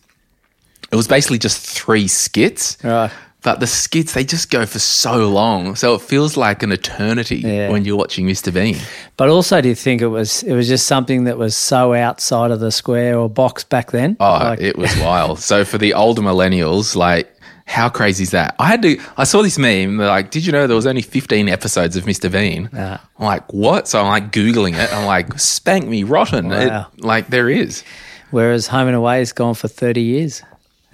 It 0.91 0.95
was 0.95 1.07
basically 1.07 1.39
just 1.39 1.65
three 1.65 2.07
skits. 2.07 2.77
Right. 2.83 3.11
But 3.45 3.59
the 3.59 3.67
skits, 3.67 4.13
they 4.13 4.23
just 4.25 4.49
go 4.49 4.65
for 4.65 4.79
so 4.79 5.29
long. 5.29 5.75
So 5.75 5.93
it 5.93 6.01
feels 6.01 6.35
like 6.35 6.63
an 6.63 6.71
eternity 6.71 7.37
Yeah. 7.37 7.69
when 7.69 7.85
you're 7.85 7.95
watching 7.95 8.25
Mr. 8.25 8.51
Bean. 8.51 8.75
But 9.17 9.29
also, 9.29 9.61
do 9.61 9.69
you 9.69 9.75
think 9.75 10.01
it 10.01 10.07
was 10.07 10.41
it 10.43 10.53
was 10.53 10.67
just 10.67 10.87
something 10.87 11.25
that 11.25 11.37
was 11.37 11.55
so 11.55 11.93
outside 11.93 12.49
of 12.51 12.59
the 12.59 12.71
square 12.71 13.17
or 13.19 13.29
box 13.29 13.63
back 13.63 13.91
then? 13.91 14.17
Oh, 14.19 14.25
Like, 14.49 14.59
it 14.61 14.77
was 14.77 14.97
wild. 14.97 15.39
So 15.39 15.63
for 15.63 15.77
the 15.77 15.93
older 15.93 16.23
millennials, 16.23 16.95
like 16.95 17.31
how 17.67 17.87
crazy 17.89 18.23
is 18.23 18.31
that? 18.31 18.55
I 18.59 18.65
had 18.65 18.81
to. 18.81 18.99
I 19.17 19.23
saw 19.25 19.41
this 19.43 19.57
meme. 19.59 19.97
Like, 19.97 20.31
did 20.31 20.45
you 20.45 20.51
know 20.51 20.65
there 20.67 20.75
was 20.75 20.87
only 20.87 21.01
15 21.03 21.47
episodes 21.49 21.95
of 21.95 22.05
Mr. 22.05 22.31
Bean? 22.31 22.69
Nah. 22.73 22.97
I'm 23.19 23.25
like, 23.25 23.53
what? 23.53 23.87
So 23.87 23.99
I'm 24.01 24.07
like 24.07 24.31
googling 24.31 24.73
it. 24.75 24.91
I'm 24.93 25.05
like, 25.05 25.39
spank 25.39 25.87
me 25.87 26.03
rotten. 26.03 26.51
It- 26.51 26.85
like 26.97 27.27
there 27.29 27.49
is. 27.49 27.83
whereas 28.31 28.67
Home 28.67 28.87
and 28.87 28.95
Away 28.95 29.19
has 29.19 29.31
gone 29.33 29.53
for 29.53 29.67
thirty 29.67 30.01
years. 30.01 30.41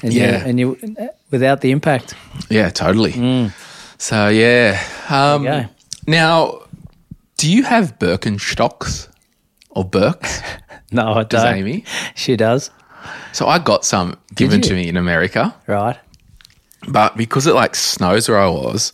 And 0.04 0.12
Yeah. 0.14 0.40
you, 0.44 0.46
and 0.50 0.60
you 0.60 0.78
without 1.32 1.62
the 1.62 1.72
impact. 1.72 2.14
Yeah, 2.50 2.70
totally. 2.70 3.52
So 3.98 4.28
yeah. 4.30 4.82
Um, 5.10 5.42
Mm. 5.42 5.44
There 5.44 5.62
you 5.62 5.68
go. 5.68 5.70
now, 6.08 6.62
do 7.38 7.52
you 7.52 7.64
have 7.64 7.98
Birkenstocks 8.00 9.08
or 9.72 9.84
Birks? 9.86 10.42
No, 10.94 11.14
I 11.14 11.24
Does 11.24 11.44
don't. 11.44 11.56
Amy? 11.56 11.86
She 12.16 12.36
does. 12.36 12.70
So 13.32 13.48
I 13.48 13.60
got 13.60 13.86
some 13.86 14.18
given 14.36 14.60
to 14.64 14.74
me 14.74 14.90
in 14.90 14.98
America. 14.98 15.56
Right. 15.66 15.98
But 16.90 17.16
because 17.16 17.48
it 17.48 17.56
like 17.56 17.76
snows 17.76 18.28
where 18.28 18.38
I 18.38 18.50
was, 18.50 18.92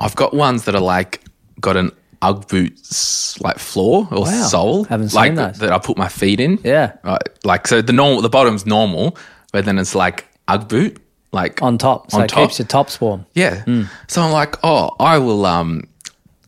I've 0.00 0.16
got 0.16 0.34
ones 0.34 0.64
that 0.64 0.74
are 0.74 0.80
like 0.80 1.22
got 1.60 1.76
an 1.76 1.92
UGG 2.22 2.48
boots 2.48 3.40
like 3.40 3.60
floor 3.60 4.08
or 4.10 4.22
Wow. 4.22 4.46
sole, 4.48 4.82
Haven't 4.84 5.10
seen 5.10 5.16
like 5.16 5.34
those. 5.36 5.58
that 5.60 5.70
I 5.72 5.78
put 5.78 5.96
my 5.96 6.08
feet 6.08 6.40
in. 6.40 6.58
Yeah. 6.64 6.94
Right. 7.04 7.22
Like 7.44 7.68
so, 7.68 7.80
the 7.80 7.92
normal, 7.92 8.20
the 8.20 8.28
bottom's 8.28 8.66
normal, 8.66 9.16
but 9.52 9.64
then 9.64 9.78
it's 9.78 9.94
like 9.94 10.26
UGG 10.48 10.68
boot. 10.68 10.98
Like 11.32 11.62
on 11.62 11.78
top, 11.78 12.10
so 12.10 12.18
on 12.18 12.24
it 12.24 12.28
top. 12.28 12.48
keeps 12.48 12.58
your 12.58 12.66
tops 12.68 13.00
warm. 13.00 13.26
Yeah. 13.34 13.64
So 14.08 14.22
I'm 14.22 14.32
like, 14.32 14.56
oh, 14.64 14.90
I 15.00 15.18
will. 15.18 15.44
Um, 15.46 15.88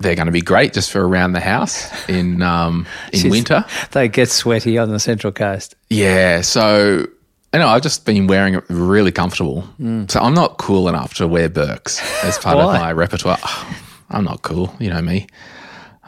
they're 0.00 0.14
going 0.14 0.26
to 0.26 0.32
be 0.32 0.40
great 0.42 0.72
just 0.72 0.92
for 0.92 1.06
around 1.06 1.32
the 1.32 1.40
house 1.40 1.90
in 2.08 2.40
um, 2.42 2.86
in 3.12 3.20
Jeez. 3.20 3.30
winter. 3.30 3.64
They 3.90 4.08
get 4.08 4.28
sweaty 4.30 4.78
on 4.78 4.90
the 4.90 5.00
central 5.00 5.32
coast. 5.32 5.74
Yeah. 5.90 6.40
So 6.42 7.06
you 7.52 7.58
know, 7.60 7.68
I've 7.68 7.82
just 7.82 8.04
been 8.04 8.26
wearing 8.26 8.54
it 8.54 8.64
really 8.68 9.10
comfortable. 9.10 9.64
So 10.08 10.20
I'm 10.20 10.34
not 10.34 10.58
cool 10.58 10.86
enough 10.88 11.14
to 11.14 11.26
wear 11.26 11.48
Birks 11.48 11.98
as 12.22 12.36
part 12.38 12.58
of 12.58 12.66
my 12.80 12.92
repertoire. 12.92 13.38
I'm 14.10 14.24
not 14.24 14.42
cool. 14.42 14.74
You 14.78 14.90
know 14.90 15.02
me. 15.02 15.26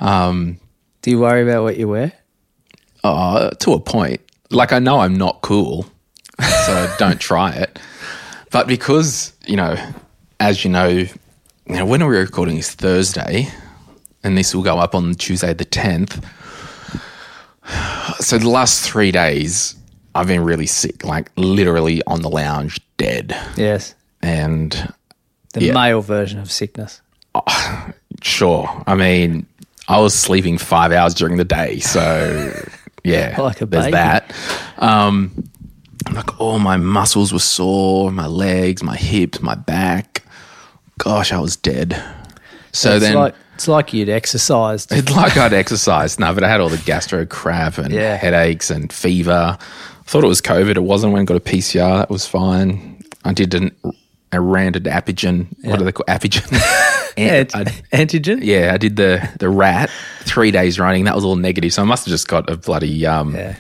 Um, 0.01 0.59
Do 1.03 1.11
you 1.11 1.19
worry 1.19 1.43
about 1.43 1.63
what 1.65 1.77
you 1.77 1.89
wear? 1.89 2.13
Uh, 3.03 3.51
to 3.51 3.73
a 3.73 3.81
point. 3.81 4.21
Like 4.51 4.73
I 4.73 4.79
know 4.79 5.01
I'm 5.01 5.17
not 5.17 5.41
cool, 5.43 5.87
so 6.67 6.95
don't 6.99 7.21
try 7.31 7.53
it. 7.53 7.79
But 8.51 8.67
because 8.67 9.33
you 9.47 9.57
know, 9.57 9.77
as 10.41 10.65
you 10.65 10.71
know, 10.71 10.89
you 10.89 11.09
know 11.69 11.85
when 11.87 12.05
we're 12.05 12.21
recording 12.21 12.57
is 12.59 12.71
Thursday, 12.71 13.49
and 14.25 14.37
this 14.37 14.55
will 14.55 14.63
go 14.63 14.79
up 14.79 14.95
on 14.95 15.15
Tuesday 15.15 15.53
the 15.55 15.65
tenth. 15.65 16.25
So 18.19 18.39
the 18.39 18.49
last 18.49 18.83
three 18.89 19.13
days, 19.13 19.77
I've 20.15 20.27
been 20.27 20.43
really 20.43 20.67
sick, 20.67 21.05
like 21.05 21.31
literally 21.37 22.03
on 22.07 22.23
the 22.23 22.29
lounge, 22.29 22.81
dead, 22.97 23.37
Yes. 23.57 23.95
and 24.23 24.93
The 25.53 25.65
Yeah. 25.67 25.73
male 25.75 26.01
version 26.03 26.39
of 26.41 26.51
sickness. 26.51 27.01
sure. 28.23 28.83
I 28.87 28.95
mean, 28.95 29.47
I 29.89 29.99
was 30.01 30.15
sleeping 30.15 30.59
five 30.59 30.91
hours 30.93 31.15
during 31.15 31.37
the 31.37 31.45
day, 31.45 31.79
so 31.81 32.53
yeah, 33.05 33.35
Like 33.41 33.61
a 33.61 33.67
baby. 33.67 33.83
there's 33.83 33.93
that. 33.93 34.33
Um, 34.79 35.45
like 36.13 36.41
all 36.41 36.59
my 36.59 36.77
muscles 36.77 37.33
were 37.33 37.39
sore, 37.39 38.11
my 38.11 38.27
legs, 38.27 38.83
my 38.83 38.97
hips, 38.97 39.41
my 39.41 39.55
back. 39.55 40.23
Gosh, 40.99 41.33
I 41.33 41.39
was 41.41 41.57
dead. 41.57 42.01
So 42.73 42.97
it's 42.97 43.05
then, 43.05 43.15
like 43.15 43.35
it's 43.55 43.69
like 43.69 43.93
you'd 43.93 44.09
exercised. 44.09 44.93
it's 44.93 45.11
like 45.15 45.37
I'd 45.37 45.53
exercised. 45.63 46.19
No, 46.21 46.33
but 46.35 46.45
I 46.45 46.49
had 46.49 46.61
all 46.61 46.69
the 46.69 46.79
gastro 46.79 47.27
crap 47.27 47.79
and 47.79 47.93
Yeah. 47.93 48.17
headaches 48.17 48.71
and 48.71 48.93
fever. 48.93 49.57
I 49.61 50.03
thought 50.05 50.25
it 50.25 50.29
was 50.29 50.41
COVID. 50.41 50.77
It 50.77 50.83
wasn't. 50.83 51.13
When 51.13 51.23
I 51.23 51.25
got 51.25 51.37
a 51.37 51.41
PCR, 51.41 51.99
that 51.99 52.11
was 52.11 52.27
fine. 52.27 53.03
I 53.25 53.33
did 53.33 53.55
an, 53.55 53.75
a 54.33 54.41
random 54.41 54.85
appigen. 54.85 55.47
What 55.65 55.79
do 55.79 55.85
they 55.85 55.93
call 55.93 56.07
appigen? 56.07 56.51
Ant- 57.17 57.51
antigen. 57.93 58.39
yeah, 58.43 58.71
I 58.73 58.77
did 58.79 58.97
the 58.97 59.29
the 59.41 59.49
rat 59.49 59.91
three 60.21 60.51
days 60.51 60.79
running. 60.79 61.05
That 61.05 61.15
was 61.15 61.25
all 61.25 61.37
negative. 61.37 61.73
So 61.73 61.83
I 61.83 61.85
must 61.85 62.07
have 62.07 62.11
just 62.13 62.29
got 62.29 62.49
a 62.49 62.57
bloody 62.57 63.05
um, 63.05 63.35
Yeah. 63.35 63.57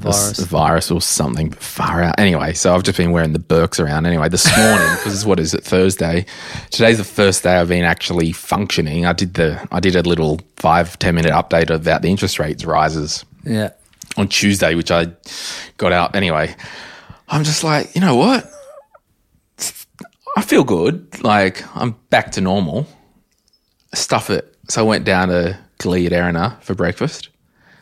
Virus. 0.00 0.38
Virus. 0.38 0.38
virus 0.50 0.90
or 0.90 1.00
something. 1.00 1.50
Far 1.52 2.02
out. 2.02 2.18
Anyway, 2.18 2.52
so 2.54 2.74
I've 2.74 2.82
just 2.82 2.96
been 2.98 3.10
wearing 3.12 3.32
the 3.32 3.38
Birks 3.38 3.78
around. 3.80 4.06
Anyway, 4.06 4.28
this 4.28 4.46
morning 4.56 4.88
because 4.96 5.14
it's 5.14 5.24
what 5.24 5.38
is 5.40 5.54
it 5.54 5.62
Thursday? 5.64 6.26
Today's 6.70 6.98
the 6.98 7.04
first 7.04 7.42
day 7.42 7.56
I've 7.56 7.68
been 7.68 7.84
actually 7.84 8.32
functioning. 8.32 9.06
I 9.06 9.12
did 9.12 9.34
the 9.34 9.66
I 9.72 9.80
did 9.80 9.96
a 9.96 10.02
little 10.02 10.40
five 10.56 10.98
ten 10.98 11.14
minute 11.14 11.32
update 11.32 11.70
about 11.70 12.02
the 12.02 12.08
interest 12.08 12.38
rates 12.38 12.64
rises 12.64 13.24
Yeah. 13.44 13.70
on 14.16 14.28
Tuesday, 14.28 14.74
which 14.74 14.90
I 14.90 15.08
got 15.76 15.92
out 15.92 16.14
anyway. 16.16 16.54
I'm 17.28 17.44
just 17.44 17.62
like, 17.62 17.94
you 17.94 18.00
know 18.00 18.16
what? 18.16 18.50
I 20.36 20.42
feel 20.42 20.64
good. 20.64 21.22
Like 21.22 21.64
I'm 21.76 21.96
back 22.10 22.32
to 22.32 22.40
normal. 22.40 22.86
Stuff 23.94 24.30
it. 24.30 24.56
So 24.68 24.82
I 24.84 24.86
went 24.86 25.04
down 25.04 25.28
to 25.28 25.58
Glee 25.78 26.06
at 26.06 26.12
Erina 26.12 26.56
for 26.60 26.74
breakfast. 26.74 27.28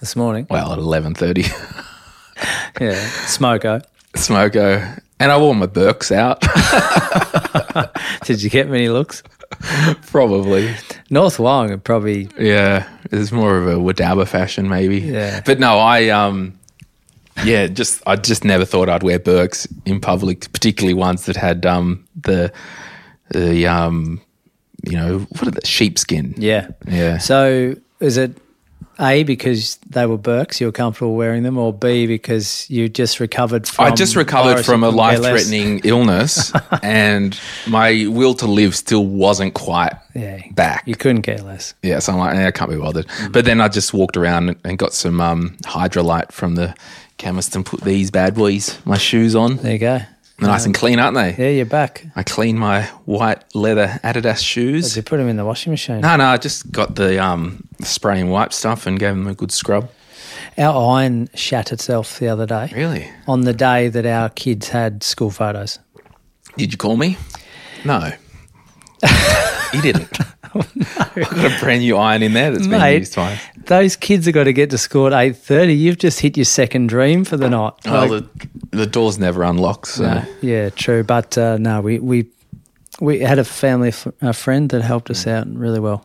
This 0.01 0.17
morning. 0.17 0.47
Well, 0.49 0.73
at 0.73 0.79
eleven 0.79 1.13
thirty, 1.15 1.43
Yeah. 2.81 2.95
Smoko. 3.27 3.83
smoko, 4.15 5.01
and 5.19 5.33
I 5.33 5.39
wore 5.39 5.55
my 5.55 5.67
Birks 5.67 6.13
out. 6.13 6.41
Did 8.25 8.43
you 8.43 8.51
get 8.51 8.69
many 8.69 8.89
looks? 8.89 9.23
Probably, 10.07 10.75
North 11.11 11.39
Wong 11.39 11.81
probably 11.81 12.29
yeah. 12.39 12.89
It's 13.11 13.33
more 13.33 13.57
of 13.57 13.67
a 13.67 13.75
Wadaba 13.75 14.29
fashion, 14.29 14.69
maybe. 14.69 14.99
Yeah. 15.01 15.41
But 15.45 15.59
no, 15.59 15.79
I 15.79 16.09
um, 16.11 16.59
yeah, 17.45 17.67
just 17.67 18.03
I 18.07 18.17
just 18.17 18.45
never 18.45 18.65
thought 18.65 18.89
I'd 18.89 19.03
wear 19.03 19.19
Birks 19.19 19.67
in 19.85 20.01
public, 20.01 20.53
particularly 20.53 20.95
ones 20.95 21.25
that 21.27 21.37
had 21.37 21.67
um 21.67 22.07
the 22.15 22.53
the 23.31 23.67
um, 23.67 24.21
you 24.85 24.97
know, 24.97 25.19
what 25.31 25.49
are 25.49 25.51
the 25.51 25.67
sheepskin? 25.67 26.35
yeah. 26.37 26.69
Yeah. 26.87 27.19
So 27.19 27.75
is 28.01 28.17
it 28.17 28.37
A 29.01 29.23
because 29.23 29.77
they 29.89 30.07
were 30.07 30.19
Birks, 30.19 30.61
you 30.61 30.67
were 30.67 30.73
comfortable 30.73 31.15
wearing 31.15 31.43
them, 31.45 31.57
or 31.57 31.73
B 31.73 32.07
because 32.07 32.69
you 32.69 32.89
just 32.89 33.21
recovered 33.21 33.69
from 33.69 33.85
I 33.85 33.91
just 33.95 34.17
recovered 34.17 34.65
from 34.65 34.83
a 34.83 34.89
and 34.89 34.97
couldn't 34.97 35.11
care 35.11 35.19
less? 35.21 35.33
life-threatening 35.33 35.81
illness, 35.85 36.53
and 36.83 37.39
my 37.69 38.07
will 38.09 38.35
to 38.35 38.47
live 38.47 38.75
still 38.75 39.07
wasn't 39.07 39.55
quite 39.55 39.93
Yeah. 40.15 40.41
back. 40.53 40.83
You 40.87 40.97
couldn't 40.97 41.23
care 41.23 41.39
less. 41.39 41.75
Yeah, 41.83 42.01
so 42.01 42.13
I'm 42.13 42.19
like, 42.19 42.35
eh, 42.37 42.47
I 42.47 42.51
can't 42.51 42.71
be 42.71 42.77
bothered. 42.77 43.07
But 43.31 43.45
then 43.45 43.61
I 43.61 43.69
just 43.69 43.95
walked 43.95 44.17
around 44.17 44.57
and 44.65 44.79
got 44.79 44.93
some 44.93 45.21
um, 45.21 45.57
Hydralyte 45.65 46.33
from 46.33 46.57
the 46.57 46.75
chemist 47.19 47.55
and 47.57 47.65
put 47.65 47.81
these 47.83 48.11
bad 48.11 48.35
boys, 48.35 48.79
my 48.85 48.99
shoes 48.99 49.35
on. 49.37 49.57
There 49.59 49.73
you 49.73 49.79
go. 49.79 50.01
They're 50.39 50.49
nice 50.49 50.67
and 50.67 50.75
clean, 50.75 51.01
aren't 51.01 51.17
they? 51.17 51.35
Yeah, 51.37 51.51
you're 51.51 51.67
back. 51.67 52.07
I 52.15 52.23
clean 52.23 52.57
my 52.59 52.83
white 53.07 53.43
leather 53.57 53.99
Adidas 54.05 54.37
Did 54.39 54.43
shoes. 54.45 54.97
you 54.97 55.03
put 55.03 55.17
them 55.17 55.29
in 55.29 55.37
the 55.37 55.45
washing 55.45 55.73
machine? 55.73 56.01
No, 56.01 56.15
no, 56.17 56.27
I 56.27 56.37
just 56.37 56.71
got 56.71 56.95
the 56.95 57.23
um, 57.23 57.65
spray 57.83 58.21
and 58.21 58.31
wipe 58.31 58.53
stuff 58.53 58.87
and 58.87 59.01
gave 59.01 59.11
them 59.17 59.27
a 59.27 59.35
good 59.35 59.51
scrub. 59.51 59.91
Our 60.57 60.97
iron 61.01 61.29
shat 61.35 61.73
itself 61.73 62.19
the 62.21 62.29
other 62.29 62.47
day 62.47 62.71
Really? 62.75 63.11
on 63.27 63.43
the 63.43 63.53
day 63.53 63.89
that 63.89 64.07
our 64.07 64.29
kids 64.29 64.69
had 64.69 65.03
school 65.03 65.31
photos. 65.31 65.81
Did 66.57 66.73
you 66.73 66.79
call 66.79 66.97
me? 66.97 67.17
No. 67.85 68.13
you 69.73 69.83
didn't. 69.83 70.09
I've 70.55 71.15
got 71.15 71.53
a 71.53 71.57
brand 71.61 71.81
new 71.81 71.97
iron 71.97 72.23
in 72.23 72.33
there 72.33 72.51
that's 72.51 72.67
been 72.67 72.99
used 73.01 73.15
twice. 73.15 73.41
those 73.67 73.97
kids 73.97 74.27
have 74.27 74.35
got 74.35 74.45
to 74.45 74.53
get 74.53 74.71
to 74.71 74.79
school 74.79 75.07
at 75.09 75.13
eight 75.13 75.37
thirty. 75.37 75.75
You've 75.75 75.99
just 75.99 76.21
hit 76.21 76.37
your 76.37 76.45
second 76.45 76.89
dream 76.89 77.25
for 77.25 77.37
the 77.37 77.49
night. 77.51 77.75
Well, 77.85 78.09
Like- 78.09 78.25
the, 78.71 78.77
the 78.79 78.87
door's 78.87 79.19
never 79.19 79.43
unlocked, 79.43 79.89
so 79.89 80.03
No, 80.05 80.25
yeah, 80.43 80.71
true. 80.71 81.03
But 81.05 81.37
uh, 81.39 81.59
no, 81.59 81.81
we, 81.81 81.99
we 81.99 82.27
we 83.01 83.21
had 83.21 83.39
a 83.39 83.45
family 83.45 83.89
f- 83.89 84.09
a 84.23 84.33
friend 84.33 84.69
that 84.71 84.83
helped 84.83 85.11
us 85.11 85.27
out 85.27 85.47
really 85.53 85.81
well. 85.81 86.05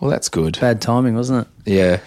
well, 0.00 0.10
that's 0.10 0.28
good. 0.28 0.58
Bad 0.60 0.80
timing, 0.80 1.14
wasn't 1.16 1.46
it? 1.66 1.72
Yeah. 1.72 2.00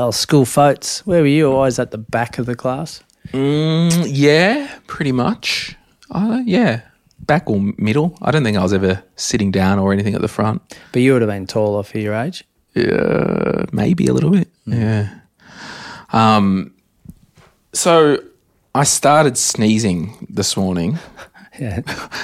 Our 0.00 0.12
school 0.12 0.44
photos. 0.44 1.00
Where 1.00 1.20
were 1.20 1.26
you? 1.28 1.50
Always 1.52 1.78
at 1.78 1.90
the 1.90 1.98
back 1.98 2.38
of 2.38 2.46
the 2.46 2.54
class. 2.56 3.02
Mm, 3.32 4.06
yeah, 4.08 4.78
pretty 4.86 5.12
much. 5.12 5.76
Uh, 6.10 6.40
yeah, 6.44 6.82
back 7.26 7.48
or 7.50 7.60
middle. 7.78 8.16
I 8.22 8.30
don't 8.30 8.44
think 8.44 8.56
I 8.56 8.62
was 8.62 8.72
ever 8.72 9.02
sitting 9.16 9.50
down 9.50 9.78
or 9.78 9.92
anything 9.92 10.14
at 10.14 10.20
the 10.20 10.28
front. 10.28 10.62
But 10.92 11.02
you 11.02 11.12
would 11.12 11.22
have 11.22 11.30
been 11.30 11.46
taller 11.46 11.82
for 11.82 11.98
your 11.98 12.14
age. 12.14 12.44
Uh, 12.76 13.64
maybe 13.72 14.06
a 14.06 14.12
little 14.12 14.30
bit. 14.30 14.48
Yeah. 14.66 15.08
Um. 16.12 16.72
So 17.72 18.18
I 18.74 18.84
started 18.84 19.36
sneezing 19.38 20.26
this 20.30 20.56
morning. 20.56 20.98
Yeah. 21.60 21.82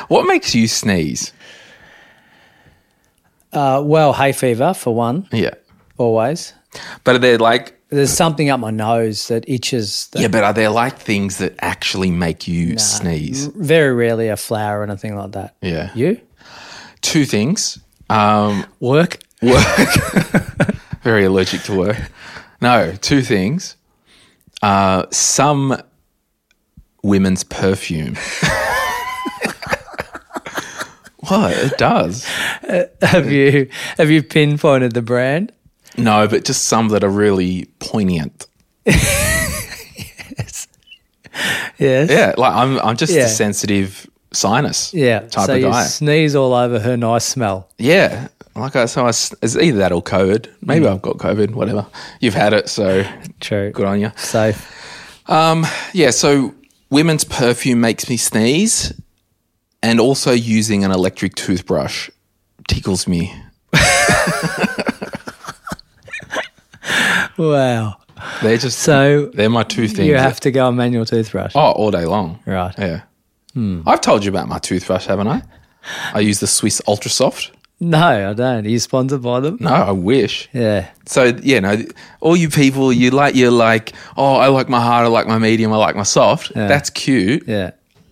What 0.08 0.26
makes 0.26 0.56
you 0.56 0.66
sneeze? 0.66 1.32
Uh, 3.52 3.80
well, 3.84 4.12
hay 4.12 4.32
fever 4.32 4.74
for 4.74 4.92
one, 4.92 5.28
Yeah, 5.32 5.54
always. 5.98 6.52
but 7.04 7.20
they're 7.20 7.38
like 7.38 7.79
There's 7.90 8.12
something 8.12 8.48
up 8.50 8.60
my 8.60 8.70
nose 8.70 9.28
that 9.28 9.48
itches. 9.48 10.08
That 10.12 10.22
yeah, 10.22 10.28
but 10.28 10.44
are 10.44 10.52
there 10.52 10.70
like 10.70 10.98
things 10.98 11.38
that 11.38 11.56
actually 11.60 12.10
make 12.10 12.46
you 12.46 12.78
sneeze? 12.78 13.46
Very 13.46 13.92
rarely 13.92 14.28
a 14.28 14.36
flower 14.36 14.80
or 14.80 14.82
anything 14.84 15.16
like 15.16 15.32
that. 15.32 15.56
Yeah. 15.60 15.90
You 15.94 16.20
Two 17.00 17.24
things. 17.24 17.78
Um, 18.08 18.66
work. 18.78 19.18
work. 19.42 19.88
Very 21.02 21.24
allergic 21.24 21.62
to 21.62 21.76
work. 21.76 21.96
No, 22.60 22.94
two 23.00 23.22
things. 23.22 23.76
Uh, 24.62 25.06
some 25.10 25.80
women's 27.02 27.42
perfume. 27.44 28.14
what? 31.20 31.52
It 31.56 31.78
does. 31.78 32.24
Have 33.02 33.32
you 33.32 33.68
have 33.96 34.10
you 34.10 34.22
pinpointed 34.22 34.92
the 34.92 35.02
brand? 35.02 35.52
No, 35.96 36.26
but 36.28 36.44
just 36.44 36.64
some 36.64 36.88
that 36.88 37.02
are 37.04 37.10
really 37.10 37.66
poignant. 37.78 38.46
Yes. 40.38 40.68
Yes. 41.78 42.10
Yeah, 42.10 42.34
like 42.38 42.54
I'm 42.54 42.78
I'm 42.80 42.96
just 42.96 43.12
Yeah. 43.12 43.24
a 43.24 43.28
sensitive 43.28 44.06
sinus 44.32 44.92
Yeah. 44.94 45.20
type 45.20 45.46
so 45.46 45.54
of 45.54 45.60
you 45.60 45.66
guy. 45.66 45.84
sneeze 45.84 46.34
all 46.34 46.54
over 46.54 46.78
her 46.80 46.96
nice 46.96 47.24
smell. 47.24 47.68
Yeah. 47.78 48.28
Like 48.56 48.74
I, 48.76 48.86
so 48.86 49.04
I, 49.04 49.08
it's 49.08 49.56
either 49.56 49.78
that 49.78 49.92
or 49.92 50.02
COVID. 50.02 50.46
Maybe 50.62 50.86
Mm. 50.86 50.92
I've 50.94 51.02
got 51.02 51.18
COVID, 51.18 51.50
whatever. 51.52 51.86
You've 52.20 52.34
had 52.34 52.52
it, 52.52 52.68
so 52.68 53.04
True. 53.40 53.70
good 53.70 53.86
on 53.86 54.00
you. 54.00 54.12
Safe. 54.16 54.60
Um, 55.28 55.66
Yeah, 55.92 56.10
so 56.10 56.54
women's 56.90 57.24
perfume 57.24 57.80
makes 57.80 58.08
me 58.08 58.16
sneeze, 58.16 58.92
and 59.82 60.00
also 60.00 60.32
using 60.32 60.84
an 60.84 60.90
electric 60.90 61.34
toothbrush 61.36 62.10
tickles 62.68 63.06
me. 63.06 63.32
Wow. 67.40 67.96
They're 68.42 68.58
just 68.58 68.80
So 68.80 69.30
they're 69.32 69.48
my 69.48 69.62
two 69.62 69.88
things. 69.88 70.06
you 70.06 70.16
have 70.16 70.40
to 70.40 70.50
go 70.50 70.66
on 70.66 70.76
manual 70.76 71.06
toothbrush. 71.06 71.52
oh, 71.54 71.72
all 71.72 71.90
day 71.90 72.04
long. 72.04 72.38
Right. 72.46 72.74
Yeah. 72.78 73.02
Hmm. 73.54 73.82
I've 73.86 74.00
told 74.02 74.24
you 74.24 74.30
about 74.30 74.46
my 74.48 74.58
toothbrush, 74.58 75.06
haven't 75.06 75.26
I? 75.28 75.42
I 76.12 76.20
use 76.20 76.40
the 76.40 76.46
Swiss 76.46 76.82
Ultra 76.86 77.10
Soft. 77.10 77.52
No, 77.80 78.30
I 78.30 78.34
don't. 78.34 78.66
Are 78.66 78.68
you 78.68 78.78
sponsored 78.78 79.22
by 79.22 79.40
them? 79.40 79.56
No, 79.58 79.70
I 79.70 79.92
wish. 79.92 80.50
Yeah. 80.52 80.90
So 81.06 81.24
you 81.42 81.62
know, 81.62 81.82
all 82.20 82.36
you 82.36 82.50
people, 82.50 82.92
you 82.92 83.10
like 83.10 83.34
you're 83.34 83.50
like, 83.50 83.94
oh, 84.18 84.34
I 84.34 84.48
like 84.48 84.68
my 84.68 84.80
hard, 84.80 85.06
I 85.06 85.08
like 85.08 85.26
my 85.26 85.38
medium, 85.38 85.72
I 85.72 85.76
like 85.78 85.96
my 85.96 86.02
soft. 86.02 86.52
That's 86.54 86.90
cute. 86.90 87.44
Yeah. 87.48 87.70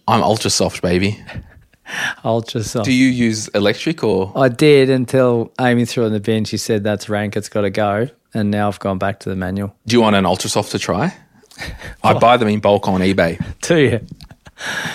I'm 0.08 0.22
ultra 0.22 0.48
soft, 0.48 0.80
baby. 0.80 1.22
Ultra 2.24 2.62
soft. 2.62 2.84
Do 2.84 2.92
you 2.92 3.06
use 3.08 3.48
electric 3.48 4.04
or? 4.04 4.32
I 4.36 4.48
did 4.48 4.90
until 4.90 5.52
Amy 5.60 5.84
threw 5.86 6.04
on 6.04 6.12
the 6.12 6.20
bin. 6.20 6.44
She 6.44 6.58
said 6.58 6.84
that's 6.84 7.08
rank. 7.08 7.34
It's 7.36 7.48
got 7.48 7.62
to 7.62 7.70
go. 7.70 8.08
And 8.34 8.50
now 8.50 8.68
I've 8.68 8.78
gone 8.78 8.98
back 8.98 9.20
to 9.20 9.28
the 9.30 9.36
manual. 9.36 9.74
Do 9.86 9.96
you 9.96 10.02
want 10.02 10.16
an 10.16 10.26
ultra 10.26 10.50
soft 10.50 10.72
to 10.72 10.78
try? 10.78 11.14
I 12.04 12.14
buy 12.18 12.36
them 12.36 12.48
in 12.48 12.60
bulk 12.60 12.86
on 12.88 13.00
eBay. 13.00 13.42
Do 13.62 13.76
you? 13.76 14.00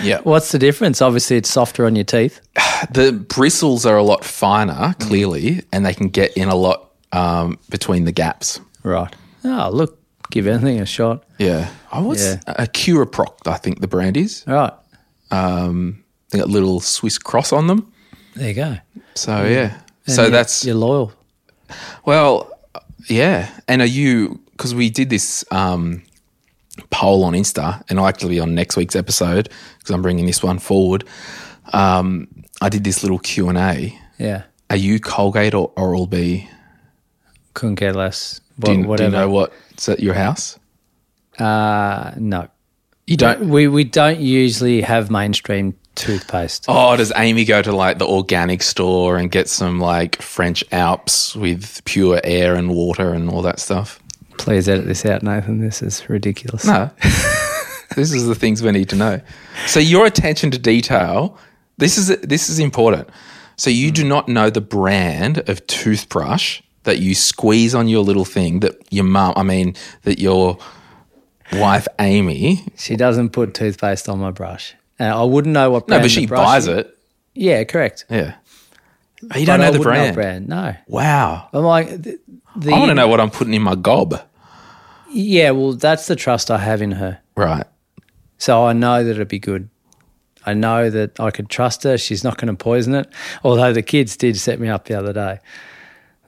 Yeah. 0.01 0.19
What's 0.23 0.51
the 0.51 0.60
difference? 0.60 1.01
Obviously, 1.01 1.38
it's 1.38 1.49
softer 1.49 1.85
on 1.85 1.95
your 1.95 2.05
teeth. 2.05 2.39
The 2.91 3.14
bristles 3.14 3.85
are 3.85 3.95
a 3.95 4.03
lot 4.03 4.26
finer, 4.26 4.93
clearly, 4.99 5.61
and 5.72 5.85
they 5.85 5.93
can 5.93 6.10
get 6.10 6.35
in 6.35 6.49
a 6.49 6.55
lot 6.55 6.91
um, 7.14 7.57
between 7.69 8.03
the 8.03 8.11
gaps. 8.11 8.60
Right. 8.84 9.15
Oh, 9.45 9.69
look, 9.72 9.97
give 10.31 10.47
anything 10.47 10.81
a 10.81 10.85
shot. 10.85 11.23
Yeah. 11.39 11.69
I 11.93 12.01
was 12.01 12.22
Yeah. 12.22 12.39
a 12.45 12.68
Curaprox, 12.68 13.47
I 13.47 13.55
think 13.55 13.80
the 13.80 13.88
brand 13.88 14.18
is. 14.18 14.43
Right. 14.45 14.73
Um, 15.31 16.03
they 16.30 16.39
got 16.39 16.49
a 16.49 16.51
little 16.51 16.81
Swiss 16.81 17.18
cross 17.18 17.53
on 17.53 17.68
them. 17.68 17.89
There 18.35 18.49
you 18.49 18.53
go. 18.53 18.76
So 19.15 19.45
yeah. 19.45 19.80
And 20.05 20.15
so 20.15 20.30
that's 20.30 20.65
You're 20.65 20.76
loyal. 20.76 21.14
well, 22.03 22.51
yeah. 23.07 23.49
And 23.67 23.81
are 23.81 23.88
you 23.88 24.41
because 24.51 24.73
we 24.75 24.89
did 24.89 25.09
this 25.09 25.43
um, 25.51 26.03
poll 26.89 27.23
on 27.23 27.34
Insta, 27.34 27.84
and 27.89 27.99
I'll 27.99 28.07
actually 28.07 28.35
be 28.35 28.39
on 28.39 28.55
next 28.55 28.77
week's 28.77 28.95
episode 28.95 29.49
because 29.77 29.91
I'm 29.91 30.01
bringing 30.01 30.25
this 30.25 30.41
one 30.43 30.59
forward. 30.59 31.03
Um, 31.71 32.27
I 32.61 32.69
did 32.69 32.84
this 32.84 33.03
little 33.03 33.19
Q 33.19 33.49
and 33.49 33.57
A. 33.57 33.99
Yeah. 34.17 34.43
Are 34.69 34.75
you 34.75 34.99
Colgate 34.99 35.53
or 35.53 35.71
Oral 35.75 36.07
B? 36.07 36.49
Couldn't 37.53 37.75
care 37.75 37.93
less. 37.93 38.41
Do 38.59 38.71
you, 38.71 38.97
do 38.97 39.03
you 39.03 39.09
know 39.09 39.30
what's 39.30 39.89
at 39.89 39.99
your 39.99 40.13
house? 40.13 40.59
Uh, 41.38 42.11
no. 42.17 42.47
You 43.05 43.17
don't. 43.17 43.49
We, 43.49 43.67
we 43.67 43.84
don't 43.84 44.19
usually 44.19 44.81
have 44.81 45.11
mainstream 45.11 45.77
toothpaste. 45.95 46.65
Oh, 46.68 46.95
does 46.95 47.11
Amy 47.15 47.45
go 47.45 47.61
to 47.61 47.72
like 47.72 47.98
the 47.98 48.07
organic 48.07 48.64
store 48.64 49.18
and 49.18 49.32
get 49.32 49.49
some 49.49 49.80
like 49.80 50.22
French 50.22 50.64
Alps 50.72 51.36
with 51.36 51.84
pure 51.86 52.20
air 52.24 52.56
and 52.56 52.70
water 52.70 53.14
and 53.14 53.30
all 53.30 53.41
that 53.44 53.60
stuff? 53.60 53.99
Please 54.38 54.68
edit 54.68 54.86
this 54.86 55.06
out, 55.06 55.24
Nathan. 55.24 55.60
This 55.60 55.82
is 55.82 56.07
ridiculous. 56.10 56.65
No. 56.65 56.90
this 57.95 58.11
is 58.11 58.28
the 58.28 58.36
things 58.36 58.61
we 58.61 58.72
need 58.72 58.90
to 58.90 58.95
know. 58.95 59.22
So 59.68 59.80
your 59.80 60.06
attention 60.06 60.52
to 60.52 60.60
detail, 60.60 61.38
this 61.78 61.98
is 61.98 62.07
this 62.22 62.49
is 62.49 62.60
important. 62.60 63.10
So 63.56 63.70
you 63.70 63.91
do 63.91 64.03
not 64.03 64.28
know 64.28 64.49
the 64.49 64.61
brand 64.61 65.48
of 65.49 65.65
toothbrush 65.68 66.61
that 66.84 66.99
you 66.99 67.15
squeeze 67.15 67.74
on 67.74 67.88
your 67.88 68.03
little 68.03 68.26
thing 68.26 68.60
that 68.61 68.76
your 68.91 69.06
mum, 69.06 69.34
I 69.36 69.44
mean, 69.44 69.76
that 70.03 70.20
your 70.20 70.57
wife 71.53 71.88
Amy, 71.99 72.65
She 72.78 72.95
doesn't 72.95 73.30
put 73.30 73.53
toothpaste 73.53 74.10
on 74.10 74.20
my 74.20 74.32
brush. 74.32 74.76
And 74.99 75.11
I 75.11 75.24
wouldn't 75.24 75.53
know 75.53 75.72
what 75.72 75.88
Brand 75.88 76.03
no, 76.03 76.03
brand 76.03 76.03
but 76.03 76.11
she 76.11 76.26
buys 76.28 76.68
is. 76.68 76.78
it. 76.80 76.98
Yeah, 77.34 77.64
correct. 77.64 78.06
Yeah. 78.10 78.36
Oh, 79.34 79.38
you 79.38 79.45
don't 79.45 79.61
I 79.61 79.65
know 79.65 79.72
the 79.72 79.80
wouldn't 79.80 80.14
brand. 80.15 80.48
No. 80.48 80.76
Wow. 80.88 81.49
I'm 81.53 81.64
like, 81.64 81.90
the, 81.90 82.20
the, 82.56 82.74
I 82.74 82.80
want 82.80 82.90
to 82.90 82.95
know 82.95 83.07
what 83.07 83.20
I'm 83.20 83.32
putting 83.32 83.53
in 83.53 83.61
my 83.61 83.76
gob. 83.76 84.22
Yeah, 85.10 85.52
well, 85.52 85.74
that's 85.74 86.07
the 86.07 86.15
trust 86.15 86.52
I 86.52 86.57
have 86.57 86.82
in 86.82 86.91
her. 86.91 87.20
Right. 87.36 87.65
So 88.38 88.65
I 88.65 88.74
know 88.74 89.03
that 89.03 89.11
it'd 89.11 89.28
be 89.28 89.40
good. 89.40 89.70
I 90.45 90.53
know 90.53 90.90
that 90.90 91.20
I 91.20 91.32
could 91.32 91.49
trust 91.49 91.84
her. 91.84 91.98
She's 91.98 92.24
not 92.24 92.38
going 92.38 92.56
to 92.56 92.61
poison 92.61 92.94
it. 92.95 93.07
Although 93.44 93.72
the 93.72 93.82
kids 93.82 94.18
did 94.18 94.38
set 94.38 94.60
me 94.60 94.68
up 94.68 94.86
the 94.86 94.95
other 94.95 95.14
day. 95.14 95.40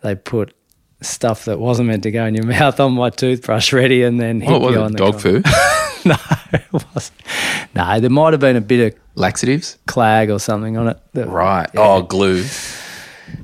They 0.02 0.16
put 0.16 0.54
stuff 1.02 1.46
that 1.46 1.60
wasn't 1.60 1.88
meant 1.88 2.04
to 2.04 2.12
go 2.12 2.26
in 2.26 2.36
your 2.36 2.46
mouth 2.58 2.80
on 2.80 2.94
my 2.94 3.10
toothbrush 3.10 3.74
ready 3.74 4.04
and 4.04 4.20
then 4.20 4.42
hit 4.42 4.52
What 4.52 4.62
was 4.62 4.74
you 4.76 4.82
it? 4.82 4.84
on 4.84 4.92
the 4.94 4.98
Dog 4.98 5.20
food? 5.20 5.46
no, 6.06 6.16
it 6.54 6.64
wasn't. 6.72 7.22
No, 7.76 8.00
there 8.00 8.10
might 8.10 8.34
have 8.34 8.40
been 8.40 8.56
a 8.56 8.62
bit 8.62 8.94
of 8.94 9.00
Laxatives? 9.16 9.78
clag 9.86 10.30
or 10.30 10.40
something 10.40 10.78
on 10.78 10.88
it. 10.90 11.00
that- 11.14 11.28
Right. 11.28 11.70
Yeah. 11.74 11.82
Oh, 11.82 12.02
glue. 12.02 12.44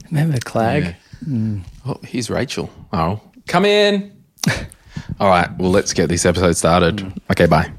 Remember 0.09 0.37
clag? 0.39 0.95
Mm. 1.27 1.61
Oh, 1.85 1.97
here's 2.03 2.27
Rachelle. 2.29 2.69
Oh, 2.93 3.19
come 3.47 3.65
in. 3.65 4.11
All 5.19 5.27
right. 5.29 5.49
Well, 5.57 5.71
let's 5.71 5.93
get 5.93 6.09
this 6.09 6.25
episode 6.25 6.53
started. 6.57 6.97
Mm. 6.97 7.17
Okay, 7.31 7.45
bye. 7.45 7.71